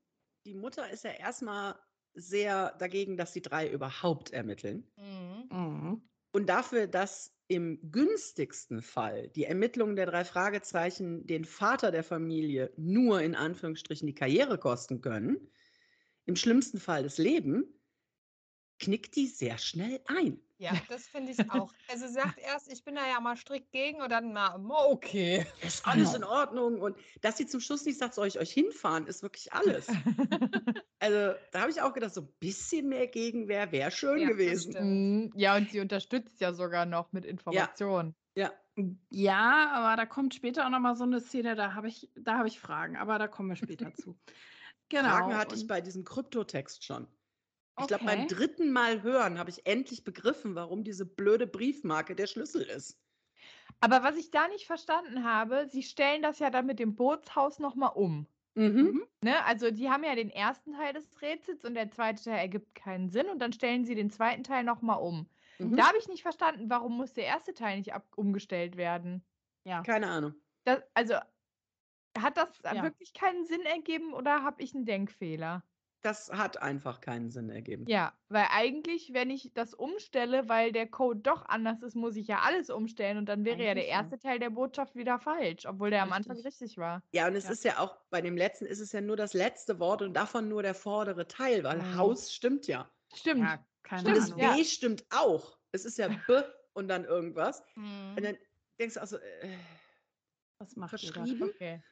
die 0.46 0.56
Mutter 0.56 0.90
ist 0.90 1.04
ja 1.04 1.12
erstmal 1.12 1.80
sehr 2.14 2.76
dagegen, 2.80 3.18
dass 3.18 3.34
die 3.34 3.42
drei 3.42 3.70
überhaupt 3.70 4.32
ermitteln. 4.32 4.92
Mhm. 4.98 5.48
Mhm. 5.50 6.10
Und 6.32 6.48
dafür, 6.48 6.88
dass 6.88 7.38
im 7.48 7.92
günstigsten 7.92 8.82
Fall 8.82 9.30
die 9.30 9.44
Ermittlungen 9.46 9.96
der 9.96 10.08
drei 10.08 10.26
Fragezeichen 10.26 11.28
den 11.28 11.46
Vater 11.46 11.92
der 11.92 12.04
Familie 12.04 12.74
nur 12.78 13.22
in 13.22 13.36
Anführungsstrichen 13.36 14.08
die 14.08 14.16
Karriere 14.16 14.58
kosten 14.58 15.02
können, 15.02 15.52
im 16.26 16.36
schlimmsten 16.36 16.80
Fall 16.80 17.04
das 17.04 17.18
Leben, 17.18 17.80
knickt 18.80 19.16
die 19.16 19.28
sehr 19.28 19.58
schnell 19.58 20.02
ein. 20.06 20.43
Ja, 20.58 20.72
das 20.90 21.08
finde 21.08 21.32
ich 21.32 21.52
auch. 21.52 21.72
Also 21.90 22.08
sie 22.08 22.14
sagt 22.14 22.38
erst, 22.40 22.72
ich 22.72 22.84
bin 22.84 22.96
da 22.96 23.08
ja 23.08 23.20
mal 23.20 23.36
strikt 23.38 23.72
gegen 23.72 24.02
und 24.02 24.10
dann 24.12 24.34
na, 24.34 24.56
okay. 24.58 25.46
Ist 25.62 25.86
alles 25.88 26.14
Genau. 26.14 26.26
in 26.28 26.32
Ordnung. 26.38 26.82
Und 26.82 26.98
dass 27.22 27.38
sie 27.38 27.46
zum 27.46 27.60
Schluss 27.60 27.86
nicht 27.86 27.98
sagt, 27.98 28.14
soll 28.14 28.28
ich 28.28 28.40
euch 28.40 28.52
hinfahren, 28.52 29.08
ist 29.08 29.24
wirklich 29.24 29.52
alles. 29.54 29.88
Also 31.00 31.38
da 31.52 31.60
habe 31.60 31.70
ich 31.70 31.82
auch 31.82 31.92
gedacht, 31.94 32.14
so 32.14 32.22
ein 32.22 32.34
bisschen 32.40 32.88
mehr 32.88 33.08
Gegenwehr 33.08 33.74
wäre 33.74 33.92
schön 33.92 34.20
Ja, 34.20 34.30
gewesen. 34.30 35.26
Mhm. 35.26 35.34
Ja, 35.36 35.58
und 35.58 35.70
sie 35.70 35.82
unterstützt 35.82 36.40
ja 36.40 36.54
sogar 36.54 36.86
noch 36.86 37.12
mit 37.12 37.26
Informationen. 37.26 38.16
Ja, 38.38 38.54
Ja, 39.10 39.70
aber 39.74 39.98
da 39.98 40.06
kommt 40.06 40.34
später 40.34 40.66
auch 40.66 40.70
noch 40.70 40.80
mal 40.80 40.96
so 40.96 41.04
eine 41.04 41.20
Szene, 41.20 41.56
da 41.56 41.74
habe 41.74 41.90
ich, 41.90 42.10
da 42.16 42.38
habe 42.38 42.48
ich 42.48 42.58
Fragen, 42.58 42.96
aber 42.96 43.20
da 43.20 43.28
kommen 43.28 43.50
wir 43.50 43.58
später 43.58 43.94
zu. 43.94 44.18
Genau. 44.88 45.10
Fragen 45.10 45.36
hatte 45.36 45.56
ich 45.56 45.68
bei 45.68 45.82
diesem 45.82 46.06
Kryptotext 46.06 46.86
schon. 46.86 47.08
Ich 47.78 47.86
glaube, 47.88 48.04
beim 48.06 48.26
Okay. 48.26 48.28
dritten 48.28 48.72
Mal 48.72 49.04
hören 49.04 49.38
habe 49.38 49.50
ich 49.52 49.66
endlich 49.68 50.04
begriffen, 50.04 50.56
warum 50.56 50.84
diese 50.84 51.06
blöde 51.06 51.46
Briefmarke 51.48 52.16
der 52.16 52.26
Schlüssel 52.28 52.64
ist. 52.64 53.00
Aber 53.82 54.04
was 54.04 54.16
ich 54.18 54.32
da 54.32 54.48
nicht 54.48 54.66
verstanden 54.66 55.24
habe, 55.24 55.68
sie 55.68 55.84
stellen 55.84 56.22
das 56.22 56.40
ja 56.40 56.50
dann 56.50 56.66
mit 56.66 56.80
dem 56.80 56.96
Bootshaus 56.96 57.60
nochmal 57.60 57.92
um. 57.96 58.28
Mhm. 58.56 59.04
Ne? 59.24 59.44
Also 59.46 59.72
die 59.72 59.90
haben 59.90 60.04
ja 60.04 60.16
den 60.16 60.30
ersten 60.30 60.74
Teil 60.74 60.94
des 60.94 61.22
Rätsels 61.22 61.66
und 61.66 61.76
der 61.76 61.92
zweite 61.92 62.24
Teil 62.24 62.40
ergibt 62.40 62.76
keinen 62.76 63.10
Sinn 63.10 63.30
und 63.30 63.40
dann 63.40 63.54
stellen 63.54 63.86
sie 63.86 63.96
den 63.96 64.12
zweiten 64.12 64.44
Teil 64.44 64.64
nochmal 64.64 65.00
um. 65.02 65.30
Mhm. 65.60 65.76
Da 65.76 65.88
habe 65.88 65.98
ich 66.00 66.08
nicht 66.10 66.24
verstanden, 66.24 66.70
warum 66.70 66.98
muss 66.98 67.14
der 67.14 67.26
erste 67.26 67.54
Teil 67.54 67.78
nicht 67.78 67.94
umgestellt 68.16 68.78
werden. 68.78 69.26
Ja. 69.66 69.86
Keine 69.86 70.08
Ahnung. 70.10 70.36
Das, 70.66 70.84
also 70.96 71.16
hat 72.18 72.38
das 72.38 72.60
Ja. 72.70 72.84
wirklich 72.84 73.14
keinen 73.14 73.46
Sinn 73.46 73.62
ergeben 73.66 74.14
oder 74.14 74.44
habe 74.44 74.62
ich 74.64 74.74
einen 74.76 74.86
Denkfehler? 74.86 75.64
Das 76.04 76.30
hat 76.32 76.62
einfach 76.62 77.00
keinen 77.02 77.32
Sinn 77.32 77.50
ergeben. 77.50 77.86
Ja, 77.88 78.14
weil 78.30 78.48
eigentlich, 78.52 79.14
wenn 79.14 79.30
ich 79.30 79.52
das 79.54 79.74
umstelle, 79.74 80.50
weil 80.50 80.72
der 80.74 80.88
Code 80.88 81.22
doch 81.22 81.46
anders 81.46 81.82
ist, 81.82 81.96
muss 81.96 82.16
ich 82.18 82.28
ja 82.28 82.40
alles 82.40 82.70
umstellen 82.70 83.18
und 83.18 83.26
dann 83.28 83.46
wäre 83.46 83.64
ja 83.64 83.74
der 83.74 83.84
Eigentlich 83.84 83.88
ja. 83.88 83.98
erste 84.02 84.20
Teil 84.20 84.40
der 84.40 84.50
Botschaft 84.50 84.96
wieder 84.96 85.18
falsch, 85.20 85.66
obwohl 85.66 85.90
der 85.92 86.04
am 86.04 86.12
Anfang 86.12 86.36
Richtig. 86.36 86.46
richtig 86.46 86.78
war. 86.78 87.04
Ja, 87.14 87.28
und 87.28 87.36
es 87.36 87.46
Ja. 87.46 87.52
ist 87.52 87.64
ja 87.64 87.80
auch, 87.80 87.98
bei 88.10 88.22
dem 88.22 88.36
letzten 88.38 88.66
ist 88.66 88.80
es 88.80 88.92
ja 88.92 89.00
nur 89.02 89.16
das 89.16 89.34
letzte 89.34 89.80
Wort 89.80 90.02
und 90.02 90.14
davon 90.14 90.50
nur 90.50 90.62
der 90.64 90.74
vordere 90.76 91.28
Teil, 91.28 91.64
weil 91.64 91.80
Mhm. 91.80 91.98
Haus 91.98 92.34
stimmt 92.34 92.68
ja. 92.68 92.92
Stimmt. 93.14 93.40
Ja, 93.40 93.66
keine 93.84 94.10
Und 94.10 94.18
das 94.18 94.26
Stimmt, 94.26 94.42
Ahnung. 94.42 94.56
B 94.58 94.60
ja. 94.60 94.64
stimmt 94.64 95.06
auch. 95.10 95.60
Es 95.72 95.86
ist 95.86 95.98
ja 95.98 96.10
B 96.10 96.42
und 96.74 96.88
dann 96.88 97.06
irgendwas. 97.06 97.64
Mhm. 97.76 98.16
Und 98.18 98.24
dann 98.26 98.38
denkst 98.80 98.96
du 98.96 99.04
auch 99.04 99.08
so, 99.08 99.18
äh, 99.18 99.48
Was 100.60 100.76
macht 100.76 101.04
ihr 101.04 101.12
da? 101.12 101.28
verschrieben, 101.28 101.44
Okay. 101.44 101.84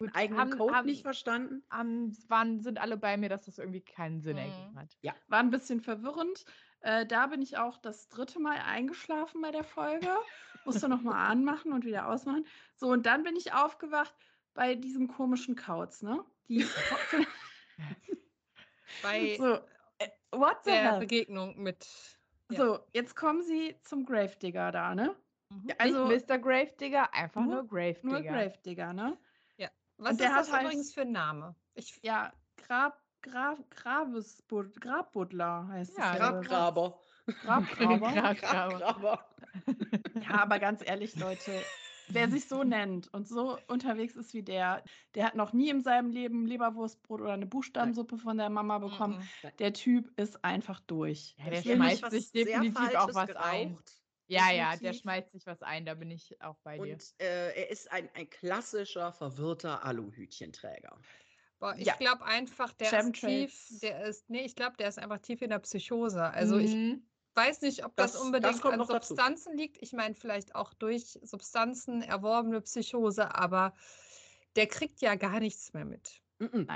Einen 0.00 0.14
eigenen 0.14 0.40
haben- 0.40 0.50
Code 0.58 0.74
haben- 0.74 0.86
nicht 0.86 1.02
verstanden. 1.02 1.62
Am, 1.68 2.12
waren, 2.28 2.60
sind 2.60 2.78
alle 2.78 2.96
bei 2.96 3.16
mir, 3.16 3.28
dass 3.28 3.46
das 3.46 3.58
irgendwie 3.58 3.80
keinen 3.80 4.20
Sinn 4.20 4.36
Mhm. 4.36 4.42
ergeben 4.42 4.78
hat. 4.78 4.96
War 5.28 5.38
ein 5.40 5.50
bisschen 5.50 5.80
verwirrend. 5.80 6.44
Äh, 6.80 7.06
da 7.06 7.26
bin 7.26 7.42
ich 7.42 7.58
auch 7.58 7.78
das 7.78 8.08
dritte 8.08 8.38
Mal 8.38 8.58
eingeschlafen 8.58 9.40
bei 9.42 9.50
der 9.50 9.64
Folge. 9.64 10.08
Musste 10.64 10.88
nochmal 10.88 11.30
anmachen 11.30 11.72
und 11.72 11.84
wieder 11.84 12.08
ausmachen. 12.08 12.46
So, 12.76 12.88
und 12.88 13.06
dann 13.06 13.22
bin 13.24 13.34
ich 13.36 13.52
aufgewacht 13.52 14.14
bei 14.54 14.74
diesem 14.74 15.08
komischen 15.08 15.56
Kauz, 15.56 16.02
ne? 16.02 16.24
Die 16.48 16.64
Bei 19.02 19.36
so, 19.36 19.54
äh, 19.98 20.08
what 20.32 20.58
the 20.64 20.70
der 20.70 20.92
hell? 20.92 20.98
Begegnung 21.00 21.56
mit. 21.62 21.86
ja. 22.50 22.56
So, 22.58 22.78
jetzt 22.92 23.14
kommen 23.16 23.42
sie 23.42 23.76
zum 23.82 24.04
Gravedigger 24.04 24.72
da, 24.72 24.94
ne? 24.94 25.14
Mhm. 25.50 25.68
Also 25.78 26.08
Nicht 26.08 26.28
Mr. 26.28 26.38
Gravedigger, 26.38 27.12
einfach 27.14 27.42
Nur- 27.42 27.54
nur, 27.54 27.66
Gravedigger. 27.68 28.08
nur 28.08 28.22
Gravedigger, 28.22 28.92
ne? 28.92 29.18
Was 29.98 30.12
ist 30.12 30.20
das 30.20 30.32
hat 30.32 30.52
halt- 30.52 30.62
übrigens 30.66 30.92
für 30.94 31.02
ein 31.02 31.12
Name? 31.12 31.54
Ich, 31.74 31.98
Ja, 32.02 32.32
Grab, 32.56 33.00
Grab, 33.22 33.58
Grabesbud, 33.70 34.80
Grabbuddler 34.80 35.68
heißt 35.68 35.98
Ja, 35.98 36.12
es. 36.14 36.18
Grabgraber. 36.18 36.98
Grabgraber. 37.42 38.12
Grabgraber. 38.12 38.78
Grabgraber. 38.78 39.24
Ja, 40.22 40.42
aber 40.42 40.58
ganz 40.58 40.82
ehrlich, 40.86 41.16
Leute, 41.16 41.52
wer 42.08 42.28
sich 42.28 42.46
so 42.48 42.62
nennt 42.64 43.12
und 43.12 43.28
so 43.28 43.58
unterwegs 43.66 44.14
ist 44.16 44.32
wie 44.34 44.42
der, 44.42 44.82
der 45.14 45.26
hat 45.26 45.34
noch 45.34 45.52
nie 45.52 45.68
in 45.68 45.80
seinem 45.82 46.10
Leben 46.10 46.46
Leberwurstbrot 46.46 47.20
oder 47.20 47.32
eine 47.32 47.46
Buchstabensuppe 47.46 48.18
von 48.18 48.38
der 48.38 48.50
Mama 48.50 48.78
bekommen. 48.78 49.28
Der 49.58 49.72
Typ 49.72 50.10
ist 50.18 50.44
einfach 50.44 50.80
durch. 50.80 51.34
Ja, 51.38 51.50
der 51.50 51.62
schmeißt 51.62 52.10
sich 52.10 52.30
definitiv 52.32 52.94
auch 52.94 53.14
was 53.14 53.26
geraucht. 53.26 53.44
ein. 53.44 53.78
Ja, 54.30 54.50
ja, 54.52 54.70
der 54.70 54.76
Definitiv. 54.76 55.00
schmeißt 55.00 55.32
sich 55.32 55.46
was 55.46 55.62
ein, 55.62 55.86
da 55.86 55.94
bin 55.94 56.10
ich 56.10 56.40
auch 56.42 56.58
bei 56.62 56.76
dir. 56.78 56.92
Und 56.94 57.14
äh, 57.18 57.54
er 57.54 57.70
ist 57.70 57.90
ein, 57.90 58.10
ein 58.14 58.28
klassischer, 58.28 59.12
verwirrter 59.12 59.84
Aluhütchenträger. 59.84 60.98
Boah, 61.58 61.74
ich 61.76 61.86
Ja. 61.86 61.96
glaube 61.96 62.24
einfach, 62.24 62.72
der 62.74 63.00
ist 63.00 63.12
tief, 63.14 63.80
der 63.82 64.04
ist, 64.04 64.28
nee, 64.30 64.44
ich 64.44 64.54
glaube, 64.54 64.76
der 64.76 64.88
ist 64.88 64.98
einfach 64.98 65.18
tief 65.18 65.40
in 65.42 65.50
der 65.50 65.58
Psychose. 65.60 66.22
Also 66.22 66.58
ich 66.58 66.74
Mhm. 66.74 67.08
weiß 67.34 67.62
nicht, 67.62 67.84
ob 67.84 67.96
das, 67.96 68.12
Das- 68.12 68.20
das 68.20 68.22
unbedingt 68.22 68.60
kommt 68.60 68.74
an 68.74 68.78
noch 68.80 68.88
dazu. 68.88 69.08
Substanzen 69.08 69.56
liegt. 69.56 69.82
Ich 69.82 69.92
meine, 69.92 70.14
vielleicht 70.14 70.54
auch 70.54 70.74
durch 70.74 71.18
Substanzen 71.22 72.02
erworbene 72.02 72.60
Psychose, 72.60 73.34
aber 73.34 73.74
der 74.56 74.66
kriegt 74.66 75.00
ja 75.00 75.14
gar 75.14 75.40
nichts 75.40 75.72
mehr 75.72 75.84
mit. 75.84 76.20
Mhm. 76.38 76.68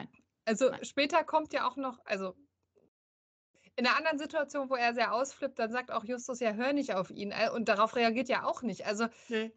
Also 0.44 0.70
Nein. 0.70 0.84
später 0.84 1.22
kommt 1.22 1.52
ja 1.52 1.68
auch 1.68 1.76
noch, 1.76 2.04
also 2.04 2.34
in 3.76 3.86
einer 3.86 3.96
anderen 3.96 4.18
Situation, 4.18 4.68
wo 4.70 4.74
er 4.76 4.94
sehr 4.94 5.14
ausflippt, 5.14 5.58
dann 5.58 5.72
sagt 5.72 5.90
auch 5.92 6.04
Justus, 6.04 6.40
ja, 6.40 6.52
hör 6.52 6.72
nicht 6.72 6.94
auf 6.94 7.10
ihn. 7.10 7.30
Äh, 7.32 7.50
Und 7.54 7.68
darauf 7.68 7.96
reagiert 7.96 8.28
ja 8.28 8.44
auch 8.44 8.62
nicht. 8.62 8.86
Also 8.86 9.06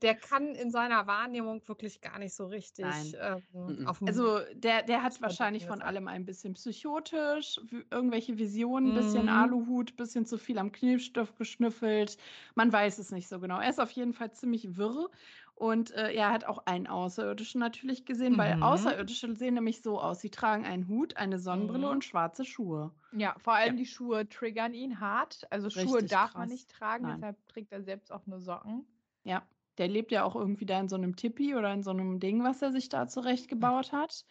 der 0.01 0.15
kann 0.15 0.55
in 0.55 0.71
seiner 0.71 1.07
Wahrnehmung 1.07 1.67
wirklich 1.67 2.01
gar 2.01 2.19
nicht 2.19 2.33
so 2.35 2.45
richtig 2.45 3.15
ähm, 3.19 3.41
Mhm. 3.67 3.97
Also 4.05 4.41
der, 4.53 4.83
der 4.83 5.01
hat 5.01 5.21
wahrscheinlich 5.21 5.65
von 5.65 5.81
allem 5.81 6.07
ein 6.07 6.23
bisschen 6.25 6.53
psychotisch, 6.53 7.59
irgendwelche 7.89 8.37
Visionen, 8.37 8.89
ein 8.89 8.93
bisschen 8.93 9.27
Mhm. 9.27 9.29
Aluhut, 9.29 9.95
bisschen 9.95 10.25
zu 10.27 10.37
viel 10.37 10.59
am 10.59 10.71
Knebstoff 10.71 11.35
geschnüffelt. 11.35 12.17
Man 12.53 12.71
weiß 12.71 12.99
es 12.99 13.11
nicht 13.11 13.27
so 13.27 13.39
genau. 13.39 13.59
Er 13.59 13.69
ist 13.69 13.79
auf 13.79 13.89
jeden 13.91 14.13
Fall 14.13 14.31
ziemlich 14.33 14.77
wirr 14.77 15.09
und 15.55 15.91
äh, 15.91 16.13
er 16.13 16.31
hat 16.31 16.45
auch 16.45 16.65
einen 16.65 16.87
Außerirdischen 16.87 17.59
natürlich 17.59 18.05
gesehen, 18.05 18.37
weil 18.37 18.55
Mhm. 18.55 18.59
Außerirdische 18.61 19.35
sehen 19.35 19.55
nämlich 19.55 19.81
so 19.81 19.99
aus. 20.01 20.21
Sie 20.21 20.29
tragen 20.31 20.65
einen 20.65 20.87
Hut, 20.87 21.17
eine 21.17 21.39
Sonnenbrille 21.39 21.87
Mhm. 21.87 21.89
und 21.89 22.03
schwarze 22.05 22.45
Schuhe. 22.45 22.93
Ja, 23.11 23.35
vor 23.39 23.53
allem 23.55 23.77
die 23.77 23.85
Schuhe 23.87 24.27
triggern 24.29 24.73
ihn 24.75 24.99
hart. 24.99 25.47
Also 25.51 25.69
Schuhe 25.71 26.03
Richtig 26.03 26.03
darf 26.03 26.37
man 26.37 26.49
krass. 26.49 26.49
nicht 26.49 26.69
tragen, 26.69 27.05
Nein. 27.05 27.07
deshalb 27.07 27.43
trägt 27.47 27.71
er 27.71 27.81
selbst 27.81 28.11
auch 28.11 28.25
nur 28.27 28.39
Socken. 28.39 28.85
Ja, 29.23 29.47
der 29.77 29.87
lebt 29.89 30.11
ja 30.13 30.23
auch 30.23 30.35
irgendwie 30.37 30.65
da 30.65 30.79
in 30.79 30.87
so 30.87 30.95
einem 30.95 31.15
Tipi 31.17 31.53
oder 31.55 31.73
in 31.73 31.83
so 31.83 31.89
einem 31.91 32.19
Ding, 32.21 32.43
was 32.43 32.61
er 32.61 32.71
sich 32.71 32.87
da 32.89 33.07
zurechtgebaut 33.07 33.91
hat. 33.91 34.23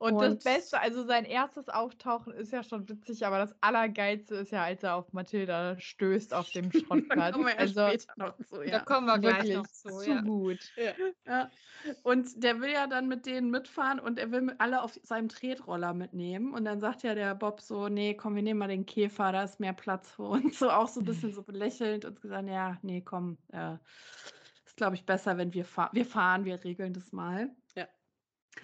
Und, 0.00 0.14
Und- 0.14 0.22
das 0.22 0.42
Beste, 0.42 0.80
also 0.80 1.04
sein 1.04 1.26
erstes 1.26 1.68
Auftauchen 1.68 2.32
ist 2.32 2.52
ja 2.52 2.62
schon 2.62 2.88
witzig, 2.88 3.26
aber 3.26 3.36
das 3.38 3.54
Allergeilste 3.60 4.36
ist 4.36 4.50
ja, 4.50 4.64
als 4.64 4.82
er 4.82 4.94
auf 4.94 5.12
Mathilda 5.12 5.78
stößt 5.78 6.32
auf 6.32 6.50
dem 6.52 6.72
Schrottplatz. 6.72 7.34
kommen 7.34 7.44
wir 7.44 7.52
ja 7.52 7.58
also 7.58 7.86
später 7.88 8.12
noch 8.16 8.38
zu, 8.40 8.56
Da 8.56 8.64
ja. 8.64 8.78
kommen 8.80 9.06
wir 9.06 9.18
gleich 9.18 9.36
wirklich 9.40 9.56
noch 9.56 9.66
zu. 9.66 9.90
zu 9.90 10.10
Ja. 10.10 10.20
gut. 10.22 10.70
Ja. 11.26 11.50
Und 12.02 12.42
der 12.42 12.60
will 12.60 12.70
ja 12.72 12.86
dann 12.86 13.08
mit 13.08 13.26
denen 13.26 13.50
mitfahren 13.50 14.00
und 14.00 14.18
er 14.18 14.30
will 14.32 14.54
alle 14.58 14.82
auf 14.82 14.94
seinem 15.02 15.28
Tretroller 15.28 15.92
mitnehmen. 15.92 16.54
Und 16.54 16.64
dann 16.64 16.80
sagt 16.80 17.02
ja 17.02 17.14
der 17.14 17.34
Bob 17.34 17.60
so: 17.60 17.88
Nee, 17.88 18.14
komm, 18.14 18.34
wir 18.36 18.42
nehmen 18.42 18.58
mal 18.58 18.68
den 18.68 18.86
Käfer, 18.86 19.32
da 19.32 19.44
ist 19.44 19.60
mehr 19.60 19.74
Platz 19.74 20.10
für 20.10 20.22
uns. 20.24 20.58
So 20.58 20.70
auch 20.70 20.88
so 20.88 21.00
ein 21.00 21.04
bisschen 21.04 21.32
so 21.32 21.42
belächelnd 21.42 22.04
und 22.06 22.20
gesagt: 22.22 22.48
Ja, 22.48 22.78
nee, 22.82 23.02
komm, 23.02 23.38
äh, 23.48 23.76
ist 24.64 24.76
glaube 24.76 24.94
ich 24.96 25.06
besser, 25.06 25.36
wenn 25.38 25.52
wir 25.54 25.64
fahren. 25.64 25.90
Wir 25.92 26.06
fahren, 26.06 26.44
wir 26.44 26.62
regeln 26.64 26.92
das 26.92 27.12
mal. 27.12 27.54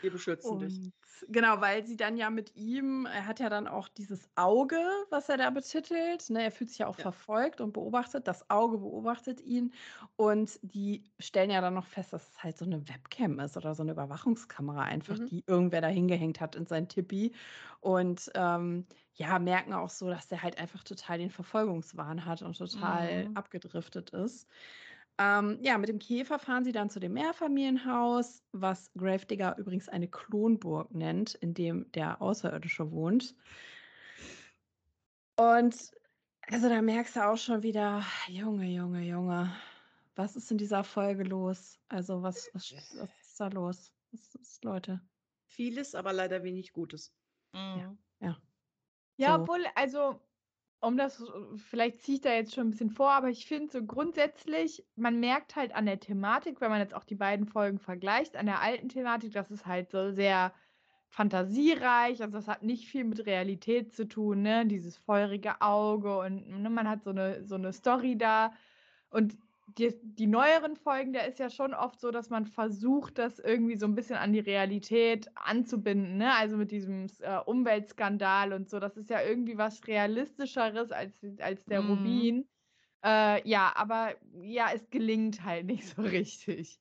Wir 0.01 0.11
beschützen 0.11 0.59
dich. 0.59 0.81
Und 0.81 0.93
genau, 1.29 1.61
weil 1.61 1.85
sie 1.87 1.97
dann 1.97 2.17
ja 2.17 2.31
mit 2.31 2.55
ihm, 2.55 3.05
er 3.07 3.27
hat 3.27 3.41
ja 3.41 3.49
dann 3.49 3.67
auch 3.67 3.89
dieses 3.89 4.29
Auge, 4.37 4.77
was 5.11 5.29
er 5.29 5.39
da 5.39 5.51
betitelt. 5.51 6.31
Ne? 6.31 6.45
Er 6.45 6.53
fühlt 6.53 6.71
sich 6.71 6.79
ja 6.79 6.87
auch 6.87 6.95
Ja. 6.97 7.07
verfolgt 7.07 7.61
und 7.61 7.73
beobachtet. 7.73 8.29
Das 8.29 8.49
Auge 8.49 8.79
beobachtet 8.79 9.41
ihn. 9.41 9.73
Und 10.15 10.61
die 10.63 11.11
stellen 11.19 11.51
ja 11.51 11.61
dann 11.61 11.75
noch 11.75 11.87
fest, 11.87 12.13
dass 12.13 12.31
es 12.31 12.43
halt 12.45 12.59
so 12.59 12.65
eine 12.65 12.89
Webcam 12.89 13.41
ist 13.41 13.57
oder 13.57 13.75
so 13.75 13.83
eine 13.83 13.93
Überwachungskamera 13.93 14.83
einfach, 14.83 15.19
Mhm. 15.19 15.29
die 15.31 15.43
irgendwer 15.49 15.81
da 15.81 15.89
hingehängt 15.89 16.41
hat 16.41 16.55
in 16.55 16.67
sein 16.67 16.89
Tippi. 16.89 17.35
Und 17.81 18.31
ähm, 18.35 18.87
ja, 19.15 19.39
merken 19.41 19.73
auch 19.73 19.91
so, 19.91 20.09
dass 20.11 20.29
der 20.29 20.43
halt 20.43 20.59
einfach 20.59 20.85
total 20.85 21.19
den 21.19 21.31
Verfolgungswahn 21.31 22.25
hat 22.25 22.43
und 22.43 22.57
total 22.57 23.29
Mhm. 23.29 23.35
abgedriftet 23.35 24.11
ist. 24.11 24.49
Ähm, 25.19 25.59
ja, 25.63 25.79
mit 25.79 25.89
dem 25.89 25.99
Käfer 25.99 26.39
fahren 26.39 26.65
sie 26.65 26.73
dann 26.73 26.91
zu 26.91 27.01
dem 27.01 27.15
Mehrfamilienhaus, 27.15 28.45
was 28.53 28.93
Gravedigger 28.93 29.57
übrigens 29.57 29.89
eine 29.89 30.09
Klonburg 30.09 30.95
nennt, 30.95 31.35
in 31.37 31.55
dem 31.55 31.91
der 31.93 32.21
Außerirdische 32.21 32.91
wohnt. 32.91 33.35
Und 35.39 35.91
also 36.49 36.69
da 36.69 36.83
merkst 36.83 37.17
du 37.17 37.27
auch 37.27 37.37
schon 37.39 37.63
wieder, 37.63 38.05
Junge, 38.29 38.67
Junge, 38.67 39.03
Junge, 39.03 39.55
was 40.15 40.37
ist 40.37 40.51
in 40.51 40.59
dieser 40.59 40.85
Folge 40.85 41.25
los? 41.25 41.79
Also 41.89 42.23
was, 42.23 42.51
was, 42.53 42.73
was 42.99 43.11
ist 43.21 43.41
da 43.41 43.49
los? 43.49 43.93
Was 44.13 44.35
ist, 44.35 44.65
Leute? 44.65 45.01
Vieles, 45.47 45.95
aber 45.95 46.13
leider 46.13 46.43
wenig 46.43 46.73
Gutes. 46.73 47.13
Mhm. 47.53 47.99
Ja, 49.19 49.37
So. 49.37 49.43
obwohl, 49.43 49.65
also, 49.75 50.21
um 50.81 50.97
das, 50.97 51.23
vielleicht 51.57 52.03
ziehe 52.03 52.17
ich 52.17 52.21
da 52.23 52.33
jetzt 52.33 52.55
schon 52.55 52.69
ein 52.69 52.71
bisschen 52.71 52.91
vor, 52.91 53.11
aber 53.11 53.31
ich 53.31 53.47
finde 53.47 53.73
so 53.73 53.85
grundsätzlich, 53.85 54.85
man 54.95 55.19
merkt 55.21 55.57
halt 55.57 55.75
an 55.75 55.87
der 55.87 56.01
Thematik, 56.01 56.61
wenn 56.61 56.71
man 56.71 56.81
jetzt 56.81 56.95
auch 56.95 57.05
die 57.05 57.15
beiden 57.15 57.47
Folgen 57.47 57.79
vergleicht, 57.79 58.37
an 58.37 58.47
der 58.47 58.61
alten 58.61 58.89
Thematik, 58.89 59.33
das 59.33 59.51
ist 59.51 59.67
halt 59.67 59.91
so 59.91 60.13
sehr 60.13 60.53
fantasiereich, 61.09 62.21
also 62.23 62.33
das 62.33 62.49
hat 62.49 62.63
nicht 62.63 62.89
viel 62.89 63.05
mit 63.05 63.25
Realität 63.27 63.95
zu 63.95 64.07
tun, 64.07 64.43
ne? 64.43 64.67
Dieses 64.67 64.99
feurige 64.99 65.61
Auge 65.61 66.19
und 66.19 66.49
ne, 66.49 66.69
man 66.69 66.89
hat 66.89 67.05
so 67.05 67.11
eine, 67.11 67.45
so 67.45 67.55
eine 67.55 67.73
Story 67.73 68.19
da 68.19 68.53
und 69.11 69.39
die, 69.67 69.95
die 70.03 70.27
neueren 70.27 70.77
Folgen, 70.77 71.13
da 71.13 71.21
ist 71.23 71.39
ja 71.39 71.51
schon 71.51 71.75
oft 71.75 72.01
so, 72.01 72.11
dass 72.11 72.31
man 72.31 72.47
versucht, 72.47 73.19
das 73.19 73.39
irgendwie 73.39 73.77
so 73.77 73.87
ein 73.87 73.95
bisschen 73.95 74.17
an 74.17 74.33
die 74.33 74.39
Realität 74.41 75.29
anzubinden, 75.35 76.17
ne? 76.19 76.33
Also 76.35 76.57
mit 76.57 76.71
diesem 76.71 77.07
äh, 77.21 77.39
Umweltskandal 77.39 78.53
und 78.53 78.69
so. 78.71 78.79
Das 78.81 78.97
ist 78.97 79.11
ja 79.11 79.23
irgendwie 79.23 79.59
was 79.59 79.87
Realistischeres 79.87 80.93
als, 80.93 81.25
als 81.41 81.67
der 81.67 81.81
Mhm. 81.83 81.89
Rubin. 81.91 82.49
Äh, 83.05 83.49
ja, 83.49 83.73
aber 83.77 84.17
ja, 84.41 84.71
es 84.75 84.91
gelingt 84.91 85.45
halt 85.45 85.67
nicht 85.67 85.87
so 85.87 86.03
richtig. 86.03 86.81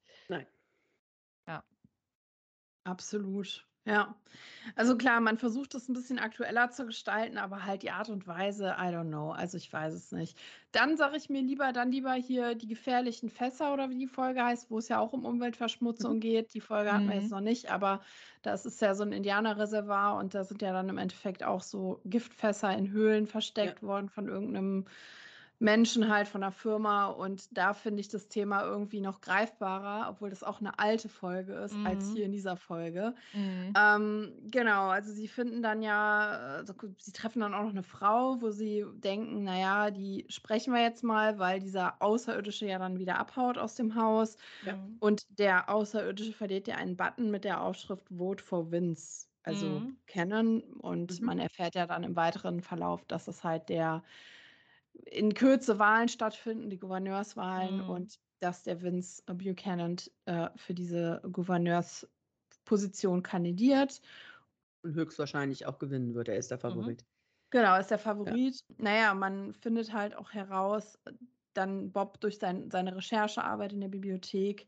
Absolut. 2.86 3.68
Ja. 3.88 4.16
Also 4.76 4.98
klar, 4.98 5.22
man 5.22 5.38
versucht 5.38 5.76
es 5.76 5.88
ein 5.88 5.94
bisschen 5.94 6.18
aktueller 6.18 6.72
zu 6.72 6.88
gestalten, 6.88 7.38
aber 7.38 7.66
halt 7.66 7.84
die 7.84 7.92
Art 7.92 8.10
und 8.10 8.26
Weise, 8.26 8.76
I 8.80 8.86
don't 8.90 9.10
know. 9.10 9.32
Also 9.32 9.58
ich 9.58 9.72
weiß 9.72 9.94
es 9.94 10.12
nicht. 10.12 10.40
Dann 10.72 10.98
sage 10.98 11.18
ich 11.18 11.30
mir 11.30 11.42
lieber, 11.44 11.72
dann 11.72 11.92
lieber 11.92 12.14
hier 12.14 12.56
die 12.56 12.66
gefährlichen 12.68 13.30
Fässer 13.30 13.74
oder 13.74 13.92
wie 13.92 13.98
die 14.00 14.08
Folge 14.08 14.44
heißt, 14.44 14.72
wo 14.72 14.80
es 14.80 14.88
ja 14.88 15.00
auch 15.00 15.14
um 15.14 15.24
Umweltverschmutzung 15.24 16.20
geht. 16.20 16.56
Die 16.56 16.62
Folge 16.62 16.92
hatten 16.94 17.10
wir 17.10 17.16
Mhm. 17.16 17.16
jetzt 17.16 17.32
noch 17.32 17.42
nicht, 17.42 17.70
aber 17.72 18.02
das 18.42 18.66
ist 18.66 18.82
ja 18.82 18.96
so 18.96 19.04
ein 19.04 19.12
Indianerreservoir 19.12 20.18
und 20.18 20.34
da 20.34 20.44
sind 20.44 20.64
ja 20.64 20.74
dann 20.74 20.90
im 20.90 20.98
Endeffekt 20.98 21.44
auch 21.44 21.62
so 21.62 22.02
Giftfässer 22.06 22.76
in 22.76 22.90
Höhlen 22.90 23.28
versteckt 23.28 23.84
worden 23.84 24.10
von 24.10 24.28
irgendeinem 24.28 24.86
Menschen 25.60 26.10
halt 26.10 26.28
von 26.28 26.42
der 26.42 26.52
Firma 26.52 27.08
und 27.08 27.58
da 27.58 27.74
finde 27.74 28.02
ich 28.02 28.10
das 28.10 28.28
Thema 28.28 28.64
irgendwie 28.64 29.02
noch 29.02 29.22
greifbarer, 29.22 30.10
obwohl 30.10 30.30
das 30.30 30.44
auch 30.44 30.60
eine 30.60 30.80
alte 30.80 31.10
Folge 31.10 31.54
ist 31.54 31.80
als 31.86 32.08
Mhm. 32.08 32.12
hier 32.12 32.26
in 32.26 32.32
dieser 32.34 32.58
Folge. 32.58 33.16
Mhm. 33.34 33.78
Ähm, 33.78 34.34
genau, 34.52 34.90
also 34.90 35.12
sie 35.14 35.28
finden 35.28 35.62
dann 35.62 35.82
ja, 35.82 36.30
also 36.58 36.74
sie 37.00 37.12
treffen 37.12 37.42
dann 37.42 37.54
auch 37.54 37.64
noch 37.64 37.70
eine 37.72 37.84
Frau, 37.84 38.42
wo 38.42 38.52
sie 38.52 38.86
denken, 38.96 39.44
naja, 39.44 39.92
die 39.92 40.26
sprechen 40.30 40.74
wir 40.74 40.82
jetzt 40.82 41.04
mal, 41.04 41.40
weil 41.40 41.60
dieser 41.60 42.02
Außerirdische 42.02 42.66
ja 42.68 42.80
dann 42.80 43.00
wieder 43.00 43.20
abhaut 43.20 43.58
aus 43.58 43.76
dem 43.76 43.96
Haus. 43.96 44.38
Ja. 44.62 44.96
Und 45.00 45.24
der 45.40 45.70
Außerirdische 45.70 46.34
verliert 46.34 46.68
ja 46.68 46.76
einen 46.78 46.98
Button 46.98 47.30
mit 47.32 47.44
der 47.44 47.62
Aufschrift 47.62 48.10
Vote 48.10 48.44
for 48.44 48.72
Vince, 48.72 49.28
also 49.44 49.84
Mhm. 49.84 49.98
kennen. 50.08 50.62
Und 50.74 51.22
Mhm. 51.22 51.26
man 51.26 51.40
erfährt 51.40 51.76
ja 51.76 51.86
dann 51.88 52.04
im 52.04 52.16
weiteren 52.16 52.62
Verlauf, 52.62 53.06
dass 53.06 53.28
es 53.28 53.44
halt 53.44 53.70
der 53.70 54.04
in 55.06 55.34
Kürze 55.34 55.80
Wahlen 55.80 56.10
stattfinden, 56.10 56.70
die 56.70 56.78
Gouverneurswahlen. 56.80 57.84
Mhm. 57.84 57.90
Und 57.90 58.20
dass 58.40 58.64
der 58.64 58.82
Vince 58.82 59.24
Buchanan 59.26 59.96
äh, 60.26 60.50
für 60.56 60.74
diese 60.74 61.22
Gouverneursposition 61.32 63.24
kandidiert. 63.24 64.02
Und 64.84 64.94
höchstwahrscheinlich 64.94 65.66
auch 65.66 65.80
gewinnen 65.80 66.14
wird. 66.14 66.28
Er 66.28 66.38
ist 66.38 66.52
der 66.52 66.60
Favorit. 66.60 67.02
Mhm. 67.02 67.08
Genau, 67.52 67.80
ist 67.80 67.92
der 67.92 68.00
Favorit. 68.00 68.64
Ja. 68.68 68.76
Naja, 68.78 69.14
man 69.14 69.54
findet 69.54 69.94
halt 69.94 70.16
auch 70.16 70.34
heraus, 70.34 71.00
dann 71.54 71.92
Bob 71.92 72.20
durch 72.20 72.38
sein, 72.38 72.70
seine 72.70 72.96
Recherchearbeit 72.96 73.72
in 73.72 73.82
der 73.82 73.88
Bibliothek, 73.88 74.68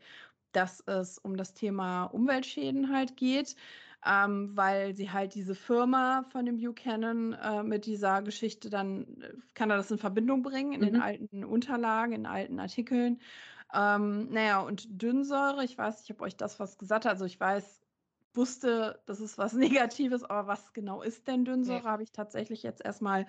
dass 0.54 0.80
es 0.82 1.18
um 1.20 1.36
das 1.36 1.54
Thema 1.54 2.06
Umweltschäden 2.06 2.92
halt 2.92 3.18
geht, 3.18 3.56
ähm, 4.06 4.56
weil 4.56 4.96
sie 4.96 5.12
halt 5.12 5.34
diese 5.34 5.56
Firma 5.56 6.26
von 6.32 6.46
dem 6.46 6.58
Buchanan 6.58 7.34
äh, 7.34 7.64
mit 7.64 7.86
dieser 7.86 8.22
Geschichte 8.22 8.70
dann, 8.70 9.22
äh, 9.22 9.34
kann 9.54 9.70
er 9.70 9.78
das 9.78 9.92
in 9.92 9.98
Verbindung 9.98 10.44
bringen 10.44 10.74
in 10.74 10.82
mhm. 10.82 10.86
den 10.86 11.02
alten 11.02 11.44
Unterlagen, 11.44 12.14
in 12.14 12.26
alten 12.26 12.60
Artikeln. 12.60 13.20
Ähm, 13.74 14.30
naja, 14.32 14.62
und 14.62 15.02
Dünnsäure, 15.02 15.64
ich 15.64 15.78
weiß 15.78 16.00
nicht, 16.00 16.12
ob 16.12 16.22
euch 16.22 16.38
das 16.38 16.60
was 16.60 16.78
gesagt 16.78 17.06
also 17.06 17.26
ich 17.26 17.40
weiß, 17.40 17.82
wusste, 18.34 19.02
das 19.08 19.20
ist 19.20 19.38
was 19.38 19.54
Negatives, 19.90 20.24
aber 20.24 20.48
was 20.48 20.74
genau 20.74 21.02
ist 21.02 21.28
denn 21.28 21.44
Dünnsäure, 21.44 21.84
ja. 21.84 21.92
habe 21.92 22.04
ich 22.04 22.12
tatsächlich 22.12 22.64
jetzt 22.64 22.86
erstmal 22.86 23.26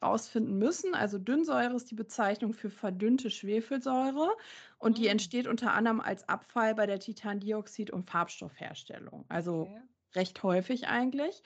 rausfinden 0.00 0.58
müssen. 0.58 0.94
Also 0.94 1.18
Dünnsäure 1.18 1.74
ist 1.74 1.90
die 1.90 1.94
Bezeichnung 1.94 2.52
für 2.52 2.70
verdünnte 2.70 3.30
Schwefelsäure 3.30 4.30
und 4.78 4.92
mhm. 4.92 5.02
die 5.02 5.08
entsteht 5.08 5.46
unter 5.46 5.72
anderem 5.72 6.00
als 6.00 6.28
Abfall 6.28 6.74
bei 6.74 6.86
der 6.86 7.00
Titandioxid- 7.00 7.90
und 7.90 8.08
Farbstoffherstellung. 8.08 9.24
Also 9.28 9.62
okay. 9.62 9.82
Recht 10.14 10.42
häufig 10.42 10.88
eigentlich. 10.88 11.42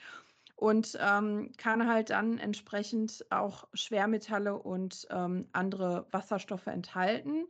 Und 0.55 0.97
ähm, 0.99 1.53
kann 1.57 1.87
halt 1.87 2.09
dann 2.09 2.37
entsprechend 2.37 3.25
auch 3.29 3.67
Schwermetalle 3.73 4.57
und 4.57 5.07
ähm, 5.09 5.47
andere 5.53 6.05
Wasserstoffe 6.11 6.67
enthalten. 6.67 7.45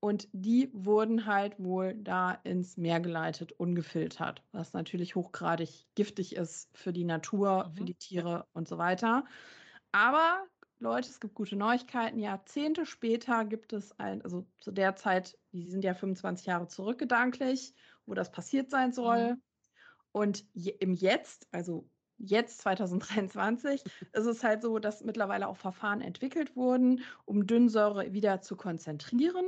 Und 0.00 0.28
die 0.32 0.70
wurden 0.72 1.26
halt 1.26 1.54
wohl 1.58 1.94
da 1.94 2.32
ins 2.44 2.76
Meer 2.76 3.00
geleitet, 3.00 3.52
ungefiltert, 3.52 4.42
was 4.52 4.72
natürlich 4.72 5.16
hochgradig 5.16 5.86
giftig 5.94 6.36
ist 6.36 6.70
für 6.76 6.92
die 6.92 7.04
Natur, 7.04 7.68
mhm. 7.68 7.74
für 7.74 7.84
die 7.84 7.94
Tiere 7.94 8.46
und 8.52 8.68
so 8.68 8.78
weiter. 8.78 9.24
Aber 9.92 10.46
Leute, 10.78 11.08
es 11.08 11.20
gibt 11.20 11.34
gute 11.34 11.56
Neuigkeiten. 11.56 12.18
Jahrzehnte 12.18 12.84
später 12.84 13.44
gibt 13.46 13.72
es 13.72 13.98
ein, 13.98 14.22
also 14.22 14.46
zu 14.60 14.70
der 14.70 14.94
Zeit, 14.96 15.38
die 15.52 15.68
sind 15.68 15.84
ja 15.84 15.94
25 15.94 16.46
Jahre 16.46 16.68
zurückgedanklich, 16.68 17.74
wo 18.04 18.14
das 18.14 18.30
passiert 18.30 18.70
sein 18.70 18.92
soll. 18.92 19.34
Mhm. 19.34 19.42
Und 20.16 20.46
im 20.54 20.94
Jetzt, 20.94 21.46
also 21.52 21.86
jetzt 22.16 22.62
2023, 22.62 23.84
ist 24.14 24.24
es 24.24 24.42
halt 24.42 24.62
so, 24.62 24.78
dass 24.78 25.04
mittlerweile 25.04 25.46
auch 25.46 25.58
Verfahren 25.58 26.00
entwickelt 26.00 26.56
wurden, 26.56 27.02
um 27.26 27.46
Dünnsäure 27.46 28.14
wieder 28.14 28.40
zu 28.40 28.56
konzentrieren. 28.56 29.44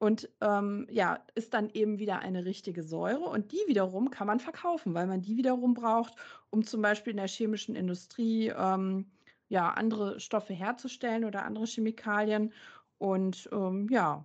Und 0.00 0.28
ähm, 0.40 0.88
ja, 0.90 1.24
ist 1.36 1.54
dann 1.54 1.70
eben 1.70 2.00
wieder 2.00 2.18
eine 2.18 2.44
richtige 2.44 2.82
Säure. 2.82 3.26
Und 3.26 3.52
die 3.52 3.62
wiederum 3.68 4.10
kann 4.10 4.26
man 4.26 4.40
verkaufen, 4.40 4.94
weil 4.94 5.06
man 5.06 5.22
die 5.22 5.36
wiederum 5.36 5.74
braucht, 5.74 6.16
um 6.50 6.64
zum 6.64 6.82
Beispiel 6.82 7.12
in 7.12 7.18
der 7.18 7.28
chemischen 7.28 7.76
Industrie 7.76 8.48
ähm, 8.48 9.12
ja, 9.46 9.70
andere 9.70 10.18
Stoffe 10.18 10.54
herzustellen 10.54 11.24
oder 11.24 11.44
andere 11.44 11.66
Chemikalien. 11.66 12.52
Und 12.98 13.48
ähm, 13.52 13.86
ja, 13.92 14.24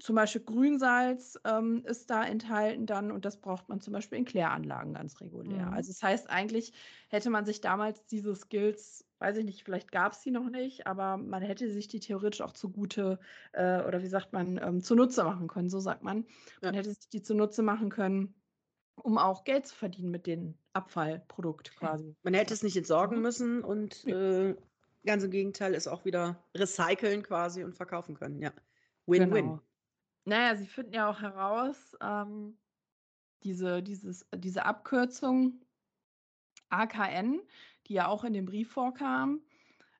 zum 0.00 0.16
Beispiel 0.16 0.42
Grünsalz 0.42 1.38
ähm, 1.44 1.82
ist 1.84 2.10
da 2.10 2.24
enthalten 2.24 2.86
dann 2.86 3.10
und 3.10 3.24
das 3.24 3.36
braucht 3.40 3.68
man 3.68 3.80
zum 3.80 3.92
Beispiel 3.92 4.18
in 4.18 4.24
Kläranlagen 4.24 4.94
ganz 4.94 5.20
regulär. 5.20 5.66
Mhm. 5.66 5.72
Also 5.72 5.92
das 5.92 6.02
heißt, 6.02 6.30
eigentlich 6.30 6.72
hätte 7.08 7.30
man 7.30 7.44
sich 7.44 7.60
damals 7.60 8.04
diese 8.06 8.34
Skills, 8.34 9.04
weiß 9.18 9.36
ich 9.38 9.44
nicht, 9.44 9.64
vielleicht 9.64 9.92
gab 9.92 10.12
es 10.12 10.20
die 10.20 10.30
noch 10.30 10.50
nicht, 10.50 10.86
aber 10.86 11.16
man 11.16 11.42
hätte 11.42 11.70
sich 11.70 11.88
die 11.88 12.00
theoretisch 12.00 12.40
auch 12.40 12.52
zugute 12.52 13.18
äh, 13.52 13.82
oder 13.82 14.02
wie 14.02 14.08
sagt 14.08 14.32
man, 14.32 14.60
ähm, 14.62 14.82
zunutze 14.82 15.24
machen 15.24 15.48
können, 15.48 15.70
so 15.70 15.80
sagt 15.80 16.02
man. 16.02 16.26
Man 16.62 16.74
hätte 16.74 16.90
sich 16.90 17.08
die 17.08 17.22
zunutze 17.22 17.62
machen 17.62 17.90
können, 17.90 18.34
um 18.96 19.18
auch 19.18 19.44
Geld 19.44 19.66
zu 19.66 19.74
verdienen 19.74 20.10
mit 20.10 20.26
dem 20.26 20.54
Abfallprodukt 20.72 21.76
quasi. 21.76 22.14
Man 22.22 22.34
hätte 22.34 22.54
es 22.54 22.62
nicht 22.62 22.76
entsorgen 22.76 23.16
mhm. 23.16 23.22
müssen 23.22 23.64
und 23.64 24.06
äh, 24.06 24.54
ganz 25.04 25.24
im 25.24 25.30
Gegenteil, 25.30 25.74
es 25.74 25.88
auch 25.88 26.04
wieder 26.04 26.44
recyceln 26.54 27.22
quasi 27.22 27.64
und 27.64 27.74
verkaufen 27.74 28.14
können. 28.14 28.40
Ja. 28.40 28.52
Win-win. 29.06 29.46
Genau. 29.46 29.60
Naja, 30.28 30.56
sie 30.56 30.66
finden 30.66 30.92
ja 30.92 31.08
auch 31.08 31.22
heraus, 31.22 31.96
ähm, 32.02 32.58
diese, 33.44 33.82
dieses, 33.82 34.28
diese 34.34 34.66
Abkürzung 34.66 35.64
AKN, 36.68 37.40
die 37.86 37.94
ja 37.94 38.08
auch 38.08 38.24
in 38.24 38.34
dem 38.34 38.44
Brief 38.44 38.70
vorkam, 38.70 39.40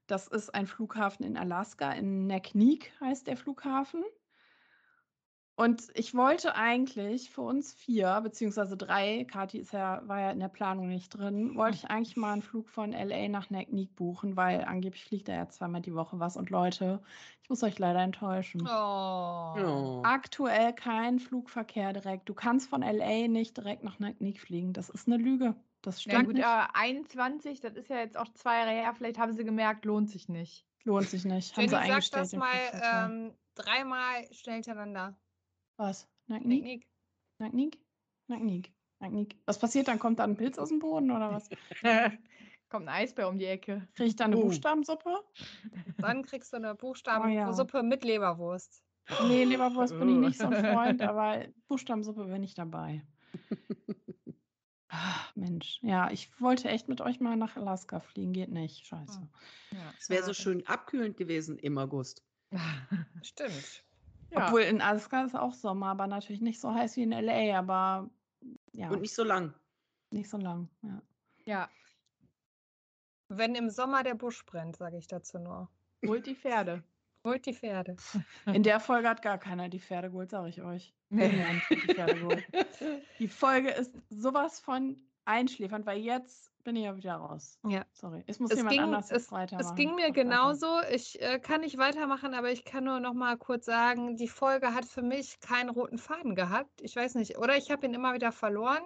das 0.07 0.29
ist 0.29 0.55
ein 0.55 0.67
Flughafen 0.67 1.25
in 1.25 1.39
Alaska, 1.39 1.93
in 1.93 2.27
Naknek 2.27 2.93
heißt 3.01 3.27
der 3.27 3.39
Flughafen. 3.39 4.05
Und 5.59 5.89
ich 5.95 6.15
wollte 6.15 6.55
eigentlich 6.55 7.31
für 7.31 7.41
uns 7.41 7.73
vier, 7.73 8.21
beziehungsweise 8.23 8.77
drei, 8.77 9.25
Kathi 9.25 9.59
ist 9.59 9.73
ja, 9.73 10.07
war 10.07 10.21
ja 10.21 10.31
in 10.31 10.39
der 10.39 10.47
Planung 10.47 10.89
nicht 10.89 11.09
drin, 11.09 11.57
wollte 11.57 11.79
ich 11.79 11.91
eigentlich 11.91 12.17
mal 12.17 12.33
einen 12.33 12.43
Flug 12.43 12.69
von 12.69 12.93
LA 12.93 13.27
nach 13.27 13.51
Naknek 13.51 13.97
buchen, 13.97 14.37
weil 14.37 14.63
angeblich 14.63 15.05
fliegt 15.05 15.29
er 15.29 15.35
ja 15.35 15.49
zweimal 15.49 15.81
die 15.81 15.97
Woche 15.97 16.21
was. 16.21 16.37
Und 16.37 16.51
Leute, 16.51 17.03
ich 17.43 17.49
muss 17.49 17.65
euch 17.65 17.77
leider 17.77 17.99
enttäuschen. 17.99 18.61
Oh. 18.69 20.01
Aktuell 20.05 20.75
kein 20.75 21.19
Flugverkehr 21.19 21.93
direkt. 21.93 22.29
Du 22.29 22.35
kannst 22.35 22.71
von 22.71 22.83
LA 22.83 23.27
nicht 23.27 23.57
direkt 23.57 23.83
nach 23.83 23.99
Naknek 23.99 24.39
fliegen. 24.39 24.73
Das 24.73 24.89
ist 24.89 25.09
eine 25.09 25.17
Lüge. 25.17 25.57
Das 25.83 26.01
stimmt. 26.01 26.15
Ja, 26.15 26.23
gut, 26.23 26.35
nicht. 26.35 26.47
aber 26.47 26.77
21, 26.77 27.59
das 27.59 27.75
ist 27.75 27.91
ja 27.91 27.97
jetzt 27.97 28.17
auch 28.17 28.33
zwei 28.35 28.59
Jahre 28.59 28.71
her. 28.71 28.95
Vielleicht 28.97 29.19
haben 29.19 29.33
sie 29.33 29.43
gemerkt, 29.43 29.85
lohnt 29.87 30.09
sich 30.09 30.29
nicht. 30.29 30.65
Lohnt 30.85 31.09
sich 31.09 31.25
nicht. 31.25 31.57
Haben 31.57 31.63
Jenny, 31.63 31.71
sie 31.71 31.77
eingestellt. 31.79 32.29
Sag 32.29 32.41
das 32.41 32.81
mal 32.81 33.11
ähm, 33.11 33.35
dreimal 33.57 34.33
schnell 34.33 34.55
hintereinander. 34.55 35.17
Was? 35.79 36.09
Nacknik? 36.27 36.87
Nacknik? 37.39 37.79
Nacknik. 38.27 38.73
Nacknik. 38.99 39.37
Was 39.47 39.61
passiert 39.61 39.87
dann? 39.87 40.01
Kommt 40.01 40.19
da 40.19 40.25
ein 40.25 40.37
Pilz 40.37 40.59
aus 40.59 40.71
dem 40.71 40.81
Boden 40.81 41.11
oder 41.13 41.31
was? 41.31 41.49
Kommt 42.69 42.89
ein 42.89 42.95
Eisbär 42.95 43.29
um 43.29 43.39
die 43.39 43.47
Ecke. 43.47 43.89
Krieg 43.95 44.09
ich 44.09 44.17
da 44.17 44.25
eine 44.25 44.37
oh. 44.37 44.43
Buchstabensuppe? 44.43 45.25
Dann 45.99 46.25
kriegst 46.25 46.53
du 46.53 46.57
eine 46.57 46.75
Buchstabensuppe 46.75 47.79
oh, 47.79 47.81
ja. 47.81 47.83
mit 47.83 48.05
Leberwurst. 48.05 48.83
Nee, 49.29 49.45
Leberwurst 49.45 49.99
bin 49.99 50.09
ich 50.09 50.17
nicht 50.17 50.39
so 50.39 50.49
ein 50.49 50.65
Freund, 50.75 51.01
aber 51.01 51.47
Buchstabensuppe 51.69 52.25
bin 52.25 52.43
ich 52.43 52.55
dabei. 52.55 53.03
Ach, 54.89 55.35
Mensch, 55.37 55.79
ja, 55.83 56.11
ich 56.11 56.29
wollte 56.41 56.69
echt 56.69 56.89
mit 56.89 57.01
euch 57.01 57.21
mal 57.21 57.37
nach 57.37 57.57
Alaska 57.57 58.01
fliegen, 58.01 58.33
geht 58.33 58.51
nicht. 58.51 58.85
Scheiße. 58.85 59.29
Ja, 59.71 59.95
es 59.99 60.11
wäre 60.11 60.25
so 60.25 60.35
schön 60.35 60.67
abkühlend 60.67 61.17
gewesen 61.17 61.57
im 61.59 61.79
August. 61.79 62.23
Stimmt. 63.23 63.85
Ja. 64.31 64.47
Obwohl 64.47 64.63
in 64.63 64.81
Alaska 64.81 65.25
ist 65.25 65.35
auch 65.35 65.55
Sommer, 65.55 65.87
aber 65.87 66.07
natürlich 66.07 66.41
nicht 66.41 66.61
so 66.61 66.73
heiß 66.73 66.97
wie 66.97 67.03
in 67.03 67.13
LA, 67.13 67.59
aber 67.59 68.11
ja. 68.73 68.91
Und 68.91 69.01
nicht 69.01 69.15
so 69.15 69.25
lang. 69.25 69.55
Nicht 70.11 70.29
so 70.29 70.37
lang, 70.37 70.69
ja. 70.83 71.03
Ja. 71.45 71.71
Wenn 73.29 73.55
im 73.55 73.71
Sommer 73.71 74.03
der 74.03 74.15
Busch 74.15 74.45
brennt, 74.47 74.77
sage 74.77 74.99
ich 74.99 75.07
dazu 75.07 75.39
nur. 75.39 75.69
Holt 76.07 76.27
die 76.27 76.35
Pferde. 76.35 76.83
Holt 77.25 77.45
die 77.47 77.53
Pferde. 77.53 77.97
In 78.47 78.63
der 78.63 78.81
Folge 78.81 79.09
hat 79.09 79.23
gar 79.23 79.39
keiner 79.39 79.69
die 79.69 79.81
Pferde 79.81 80.11
geholt, 80.11 80.31
sage 80.31 80.49
ich 80.49 80.63
euch. 80.63 80.95
die, 81.11 81.77
Pferde 81.77 82.45
die 83.19 83.29
Folge 83.29 83.71
ist 83.71 83.93
sowas 84.09 84.61
von 84.61 84.97
einschläfernd, 85.29 85.87
weil 85.87 85.99
jetzt 85.99 86.51
bin 86.65 86.77
ich 86.77 86.85
ja 86.85 86.97
wieder 86.97 87.15
raus. 87.15 87.59
Ja. 87.67 87.85
Sorry. 87.93 88.25
Es 88.27 88.41
muss 88.41 88.51
es 88.51 88.59
jemand 88.59 88.75
ging, 88.75 88.83
anders 88.83 89.11
es, 89.11 89.31
weitermachen. 89.31 89.67
Es 89.67 89.75
ging 89.75 89.95
mir 89.95 90.11
genauso. 90.11 90.81
Ich 90.91 91.21
äh, 91.21 91.39
kann 91.39 91.61
nicht 91.61 91.79
weitermachen, 91.79 92.35
aber 92.35 92.51
ich 92.51 92.65
kann 92.65 92.85
nur 92.85 93.01
noch 93.01 93.15
mal 93.15 93.37
kurz 93.37 93.67
sagen, 93.67 94.17
die 94.17 94.29
Folge 94.29 94.75
hat 94.75 94.85
für 94.85 95.03
mich 95.03 95.41
keinen 95.41 95.71
roten 95.71 95.99
Faden 95.99 96.35
gehabt. 96.35 96.81
Ich 96.83 96.97
weiß 96.97 97.15
nicht. 97.15 97.39
Oder 97.39 97.57
ich 97.57 97.71
habe 97.71 97.87
ihn 97.87 97.95
immer 97.95 98.15
wieder 98.15 98.33
verloren. 98.33 98.83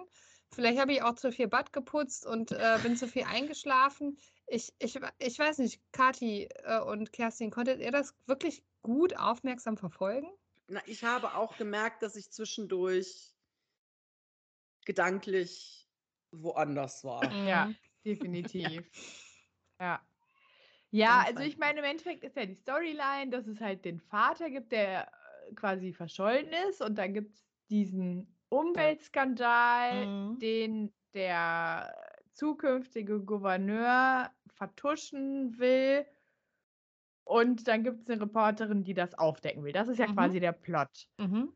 Vielleicht 0.49 0.79
habe 0.79 0.93
ich 0.93 1.01
auch 1.01 1.15
zu 1.15 1.31
viel 1.31 1.47
Bad 1.47 1.73
geputzt 1.73 2.25
und 2.25 2.51
äh, 2.51 2.79
bin 2.83 2.95
zu 2.95 3.07
viel 3.07 3.23
eingeschlafen. 3.23 4.17
Ich, 4.47 4.71
ich, 4.79 4.99
ich 5.17 5.39
weiß 5.39 5.57
nicht, 5.57 5.81
Kathi 5.91 6.47
äh, 6.63 6.79
und 6.79 7.11
Kerstin, 7.11 7.49
konntet 7.49 7.79
ihr 7.79 7.91
das 7.91 8.13
wirklich 8.27 8.63
gut 8.81 9.17
aufmerksam 9.17 9.77
verfolgen? 9.77 10.27
Na, 10.67 10.81
ich 10.85 11.03
habe 11.03 11.35
auch 11.35 11.57
gemerkt, 11.57 12.03
dass 12.03 12.15
ich 12.15 12.31
zwischendurch 12.31 13.33
gedanklich 14.85 15.82
woanders 16.33 17.03
war. 17.03 17.31
Ja, 17.45 17.67
mhm. 17.67 17.75
definitiv. 18.05 18.83
ja. 19.79 20.01
Ja, 20.91 21.23
also 21.25 21.41
ich 21.41 21.57
meine, 21.57 21.79
im 21.79 21.85
Endeffekt 21.85 22.23
ist 22.23 22.35
ja 22.35 22.45
die 22.45 22.53
Storyline, 22.53 23.31
dass 23.31 23.47
es 23.47 23.59
halt 23.59 23.83
den 23.83 23.99
Vater 23.99 24.51
gibt, 24.51 24.71
der 24.71 25.07
äh, 25.07 25.53
quasi 25.55 25.91
verschollen 25.91 26.47
ist 26.69 26.81
und 26.81 26.99
dann 26.99 27.15
gibt 27.15 27.33
es 27.33 27.43
diesen 27.69 28.27
Umweltskandal, 28.49 30.05
mhm. 30.05 30.39
den 30.39 30.93
der 31.15 31.95
zukünftige 32.33 33.19
Gouverneur 33.21 34.29
vertuschen 34.47 35.57
will. 35.57 36.05
Und 37.23 37.67
dann 37.67 37.83
gibt 37.83 38.01
es 38.01 38.09
eine 38.09 38.21
Reporterin, 38.21 38.83
die 38.83 38.93
das 38.93 39.15
aufdecken 39.15 39.63
will. 39.63 39.71
Das 39.71 39.87
ist 39.87 39.97
ja 39.97 40.07
mhm. 40.07 40.15
quasi 40.15 40.39
der 40.39 40.51
Plot. 40.51 41.07
Mhm. 41.17 41.53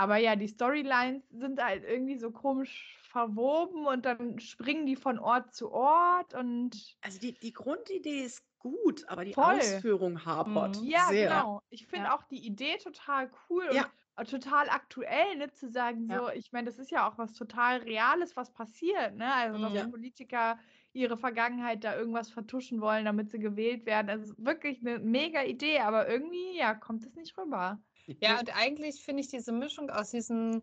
Aber 0.00 0.16
ja, 0.16 0.34
die 0.34 0.48
Storylines 0.48 1.28
sind 1.28 1.62
halt 1.62 1.84
irgendwie 1.84 2.16
so 2.16 2.30
komisch 2.30 2.96
verwoben 3.02 3.86
und 3.86 4.06
dann 4.06 4.38
springen 4.38 4.86
die 4.86 4.96
von 4.96 5.18
Ort 5.18 5.54
zu 5.54 5.70
Ort 5.70 6.32
und 6.32 6.96
Also 7.02 7.18
die, 7.18 7.38
die 7.38 7.52
Grundidee 7.52 8.22
ist 8.24 8.42
gut, 8.58 9.06
aber 9.08 9.26
die 9.26 9.34
Voll. 9.34 9.58
Ausführung 9.58 10.24
hapert 10.24 10.76
Mhm. 10.76 10.88
ja, 10.88 11.06
sehr. 11.08 11.28
genau. 11.28 11.60
Ich 11.68 11.86
finde 11.86 12.06
Ja. 12.06 12.14
auch 12.14 12.24
die 12.24 12.46
Idee 12.46 12.78
total 12.78 13.30
cool 13.50 13.68
Ja. 13.68 13.82
und 13.82 13.90
äh, 14.16 14.24
total 14.24 14.70
aktuell, 14.70 15.36
ne, 15.36 15.50
zu 15.52 15.68
sagen, 15.68 16.08
Ja. 16.08 16.18
so, 16.20 16.30
ich 16.30 16.50
meine, 16.52 16.66
das 16.66 16.78
ist 16.78 16.90
ja 16.90 17.06
auch 17.06 17.18
was 17.18 17.34
total 17.34 17.80
Reales, 17.82 18.36
was 18.36 18.52
passiert, 18.54 19.16
ne? 19.16 19.34
Also, 19.34 19.58
dass. 19.58 19.90
Politiker 19.90 20.58
ihre 20.94 21.18
Vergangenheit 21.18 21.84
da 21.84 21.94
irgendwas 21.94 22.30
vertuschen 22.30 22.80
wollen, 22.80 23.04
damit 23.04 23.30
sie 23.30 23.38
gewählt 23.38 23.84
werden. 23.86 24.08
Also 24.10 24.34
wirklich 24.38 24.80
eine 24.80 24.98
mega 24.98 25.42
Idee, 25.44 25.80
aber 25.80 26.08
irgendwie, 26.08 26.56
ja, 26.56 26.74
kommt 26.74 27.04
es 27.04 27.14
nicht 27.14 27.36
rüber. 27.38 27.82
Ja, 28.20 28.40
und 28.40 28.54
eigentlich 28.56 29.02
finde 29.04 29.20
ich 29.22 29.28
diese 29.28 29.52
Mischung 29.52 29.90
aus 29.90 30.10
diesem 30.10 30.62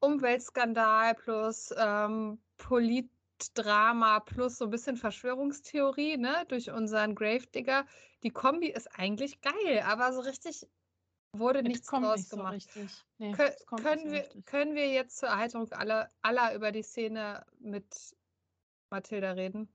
Umweltskandal 0.00 1.14
plus 1.14 1.72
ähm, 1.76 2.38
Politdrama 2.58 4.20
plus 4.20 4.58
so 4.58 4.64
ein 4.64 4.70
bisschen 4.70 4.96
Verschwörungstheorie, 4.96 6.16
ne, 6.16 6.44
durch 6.48 6.70
unseren 6.70 7.14
Gravedigger, 7.14 7.86
die 8.22 8.30
Kombi 8.30 8.68
ist 8.68 8.88
eigentlich 8.98 9.40
geil, 9.40 9.82
aber 9.86 10.12
so 10.12 10.20
richtig 10.20 10.66
wurde 11.32 11.60
Es 11.60 11.64
nichts 11.66 11.86
kommt 11.88 12.04
draus 12.06 12.16
nicht 12.18 12.28
so 12.30 12.36
gemacht. 12.36 12.54
richtig. 12.54 12.90
Nee, 13.18 13.32
Kö 13.32 13.42
es 13.44 13.64
kommt 13.66 13.82
können, 13.82 13.94
nicht 14.02 14.06
so 14.08 14.12
wir, 14.12 14.20
richtig. 14.24 14.46
können 14.46 14.74
wir 14.74 14.88
jetzt 14.90 15.18
zur 15.18 15.28
Erheiterung 15.30 15.72
aller, 15.72 16.10
aller 16.20 16.54
über 16.54 16.72
die 16.72 16.82
Szene 16.82 17.44
mit 17.58 17.86
Mathilda 18.90 19.32
reden? 19.32 19.68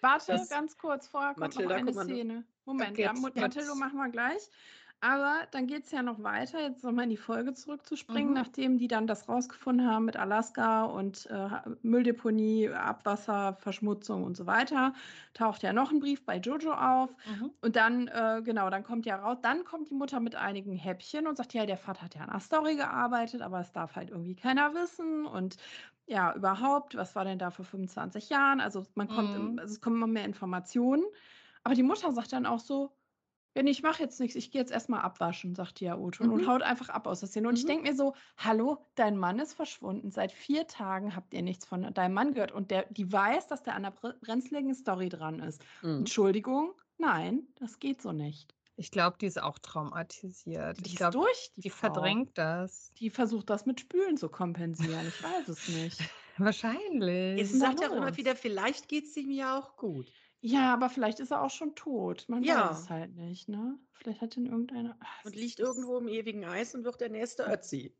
Warte, 0.00 0.32
Das- 0.32 0.48
ganz 0.48 0.78
kurz, 0.78 1.08
vorher 1.08 1.30
kommt 1.34 1.40
Mathilda, 1.40 1.74
noch 1.74 1.80
eine 1.80 1.90
Kommando. 1.92 2.14
Szene. 2.14 2.44
Moment, 2.64 2.96
ja. 2.98 3.12
Mut- 3.12 3.34
Jetzt. 3.34 3.40
Mathildo 3.42 3.74
machen 3.74 3.96
wir 3.98 4.08
gleich. 4.10 4.42
Aber 5.00 5.46
dann 5.52 5.68
geht 5.68 5.84
es 5.84 5.92
ja 5.92 6.02
noch 6.02 6.24
weiter, 6.24 6.60
jetzt 6.60 6.82
nochmal 6.82 7.04
in 7.04 7.10
die 7.10 7.16
Folge 7.16 7.54
zurückzuspringen, 7.54 8.32
Mhm. 8.32 8.34
nachdem 8.34 8.78
die 8.78 8.88
dann 8.88 9.06
das 9.06 9.28
rausgefunden 9.28 9.86
haben 9.88 10.06
mit 10.06 10.16
Alaska 10.16 10.86
und 10.86 11.26
äh, 11.26 11.48
Mülldeponie, 11.82 12.68
Abwasser, 12.70 13.54
Verschmutzung 13.54 14.24
und 14.24 14.36
so 14.36 14.46
weiter, 14.46 14.94
taucht 15.34 15.62
ja 15.62 15.72
noch 15.72 15.92
ein 15.92 16.00
Brief 16.00 16.24
bei 16.26 16.38
Jojo 16.38 16.72
auf. 16.72 17.14
Und 17.60 17.76
dann, 17.76 18.08
äh, 18.08 18.42
genau, 18.44 18.70
dann 18.70 18.82
kommt 18.82 19.06
ja 19.06 19.16
raus, 19.16 19.38
dann 19.40 19.64
kommt 19.64 19.88
die 19.90 19.94
Mutter 19.94 20.18
mit 20.18 20.34
einigen 20.34 20.72
Häppchen 20.72 21.28
und 21.28 21.36
sagt, 21.36 21.54
ja, 21.54 21.64
der 21.64 21.76
Vater 21.76 22.02
hat 22.02 22.16
ja 22.16 22.22
an 22.22 22.30
der 22.30 22.40
Story 22.40 22.74
gearbeitet, 22.74 23.40
aber 23.40 23.60
es 23.60 23.70
darf 23.72 23.94
halt 23.94 24.10
irgendwie 24.10 24.34
keiner 24.36 24.74
wissen. 24.74 25.26
Und 25.26 25.58
ja, 26.06 26.34
überhaupt, 26.34 26.96
was 26.96 27.14
war 27.14 27.24
denn 27.24 27.38
da 27.38 27.50
vor 27.52 27.64
25 27.64 28.30
Jahren? 28.30 28.60
Also 28.60 28.84
man 28.96 29.08
kommt, 29.08 29.32
im, 29.34 29.52
Mhm. 29.52 29.60
also 29.60 29.72
es 29.74 29.80
kommen 29.80 29.96
immer 29.96 30.06
mehr 30.08 30.24
Informationen. 30.24 31.04
Aber 31.64 31.74
die 31.74 31.82
Mutter 31.82 32.12
sagt 32.12 32.32
dann 32.32 32.46
auch 32.46 32.60
so, 32.60 32.97
ja, 33.58 33.62
nee, 33.64 33.70
ich 33.70 33.82
mache 33.82 34.02
jetzt 34.02 34.20
nichts, 34.20 34.36
ich 34.36 34.50
gehe 34.50 34.60
jetzt 34.60 34.70
erstmal 34.70 35.00
abwaschen, 35.02 35.54
sagt 35.54 35.80
die 35.80 35.84
ja 35.86 35.96
Oton 35.98 36.30
und 36.30 36.42
Mhm. 36.42 36.46
haut 36.48 36.62
einfach 36.62 36.88
ab 36.88 37.06
aus 37.06 37.20
der 37.20 37.28
Szene. 37.28 37.48
Und 37.48 37.56
ich 37.58 37.64
Mhm. 37.64 37.68
denke 37.68 37.90
mir 37.90 37.96
so, 37.96 38.14
hallo, 38.36 38.78
dein 38.94 39.16
Mann 39.18 39.38
ist 39.40 39.54
verschwunden. 39.54 40.10
Seit 40.10 40.32
vier 40.32 40.66
Tagen 40.66 41.14
habt 41.16 41.34
ihr 41.34 41.42
nichts 41.42 41.66
von 41.66 41.92
deinem 41.92 42.14
Mann 42.14 42.34
gehört. 42.34 42.52
Und 42.52 42.70
der, 42.70 42.86
die 42.90 43.12
weiß, 43.12 43.48
dass 43.48 43.62
der 43.62 43.74
an 43.74 43.82
der 43.82 43.92
bre- 43.94 44.14
brenzligen 44.20 44.74
Story 44.74 45.08
dran 45.08 45.40
ist. 45.40 45.62
Mhm. 45.82 45.98
Entschuldigung, 45.98 46.72
nein, 46.98 47.48
das 47.56 47.78
geht 47.80 48.00
so 48.00 48.12
nicht. 48.12 48.54
Ich 48.76 48.92
glaube, 48.92 49.16
die 49.20 49.26
ist 49.26 49.42
auch 49.42 49.58
traumatisiert. 49.58 50.78
Die 50.78 50.86
ich 50.86 50.92
ist 50.92 50.96
glaube, 50.98 51.18
durch, 51.18 51.50
die, 51.56 51.62
die 51.62 51.70
Frau. 51.70 51.78
verdrängt 51.92 52.38
das. 52.38 52.92
Die 53.00 53.10
versucht 53.10 53.50
das 53.50 53.66
mit 53.66 53.80
Spülen 53.80 54.16
zu 54.16 54.28
kompensieren. 54.28 55.06
Ich 55.08 55.20
weiß 55.20 55.48
es 55.48 55.66
nicht. 55.66 55.98
Wahrscheinlich. 56.38 57.50
Da 57.50 57.58
sagt 57.58 57.80
er 57.82 57.90
auch 57.90 57.96
immer 57.96 58.16
wieder, 58.16 58.36
vielleicht 58.36 58.88
geht 58.88 59.06
es 59.06 59.16
ihm 59.16 59.30
ja 59.32 59.58
auch 59.58 59.76
gut. 59.76 60.12
Ja, 60.40 60.72
aber 60.72 60.88
vielleicht 60.88 61.20
ist 61.20 61.30
er 61.32 61.42
auch 61.42 61.50
schon 61.50 61.74
tot. 61.74 62.26
Man 62.28 62.44
Ja. 62.44 62.70
weiß 62.70 62.80
es 62.80 62.90
halt 62.90 63.14
nicht, 63.16 63.48
ne? 63.48 63.78
Vielleicht 63.92 64.20
hat 64.20 64.36
ihn 64.36 64.46
irgendeiner. 64.46 64.96
Ah, 65.00 65.06
es 65.20 65.26
Und 65.26 65.36
liegt 65.36 65.58
irgendwo 65.58 65.98
im 65.98 66.08
ewigen 66.08 66.44
Eis 66.44 66.74
und 66.74 66.84
wird 66.84 67.00
der 67.00 67.10
nächste 67.10 67.44
Ötzi. 67.44 67.96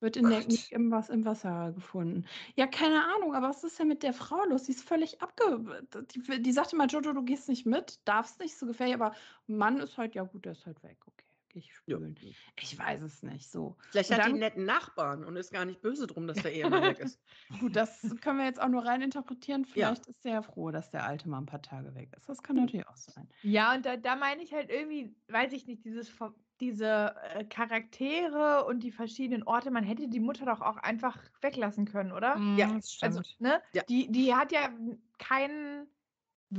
Wird 0.00 0.16
in 0.16 0.28
der, 0.28 0.42
Gott. 0.42 0.70
im, 0.70 0.90
was, 0.90 1.08
im 1.08 1.24
Wasser 1.24 1.72
gefunden. 1.72 2.26
Ja, 2.56 2.66
keine 2.66 3.04
Ahnung, 3.14 3.34
aber 3.34 3.48
was 3.48 3.64
ist 3.64 3.78
denn 3.78 3.88
mit 3.88 4.02
der 4.02 4.12
Frau 4.12 4.44
los? 4.44 4.66
Sie 4.66 4.72
ist 4.72 4.82
völlig 4.86 5.22
abge. 5.22 5.86
Die, 6.14 6.42
die 6.42 6.52
sagte 6.52 6.76
mal, 6.76 6.88
Jojo, 6.88 7.12
du 7.12 7.22
gehst 7.22 7.48
nicht 7.48 7.64
mit, 7.64 8.00
darfst 8.06 8.38
nicht, 8.40 8.56
so 8.56 8.66
gefährlich, 8.66 8.94
aber 8.94 9.14
Mann 9.46 9.78
ist 9.80 9.96
halt, 9.96 10.14
ja 10.14 10.24
gut, 10.24 10.44
der 10.44 10.52
ist 10.52 10.66
halt 10.66 10.82
weg, 10.82 10.98
okay, 11.06 11.23
gehe 11.54 11.60
ich 11.60 11.68
Ja. 11.86 11.96
spülen. 11.96 12.18
Ich 12.60 12.78
weiß 12.78 13.00
es 13.02 13.22
nicht, 13.22 13.48
so. 13.50 13.76
Vielleicht 13.90 14.10
Und 14.10 14.16
hat 14.16 14.20
die 14.20 14.22
dann- 14.24 14.32
einen 14.32 14.40
netten 14.40 14.64
Nachbarn 14.64 15.24
und 15.24 15.36
ist 15.36 15.52
gar 15.52 15.64
nicht 15.64 15.80
böse 15.80 16.06
drum, 16.06 16.26
dass 16.26 16.42
der 16.42 16.52
Ehemann 16.52 16.82
weg 16.82 16.98
ist. 16.98 17.20
Gut, 17.60 17.74
das 17.76 18.00
können 18.20 18.38
wir 18.38 18.44
jetzt 18.44 18.60
auch 18.60 18.68
nur 18.68 18.84
rein 18.84 19.00
interpretieren. 19.02 19.64
Ja. 19.74 19.88
Vielleicht 19.94 20.06
ist 20.08 20.24
er 20.26 20.32
ja 20.34 20.42
froh, 20.42 20.70
dass 20.70 20.90
der 20.90 21.04
alte 21.06 21.28
mal 21.28 21.38
ein 21.38 21.46
paar 21.46 21.62
Tage 21.62 21.94
weg 21.94 22.10
ist. 22.16 22.28
Das 22.28 22.42
kann 22.42 22.56
natürlich 22.56 22.86
auch 22.86 22.96
sein. 22.96 23.28
Ja, 23.42 23.74
und 23.74 23.86
da, 23.86 23.96
da 23.96 24.16
meine 24.16 24.42
ich 24.42 24.52
halt 24.52 24.70
irgendwie, 24.70 25.14
weiß 25.28 25.52
ich 25.52 25.66
nicht, 25.66 25.84
dieses, 25.84 26.12
diese 26.60 27.14
äh, 27.34 27.44
Charaktere 27.44 28.64
und 28.66 28.80
die 28.82 28.92
verschiedenen 28.92 29.42
Orte, 29.44 29.70
man 29.70 29.84
hätte 29.84 30.08
die 30.08 30.20
Mutter 30.20 30.46
doch 30.46 30.60
auch 30.60 30.76
einfach 30.78 31.18
weglassen 31.40 31.84
können, 31.86 32.12
oder? 32.12 32.36
Mhm, 32.36 32.58
Ja, 32.58 32.72
das 32.72 32.98
Also, 33.02 33.22
stimmt. 33.22 33.40
ne? 33.40 33.62
Ja. 33.72 33.82
Die, 33.88 34.10
die 34.10 34.34
hat 34.34 34.52
ja 34.52 34.70
keinen 35.18 35.86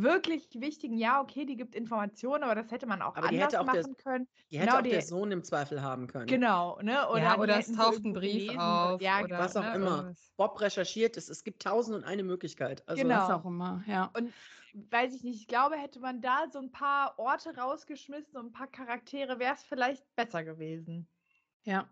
wirklich 0.02 0.48
wichtigen, 0.54 0.98
ja, 0.98 1.22
okay, 1.22 1.46
die 1.46 1.56
gibt 1.56 1.76
Informationen, 1.76 2.44
aber 2.44 2.56
das 2.56 2.72
hätte 2.72 2.86
man 2.86 3.02
auch 3.02 3.16
Aber 3.16 3.28
anders 3.28 3.46
hätte 3.54 3.62
auch 3.62 3.66
der- 3.72 3.82
machen 3.84 3.98
können. 3.98 4.28
Die 4.52 4.58
hätte 4.58 4.68
Genau, 4.68 4.80
auch 4.80 4.84
die- 4.84 4.90
der 4.90 5.02
Sohn 5.02 5.32
im 5.32 5.44
Zweifel 5.44 5.82
haben 5.82 6.08
können. 6.08 6.28
Genau, 6.28 6.80
ne? 6.82 7.08
Oder, 7.10 7.22
ja, 7.22 7.38
oder 7.38 7.60
es 7.60 7.72
taucht 7.72 8.04
ein 8.06 8.14
Brief 8.14 8.34
gelesen 8.48 8.60
auf. 8.60 9.02
Ja, 9.02 9.24
oder, 9.24 9.40
was 9.40 9.56
auch 9.56 9.64
ne, 9.64 9.76
immer. 9.76 9.96
irgendwas. 9.98 10.34
Bob 10.38 10.60
recherchiert 10.62 11.18
es. 11.18 11.30
Es 11.30 11.44
gibt 11.44 11.62
tausend 11.62 11.96
und 11.98 12.04
eine 12.04 12.24
Möglichkeit. 12.24 12.84
Also, 12.88 13.02
Genau. 13.02 13.16
Was 13.16 13.30
auch 13.30 13.46
immer, 13.46 13.84
ja. 13.88 14.12
Und 14.18 14.34
weiß 14.92 15.16
ich 15.16 15.24
nicht, 15.24 15.40
ich 15.40 15.48
glaube, 15.48 15.78
hätte 15.78 16.00
man 16.00 16.22
da 16.22 16.46
so 16.52 16.60
ein 16.60 16.72
paar 16.72 17.18
Orte 17.18 17.56
rausgeschmissen 17.56 18.36
und 18.38 18.48
ein 18.48 18.52
paar 18.52 18.68
Charaktere, 18.68 19.40
wäre 19.40 19.54
es 19.54 19.64
vielleicht 19.64 20.04
besser 20.16 20.44
gewesen. 20.44 21.08
Ja. 21.64 21.90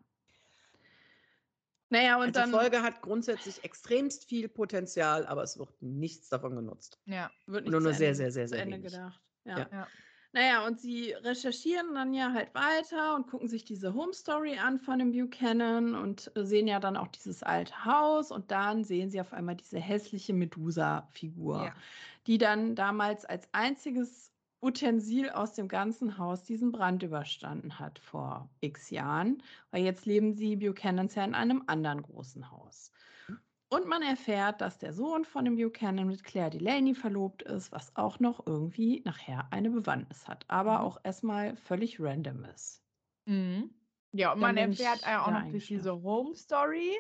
Naja, 1.94 2.16
und 2.18 2.24
Also 2.28 2.40
dann 2.40 2.50
die 2.52 2.58
Folge 2.58 2.82
hat 2.82 3.02
grundsätzlich 3.02 3.64
extremst 3.64 4.26
viel 4.26 4.50
Potenzial, 4.50 5.26
aber 5.28 5.44
es 5.44 5.58
wird 5.60 5.70
nichts 5.82 6.28
davon 6.30 6.56
genutzt. 6.56 7.00
Ja. 7.06 7.30
wird 7.46 7.66
Nur 7.66 7.80
nicht 7.80 7.84
nur 7.84 7.92
zu 7.94 7.98
sehr, 8.00 8.08
Ende- 8.10 8.18
sehr, 8.18 8.32
sehr, 8.32 8.46
zu 8.48 8.54
sehr 8.56 8.64
Ende 8.64 8.78
wenig. 8.78 8.92
gedacht. 8.92 9.22
Ja. 9.46 9.58
Ja. 9.60 9.68
Ja. 9.72 9.88
Naja, 10.36 10.66
und 10.66 10.80
sie 10.80 11.12
recherchieren 11.12 11.94
dann 11.94 12.12
ja 12.12 12.34
halt 12.34 12.56
weiter 12.56 13.14
und 13.14 13.28
gucken 13.28 13.48
sich 13.48 13.66
diese 13.66 13.94
Home 13.94 14.14
Story 14.14 14.58
an 14.58 14.80
von 14.80 14.98
dem 14.98 15.12
Buchanan 15.12 15.94
und 15.94 16.32
äh, 16.36 16.44
sehen 16.44 16.68
ja 16.68 16.80
dann 16.80 16.98
auch 16.98 17.10
dieses 17.10 17.44
alte 17.44 17.86
Haus 17.86 18.32
und 18.32 18.50
dann 18.50 18.84
sehen 18.84 19.12
sie 19.12 19.22
auf 19.22 19.32
einmal 19.32 19.56
diese 19.56 19.78
hässliche 19.78 20.34
Medusa-Figur, 20.34 21.66
Ja. 21.66 21.76
die 22.26 22.40
dann 22.40 22.74
damals 22.76 23.26
als 23.26 23.48
einziges 23.52 24.33
Utensil 24.64 25.30
aus 25.30 25.54
dem 25.54 25.68
ganzen 25.68 26.18
Haus 26.18 26.44
diesen 26.44 26.72
Brand 26.72 27.04
überstanden 27.04 27.78
hat 27.80 28.00
vor 28.00 28.50
x 28.62 28.90
Jahren, 28.90 29.44
weil 29.72 29.84
jetzt 29.84 30.06
leben 30.08 30.34
sie 30.34 30.56
Buchanans 30.56 31.16
ja 31.16 31.24
in 31.26 31.36
einem 31.36 31.64
anderen 31.68 32.02
großen 32.02 32.50
Haus. 32.52 32.92
Und 33.70 33.88
man 33.88 34.02
erfährt, 34.04 34.62
dass 34.62 34.78
der 34.80 34.94
Sohn 34.94 35.26
von 35.26 35.46
dem 35.46 35.56
Buchanan 35.58 36.08
mit 36.08 36.24
Claire 36.24 36.50
Delaney 36.52 36.96
verlobt 36.96 37.42
ist, 37.44 37.72
was 37.74 37.96
auch 37.98 38.20
noch 38.20 38.46
irgendwie 38.48 39.02
nachher 39.06 39.52
eine 39.52 39.70
Bewandtnis 39.72 40.28
hat, 40.28 40.46
aber 40.50 40.80
Mhm. 40.80 40.84
auch 40.84 40.98
erstmal 41.04 41.56
völlig 41.58 42.00
random 42.00 42.46
ist. 42.46 42.84
Mhm. 43.26 43.76
Ja, 44.14 44.34
und 44.34 44.40
Dann 44.40 44.58
man 44.58 44.58
erfährt 44.58 45.06
ja 45.06 45.26
auch 45.28 45.32
noch 45.32 45.44
durch 45.44 45.68
diese. 45.68 45.94
Home 46.04 46.36
Story, 46.36 46.98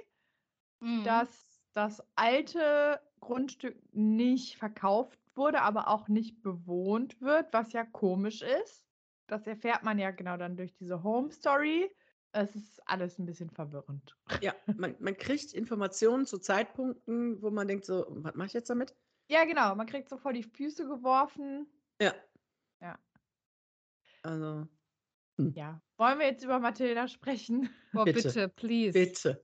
Mhm. 0.81 1.03
dass 1.03 1.61
das 1.73 2.01
alte 2.15 3.01
Grundstück 3.19 3.81
nicht 3.93 4.57
verkauft 4.57 5.19
wurde, 5.37 5.61
aber 5.61 5.87
auch 5.87 6.07
nicht 6.07 6.41
bewohnt 6.41 7.19
wird, 7.21 7.51
was 7.53 7.73
ja 7.73 7.83
komisch 7.85 8.41
ist. 8.41 8.85
Das 9.27 9.47
erfährt 9.47 9.83
man 9.83 9.99
ja 9.99 10.11
genau 10.11 10.37
dann 10.37 10.57
durch 10.57 10.73
diese 10.73 11.03
Home 11.03 11.31
Story. 11.31 11.89
Es 12.31 12.55
ist 12.55 12.81
alles 12.87 13.19
ein 13.19 13.25
bisschen 13.25 13.49
verwirrend. 13.49 14.17
Ja, 14.41 14.53
man, 14.77 14.95
man 14.99 15.15
kriegt 15.15 15.53
Informationen 15.53 16.25
zu 16.25 16.39
Zeitpunkten, 16.39 17.41
wo 17.41 17.51
man 17.51 17.67
denkt 17.67 17.85
so, 17.85 18.05
was 18.09 18.33
mache 18.35 18.47
ich 18.47 18.53
jetzt 18.53 18.69
damit? 18.69 18.95
Ja, 19.29 19.45
genau, 19.45 19.75
man 19.75 19.87
kriegt 19.87 20.09
so 20.09 20.17
vor 20.17 20.33
die 20.33 20.43
Füße 20.43 20.87
geworfen. 20.87 21.67
Ja. 22.01 22.13
Ja. 22.81 22.99
Also, 24.23 24.67
Ja. 25.37 25.81
Wollen 25.97 26.19
wir 26.19 26.25
jetzt 26.25 26.43
über 26.43 26.59
Mathilda 26.59 27.07
sprechen? 27.07 27.69
Boah, 27.93 28.05
bitte. 28.05 28.27
bitte, 28.27 28.49
please. 28.49 28.93
bitte. 28.93 29.43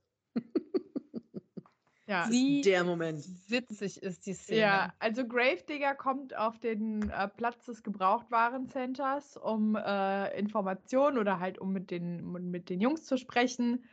Ja. 2.10 2.26
Wie 2.28 2.62
ist 2.62 2.66
der 2.66 2.84
Moment. 2.84 3.24
witzig 3.50 4.02
ist 4.02 4.26
die 4.26 4.34
Szene. 4.34 4.60
Ja, 4.60 4.94
also 4.98 5.28
Gravedigger 5.28 5.94
kommt 5.94 6.36
auf 6.36 6.58
den 6.58 7.08
äh, 7.12 7.28
Platz 7.28 7.66
des 7.66 7.84
Gebrauchtwarencenters, 7.84 9.38
um 9.38 9.76
äh, 9.76 10.36
Informationen 10.40 11.20
oder 11.20 11.40
halt 11.40 11.60
um 11.60 11.72
mit 11.72 11.92
den, 11.92 12.32
mit 12.50 12.70
den 12.72 12.82
Jungs 12.82 13.06
zu 13.06 13.16
sprechen 13.18 13.84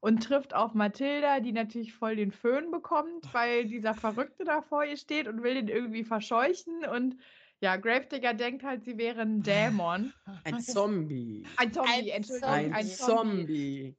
und 0.00 0.22
trifft 0.22 0.54
auf 0.54 0.74
Mathilda, 0.74 1.40
die 1.40 1.50
natürlich 1.52 1.94
voll 1.94 2.14
den 2.14 2.30
Föhn 2.30 2.70
bekommt, 2.70 3.32
weil 3.34 3.64
dieser 3.64 3.94
Verrückte 3.94 4.44
da 4.44 4.62
vor 4.62 4.84
ihr 4.84 4.96
steht 4.96 5.26
und 5.26 5.42
will 5.42 5.54
den 5.54 5.68
irgendwie 5.68 6.04
verscheuchen 6.04 6.84
und 6.84 7.16
ja, 7.60 7.76
Gravedigger 7.76 8.34
denkt 8.34 8.62
halt, 8.62 8.84
sie 8.84 8.98
wäre 8.98 9.22
ein 9.22 9.42
Dämon. 9.42 10.12
Ein 10.44 10.60
Zombie. 10.60 11.44
Ein 11.56 11.72
Zombie, 11.72 11.90
Ein 11.92 12.08
Entschuldigung, 12.08 12.50
Ein 12.50 12.72
ein 12.74 12.86
Zombie. 12.86 13.36
Zombie. 13.38 13.96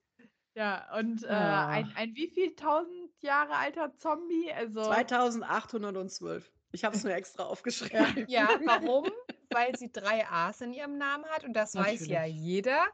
Ja, 0.55 0.97
und 0.97 1.23
äh, 1.23 1.27
Ah. 1.27 1.67
ein, 1.69 1.91
ein 1.95 2.15
wie 2.15 2.27
viel 2.27 2.53
tausend 2.55 3.04
Jahre 3.21 3.55
alter 3.55 3.95
Zombie? 3.97 4.51
Also 4.51 4.83
2812. 4.83 6.51
Ich 6.71 6.83
habe 6.83 6.95
es 6.95 7.03
mir 7.03 7.13
extra 7.13 7.43
aufgeschrieben. 7.43 8.25
Ja, 8.27 8.49
warum? 8.65 9.05
Weil 9.51 9.75
sie 9.77 9.91
drei 9.91 10.27
A's 10.27 10.61
in 10.61 10.73
ihrem 10.73 10.97
Namen 10.97 11.25
hat 11.25 11.43
und 11.45 11.53
das 11.53 11.75
weiß 11.75 12.07
ja 12.07 12.21
Natürlich. 12.21 12.41
jeder. 12.41 12.85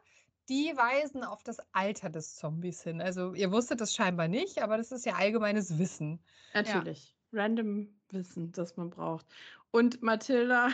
die 0.49 0.73
weisen 0.75 1.23
auf 1.23 1.43
das 1.43 1.57
Alter 1.71 2.09
des 2.09 2.35
Zombies 2.35 2.83
hin. 2.83 3.01
Also 3.01 3.33
ihr 3.33 3.51
wusstet 3.51 3.79
das 3.81 3.95
scheinbar 3.95 4.27
nicht, 4.27 4.61
aber 4.61 4.77
das 4.77 4.91
ist 4.91 5.05
ja 5.05 5.15
allgemeines 5.15 5.79
Wissen. 5.79 6.19
Natürlich. 6.53 7.15
Random 7.33 7.87
Wissen, 8.09 8.51
das 8.51 8.75
man 8.77 8.89
braucht. 8.89 9.25
Und 9.71 10.01
Mathilda 10.01 10.69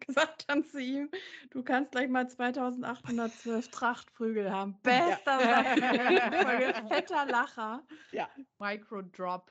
gesagt 0.06 0.44
dann 0.48 0.64
zu 0.64 0.80
ihm, 0.80 1.10
du 1.50 1.62
kannst 1.62 1.92
gleich 1.92 2.08
mal 2.08 2.28
2812 2.28 3.70
Trachtprügel 3.70 4.50
haben. 4.50 4.78
Bester 4.82 5.38
Folge. 5.38 6.74
Fetter 6.88 7.26
Lacher. 7.26 7.82
Ja. 8.12 8.28
Microdrop. 8.58 9.50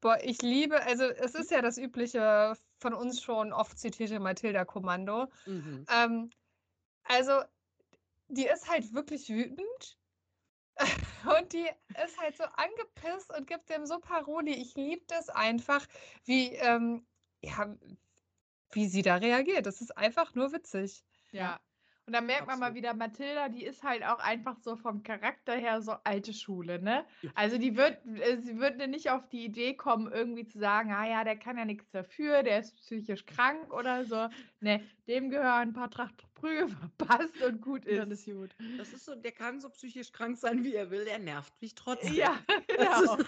Boah, 0.00 0.18
ich 0.22 0.40
liebe, 0.42 0.82
also 0.82 1.04
es 1.04 1.34
ist 1.34 1.50
ja 1.50 1.60
das 1.60 1.76
übliche 1.76 2.56
von 2.78 2.94
uns 2.94 3.22
schon 3.22 3.52
oft 3.52 3.78
zitierte 3.78 4.20
Mathilda-Kommando. 4.20 5.26
Mhm. 5.46 5.86
Ähm, 5.92 6.30
also, 7.04 7.42
die 8.28 8.46
ist 8.46 8.68
halt 8.68 8.92
wirklich 8.92 9.28
wütend. 9.28 9.98
Und 11.40 11.52
die 11.52 11.66
ist 12.04 12.20
halt 12.20 12.36
so 12.36 12.44
angepisst 12.44 13.34
und 13.36 13.46
gibt 13.46 13.70
dem 13.70 13.86
so 13.86 13.98
Paroli. 13.98 14.52
Ich 14.52 14.74
liebe 14.74 15.02
das 15.08 15.30
einfach, 15.30 15.86
wie, 16.24 16.52
ähm, 16.52 17.06
ja, 17.40 17.74
wie 18.72 18.86
sie 18.88 19.02
da 19.02 19.16
reagiert. 19.16 19.66
Das 19.66 19.80
ist 19.80 19.96
einfach 19.96 20.34
nur 20.34 20.52
witzig. 20.52 21.04
Ja. 21.32 21.60
Und 22.06 22.12
dann 22.12 22.26
merkt 22.26 22.46
man 22.46 22.60
mal 22.60 22.66
Absolut. 22.66 22.76
wieder, 22.76 22.94
Mathilda, 22.94 23.48
die 23.48 23.64
ist 23.64 23.82
halt 23.82 24.04
auch 24.04 24.20
einfach 24.20 24.56
so 24.58 24.76
vom 24.76 25.02
Charakter 25.02 25.54
her 25.56 25.82
so 25.82 25.92
alte 26.04 26.32
Schule, 26.32 26.80
ne? 26.80 27.04
Also 27.34 27.58
die 27.58 27.76
wird, 27.76 27.98
äh, 28.06 28.38
sie 28.40 28.58
würde 28.58 28.86
nicht 28.86 29.10
auf 29.10 29.28
die 29.28 29.44
Idee 29.44 29.74
kommen, 29.74 30.12
irgendwie 30.12 30.46
zu 30.46 30.60
sagen, 30.60 30.92
ah 30.92 31.04
ja, 31.04 31.24
der 31.24 31.36
kann 31.36 31.58
ja 31.58 31.64
nichts 31.64 31.90
dafür, 31.90 32.44
der 32.44 32.60
ist 32.60 32.76
psychisch 32.76 33.26
krank 33.26 33.72
oder 33.72 34.04
so. 34.04 34.28
Ne, 34.60 34.86
dem 35.08 35.30
gehören 35.30 35.70
ein 35.70 35.72
paar 35.72 35.90
Trachtprügel 35.90 36.68
verpasst 36.98 37.42
und 37.42 37.60
gut 37.60 37.86
Dann 37.86 38.12
ist. 38.12 38.28
ist 38.28 38.32
gut. 38.32 38.54
Das 38.78 38.92
ist 38.92 39.04
so, 39.04 39.16
der 39.16 39.32
kann 39.32 39.60
so 39.60 39.68
psychisch 39.70 40.12
krank 40.12 40.38
sein, 40.38 40.62
wie 40.62 40.74
er 40.74 40.90
will, 40.90 41.08
er 41.08 41.18
nervt 41.18 41.60
mich 41.60 41.74
trotzdem. 41.74 42.14
Ja, 42.14 42.38
genau. 42.68 43.18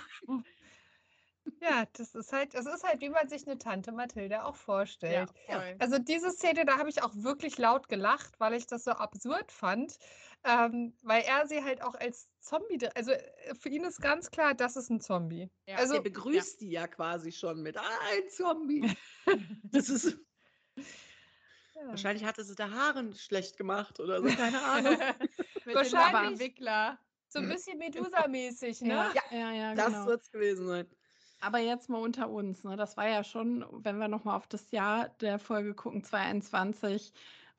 Ja, 1.60 1.84
das 1.92 2.14
ist 2.14 2.32
halt, 2.32 2.54
das 2.54 2.66
ist 2.66 2.84
halt, 2.84 3.00
wie 3.00 3.08
man 3.10 3.28
sich 3.28 3.46
eine 3.46 3.58
Tante 3.58 3.92
Mathilda 3.92 4.44
auch 4.44 4.56
vorstellt. 4.56 5.30
Ja. 5.48 5.62
Also 5.78 5.98
diese 5.98 6.30
Szene, 6.30 6.64
da 6.64 6.78
habe 6.78 6.88
ich 6.88 7.02
auch 7.02 7.12
wirklich 7.14 7.58
laut 7.58 7.88
gelacht, 7.88 8.38
weil 8.40 8.54
ich 8.54 8.66
das 8.66 8.84
so 8.84 8.92
absurd 8.92 9.50
fand, 9.52 9.98
ähm, 10.44 10.94
weil 11.02 11.22
er 11.22 11.46
sie 11.46 11.62
halt 11.62 11.82
auch 11.82 11.94
als 11.94 12.28
Zombie, 12.40 12.78
also 12.94 13.10
äh, 13.12 13.54
für 13.54 13.68
ihn 13.68 13.84
ist 13.84 14.00
ganz 14.00 14.30
klar, 14.30 14.54
das 14.54 14.76
ist 14.76 14.90
ein 14.90 15.00
Zombie. 15.00 15.50
Ja. 15.66 15.76
also 15.76 15.94
er 15.94 16.02
begrüßt 16.02 16.60
die 16.60 16.70
ja 16.70 16.86
quasi 16.86 17.32
schon 17.32 17.62
mit, 17.62 17.76
ah, 17.76 17.82
ein 18.12 18.28
Zombie. 18.30 18.96
Das 19.64 19.90
ist, 19.90 20.16
ja. 20.76 21.86
wahrscheinlich 21.88 22.24
hatte 22.24 22.44
sie 22.44 22.54
da 22.54 22.70
Haaren 22.70 23.14
schlecht 23.14 23.58
gemacht 23.58 24.00
oder 24.00 24.22
so, 24.22 24.28
keine 24.28 24.62
Ahnung. 24.62 24.96
Mit 25.66 25.74
Wahrscheinlich- 25.74 26.54
so 27.30 27.40
ein 27.40 27.48
bisschen 27.48 27.78
Medusa-mäßig, 27.78 28.80
ne? 28.80 28.94
Ja, 28.94 29.12
ja, 29.30 29.52
ja, 29.52 29.74
Das 29.74 29.86
genau. 29.86 30.06
wird 30.06 30.22
es 30.22 30.30
gewesen 30.30 30.66
sein. 30.66 30.86
Aber 31.40 31.59
jetzt 31.60 31.89
mal 31.89 31.98
unter 32.02 32.31
uns, 32.31 32.65
ne? 32.65 32.77
Das 32.77 32.97
war 32.97 33.09
ja 33.09 33.23
schon, 33.23 33.65
wenn 33.85 33.98
wir 33.98 34.09
nochmal 34.09 34.36
auf 34.36 34.48
das 34.48 34.70
Jahr 34.73 35.09
der 35.20 35.39
Folge 35.39 35.74
gucken, 35.74 36.02
2021, 36.02 37.12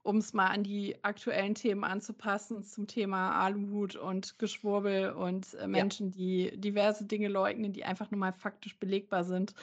um 0.03 0.17
es 0.17 0.33
mal 0.33 0.47
an 0.47 0.63
die 0.63 1.01
aktuellen 1.03 1.55
Themen 1.55 1.83
anzupassen, 1.85 2.61
zum 2.63 2.87
Thema 2.87 3.31
Aluhut 3.41 3.95
und 3.95 4.37
Geschwurbel 4.37 5.11
und 5.13 5.53
äh, 5.53 5.67
Menschen, 5.67 6.11
die 6.11 6.51
diverse 6.59 7.05
Dinge 7.05 7.29
leugnen, 7.29 7.71
die 7.71 7.85
einfach 7.85 8.11
nur 8.11 8.19
mal 8.19 8.33
faktisch 8.33 8.77
belegbar 8.79 9.23
sind. 9.23 9.53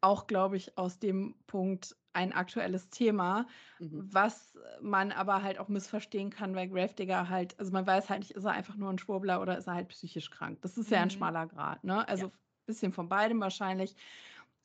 Auch, 0.00 0.26
glaube 0.26 0.56
ich, 0.56 0.76
aus 0.76 0.98
dem 0.98 1.36
Punkt 1.46 1.96
ein 2.12 2.32
aktuelles 2.32 2.90
Thema, 2.90 3.46
Mhm. 3.80 4.02
was 4.04 4.58
man 4.80 5.12
aber 5.12 5.42
halt 5.42 5.58
auch 5.58 5.68
missverstehen 5.68 6.30
kann, 6.30 6.54
weil 6.56 6.68
Gravedigger 6.68 7.28
halt, 7.28 7.58
also 7.60 7.70
man 7.72 7.86
weiß 7.86 8.10
halt 8.10 8.20
nicht, 8.20 8.32
ist 8.32 8.44
er 8.44 8.52
einfach 8.52 8.76
nur 8.76 8.90
ein 8.90 8.98
Schwurbler 8.98 9.40
oder 9.40 9.56
ist 9.56 9.68
er 9.68 9.74
halt 9.74 9.88
psychisch 9.88 10.30
krank. 10.30 10.60
Das 10.62 10.76
ist 10.78 10.90
ja 10.90 11.00
ein 11.02 11.10
Mhm. 11.10 11.10
schmaler 11.10 11.46
Grad, 11.46 11.84
ne? 11.84 12.06
Also 12.08 12.26
Ja. 12.26 12.32
Bisschen 12.66 12.92
von 12.92 13.08
beidem 13.08 13.40
wahrscheinlich. 13.40 13.96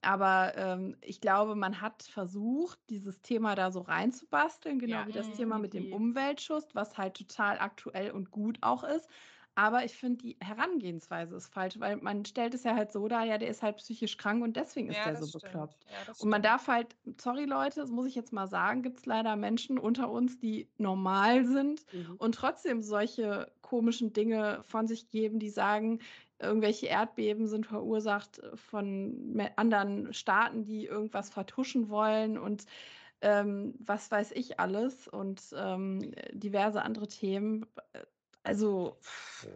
Aber 0.02 0.56
ähm, 0.56 0.95
ich 1.02 1.22
glaube, 1.22 1.56
man 1.56 1.82
hat 1.82 2.03
versucht, 2.03 2.80
dieses 2.90 3.22
Thema 3.22 3.56
da 3.56 3.72
so 3.72 3.82
reinzubasteln, 3.82 4.80
genau 4.80 5.06
Ja, 5.06 5.07
wie 5.07 5.11
das 5.11 5.32
Thema 5.32 5.57
mit 5.60 5.74
dem. 5.74 5.88
Umweltschutz, 5.90 6.76
was 6.76 6.98
halt 6.98 7.18
total 7.18 7.60
aktuell 7.60 8.11
und 8.11 8.32
gut 8.32 8.60
auch 8.61 8.84
ist. 8.84 9.10
Aber 9.56 9.84
ich 9.84 9.98
finde, 9.98 10.18
die 10.24 10.38
Herangehensweise 10.40 11.36
ist 11.36 11.52
falsch, 11.52 11.80
weil 11.80 11.98
man 11.98 12.24
stellt 12.26 12.53
es 12.53 12.64
ja 12.64 12.76
halt 12.76 12.91
so 12.91 13.07
dar, 13.07 13.26
ja, 13.26 13.40
der 13.40 13.49
ist 13.49 13.64
halt 13.64 13.78
psychisch 13.78 14.18
krank 14.18 14.44
und 14.44 14.56
deswegen 14.56 14.88
ist 14.88 15.03
Ja, 15.03 15.06
der 15.06 15.15
so 15.15 15.26
stimmt. 15.26 15.28
bekloppt. 15.28 15.84
Ja, 15.90 16.06
Und 16.18 16.30
man 16.30 16.44
darf 16.44 16.68
halt, 16.68 16.95
sorry 17.19 17.45
Leute, 17.45 17.80
das 17.80 17.90
muss 17.90 18.06
ich 18.06 18.14
jetzt 18.14 18.32
mal 18.32 18.48
sagen, 18.48 18.84
gibt 18.84 18.99
es 18.99 19.07
leider 19.07 19.36
Menschen 19.36 19.80
unter 19.80 20.11
uns, 20.11 20.38
die 20.38 20.72
normal 20.78 21.44
sind 21.45 21.86
Mhm. 21.91 22.18
und 22.18 22.36
trotzdem 22.36 22.84
solche 22.84 23.52
komischen 23.61 24.14
Dinge 24.14 24.61
von 24.64 24.86
sich 24.88 25.10
geben, 25.10 25.40
die 25.40 25.49
sagen, 25.49 26.02
irgendwelche 26.39 26.88
Erdbeben 26.88 27.47
sind 27.47 27.65
verursacht 27.68 28.39
äh, 28.39 28.55
von 28.57 29.39
anderen 29.57 30.14
Staaten, 30.14 30.64
die 30.65 30.85
irgendwas 30.85 31.30
vertuschen 31.30 31.89
wollen 31.89 32.38
und 32.38 32.65
ähm, 33.22 33.76
was 33.80 34.11
weiß 34.11 34.31
ich 34.34 34.59
alles 34.59 35.07
und 35.07 35.53
ähm, 35.57 36.14
diverse 36.34 36.81
andere 36.84 37.07
Themen. 37.07 37.65
Äh, 37.93 38.05
Also 38.43 38.99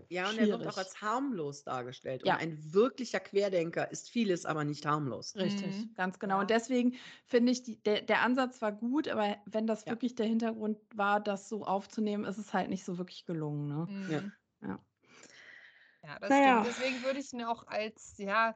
Ja, 0.09 0.29
und 0.29 0.37
er 0.37 0.51
wird 0.51 0.67
auch 0.67 0.77
schwierig. 0.77 0.77
als 0.77 1.01
harmlos 1.01 1.63
dargestellt. 1.63 2.23
Ja. 2.23 2.33
Und 2.33 2.37
ein 2.37 2.73
wirklicher 2.73 3.19
Querdenker 3.19 3.89
ist 3.91 4.09
vieles, 4.09 4.45
aber 4.45 4.63
nicht 4.63 4.85
harmlos. 4.85 5.37
Richtig, 5.37 5.87
Mhm. 5.87 5.95
ganz 5.95 6.19
genau. 6.19 6.39
Ja. 6.39 6.41
Und 6.41 6.49
deswegen 6.49 6.95
finde 7.25 7.53
ich, 7.53 7.63
die, 7.63 7.81
der, 7.81 8.01
der 8.01 8.21
Ansatz 8.21 8.61
war 8.61 8.73
gut, 8.73 9.07
aber 9.07 9.37
wenn 9.45 9.65
das 9.65 9.87
Ja. 9.87 9.93
wirklich 9.93 10.13
der 10.15 10.25
Hintergrund 10.25 10.77
war, 10.93 11.21
das 11.21 11.47
so 11.47 11.63
aufzunehmen, 11.65 12.25
ist 12.25 12.37
es 12.37 12.53
halt 12.53 12.69
nicht 12.69 12.83
so 12.83 12.97
wirklich 12.97 13.25
gelungen. 13.25 13.67
Ne? 13.67 13.87
Mhm. 13.87 14.31
Ja, 14.61 14.85
das 16.19 16.29
Naja. 16.29 16.63
stimmt. 16.63 16.65
Deswegen 16.65 17.03
würde 17.03 17.19
ich 17.19 17.31
ihn 17.33 17.43
auch 17.43 17.67
als, 17.67 18.15
ja, 18.17 18.55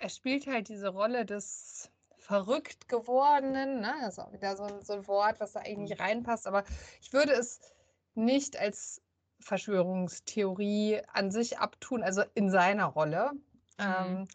er 0.00 0.08
spielt 0.08 0.46
halt 0.46 0.68
diese 0.68 0.88
Rolle 0.88 1.26
des 1.26 1.90
verrückt 2.18 2.88
gewordenen, 2.88 3.80
ne? 3.80 3.94
Das 4.00 4.14
ist 4.14 4.18
auch 4.18 4.32
wieder 4.32 4.56
so 4.56 4.64
ein, 4.64 4.82
so 4.84 4.94
ein 4.94 5.06
Wort, 5.06 5.38
was 5.40 5.52
da 5.52 5.60
eigentlich 5.60 5.90
nicht 5.90 6.00
reinpasst, 6.00 6.46
aber 6.46 6.64
ich 7.00 7.12
würde 7.12 7.32
es 7.32 7.60
nicht 8.14 8.56
als 8.56 9.02
Verschwörungstheorie 9.40 11.02
an 11.12 11.30
sich 11.30 11.58
abtun, 11.58 12.02
also 12.02 12.22
in 12.34 12.50
seiner 12.50 12.86
Rolle. 12.86 13.32
Ähm, 13.78 14.26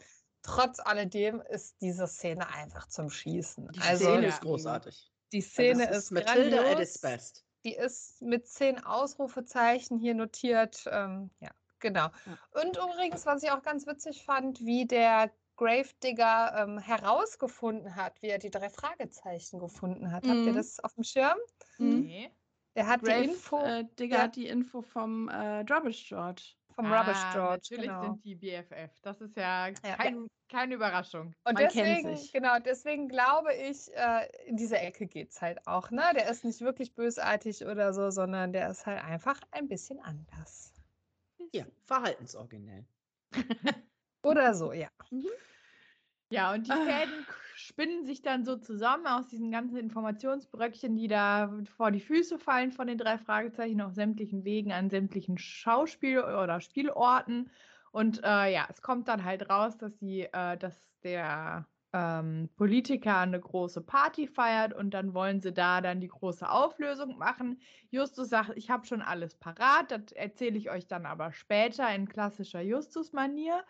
trotz 0.44 0.80
alledem 0.80 1.42
ist 1.42 1.82
diese 1.82 2.08
Szene 2.08 2.48
einfach 2.54 2.88
zum 2.88 3.10
Schießen. 3.10 3.72
Die 3.74 3.82
also 3.82 4.06
Szene 4.06 4.24
ja. 4.24 4.30
ist 4.30 4.42
großartig. 4.42 5.12
die 5.34 5.42
Also 5.42 5.50
Szene 5.50 5.88
das 5.88 5.98
ist 5.98 6.12
Matilda 6.12 6.58
at 6.58 6.64
grandios. 6.66 6.80
its 6.90 7.00
best. 7.02 7.46
Die 7.64 7.76
ist 7.76 8.22
mit 8.22 8.48
zehn 8.48 8.84
Ausrufezeichen 8.84 9.98
hier 10.00 10.14
notiert. 10.16 10.84
Ähm, 10.92 11.32
ja, 11.40 11.52
genau. 11.82 12.08
Und 12.52 12.78
übrigens, 12.78 13.26
was 13.26 13.44
ich 13.44 13.52
auch 13.52 13.62
ganz 13.64 13.86
witzig 13.88 14.24
fand, 14.24 14.62
wie 14.66 14.86
der 14.86 15.32
Gravedigger 15.58 16.54
ähm, 16.58 16.80
herausgefunden 16.80 17.96
hat, 17.96 18.22
wie 18.22 18.28
er 18.30 18.40
die 18.40 18.50
drei 18.50 18.70
Fragezeichen 18.70 19.60
gefunden 19.60 20.12
hat. 20.12 20.24
Habt 20.26 20.38
ihr 20.38 20.52
Mhm. 20.52 20.56
das 20.56 20.80
auf 20.80 20.94
dem 20.96 21.04
Schirm? 21.04 21.38
Mhm. 21.78 22.00
Nee. 22.02 22.32
Der 22.76 22.88
hat 22.88 23.02
Grave, 23.04 23.24
die 23.24 23.30
Info 23.30 23.60
äh, 23.62 23.86
Digger 24.00 24.18
ja. 24.18 24.24
hat 24.24 24.36
die 24.38 24.48
Info 24.48 24.82
vom 24.82 25.28
äh, 25.30 25.60
Rubbish 25.70 26.08
George. 26.08 26.42
vom 26.74 26.92
Rubbish 26.92 27.18
Ah, 27.18 27.34
George. 27.34 27.58
Natürlich 27.70 27.86
Genau. 27.90 28.02
sind 28.04 28.24
die 28.26 28.36
BFF. 28.36 29.02
Das 29.02 29.20
ist 29.20 29.36
ja, 29.36 29.68
Ja. 29.68 29.74
kein, 29.98 30.26
keine 30.50 30.76
Überraschung. 30.76 31.36
Und 31.44 31.54
Man 31.54 31.68
kennt 31.68 31.76
deswegen, 31.76 32.16
sich. 32.16 32.32
genau, 32.32 32.60
deswegen 32.60 33.10
glaube 33.10 33.54
ich, 33.54 33.94
äh, 33.94 34.28
in 34.48 34.56
diese 34.56 34.78
Ecke 34.80 35.06
geht 35.06 35.32
es 35.32 35.42
halt 35.42 35.68
auch. 35.68 35.92
Ne? 35.92 36.02
Der 36.16 36.30
ist 36.30 36.46
nicht 36.46 36.62
wirklich 36.62 36.96
bösartig 36.96 37.66
oder 37.66 37.94
so, 37.94 38.10
sondern 38.10 38.54
der 38.54 38.70
ist 38.70 38.86
halt 38.86 39.04
einfach 39.04 39.40
ein 39.52 39.68
bisschen 39.68 40.00
anders. 40.00 40.71
Ja, 41.54 41.66
verhaltensoriginell. 41.86 42.88
Oder 44.24 44.54
so, 44.54 44.72
ja. 44.74 44.90
Ja, 46.30 46.54
und 46.54 46.66
die 46.68 46.72
Ah. 46.72 46.78
Fäden 46.78 47.26
spinnen 47.56 48.06
sich 48.06 48.22
dann 48.22 48.46
so 48.46 48.56
zusammen 48.58 49.06
aus 49.06 49.28
diesen 49.28 49.52
ganzen 49.52 49.76
Informationsbröckchen, 49.78 50.96
die 50.96 51.08
da 51.10 51.62
vor 51.66 51.92
die 51.92 52.00
Füße 52.00 52.40
fallen 52.40 52.72
von 52.72 52.88
den 52.88 52.98
drei 52.98 53.18
Fragezeichen 53.18 53.82
auf 53.82 53.94
sämtlichen 53.94 54.46
Wegen 54.46 54.72
an 54.72 54.90
sämtlichen 54.90 55.38
Schauspiel- 55.38 56.24
oder 56.24 56.62
Spielorten. 56.62 57.52
Und 57.92 58.20
äh, 58.24 58.54
ja, 58.54 58.68
es 58.70 58.82
kommt 58.82 59.10
dann 59.10 59.26
halt 59.26 59.50
raus, 59.50 59.78
dass 59.78 60.00
sie, 60.00 60.22
äh, 60.22 60.58
dass 60.58 60.98
der 61.02 61.68
ähm, 61.94 62.50
Politiker 62.56 63.18
eine 63.20 63.40
große 63.40 63.82
Party 63.82 64.28
feiert 64.28 64.74
und 64.74 64.92
dann 64.94 65.14
wollen 65.14 65.42
sie 65.42 65.54
da 65.54 65.82
dann 65.82 66.00
die 66.02 66.08
große 66.08 66.50
Auflösung 66.50 67.18
machen. 67.18 67.62
Justus 67.90 68.30
sagt, 68.30 68.52
ich 68.56 68.70
habe 68.70 68.86
schon 68.86 69.02
alles 69.02 69.36
parat, 69.36 69.92
das 69.92 70.12
erzähle 70.14 70.58
ich 70.58 70.70
euch 70.72 70.88
dann 70.88 71.06
aber 71.06 71.34
später 71.34 71.94
in 71.94 72.08
klassischer 72.08 72.62
Justus-Manier. 72.62 73.66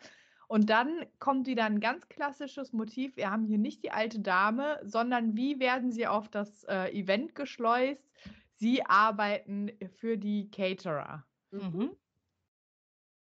Und 0.47 0.69
dann 0.69 1.05
kommt 1.19 1.47
wieder 1.47 1.63
ein 1.65 1.79
ganz 1.79 2.09
klassisches 2.09 2.73
Motiv. 2.73 3.15
Wir 3.15 3.31
haben 3.31 3.45
hier 3.45 3.57
nicht 3.57 3.83
die 3.83 3.91
alte 3.91 4.19
Dame, 4.19 4.79
sondern 4.83 5.35
wie 5.37 5.59
werden 5.59 5.91
sie 5.91 6.07
auf 6.07 6.27
das 6.29 6.63
äh, 6.65 6.89
Event 6.91 7.35
geschleust? 7.35 8.11
Sie 8.55 8.85
arbeiten 8.85 9.71
für 9.95 10.17
die 10.17 10.51
Caterer. 10.51 11.25
Mhm. 11.51 11.95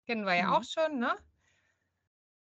Kennen 0.07 0.25
wir 0.25 0.35
ja 0.35 0.49
Mhm. 0.49 0.53
auch 0.53 0.65
schon, 0.65 0.99
ne? 0.99 1.17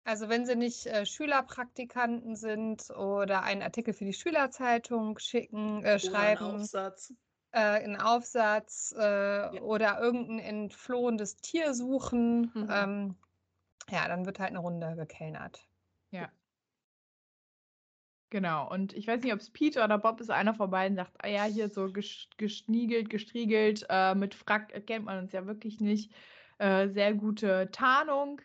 Also 0.08 0.30
wenn 0.30 0.46
sie 0.46 0.56
nicht 0.56 0.86
äh, 0.86 1.06
Schülerpraktikanten 1.06 2.38
sind 2.38 2.90
oder 2.92 3.44
einen 3.44 3.62
Artikel 3.62 3.94
für 3.94 4.06
die 4.06 4.14
Schülerzeitung 4.14 5.20
schicken, 5.20 5.84
äh, 5.84 6.00
schreiben, 6.00 6.62
Aufsatz. 6.62 7.14
äh, 7.52 7.60
einen 7.60 8.00
Aufsatz 8.00 8.96
äh, 8.98 9.60
oder 9.60 10.00
irgendein 10.00 10.40
entflohenes 10.40 11.36
Tier 11.36 11.74
suchen. 11.74 12.52
Mhm. 12.54 12.70
Ähm, 12.72 13.16
ja, 13.90 14.08
dann 14.08 14.26
wird 14.26 14.40
halt 14.40 14.52
eine 14.52 14.60
Runde 14.60 14.96
gekellnert. 14.96 15.68
Ja. 16.12 16.32
Genau. 18.30 18.72
Und 18.72 18.94
ich 18.94 19.08
weiß 19.08 19.22
nicht, 19.22 19.34
ob 19.34 19.42
es 19.42 19.50
Pete 19.50 19.84
oder 19.84 19.98
Bob 19.98 20.22
ist, 20.22 20.32
einer 20.32 20.54
von 20.54 20.70
beiden 20.70 20.96
sagt, 20.96 21.18
ah 21.20 21.28
ja, 21.28 21.44
hier 21.44 21.68
so 21.68 21.92
gesch 21.92 22.30
geschniegelt, 22.38 23.10
gestriegelt, 23.10 23.86
äh, 23.90 24.16
mit 24.16 24.36
Frack 24.36 24.72
erkennt 24.72 25.04
man 25.04 25.20
uns 25.20 25.34
ja 25.34 25.46
wirklich 25.48 25.82
nicht. 25.82 26.14
Äh, 26.60 26.88
sehr 26.88 27.14
gute 27.14 27.70
Tarnung. 27.74 28.40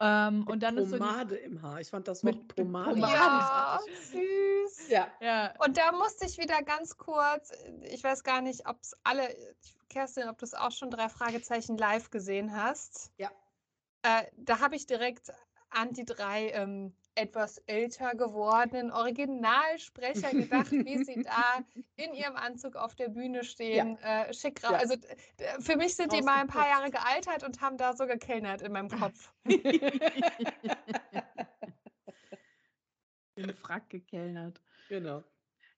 Ähm, 0.00 0.46
und 0.48 0.62
dann 0.62 0.78
ist 0.78 0.90
so 0.90 0.96
die, 0.96 0.98
Pomade 1.02 1.36
im 1.36 1.60
Haar. 1.60 1.80
Ich 1.80 1.90
fand 1.90 2.08
das 2.08 2.22
Mit- 2.22 2.36
Wort 2.36 2.46
mit 2.46 2.56
Pomade. 2.56 2.94
Pomade. 2.94 3.12
Ja, 3.12 3.78
süß. 4.10 4.88
Ja. 4.88 5.08
ja, 5.20 5.54
Und 5.58 5.76
da 5.76 5.92
musste 5.92 6.26
ich 6.26 6.38
wieder 6.38 6.62
ganz 6.62 6.96
kurz, 6.96 7.52
ich 7.82 8.02
weiß 8.02 8.22
gar 8.24 8.40
nicht, 8.40 8.66
ob 8.66 8.78
es 8.80 8.94
alle, 9.04 9.28
Kerstin, 9.90 10.28
ob 10.28 10.38
du 10.38 10.44
es 10.44 10.54
auch 10.54 10.72
schon 10.72 10.90
drei 10.90 11.08
Fragezeichen 11.08 11.76
live 11.76 12.10
gesehen 12.10 12.56
hast. 12.56 13.12
Ja. 13.18 13.30
Äh, 14.02 14.24
da 14.36 14.60
habe 14.60 14.76
ich 14.76 14.86
direkt 14.86 15.30
an 15.68 15.92
die 15.92 16.04
drei 16.06 16.50
ähm, 16.50 16.94
etwas 17.20 17.58
älter 17.66 18.14
gewordenen 18.14 18.90
Originalsprecher 18.90 20.30
gedacht, 20.30 20.70
wie 20.72 21.04
sie 21.04 21.22
da 21.22 21.64
in 21.96 22.14
ihrem 22.14 22.36
Anzug 22.36 22.76
auf 22.76 22.94
der 22.94 23.08
Bühne 23.08 23.44
stehen. 23.44 23.98
Äh, 23.98 24.32
schick 24.32 24.62
Ja. 24.62 24.70
Also 24.70 24.94
für 25.60 25.76
mich 25.76 25.94
sind 25.96 26.12
die 26.12 26.22
mal 26.22 26.40
ein 26.40 26.46
paar 26.48 26.68
Jahre 26.68 26.90
gealtert 26.90 27.44
und 27.44 27.60
haben 27.60 27.76
da 27.76 27.92
so 27.94 28.06
gekellnert 28.06 28.62
in 28.62 28.72
meinem 28.72 28.88
Kopf. 29.00 29.32
Den 33.36 33.54
Frack 33.54 33.88
gekellnert. 33.90 34.60
genau. 34.88 35.22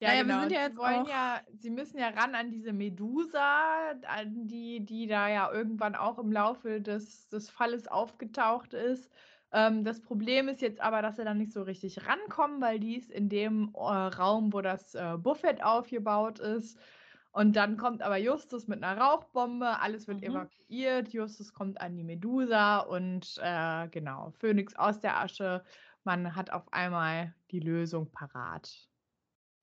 Ja, 0.01 0.09
Naja, 0.09 0.25
wir 0.27 0.35
genau. 0.35 0.41
sind 0.41 0.47
und 0.47 0.53
ja 0.53 0.59
sie 0.59 0.67
jetzt 0.67 0.77
wollen 0.79 1.03
auch- 1.03 1.09
ja, 1.09 1.41
sie 1.61 1.71
müssen 1.71 1.99
ja 1.99 2.09
ran 2.09 2.35
an 2.35 2.51
diese 2.51 2.73
Medusa, 2.73 3.91
an 4.09 4.49
die, 4.49 4.81
die 4.85 5.07
da 5.07 5.29
ja 5.29 5.53
irgendwann 5.53 5.95
auch 5.95 6.19
im 6.19 6.33
Laufe 6.33 6.81
des, 6.81 7.29
des 7.29 7.49
Falles 7.51 7.87
aufgetaucht 7.87 8.75
ist. 8.75 9.09
Ähm, 9.53 9.85
das 9.85 10.01
Problem 10.01 10.49
ist 10.49 10.63
jetzt 10.63 10.81
aber, 10.81 11.03
dass 11.03 11.17
sie 11.17 11.25
dann 11.25 11.39
nicht 11.39 11.53
so 11.53 11.63
richtig 11.63 12.07
rankommen, 12.07 12.61
weil 12.61 12.81
die 12.81 12.97
ist 12.97 13.11
in 13.11 13.29
dem 13.29 13.73
äh, 13.75 13.79
Raum, 13.81 14.53
wo 14.53 14.61
das 14.61 14.95
äh, 14.95 15.17
Buffet 15.19 15.63
aufgebaut 15.63 16.39
ist. 16.39 16.79
Und 17.33 17.57
dann 17.57 17.77
kommt 17.79 18.03
aber 18.03 18.19
Justus 18.19 18.69
mit 18.69 18.83
einer 18.83 19.01
Rauchbombe, 19.01 19.81
alles 19.81 20.07
wird 20.07 20.23
Mhm. 20.23 20.23
evakuiert, 20.23 21.09
Justus 21.15 21.53
kommt 21.55 21.81
an 21.81 21.97
die 21.97 22.05
Medusa 22.05 22.81
und 22.81 23.39
äh, 23.43 23.89
genau, 23.89 24.31
Phönix 24.33 24.75
aus 24.77 25.01
der 25.01 25.19
Asche. 25.19 25.65
Man 26.05 26.37
hat 26.37 26.51
auf 26.51 26.73
einmal 26.73 27.35
die 27.51 27.61
Lösung 27.61 28.11
parat. 28.11 28.89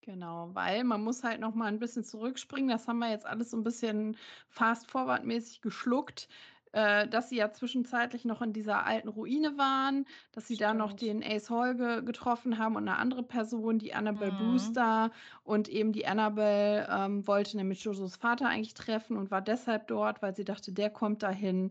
Genau, 0.02 0.56
weil 0.56 0.84
man 0.86 1.03
muss 1.03 1.24
halt 1.24 1.40
noch 1.41 1.53
mal 1.56 1.66
ein 1.68 1.80
bisschen 1.80 2.03
zurückspringen. 2.03 2.70
Das 2.70 2.88
haben 2.88 2.99
wir 2.99 3.10
jetzt 3.10 3.26
alles 3.26 3.52
so 3.52 3.57
ein 3.57 3.64
bisschen 3.64 4.18
fast-forward-mäßig 4.49 5.61
geschluckt, 5.61 6.30
äh, 6.72 7.08
dass 7.08 7.30
sie 7.30 7.38
ja 7.38 7.52
zwischenzeitlich 7.52 8.26
noch 8.26 8.41
in 8.41 8.54
dieser 8.54 8.86
alten 8.86 9.08
Ruine 9.10 9.58
waren, 9.58 10.06
dass 10.32 10.48
sie 10.48 10.58
da 10.58 10.74
noch 10.74 10.91
Stimmt. 10.91 11.02
den 11.02 11.24
Ace 11.24 11.50
Holge 11.50 12.04
getroffen 12.04 12.58
haben 12.58 12.76
und 12.76 12.88
eine 12.88 12.98
andere 12.98 13.24
Person, 13.24 13.80
die 13.80 13.94
Annabelle 13.94 14.32
Mhm. 14.32 14.38
Brewster. 14.38 15.12
Und 15.44 15.68
eben 15.70 15.91
die 15.94 16.06
Annabelle 16.08 16.88
ähm, 16.90 17.28
wollte 17.28 17.58
nämlich 17.58 17.84
Jojos 17.84 18.16
Vater 18.18 18.48
eigentlich 18.48 18.74
treffen 18.76 19.18
und 19.18 19.32
war 19.32 19.41
deshalb 19.41 19.88
dort, 19.88 20.22
weil 20.22 20.36
sie 20.36 20.46
dachte, 20.46 20.72
der 20.72 20.90
kommt 20.90 21.24
dahin. 21.24 21.70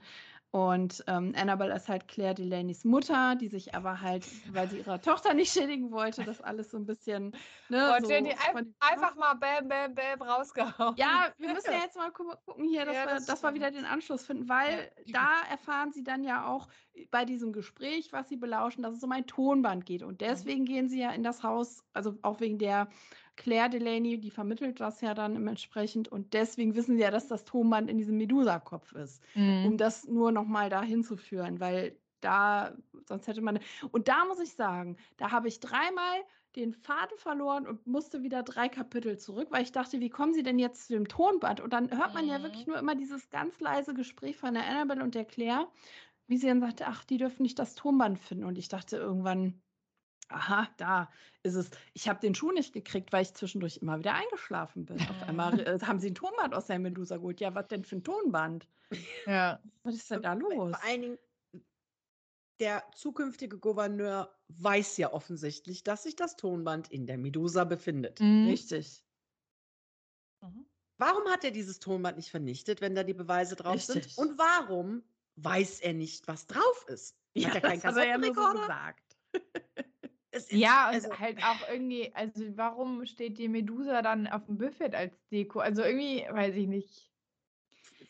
Und 0.50 1.04
ähm, 1.06 1.34
Annabelle 1.36 1.74
ist 1.76 1.88
halt 1.88 2.08
Claire 2.08 2.34
Delaney's 2.34 2.82
Mutter, 2.84 3.36
die 3.36 3.48
sich 3.48 3.74
aber 3.74 4.00
halt, 4.00 4.26
weil 4.54 4.68
sie 4.70 4.78
ihre 4.78 4.98
Tochter 5.00 5.34
nicht 5.34 5.52
schädigen 5.52 5.90
wollte, 5.90 6.24
das 6.24 6.40
alles 6.40 6.70
so 6.70 6.78
ein 6.78 6.86
bisschen. 6.86 7.32
Ne, 7.68 7.94
Und 7.94 8.06
so 8.06 8.08
die 8.08 8.14
ein, 8.14 8.36
von- 8.52 8.74
einfach 8.80 9.14
mal 9.14 9.34
bäm, 9.34 9.68
bäm, 9.68 9.94
bäm 9.94 10.22
rausgehauen. 10.22 10.96
ja, 10.96 11.34
wir 11.36 11.52
müssen 11.52 11.70
ja 11.70 11.80
jetzt 11.80 11.96
mal 11.96 12.10
gu 12.12 12.24
gucken 12.46 12.64
hier, 12.64 12.86
dass, 12.86 12.94
Ja, 12.94 13.06
wir, 13.06 13.14
das 13.16 13.26
dass 13.26 13.42
wir 13.42 13.52
wieder 13.52 13.70
den 13.70 13.84
Anschluss 13.84 14.24
finden, 14.24 14.48
weil 14.48 14.90
da 15.06 15.42
erfahren 15.50 15.92
sie 15.92 16.02
dann 16.02 16.24
ja 16.24 16.46
auch 16.46 16.68
bei 17.10 17.26
diesem 17.26 17.52
Gespräch, 17.52 18.12
was 18.12 18.28
sie 18.30 18.36
belauschen, 18.36 18.82
dass 18.82 18.94
es 18.94 19.02
um 19.02 19.12
ein 19.12 19.26
Tonband 19.26 19.84
geht. 19.84 20.02
Und 20.02 20.22
deswegen 20.22 20.64
gehen 20.64 20.88
sie 20.88 21.00
ja 21.00 21.10
in 21.10 21.22
das 21.22 21.42
Haus, 21.42 21.84
also 21.92 22.14
auch 22.22 22.40
wegen 22.40 22.58
der 22.58 22.88
Claire 23.38 23.70
Delaney, 23.70 24.20
die 24.20 24.30
vermittelt 24.30 24.80
das 24.80 25.00
ja 25.00 25.14
dann 25.14 25.46
entsprechend. 25.48 26.08
Und 26.08 26.34
deswegen 26.34 26.74
wissen 26.74 26.96
sie 26.96 27.02
ja, 27.02 27.10
dass 27.10 27.28
das 27.28 27.44
Tonband 27.44 27.88
in 27.90 27.96
diesem 27.98 28.18
Medusa-Kopf 28.18 28.92
ist 28.92 29.24
Mhm. 29.34 29.68
um 29.68 29.76
das 29.78 30.06
nur 30.06 30.32
noch 30.32 30.44
mal 30.46 30.68
dahin 30.70 31.02
zu 31.04 31.16
führen, 31.16 31.60
weil 31.60 31.98
da, 32.20 32.76
sonst 33.06 33.28
hätte 33.28 33.40
man. 33.40 33.60
Und 33.92 34.08
da 34.08 34.24
muss 34.24 34.40
ich 34.40 34.52
sagen, 34.52 34.96
da 35.16 35.30
habe 35.30 35.48
ich 35.48 35.60
dreimal 35.60 36.18
den 36.56 36.72
Faden 36.72 37.16
verloren 37.18 37.66
und 37.66 37.86
musste 37.86 38.22
wieder 38.22 38.42
drei 38.42 38.68
Kapitel 38.68 39.18
zurück, 39.18 39.48
weil 39.50 39.62
ich 39.62 39.72
dachte, 39.72 40.00
wie 40.00 40.10
kommen 40.10 40.34
sie 40.34 40.42
denn 40.42 40.58
jetzt 40.58 40.86
zu 40.88 40.94
dem 40.94 41.06
Tonband? 41.08 41.60
Und 41.60 41.72
dann 41.72 41.90
hört 41.96 42.14
man 42.14 42.26
ja 42.26 42.36
Mhm. 42.38 42.42
wirklich 42.42 42.66
nur 42.66 42.78
immer 42.78 42.94
dieses 42.96 43.30
ganz 43.30 43.60
leise 43.60 43.94
Gespräch 43.94 44.36
von 44.36 44.54
der 44.54 44.66
Annabelle 44.66 45.02
und 45.04 45.14
der 45.14 45.24
Claire, 45.24 45.68
wie 46.28 46.36
sie 46.38 46.46
dann 46.48 46.60
sagte, 46.60 46.86
ach, 46.88 47.04
die 47.04 47.18
dürfen 47.18 47.42
nicht 47.42 47.58
das 47.58 47.74
Tonband 47.74 48.18
finden. 48.18 48.44
Und 48.44 48.58
ich 48.58 48.68
dachte 48.68 48.96
irgendwann, 48.96 49.62
aha, 50.28 50.68
da 50.76 51.10
ist 51.42 51.54
es. 51.54 51.70
Ich 51.94 52.08
habe 52.08 52.20
den 52.20 52.34
Schuh 52.34 52.52
nicht 52.52 52.72
gekriegt, 52.72 53.12
weil 53.12 53.22
ich 53.22 53.34
zwischendurch 53.34 53.78
immer 53.78 53.98
wieder 53.98 54.14
eingeschlafen 54.14 54.84
bin. 54.86 55.00
Auf 55.00 55.22
einmal 55.22 55.58
äh, 55.66 55.78
haben 55.80 55.98
sie 55.98 56.10
ein 56.10 56.14
Tonband 56.14 56.54
aus 56.54 56.66
der 56.66 56.78
Medusa 56.78 57.16
geholt. 57.16 57.40
Ja, 57.40 57.54
was 57.54 57.68
denn 57.68 57.84
für 57.84 57.96
ein 57.96 58.04
Tonband? 58.04 58.68
Ja. 59.26 59.60
Was 59.82 59.94
ist 59.94 60.10
denn 60.10 60.22
da 60.22 60.34
los? 60.34 60.70
Vor 60.70 60.84
allen 60.84 61.02
Dingen, 61.02 61.18
der 62.60 62.84
zukünftige 62.94 63.58
Gouverneur 63.58 64.34
weiß 64.48 64.96
ja 64.96 65.12
offensichtlich, 65.12 65.84
dass 65.84 66.02
sich 66.04 66.16
das 66.16 66.36
Tonband 66.36 66.90
in 66.90 67.06
der 67.06 67.18
Medusa 67.18 67.64
befindet. 67.64 68.20
Mhm. 68.20 68.48
Richtig. 68.48 69.04
Warum 70.98 71.28
hat 71.28 71.44
er 71.44 71.52
dieses 71.52 71.78
Tonband 71.78 72.16
nicht 72.16 72.30
vernichtet, 72.30 72.80
wenn 72.80 72.94
da 72.94 73.04
die 73.04 73.14
Beweise 73.14 73.54
drauf 73.54 73.74
Richtig. 73.76 74.14
sind? 74.14 74.18
Und 74.18 74.38
warum 74.38 75.04
weiß 75.36 75.80
er 75.80 75.92
nicht, 75.92 76.26
was 76.26 76.46
drauf 76.46 76.86
ist? 76.88 77.16
Hat 77.38 77.54
er 77.54 77.60
keinen 77.60 77.80
das 77.80 77.94
hat 77.94 77.96
er 77.98 78.08
ja 78.08 78.18
nur 78.18 78.34
so 78.34 78.40
Kassettenrekorder? 78.40 78.60
gesagt. 78.66 79.16
Ist- 80.38 80.52
Ja, 80.52 80.88
und 80.88 80.94
also, 80.94 81.18
halt 81.18 81.42
auch 81.42 81.66
irgendwie, 81.68 82.14
also 82.14 82.56
warum 82.56 83.04
steht 83.06 83.38
die 83.38 83.48
Medusa 83.48 84.02
dann 84.02 84.26
auf 84.26 84.46
dem 84.46 84.58
Buffet 84.58 84.94
als 84.94 85.26
Deko? 85.28 85.60
Also 85.60 85.82
irgendwie, 85.82 86.26
weiß 86.30 86.54
ich 86.56 86.66
nicht. 86.66 87.07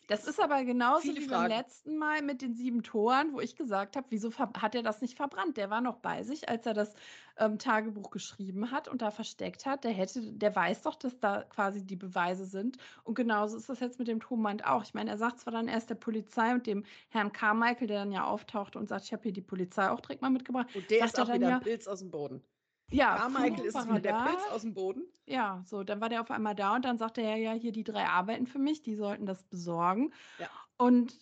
Das 0.09 0.25
ist 0.27 0.41
aber 0.41 0.65
genauso 0.65 1.05
wie 1.07 1.21
Fragen. 1.21 1.49
beim 1.51 1.59
letzten 1.59 1.99
Mal 1.99 2.23
mit 2.23 2.41
den 2.41 2.55
sieben 2.55 2.83
Toren, 2.83 3.35
wo 3.35 3.41
ich 3.41 3.57
gesagt 3.57 3.95
habe, 3.95 4.07
wieso 4.09 4.33
hat 4.39 4.75
er 4.75 4.83
das 4.83 5.03
nicht 5.03 5.17
verbrannt? 5.17 5.59
Der 5.59 5.69
war 5.69 5.83
noch 5.83 5.99
bei 5.99 6.23
sich, 6.23 6.49
als 6.49 6.65
er 6.65 6.73
das 6.73 6.95
ähm, 7.37 7.59
Tagebuch 7.59 8.11
geschrieben 8.11 8.71
hat 8.71 8.89
und 8.89 9.03
da 9.03 9.11
versteckt 9.11 9.67
hat. 9.67 9.85
Der 9.85 9.93
hätte, 9.93 10.33
der 10.33 10.57
weiß 10.57 10.83
doch, 10.83 10.95
dass 10.97 11.21
da 11.21 11.43
quasi 11.45 11.85
die 11.85 11.97
Beweise 11.97 12.47
sind. 12.47 12.79
Und 13.05 13.17
genauso 13.17 13.59
ist 13.59 13.69
das 13.69 13.81
jetzt 13.81 13.99
mit 13.99 14.09
dem 14.09 14.21
Tonband 14.21 14.65
auch. 14.67 14.83
Ich 14.83 14.95
meine, 14.95 15.11
er 15.11 15.19
sagt 15.19 15.41
zwar 15.41 15.53
dann 15.53 15.69
erst 15.69 15.91
der 15.91 15.95
Polizei 15.97 16.53
und 16.55 16.67
dem 16.67 16.85
Herrn 17.11 17.31
Carmichael, 17.31 17.87
der 17.87 17.99
dann 18.01 18.13
ja 18.13 18.25
auftaucht 18.25 18.77
und 18.77 18.89
sagt, 18.89 19.05
ich 19.05 19.13
habe 19.13 19.25
hier 19.25 19.33
die 19.33 19.43
Polizei 19.43 19.91
auch 19.91 20.01
direkt 20.01 20.23
mal 20.23 20.31
mitgebracht. 20.31 20.69
und 20.75 20.91
der 20.91 21.05
ist 21.05 21.21
auch 21.21 21.33
wieder 21.33 21.51
ja- 21.51 21.61
Pilz 21.61 21.87
aus 21.87 21.99
dem 22.01 22.11
Boden. 22.11 22.43
Ja, 22.91 23.17
Carmichael 23.19 23.65
ist 23.67 23.75
war 23.75 23.87
wieder 23.87 23.97
er 23.97 24.01
der. 24.01 24.13
Pilz 24.25 24.47
aus 24.47 24.63
dem 24.63 24.75
Boden. 24.75 25.03
Ja, 25.27 25.63
so, 25.67 25.85
dann 25.85 26.01
war 26.01 26.09
der 26.09 26.23
auf 26.23 26.31
einmal 26.31 26.55
da 26.55 26.75
und 26.75 26.85
dann 26.85 26.97
sagte 26.99 27.21
er 27.21 27.37
ja, 27.37 27.53
hier 27.53 27.73
die 27.73 27.85
drei 27.85 28.07
arbeiten 28.07 28.47
für 28.47 28.59
mich, 28.59 28.83
die 28.83 28.95
sollten 28.95 29.27
das 29.27 29.45
besorgen. 29.45 30.13
Ja. 30.39 30.51
Und 30.79 31.19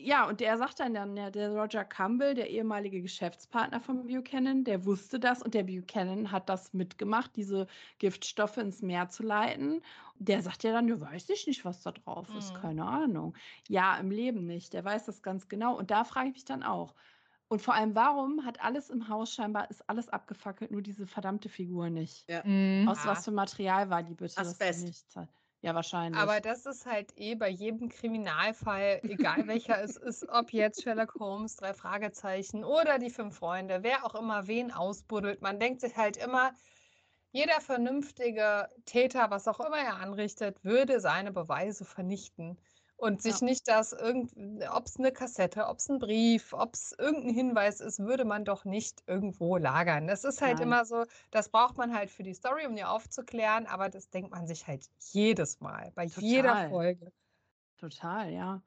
ja, 0.00 0.28
und 0.28 0.38
der 0.40 0.58
sagt 0.58 0.78
dann, 0.80 0.94
dann 0.94 1.16
ja, 1.16 1.30
der 1.30 1.50
Roger 1.50 1.84
Campbell, 1.84 2.34
der 2.34 2.50
ehemalige 2.50 3.02
Geschäftspartner 3.02 3.80
von 3.80 4.06
Buchanan, 4.06 4.62
der 4.64 4.84
wusste 4.86 5.18
das 5.18 5.42
und 5.42 5.54
der 5.54 5.64
Buchanan 5.64 6.30
hat 6.30 6.48
das 6.48 6.72
mitgemacht, 6.72 7.34
diese 7.36 7.66
Giftstoffe 7.98 8.58
ins 8.58 8.80
Meer 8.82 9.08
zu 9.08 9.24
leiten. 9.24 9.82
Der 10.16 10.40
sagt 10.42 10.62
ja 10.64 10.72
dann, 10.72 10.86
ja, 10.88 11.00
weiß 11.00 11.28
ich 11.30 11.46
nicht, 11.48 11.64
was 11.64 11.82
da 11.82 11.90
drauf 11.92 12.34
ist, 12.34 12.52
Mhm. 12.54 12.54
keine 12.54 12.86
Ahnung. 12.86 13.36
Ja, 13.68 13.96
im 13.98 14.10
Leben 14.12 14.46
nicht, 14.46 14.72
der 14.72 14.84
weiß 14.84 15.06
das 15.06 15.22
ganz 15.22 15.48
genau. 15.48 15.76
Und 15.76 15.90
da 15.90 16.04
frage 16.04 16.28
ich 16.28 16.34
mich 16.34 16.44
dann 16.44 16.62
auch. 16.62 16.94
Und 17.48 17.62
vor 17.62 17.74
allem, 17.74 17.94
warum 17.94 18.44
hat 18.44 18.60
alles 18.60 18.90
im 18.90 19.08
Haus 19.08 19.32
scheinbar, 19.32 19.70
ist 19.70 19.88
alles 19.88 20.08
abgefackelt, 20.08 20.70
nur 20.70 20.82
diese 20.82 21.06
verdammte 21.06 21.48
Figur 21.48 21.88
nicht? 21.88 22.28
Ja. 22.28 22.44
Mhm. 22.44 22.88
Aus 22.88 23.06
was 23.06 23.24
für 23.24 23.30
Material 23.30 23.88
war 23.90 24.02
die 24.02 24.14
bitte? 24.14 24.38
Asbest. 24.38 25.16
Ja, 25.60 25.74
wahrscheinlich. 25.74 26.20
Aber 26.20 26.40
das 26.40 26.66
ist 26.66 26.86
halt 26.86 27.12
eh 27.16 27.34
bei 27.34 27.48
jedem 27.48 27.88
Kriminalfall, 27.88 29.00
egal 29.02 29.46
welcher 29.48 29.82
es 29.82 29.96
ist, 29.96 30.28
ob 30.28 30.52
jetzt 30.52 30.82
Sherlock 30.82 31.14
Holmes, 31.18 31.56
drei 31.56 31.74
Fragezeichen 31.74 32.64
oder 32.64 32.98
die 32.98 33.10
fünf 33.10 33.36
Freunde, 33.38 33.82
wer 33.82 34.04
auch 34.04 34.14
immer 34.14 34.46
wen 34.46 34.70
ausbuddelt. 34.70 35.42
Man 35.42 35.58
denkt 35.58 35.80
sich 35.80 35.96
halt 35.96 36.16
immer, 36.16 36.52
jeder 37.32 37.60
vernünftige 37.60 38.68
Täter, 38.84 39.30
was 39.30 39.48
auch 39.48 39.60
immer 39.60 39.78
er 39.78 39.96
anrichtet, 39.96 40.62
würde 40.64 41.00
seine 41.00 41.32
Beweise 41.32 41.84
vernichten. 41.84 42.58
Und 43.00 43.22
sich 43.22 43.40
Ja. 43.40 43.42
nicht 43.42 43.68
das 43.68 43.92
irgend, 43.92 44.32
ob 44.72 44.86
es 44.86 44.96
eine 44.98 45.12
Kassette, 45.12 45.66
ob 45.68 45.78
es 45.78 45.88
ein 45.88 46.00
Brief, 46.00 46.52
ob 46.52 46.74
es 46.74 46.92
irgendein 46.98 47.32
Hinweis 47.32 47.78
ist, 47.80 48.00
würde 48.00 48.24
man 48.24 48.44
doch 48.44 48.64
nicht 48.64 49.04
irgendwo 49.06 49.56
lagern. 49.56 50.08
Das 50.08 50.24
ist 50.24 50.42
halt 50.42 50.58
Nein. 50.58 50.58
immer 50.58 50.84
so, 50.84 51.04
das 51.30 51.48
braucht 51.48 51.76
man 51.78 51.94
halt 51.94 52.10
für 52.10 52.24
die 52.24 52.34
Story, 52.34 52.66
um 52.66 52.74
die 52.74 52.82
aufzuklären, 52.84 53.66
aber 53.66 53.88
das 53.88 54.10
denkt 54.10 54.32
man 54.32 54.48
sich 54.48 54.66
halt 54.66 54.86
jedes 55.12 55.60
Mal, 55.60 55.92
bei 55.94 56.04
jeder 56.06 56.56
Total. 56.56 56.68
Folge. 56.68 57.12
Total, 57.78 58.32
ja. 58.32 58.62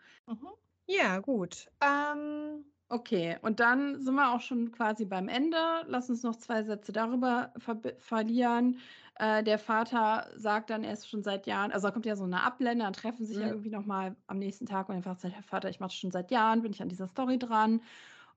Ja, 0.87 1.19
gut. 1.19 1.69
Ähm, 1.81 2.65
Okay, 2.93 3.37
und 3.41 3.61
dann 3.61 4.01
sind 4.01 4.15
wir 4.15 4.33
auch 4.35 4.41
schon 4.41 4.73
quasi 4.73 5.05
beim 5.05 5.29
Ende. 5.29 5.57
Lass 5.87 6.09
uns 6.09 6.23
noch 6.23 6.35
zwei 6.35 6.61
Sätze 6.63 6.91
darüber 6.91 7.53
ver 7.57 7.79
verlieren. 7.99 8.79
Äh, 9.15 9.43
der 9.45 9.57
Vater 9.59 10.29
sagt 10.35 10.69
dann 10.69 10.83
erst 10.83 11.07
schon 11.09 11.23
seit 11.23 11.47
Jahren, 11.47 11.71
also 11.71 11.87
da 11.87 11.91
kommt 11.93 12.05
ja 12.05 12.17
so 12.17 12.25
eine 12.25 12.43
Ablende, 12.43 12.83
dann 12.83 12.91
treffen 12.91 13.25
sich 13.25 13.39
ja 13.39 13.47
Mhm. 13.47 13.47
irgendwie 13.47 13.69
nochmal 13.69 14.17
am 14.27 14.39
nächsten 14.39 14.65
Tag 14.65 14.89
und 14.89 14.95
einfach 14.95 15.17
sagt 15.17 15.35
der 15.35 15.41
Vater, 15.43 15.69
ich 15.69 15.79
mache 15.79 15.91
schon 15.93 16.11
seit 16.11 16.31
Jahren, 16.31 16.63
bin 16.63 16.73
ich 16.73 16.81
an 16.81 16.89
dieser 16.89 17.07
Story 17.07 17.39
dran. 17.39 17.81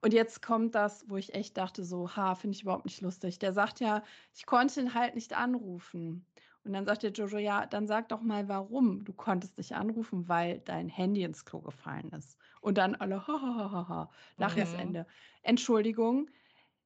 Und 0.01 0.13
jetzt 0.13 0.41
kommt 0.41 0.75
das, 0.75 1.09
wo 1.09 1.17
ich 1.17 1.33
echt 1.33 1.57
dachte, 1.57 1.85
so, 1.85 2.15
ha, 2.15 2.35
finde 2.35 2.55
ich 2.57 2.63
überhaupt 2.63 2.85
nicht 2.85 3.01
lustig. 3.01 3.39
Der 3.39 3.53
sagt 3.53 3.79
ja, 3.81 4.03
ich 4.33 4.45
konnte 4.45 4.79
ihn 4.81 4.93
halt 4.93 5.15
nicht 5.15 5.35
anrufen. 5.37 6.27
Und 6.63 6.73
dann 6.73 6.85
sagt 6.85 7.03
der 7.03 7.11
Jojo, 7.13 7.37
ja, 7.39 7.65
dann 7.67 7.87
sag 7.87 8.09
doch 8.09 8.21
mal, 8.21 8.47
warum 8.49 9.03
du 9.05 9.13
konntest 9.13 9.57
dich 9.59 9.75
anrufen, 9.75 10.29
weil 10.29 10.59
dein 10.61 10.89
Handy 10.89 11.23
ins 11.23 11.45
Klo 11.45 11.61
gefallen 11.61 12.09
ist. 12.11 12.37
Und 12.65 12.79
dann 12.79 12.95
alle, 12.95 13.27
ha, 13.27 13.33
ha, 13.41 13.55
ha, 13.57 13.71
ha, 13.71 13.87
ha, 13.89 14.11
Lachesende. 14.37 15.01
Mhm. 15.01 15.05
Entschuldigung, 15.43 16.29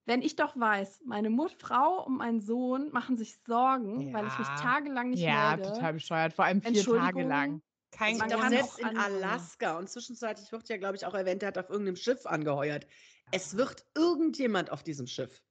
wenn 0.06 0.22
ich 0.22 0.36
doch 0.36 0.60
weiß, 0.60 1.04
meine 1.06 1.30
Mut, 1.30 1.54
Frau 1.54 2.04
und 2.06 2.18
mein 2.18 2.42
Sohn 2.42 2.92
machen 2.92 3.16
sich 3.16 3.38
Sorgen, 3.48 4.14
weil 4.14 4.28
ich 4.28 4.38
mich 4.38 4.48
Ja. 4.48 4.56
tagelang 4.56 5.10
nicht 5.12 5.22
ja, 5.22 5.56
melde. 5.56 5.72
total 5.72 5.94
bescheuert. 5.94 6.34
Vor 6.34 6.44
allem 6.46 6.62
vier 6.62 6.84
Tage 6.84 7.24
lang. 7.24 7.62
Kein 7.92 8.18
Grund. 8.20 8.36
auch 8.36 8.50
selbst 8.50 8.80
in 8.80 8.98
Alaska 8.98 9.78
und 9.78 9.90
zwischenzeitlich 9.90 10.52
wird 10.52 10.68
ja, 10.68 10.76
glaube 10.78 10.98
ich, 10.98 11.06
auch 11.06 11.14
erwähnt, 11.14 11.44
er 11.44 11.48
hat 11.48 11.58
auf 11.58 11.70
irgendeinem 11.70 11.96
Schiff 11.96 12.26
angeheuert. 12.26 12.86
Es 13.32 13.56
wird 13.56 13.86
irgendjemand 13.96 14.72
auf 14.72 14.84
diesem 14.84 15.08
Schiff 15.08 15.42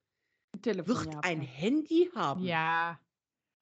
Telefon 0.61 1.07
wird 1.07 1.25
ein? 1.25 1.41
Handy 1.41 2.11
haben. 2.15 2.43
Ja. 2.45 2.99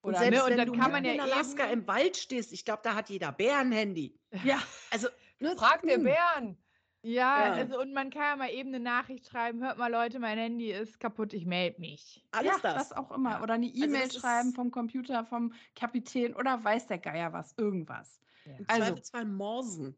Und 0.01 0.11
Oder- 0.11 0.19
selbst 0.19 0.37
ne, 0.37 0.43
und 0.43 0.49
wenn 0.51 0.57
dann 0.57 0.67
du 0.73 0.79
kann 0.79 0.91
man 0.91 1.05
ja 1.05 1.13
in 1.13 1.21
Alaska 1.21 1.63
eben- 1.71 1.81
im 1.81 1.87
Wald 1.87 2.17
stehst, 2.17 2.51
ich 2.53 2.65
glaube, 2.65 2.81
da 2.83 2.93
hat 2.95 3.09
jeder 3.09 3.31
Bär 3.31 3.57
ein 3.59 3.71
Handy. 3.71 4.19
Ja, 4.43 4.59
Also, 4.91 5.07
ne, 5.39 5.55
Frag 5.57 5.81
den 5.81 6.03
Bären. 6.03 6.57
Ja, 7.03 7.47
Ja. 7.47 7.53
also 7.53 7.79
und 7.79 7.93
man 7.93 8.09
kann 8.09 8.21
ja 8.23 8.35
mal 8.35 8.49
eben 8.49 8.69
eine 8.69 8.79
Nachricht 8.79 9.27
schreiben, 9.27 9.63
hört 9.63 9.77
mal 9.77 9.91
Leute, 9.91 10.19
mein 10.19 10.37
Handy 10.37 10.71
ist 10.71 10.99
kaputt, 10.99 11.31
ich 11.33 11.45
melde 11.45 11.79
mich. 11.79 12.23
Alles 12.31 12.53
ja, 12.55 12.59
das. 12.61 12.75
was 12.75 12.91
auch 12.93 13.11
immer. 13.11 13.31
Ja. 13.33 13.43
Oder 13.43 13.53
eine 13.53 13.67
E-Mail 13.67 14.05
das 14.07 14.15
ist- 14.15 14.21
schreiben 14.21 14.53
vom 14.53 14.71
Computer, 14.71 15.23
vom 15.23 15.53
Kapitän 15.75 16.35
oder 16.35 16.61
weiß 16.63 16.87
der 16.87 16.97
Geier 16.97 17.31
was, 17.33 17.53
irgendwas. 17.57 18.19
Im 18.45 18.65
Also- 18.67 18.81
Zweifelsfall 18.87 19.25
morsen. 19.25 19.95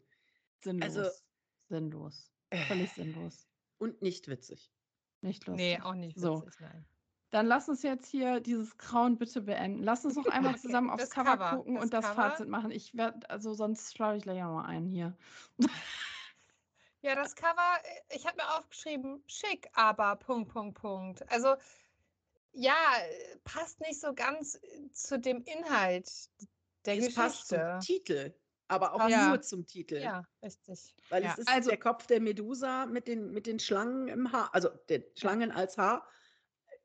Sinnlos. 0.60 0.98
Also- 0.98 1.10
sinnlos. 1.70 2.32
Völlig 2.68 2.92
sinnlos. 2.92 3.48
Und 3.78 4.02
nicht 4.02 4.28
witzig. 4.28 4.72
Nicht 5.22 5.48
lustig. 5.48 5.66
Nee, 5.66 5.80
auch 5.82 5.96
nicht 5.96 6.20
So. 6.20 6.42
witzig, 6.44 6.60
nein. 6.62 6.86
Dann 7.32 7.46
lass 7.46 7.70
uns 7.70 7.84
jetzt 7.84 8.08
hier 8.08 8.40
dieses 8.40 8.78
Grauen 8.78 9.18
bitte 9.18 9.42
beenden. 9.42 9.84
Lass 9.84 10.04
uns 10.06 10.16
noch 10.16 10.26
einmal 10.32 10.54
Okay, 10.54 10.62
zusammen 10.62 10.90
aufs 10.90 11.04
das 11.04 11.10
Cover, 11.12 11.38
Cover, 11.38 11.58
gucken 11.58 11.76
das 11.76 11.84
und 11.84 11.94
das 11.94 12.06
Cover. 12.06 12.16
Fazit 12.16 12.48
machen. 12.48 12.72
Ich 12.72 12.96
werde, 12.96 13.30
also 13.30 13.54
sonst 13.54 13.96
schlaue 13.96 14.18
ich 14.18 14.24
gleich 14.24 14.40
nochmal 14.42 14.66
ein 14.66 14.88
hier. 14.88 15.16
Ja, 17.02 17.16
das 17.16 17.34
Cover, 17.34 17.78
äh, 18.10 18.16
ich 18.18 18.26
habe 18.28 18.36
mir 18.36 18.58
aufgeschrieben, 18.58 19.24
schick, 19.26 19.70
aber 19.74 20.18
Punkt, 20.18 20.52
Punkt, 20.52 20.82
Punkt. 20.82 21.32
Also, 21.32 21.56
ja, 22.52 22.76
passt 23.46 23.80
nicht 23.80 24.02
so 24.02 24.14
ganz 24.14 24.56
äh, 24.56 24.92
zu 24.92 25.18
dem 25.18 25.42
Inhalt 25.44 26.10
der 26.86 26.98
es 26.98 27.14
passt 27.16 27.48
zum 27.48 27.58
Geschichte. 27.58 27.80
Titel, 27.86 28.34
aber 28.68 28.94
auch 28.96 29.08
Ja. 29.08 29.30
nur 29.30 29.42
zum 29.42 29.66
Titel. 29.66 29.96
Ja, 30.02 30.26
richtig. 30.44 30.94
Weil 31.10 31.24
Ja. 31.24 31.32
es 31.32 31.40
ist 31.40 31.48
Also- 31.50 31.70
der 31.70 31.80
Kopf 31.80 32.06
der 32.08 32.20
Medusa 32.20 32.86
mit 32.86 33.08
den, 33.08 33.32
mit 33.32 33.48
den 33.48 33.60
Schlangen 33.60 34.10
im 34.10 34.32
Haar, 34.34 34.54
also 34.54 34.68
den 34.90 35.04
Schlangen 35.16 35.52
als 35.54 35.78
Haar. 35.78 36.06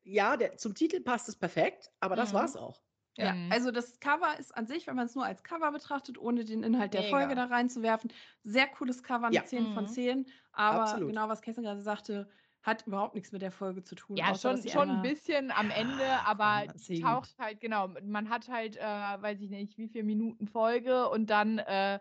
Ja, 0.06 0.36
der, 0.36 0.56
zum 0.59 0.74
Titel 0.74 1.01
passt 1.01 1.28
es 1.28 1.36
perfekt, 1.36 1.90
aber 2.01 2.14
das 2.16 2.32
Mhm. 2.32 2.35
war's 2.35 2.56
auch. 2.56 2.82
Ja, 3.18 3.35
Mhm. 3.35 3.51
also 3.51 3.70
das 3.72 4.01
Cover 4.01 4.39
ist 4.39 4.56
an 4.56 4.66
sich, 4.66 4.86
wenn 4.89 4.97
man 4.97 5.06
es 5.06 5.14
nur 5.16 5.26
als 5.26 5.44
Cover 5.44 5.72
betrachtet, 5.72 6.18
ohne 6.18 6.44
den 6.44 6.62
Inhalt 6.64 6.94
der 6.94 7.05
Mega. 7.05 7.05
Folge 7.05 7.35
da 7.36 7.47
reinzuwerfen, 7.47 8.12
sehr 8.44 8.68
cooles 8.68 9.02
Cover, 9.05 9.26
eine 9.28 9.40
Ja. 9.40 9.44
10 9.44 9.68
von 9.68 9.86
Mhm. 9.86 9.89
10. 9.89 10.26
Aber 10.52 11.02
Absolut. 11.02 11.06
genau, 11.06 11.28
was 11.28 11.43
Kerstin 11.43 11.64
gerade 11.64 11.82
sagte, 11.82 12.31
hat 12.62 12.86
überhaupt 12.86 13.14
nichts 13.14 13.32
mit 13.32 13.43
der 13.43 13.52
Folge 13.52 13.85
zu 13.85 13.94
tun. 13.97 14.20
Ja, 14.20 14.24
außer, 14.24 14.56
schon, 14.56 14.66
schon 14.68 14.90
ein 14.90 15.01
bisschen 15.01 15.51
am 15.51 15.70
Ende, 15.70 16.24
Ja, 16.43 16.62
aber 16.64 16.66
taucht 16.93 17.36
halt, 17.39 17.60
genau, 17.60 17.89
man 17.89 18.28
hat 18.28 18.48
halt, 18.48 18.76
äh, 18.76 18.81
weiß 18.82 19.40
ich 19.40 19.51
nicht, 19.51 19.76
wie 19.76 19.89
viele 19.89 20.05
Minuten 20.05 20.47
Folge 20.47 21.09
und 21.09 21.31
dann 21.31 21.59
äh, 21.59 21.98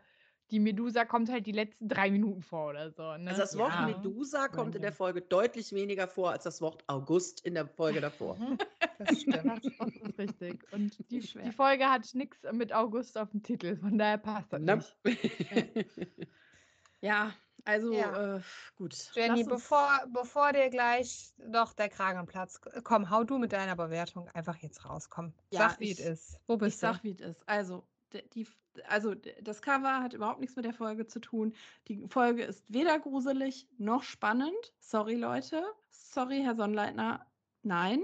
die 0.52 0.60
Medusa 0.60 1.06
kommt 1.06 1.30
halt 1.32 1.46
die 1.48 1.52
letzten 1.52 1.88
drei 1.88 2.12
Minuten 2.12 2.42
vor 2.44 2.70
oder 2.70 2.92
so. 2.92 3.02
Ne? 3.18 3.30
Also 3.30 3.42
das 3.42 3.58
Wort 3.58 3.74
ja. 3.74 3.86
Medusa 3.88 4.48
kommt 4.50 4.76
in 4.76 4.82
der. 4.82 4.92
Folge 4.94 5.22
deutlich 5.22 5.72
weniger 5.74 6.08
vor 6.08 6.32
als 6.32 6.44
das 6.44 6.62
Wort 6.62 6.84
August 6.88 7.46
in 7.46 7.56
der 7.56 7.68
Folge 7.68 8.00
davor. 8.02 8.36
Mhm, 8.38 8.58
das 9.00 9.22
stimmt. 9.22 9.66
Das 9.80 9.90
ist 9.90 10.18
richtig. 10.20 10.72
Und 10.72 10.98
die, 11.10 11.20
die 11.22 11.52
Folge 11.52 11.90
hat 11.90 12.14
nichts 12.14 12.38
mit 12.52 12.72
August 12.74 13.18
auf 13.18 13.32
dem 13.32 13.42
Titel, 13.42 13.76
von 13.78 13.98
daher 13.98 14.18
passt 14.20 14.54
das 14.54 14.62
nicht. 14.62 14.98
Ja, 17.02 17.34
also 17.66 17.92
Ja. 17.92 18.38
Äh, 18.38 18.42
gut. 18.76 18.96
Jenny, 19.14 19.44
bevor, 19.44 19.90
bevor 20.14 20.54
dir 20.54 20.70
gleich 20.70 21.34
noch 21.38 21.74
der 21.74 21.90
Kragen 21.90 22.26
platzt, 22.28 22.62
komm, 22.84 23.10
hau 23.10 23.24
du 23.26 23.38
mit 23.40 23.52
deiner 23.52 23.76
Bewertung 23.76 24.30
einfach 24.30 24.56
jetzt 24.58 24.86
raus. 24.86 25.10
Komm, 25.10 25.34
Ja, 25.52 25.70
sag, 25.70 25.80
wie 25.82 25.92
es 25.92 26.00
ich- 26.00 26.06
ist. 26.06 26.40
Wo 26.48 26.54
Ich 26.54 26.60
bist 26.60 26.82
du? 26.82 26.88
sag, 26.88 27.04
wie 27.04 27.12
es 27.12 27.20
ist. 27.20 27.44
Also, 27.50 27.86
die, 28.34 28.48
also 28.88 29.16
das 29.42 29.62
Cover 29.62 30.02
hat 30.02 30.14
überhaupt 30.14 30.40
nichts 30.40 30.56
mit 30.56 30.66
der 30.66 30.74
Folge 30.74 31.06
zu 31.08 31.20
tun. 31.20 31.54
Die 31.88 32.08
Folge 32.08 32.44
ist 32.44 32.64
weder 32.68 33.00
gruselig 33.00 33.68
noch 33.78 34.04
spannend. 34.04 34.74
Sorry, 34.80 35.16
Leute. 35.16 35.64
Sorry, 35.90 36.42
Herr 36.44 36.56
Sonnleitner. 36.56 37.26
Nein. 37.64 38.04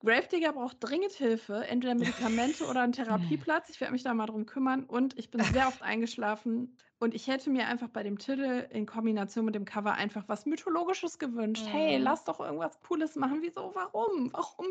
Gravedigger 0.00 0.52
braucht 0.52 0.76
dringend 0.78 1.10
Hilfe, 1.12 1.66
entweder 1.66 1.96
Medikamente 1.96 2.64
oder 2.66 2.82
einen 2.82 2.92
Therapieplatz. 3.46 3.68
Ich 3.68 3.80
werde 3.80 3.92
mich 3.92 4.04
da 4.04 4.14
mal 4.14 4.26
drum 4.26 4.46
kümmern. 4.46 4.84
Und 4.84 5.18
ich 5.18 5.28
bin 5.30 5.42
sehr 5.42 5.66
oft 5.66 5.82
eingeschlafen. 5.82 6.76
Und 7.00 7.14
ich 7.14 7.26
hätte 7.26 7.50
mir 7.50 7.66
einfach 7.66 7.88
bei 7.88 8.04
dem 8.04 8.16
Titel 8.18 8.68
in 8.70 8.86
Kombination 8.86 9.44
mit 9.44 9.56
dem 9.56 9.64
Cover 9.64 9.94
einfach 9.94 10.22
was 10.28 10.46
Mythologisches 10.46 11.18
gewünscht. 11.18 11.66
Hey, 11.68 11.98
Mhm. 11.98 12.04
lass 12.04 12.22
doch 12.24 12.38
irgendwas 12.38 12.80
Cooles 12.82 13.16
machen. 13.16 13.38
Wieso? 13.42 13.72
Warum? 13.74 14.32
Warum 14.32 14.66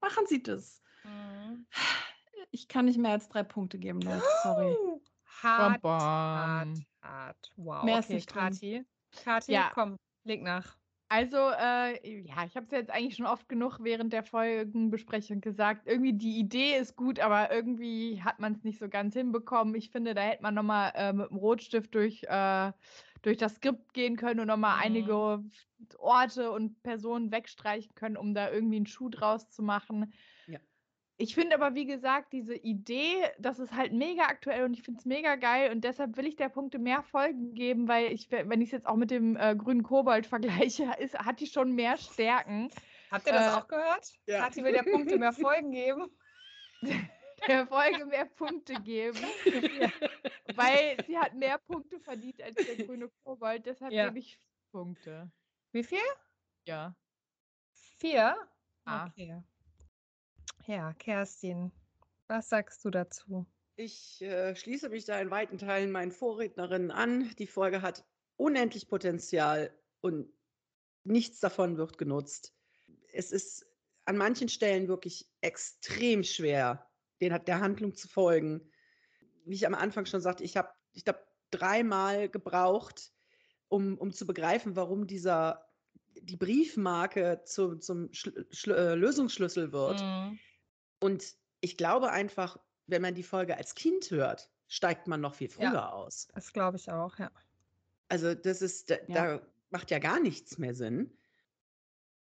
machen 0.00 0.26
Sie 0.26 0.42
das? 0.42 0.82
Mhm. 1.04 1.66
Ich 2.50 2.68
kann 2.68 2.84
nicht 2.86 2.98
mehr 2.98 3.12
als 3.12 3.28
drei 3.28 3.42
Punkte 3.42 3.78
geben, 3.78 4.00
Leute. 4.00 4.22
Sorry. 4.42 4.76
Uh, 4.76 5.00
Hart, 5.42 5.82
Bam, 5.82 6.00
hart, 6.00 6.74
bam. 6.74 6.84
hart. 7.02 7.52
Wow. 7.56 7.84
Mehr 7.84 7.98
ist 7.98 8.06
okay, 8.06 8.14
nicht 8.14 8.34
drin. 8.34 8.42
Kathi. 8.44 8.84
Kathi, 9.22 9.52
Ja. 9.52 9.70
komm, 9.74 9.96
leg 10.24 10.42
nach. 10.42 10.76
Also, 11.08 11.36
äh, 11.36 12.22
ja, 12.22 12.44
ich 12.44 12.56
habe 12.56 12.64
es 12.66 12.72
jetzt 12.72 12.90
eigentlich 12.90 13.16
schon 13.16 13.26
oft 13.26 13.48
genug 13.48 13.78
während 13.82 14.12
der 14.12 14.24
Folgenbesprechung 14.24 15.40
gesagt. 15.40 15.86
Irgendwie 15.86 16.14
die 16.14 16.38
Idee 16.38 16.76
ist 16.78 16.96
gut, 16.96 17.20
aber 17.20 17.52
irgendwie 17.52 18.22
hat 18.22 18.40
man 18.40 18.54
es 18.54 18.64
nicht 18.64 18.78
so 18.80 18.88
ganz 18.88 19.14
hinbekommen. 19.14 19.74
Ich 19.74 19.90
finde, 19.90 20.14
da 20.14 20.22
hätte 20.22 20.42
man 20.42 20.54
nochmal 20.54 20.92
äh, 20.94 21.12
mit 21.12 21.28
dem 21.30 21.36
Rotstift 21.36 21.94
durch, 21.94 22.24
äh, 22.24 22.72
durch 23.22 23.36
das 23.36 23.56
Skript 23.56 23.92
gehen 23.92 24.16
können 24.16 24.40
und 24.40 24.46
nochmal 24.48 24.76
Mhm. 24.76 24.82
einige 24.82 25.44
Orte 25.98 26.50
und 26.50 26.82
Personen 26.82 27.30
wegstreichen 27.30 27.94
können, 27.94 28.16
um 28.16 28.34
da 28.34 28.50
irgendwie 28.50 28.76
einen 28.76 28.86
Schuh 28.86 29.08
draus 29.10 29.50
zu 29.50 29.62
machen. 29.62 30.12
Ja. 31.18 31.24
Ich 31.24 31.34
finde 31.34 31.54
aber, 31.54 31.74
wie 31.74 31.86
gesagt, 31.86 32.32
diese 32.32 32.54
Idee, 32.56 33.24
das 33.38 33.58
ist 33.60 33.72
halt 33.72 33.92
mega 33.92 34.24
aktuell 34.24 34.64
und 34.64 34.74
ich 34.74 34.82
finde 34.82 34.98
es 34.98 35.04
mega 35.06 35.36
geil 35.36 35.70
und 35.70 35.82
deshalb 35.84 36.16
will 36.16 36.26
ich 36.26 36.36
der 36.36 36.48
Punkte 36.48 36.78
mehr 36.78 37.02
Folgen 37.02 37.54
geben, 37.54 37.86
weil 37.88 38.12
ich, 38.12 38.30
wenn 38.30 38.60
ich 38.60 38.68
es 38.68 38.72
jetzt 38.72 38.86
auch 38.86 38.96
mit 38.96 39.10
dem 39.10 39.36
äh, 39.36 39.54
grünen 39.54 39.82
Kobold 39.84 40.26
vergleiche, 40.26 40.84
ist, 40.98 41.16
hat 41.18 41.40
die 41.40 41.46
schon 41.46 41.74
mehr 41.74 41.96
Stärken. 41.96 42.68
Habt 43.10 43.26
ihr 43.26 43.32
das 43.32 43.54
Äh, 43.54 43.58
auch 43.58 43.68
gehört? 43.68 44.12
ja. 44.26 44.40
Kathi 44.40 44.64
will 44.64 44.72
der 44.72 44.82
Punkte 44.82 45.18
mehr 45.18 45.32
Folgen 45.32 45.70
geben. 45.72 46.10
Der 47.46 47.66
Folge 47.66 48.06
mehr 48.06 48.24
Punkte 48.24 48.74
geben, 48.82 49.18
weil 50.54 50.96
sie 51.06 51.18
hat 51.18 51.34
mehr 51.34 51.58
Punkte 51.58 52.00
verdient 52.00 52.42
als 52.42 52.54
der 52.56 52.86
grüne 52.86 53.10
Kobold, 53.22 53.66
deshalb 53.66 53.92
Ja. 53.92 54.06
gebe 54.06 54.18
ich 54.18 54.40
Punkte. 54.72 55.30
Wie 55.72 55.84
viel? 55.84 55.98
Ja. 56.66 56.96
Vier? 57.98 58.36
Ah. 58.84 59.06
Okay. 59.06 59.42
Ja, 60.66 60.94
Kerstin, 60.94 61.72
was 62.26 62.48
sagst 62.48 62.84
du 62.84 62.90
dazu? 62.90 63.46
Ich 63.76 64.22
äh, 64.22 64.56
schließe 64.56 64.88
mich 64.88 65.04
da 65.04 65.20
in 65.20 65.30
weiten 65.30 65.58
Teilen 65.58 65.90
meinen 65.90 66.12
Vorrednerinnen 66.12 66.90
an. 66.90 67.34
Die 67.38 67.46
Folge 67.46 67.82
hat 67.82 68.04
unendlich 68.36 68.88
Potenzial 68.88 69.70
und 70.00 70.32
nichts 71.02 71.40
davon 71.40 71.76
wird 71.76 71.98
genutzt. 71.98 72.54
Es 73.12 73.30
ist 73.30 73.66
an 74.06 74.16
manchen 74.16 74.48
Stellen 74.48 74.88
wirklich 74.88 75.28
extrem 75.40 76.24
schwer, 76.24 76.90
den, 77.20 77.38
der 77.44 77.60
Handlung 77.60 77.94
zu 77.94 78.08
folgen. 78.08 78.70
Wie 79.44 79.56
ich 79.56 79.66
am 79.66 79.74
Anfang 79.74 80.06
schon 80.06 80.20
sagte, 80.20 80.44
ich 80.44 80.56
habe, 80.56 80.70
ich 80.92 81.04
glaube, 81.04 81.20
dreimal 81.50 82.28
gebraucht, 82.28 83.12
um, 83.68 83.98
um 83.98 84.12
zu 84.12 84.26
begreifen, 84.26 84.76
warum 84.76 85.06
dieser 85.06 85.68
die 86.22 86.36
Briefmarke 86.36 87.42
zu, 87.44 87.76
zum 87.76 88.12
Schl 88.12 88.46
Schl 88.50 88.72
äh, 88.72 88.94
Lösungsschlüssel 88.94 89.72
wird. 89.72 90.00
Mhm. 90.00 90.38
Und 91.00 91.36
ich 91.60 91.76
glaube 91.76 92.10
einfach, 92.10 92.58
wenn 92.86 93.02
man 93.02 93.14
die 93.14 93.22
Folge 93.22 93.56
als 93.56 93.74
Kind 93.74 94.10
hört, 94.10 94.50
steigt 94.68 95.06
man 95.06 95.20
noch 95.20 95.34
viel 95.34 95.50
Ja. 95.50 95.54
früher 95.70 95.92
aus. 95.92 96.28
Das 96.34 96.52
glaube 96.52 96.76
ich 96.76 96.90
auch, 96.90 97.18
ja. 97.18 97.30
Also 98.08 98.34
das 98.34 98.62
ist, 98.62 98.90
da, 98.90 98.96
Ja. 99.08 99.36
da 99.38 99.46
macht 99.70 99.90
ja 99.90 99.98
gar 99.98 100.20
nichts 100.20 100.58
mehr 100.58 100.74
Sinn. 100.74 101.16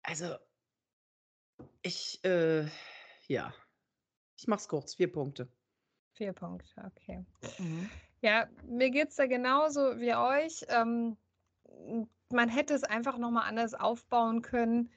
Also 0.02 0.36
ich, 1.82 2.22
äh, 2.24 2.66
ja, 3.26 3.54
ich 4.36 4.46
mach's 4.46 4.68
kurz, 4.68 4.94
vier 4.94 5.10
Punkte. 5.10 5.48
Vier 6.14 6.32
Punkte, 6.32 6.68
okay. 6.84 7.24
Mhm. 7.58 7.90
Ja, 8.22 8.48
mir 8.64 8.90
geht 8.90 9.08
es 9.10 9.16
da 9.16 9.26
genauso 9.26 9.98
wie 9.98 10.14
euch. 10.14 10.64
Ähm, 10.68 11.16
man 12.30 12.48
hätte 12.48 12.74
es 12.74 12.84
einfach 12.84 13.16
nochmal 13.18 13.48
anders 13.48 13.74
aufbauen 13.74 14.42
können. 14.42 14.90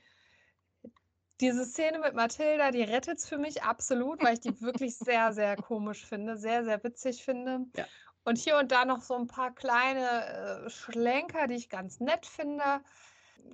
Diese 1.44 1.65
Szene 1.65 1.99
mit 1.99 2.14
Mathilda, 2.14 2.72
die 2.72 2.84
rettet 2.84 3.18
es 3.18 3.28
für 3.28 3.38
mich 3.38 3.64
absolut, 3.64 4.24
weil 4.24 4.36
ich 4.36 4.40
die 4.40 4.61
wirklich 4.61 4.95
sehr, 4.98 5.34
sehr 5.34 5.57
komisch 5.57 6.06
finde, 6.06 6.38
sehr, 6.38 6.64
sehr 6.64 6.82
witzig 6.86 7.22
finde. 7.22 7.65
Ja. 7.76 7.86
Und 8.24 8.38
hier 8.38 8.57
und 8.57 8.72
da 8.72 8.86
noch 8.86 9.02
so 9.02 9.15
ein 9.15 9.28
paar 9.28 9.53
kleine 9.53 10.64
äh, 10.64 10.70
Schlenker, 10.70 11.48
die 11.48 11.56
ich 11.56 11.68
ganz 11.68 11.99
nett 11.99 12.26
finde. 12.26 12.64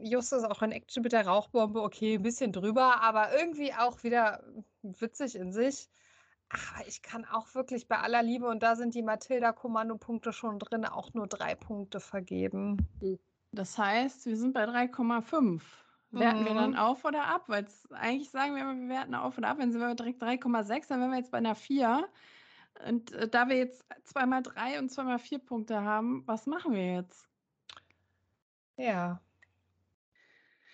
Justus 0.01 0.43
auch 0.43 0.61
in 0.61 0.71
Action 0.71 1.01
mit 1.01 1.13
der 1.13 1.25
Rauchbombe, 1.25 1.81
okay, 1.81 2.13
ein 2.13 2.21
bisschen 2.21 2.51
drüber, 2.51 3.01
aber 3.01 3.35
irgendwie 3.35 3.73
auch 3.73 4.03
wieder 4.03 4.43
witzig 4.83 5.35
in 5.35 5.51
sich. 5.51 5.89
Aber 6.49 6.87
ich 6.87 7.01
kann 7.01 7.25
auch 7.25 7.55
wirklich 7.55 7.87
bei 7.87 7.97
aller 7.97 8.21
Liebe, 8.21 8.45
und 8.45 8.61
da 8.61 8.75
sind 8.75 8.93
die 8.93 9.01
Mathilda-Kommandopunkte 9.01 10.31
schon 10.31 10.59
drin, 10.59 10.85
auch 10.85 11.15
nur 11.15 11.25
drei 11.25 11.55
Punkte 11.55 11.99
vergeben. 11.99 12.77
Das 13.51 13.79
heißt, 13.79 14.27
wir 14.27 14.37
sind 14.37 14.53
bei 14.53 14.65
3,5. 14.65 15.61
Werten 16.11 16.45
wir 16.45 16.53
dann 16.55 16.71
Mhm. 16.71 16.77
auf 16.77 17.05
oder 17.05 17.25
ab? 17.25 17.43
Weil 17.47 17.67
eigentlich 17.91 18.31
sagen 18.31 18.55
wir 18.55 18.61
immer, 18.63 18.75
wir 18.75 18.89
werten 18.89 19.15
auf 19.15 19.37
oder 19.37 19.49
ab. 19.49 19.57
Wenn 19.59 19.71
sie 19.71 19.79
direkt 19.95 20.21
3,6, 20.21 20.87
dann 20.87 20.99
wären 21.01 21.11
wir 21.11 21.17
jetzt 21.17 21.31
bei 21.31 21.37
einer 21.39 21.55
4. 21.55 22.09
Und 22.87 23.11
äh, 23.13 23.27
da 23.29 23.49
wir 23.49 23.57
jetzt 23.57 23.85
zweimal 24.03 24.41
3 24.43 24.79
und 24.79 24.89
zweimal 24.89 25.19
4 25.19 25.39
Punkte 25.39 25.81
haben, 25.83 26.23
was 26.27 26.45
machen 26.47 26.73
wir 26.73 26.93
jetzt? 26.95 27.29
Ja, 28.77 29.21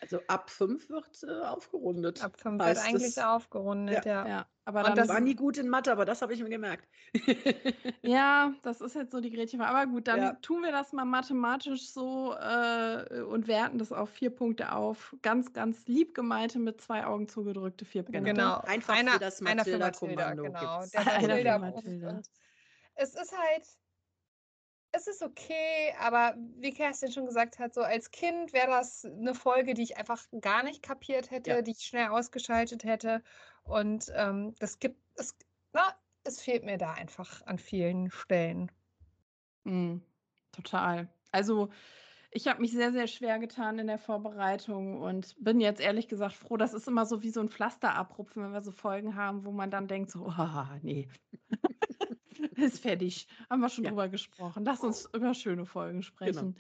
Also 0.02 0.20
ab 0.28 0.50
fünf 0.50 0.90
wird 0.90 1.24
äh, 1.24 1.46
aufgerundet. 1.46 2.24
ab 2.24 2.40
5 2.40 2.60
wird 2.64 2.78
eigentlich 2.86 3.08
es- 3.08 3.18
aufgerundet, 3.18 4.06
ja. 4.06 4.28
Ja, 4.28 4.46
aber 4.66 4.80
Und 4.80 4.88
dann 4.90 4.96
das- 4.96 5.08
war 5.08 5.20
nie 5.20 5.36
gut 5.36 5.58
in 5.58 5.68
Mathe, 5.70 5.92
aber 5.92 6.06
das 6.06 6.22
habe 6.22 6.34
ich 6.34 6.44
mir 6.44 6.50
gemerkt. 6.50 6.88
Ja, 8.02 8.54
das 8.62 8.82
ist 8.82 8.96
jetzt 8.96 9.12
so 9.12 9.20
die 9.22 9.32
Gretchen. 9.32 9.62
Aber 9.62 9.86
gut, 9.90 10.08
dann 10.08 10.20
Ja. 10.20 10.34
tun 10.42 10.62
wir 10.62 10.72
das 10.72 10.94
mal 10.94 11.06
mathematisch 11.06 11.90
so 11.92 12.34
äh, 12.34 13.22
und 13.22 13.48
werten 13.48 13.78
das 13.80 13.92
auf 13.92 14.10
vier 14.12 14.30
Punkte 14.30 14.74
auf. 14.74 15.16
Ganz, 15.24 15.54
ganz 15.54 15.88
lieb 15.88 16.14
gemeinte, 16.14 16.60
mit 16.60 16.82
zwei 16.82 17.06
Augen 17.06 17.28
zugedrückte 17.28 17.84
vier 17.86 18.04
Punkte. 18.04 18.22
Genau. 18.22 18.60
Einfach 18.60 18.96
für 18.98 19.20
das 19.20 19.42
einer 19.42 19.64
für 19.64 19.78
Mathilda-Kommando 19.80 20.44
genau. 20.44 20.80
gibt's. 20.82 20.92
Der 20.92 21.08
Einer. 21.48 21.64
Und 21.74 22.30
es 22.96 23.16
ist 23.16 23.32
halt, 23.38 23.66
es 24.96 25.08
ist 25.08 25.22
okay, 25.22 25.94
aber 26.00 26.36
wie 26.58 26.72
Kerstin 26.72 27.12
schon 27.12 27.26
gesagt 27.26 27.60
hat, 27.60 27.74
so 27.74 27.82
als 27.82 28.12
Kind 28.12 28.54
wäre 28.54 28.68
das 28.68 29.06
eine 29.06 29.34
Folge, 29.36 29.74
die 29.74 29.84
ich 29.84 29.98
einfach 29.98 30.24
gar 30.42 30.64
nicht 30.64 30.82
kapiert 30.84 31.32
hätte, 31.32 31.50
Ja. 31.52 31.62
die 31.62 31.72
ich 31.72 31.86
schnell 31.86 32.08
ausgeschaltet 32.10 32.84
hätte. 32.84 33.22
Und 33.64 34.12
ähm, 34.16 34.54
das 34.60 34.80
gibt, 34.80 35.00
es, 35.16 35.36
na, 35.74 35.96
es 36.24 36.42
fehlt 36.42 36.64
mir 36.64 36.78
da 36.78 36.94
einfach 36.94 37.42
an 37.46 37.58
vielen 37.58 38.10
Stellen. 38.12 38.72
Mm, 39.64 39.98
total. 40.52 41.10
Also 41.32 41.70
ich 42.32 42.48
habe 42.48 42.62
mich 42.62 42.72
sehr, 42.74 42.92
sehr 42.92 43.08
schwer 43.08 43.40
getan 43.40 43.80
in 43.80 43.88
der 43.88 43.98
Vorbereitung 44.00 45.02
und 45.02 45.36
bin 45.40 45.60
jetzt 45.62 45.82
ehrlich 45.82 46.08
gesagt 46.08 46.36
froh. 46.36 46.58
Das 46.58 46.74
ist 46.74 46.88
immer 46.88 47.06
so 47.06 47.24
wie 47.24 47.30
so 47.30 47.40
ein 47.40 47.50
Pflaster 47.50 47.94
abrupfen, 47.96 48.44
wenn 48.44 48.52
wir 48.52 48.62
so 48.62 48.72
Folgen 48.72 49.16
haben, 49.16 49.46
wo 49.46 49.52
man 49.52 49.72
dann 49.72 49.88
denkt, 49.88 50.12
so, 50.12 50.28
ah, 50.28 50.78
nee. 50.84 51.08
ist 52.56 52.80
fertig. 52.80 53.28
Haben 53.50 53.62
wir 53.62 53.70
schon 53.70 53.84
Ja. 53.84 53.92
drüber 53.92 54.10
gesprochen. 54.10 54.66
Lass 54.66 54.82
uns 54.82 55.10
über 55.14 55.34
schöne 55.34 55.66
Folgen 55.66 56.02
sprechen. 56.04 56.58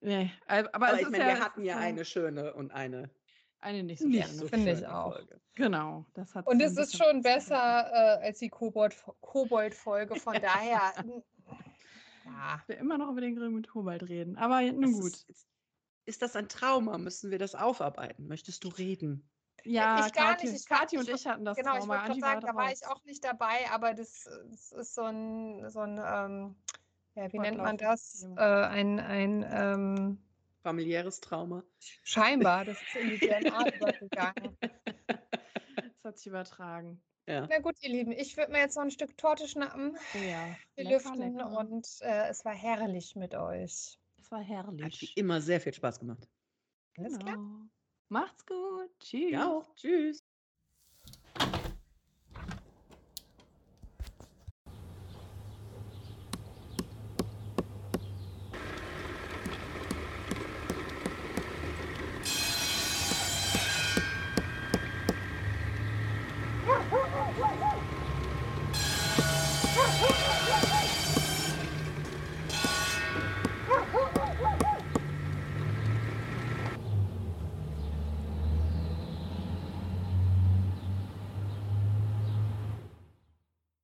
Nee, 0.00 0.30
aber, 0.46 0.74
aber 0.74 0.94
ich 0.94 1.02
ist 1.02 1.10
meine, 1.10 1.24
ja, 1.24 1.30
wir 1.36 1.40
hatten 1.40 1.64
ja 1.64 1.78
eine 1.78 2.04
schöne 2.04 2.52
und 2.54 2.70
eine 2.70 3.10
eine 3.58 3.82
nicht 3.82 4.00
so 4.00 4.06
nicht 4.06 4.26
schöne. 4.26 4.38
so 4.38 4.46
Finde 4.48 4.72
ich 4.72 4.78
schöne 4.78 4.94
auch. 4.96 5.12
Folge. 5.14 5.40
Genau, 5.54 6.06
das 6.14 6.34
hat 6.34 6.46
Und 6.46 6.60
es 6.60 6.76
ist 6.76 6.96
schon 6.96 7.22
besser 7.22 7.56
äh, 8.20 8.26
als 8.26 8.38
die 8.38 8.50
Kobold- 8.50 9.02
Kobold-Folge. 9.20 10.14
Von 10.20 10.34
daher, 10.34 10.92
ja. 12.24 12.62
Wir 12.66 12.78
immer 12.78 12.98
noch 12.98 13.10
über 13.10 13.20
den 13.20 13.34
Grill 13.34 13.50
mit 13.50 13.72
Hubert 13.74 14.02
reden. 14.08 14.36
Aber 14.36 14.60
nun 14.62 14.92
Das 14.92 15.00
gut. 15.00 15.12
Ist, 15.28 15.48
ist 16.04 16.22
das 16.22 16.36
ein 16.36 16.48
Trauma? 16.48 16.98
Müssen 16.98 17.30
wir 17.30 17.38
das 17.38 17.54
aufarbeiten? 17.54 18.26
Möchtest 18.28 18.62
du 18.64 18.68
reden? 18.68 19.28
Ja, 19.66 20.06
ich 20.06 20.12
gar 20.12 20.34
Kathi, 20.34 20.46
nicht, 20.46 20.60
ich 20.60 20.66
Kathi 20.68 20.96
ich 20.96 21.00
und 21.00 21.08
ich 21.08 21.26
hatten 21.26 21.44
das 21.44 21.56
Genau, 21.56 21.72
ich 21.74 21.78
Trauma. 21.80 21.88
wollte 21.88 22.00
gerade 22.02 22.10
Angie 22.12 22.20
sagen, 22.20 22.40
da 22.46 22.54
war 22.54 22.72
ich 22.72 22.86
auch 22.86 23.04
nicht 23.04 23.24
dabei, 23.24 23.70
aber 23.70 23.94
das, 23.94 24.26
äh, 24.26 24.30
das 24.50 24.72
ist 24.72 24.94
so 24.94 25.02
ein, 25.02 25.68
so 25.70 25.80
ein 25.80 25.98
ähm, 26.04 26.56
ja, 27.14 27.32
wie 27.32 27.38
nennt 27.38 27.58
man 27.58 27.76
das? 27.78 28.26
Äh, 28.36 28.40
ein, 28.40 29.00
ein 29.00 29.46
ähm, 29.50 30.18
Familiäres 30.62 31.20
Trauma? 31.20 31.62
scheinbar, 32.02 32.64
das 32.64 32.76
ist 32.82 32.96
in 32.96 33.08
die 33.08 33.18
DNA 33.26 33.74
übergegangen. 33.76 34.58
Das 35.06 36.04
hat 36.04 36.18
sich 36.18 36.26
übertragen. 36.26 37.02
Ja. 37.26 37.46
Na 37.50 37.58
gut, 37.58 37.74
ihr 37.80 37.90
Lieben, 37.90 38.12
ich 38.12 38.36
würde 38.36 38.52
mir 38.52 38.58
jetzt 38.58 38.76
noch 38.76 38.84
ein 38.84 38.90
Stück 38.90 39.16
Torte 39.16 39.48
schnappen. 39.48 39.96
Ja, 40.14 40.56
Wir 40.76 40.84
lecker, 40.84 40.90
lüften 40.90 41.36
lecker. 41.36 41.58
und 41.58 41.86
äh, 42.00 42.28
es 42.28 42.44
war 42.44 42.54
herrlich 42.54 43.16
mit 43.16 43.34
euch. 43.34 43.98
Das 44.16 44.30
war 44.30 44.40
Hat 44.40 44.48
wie 44.48 44.52
herrlich. 44.54 45.16
immer 45.16 45.40
sehr 45.40 45.60
viel 45.60 45.72
Spaß 45.74 45.98
gemacht. 45.98 46.28
Alles 46.98 47.18
klar. 47.18 47.36
Macht's 48.08 48.44
gut. 48.46 48.90
Tschüss. 49.00 49.30
Ja 49.30 49.48
auch. 49.52 49.74
Tschüss. 49.76 50.25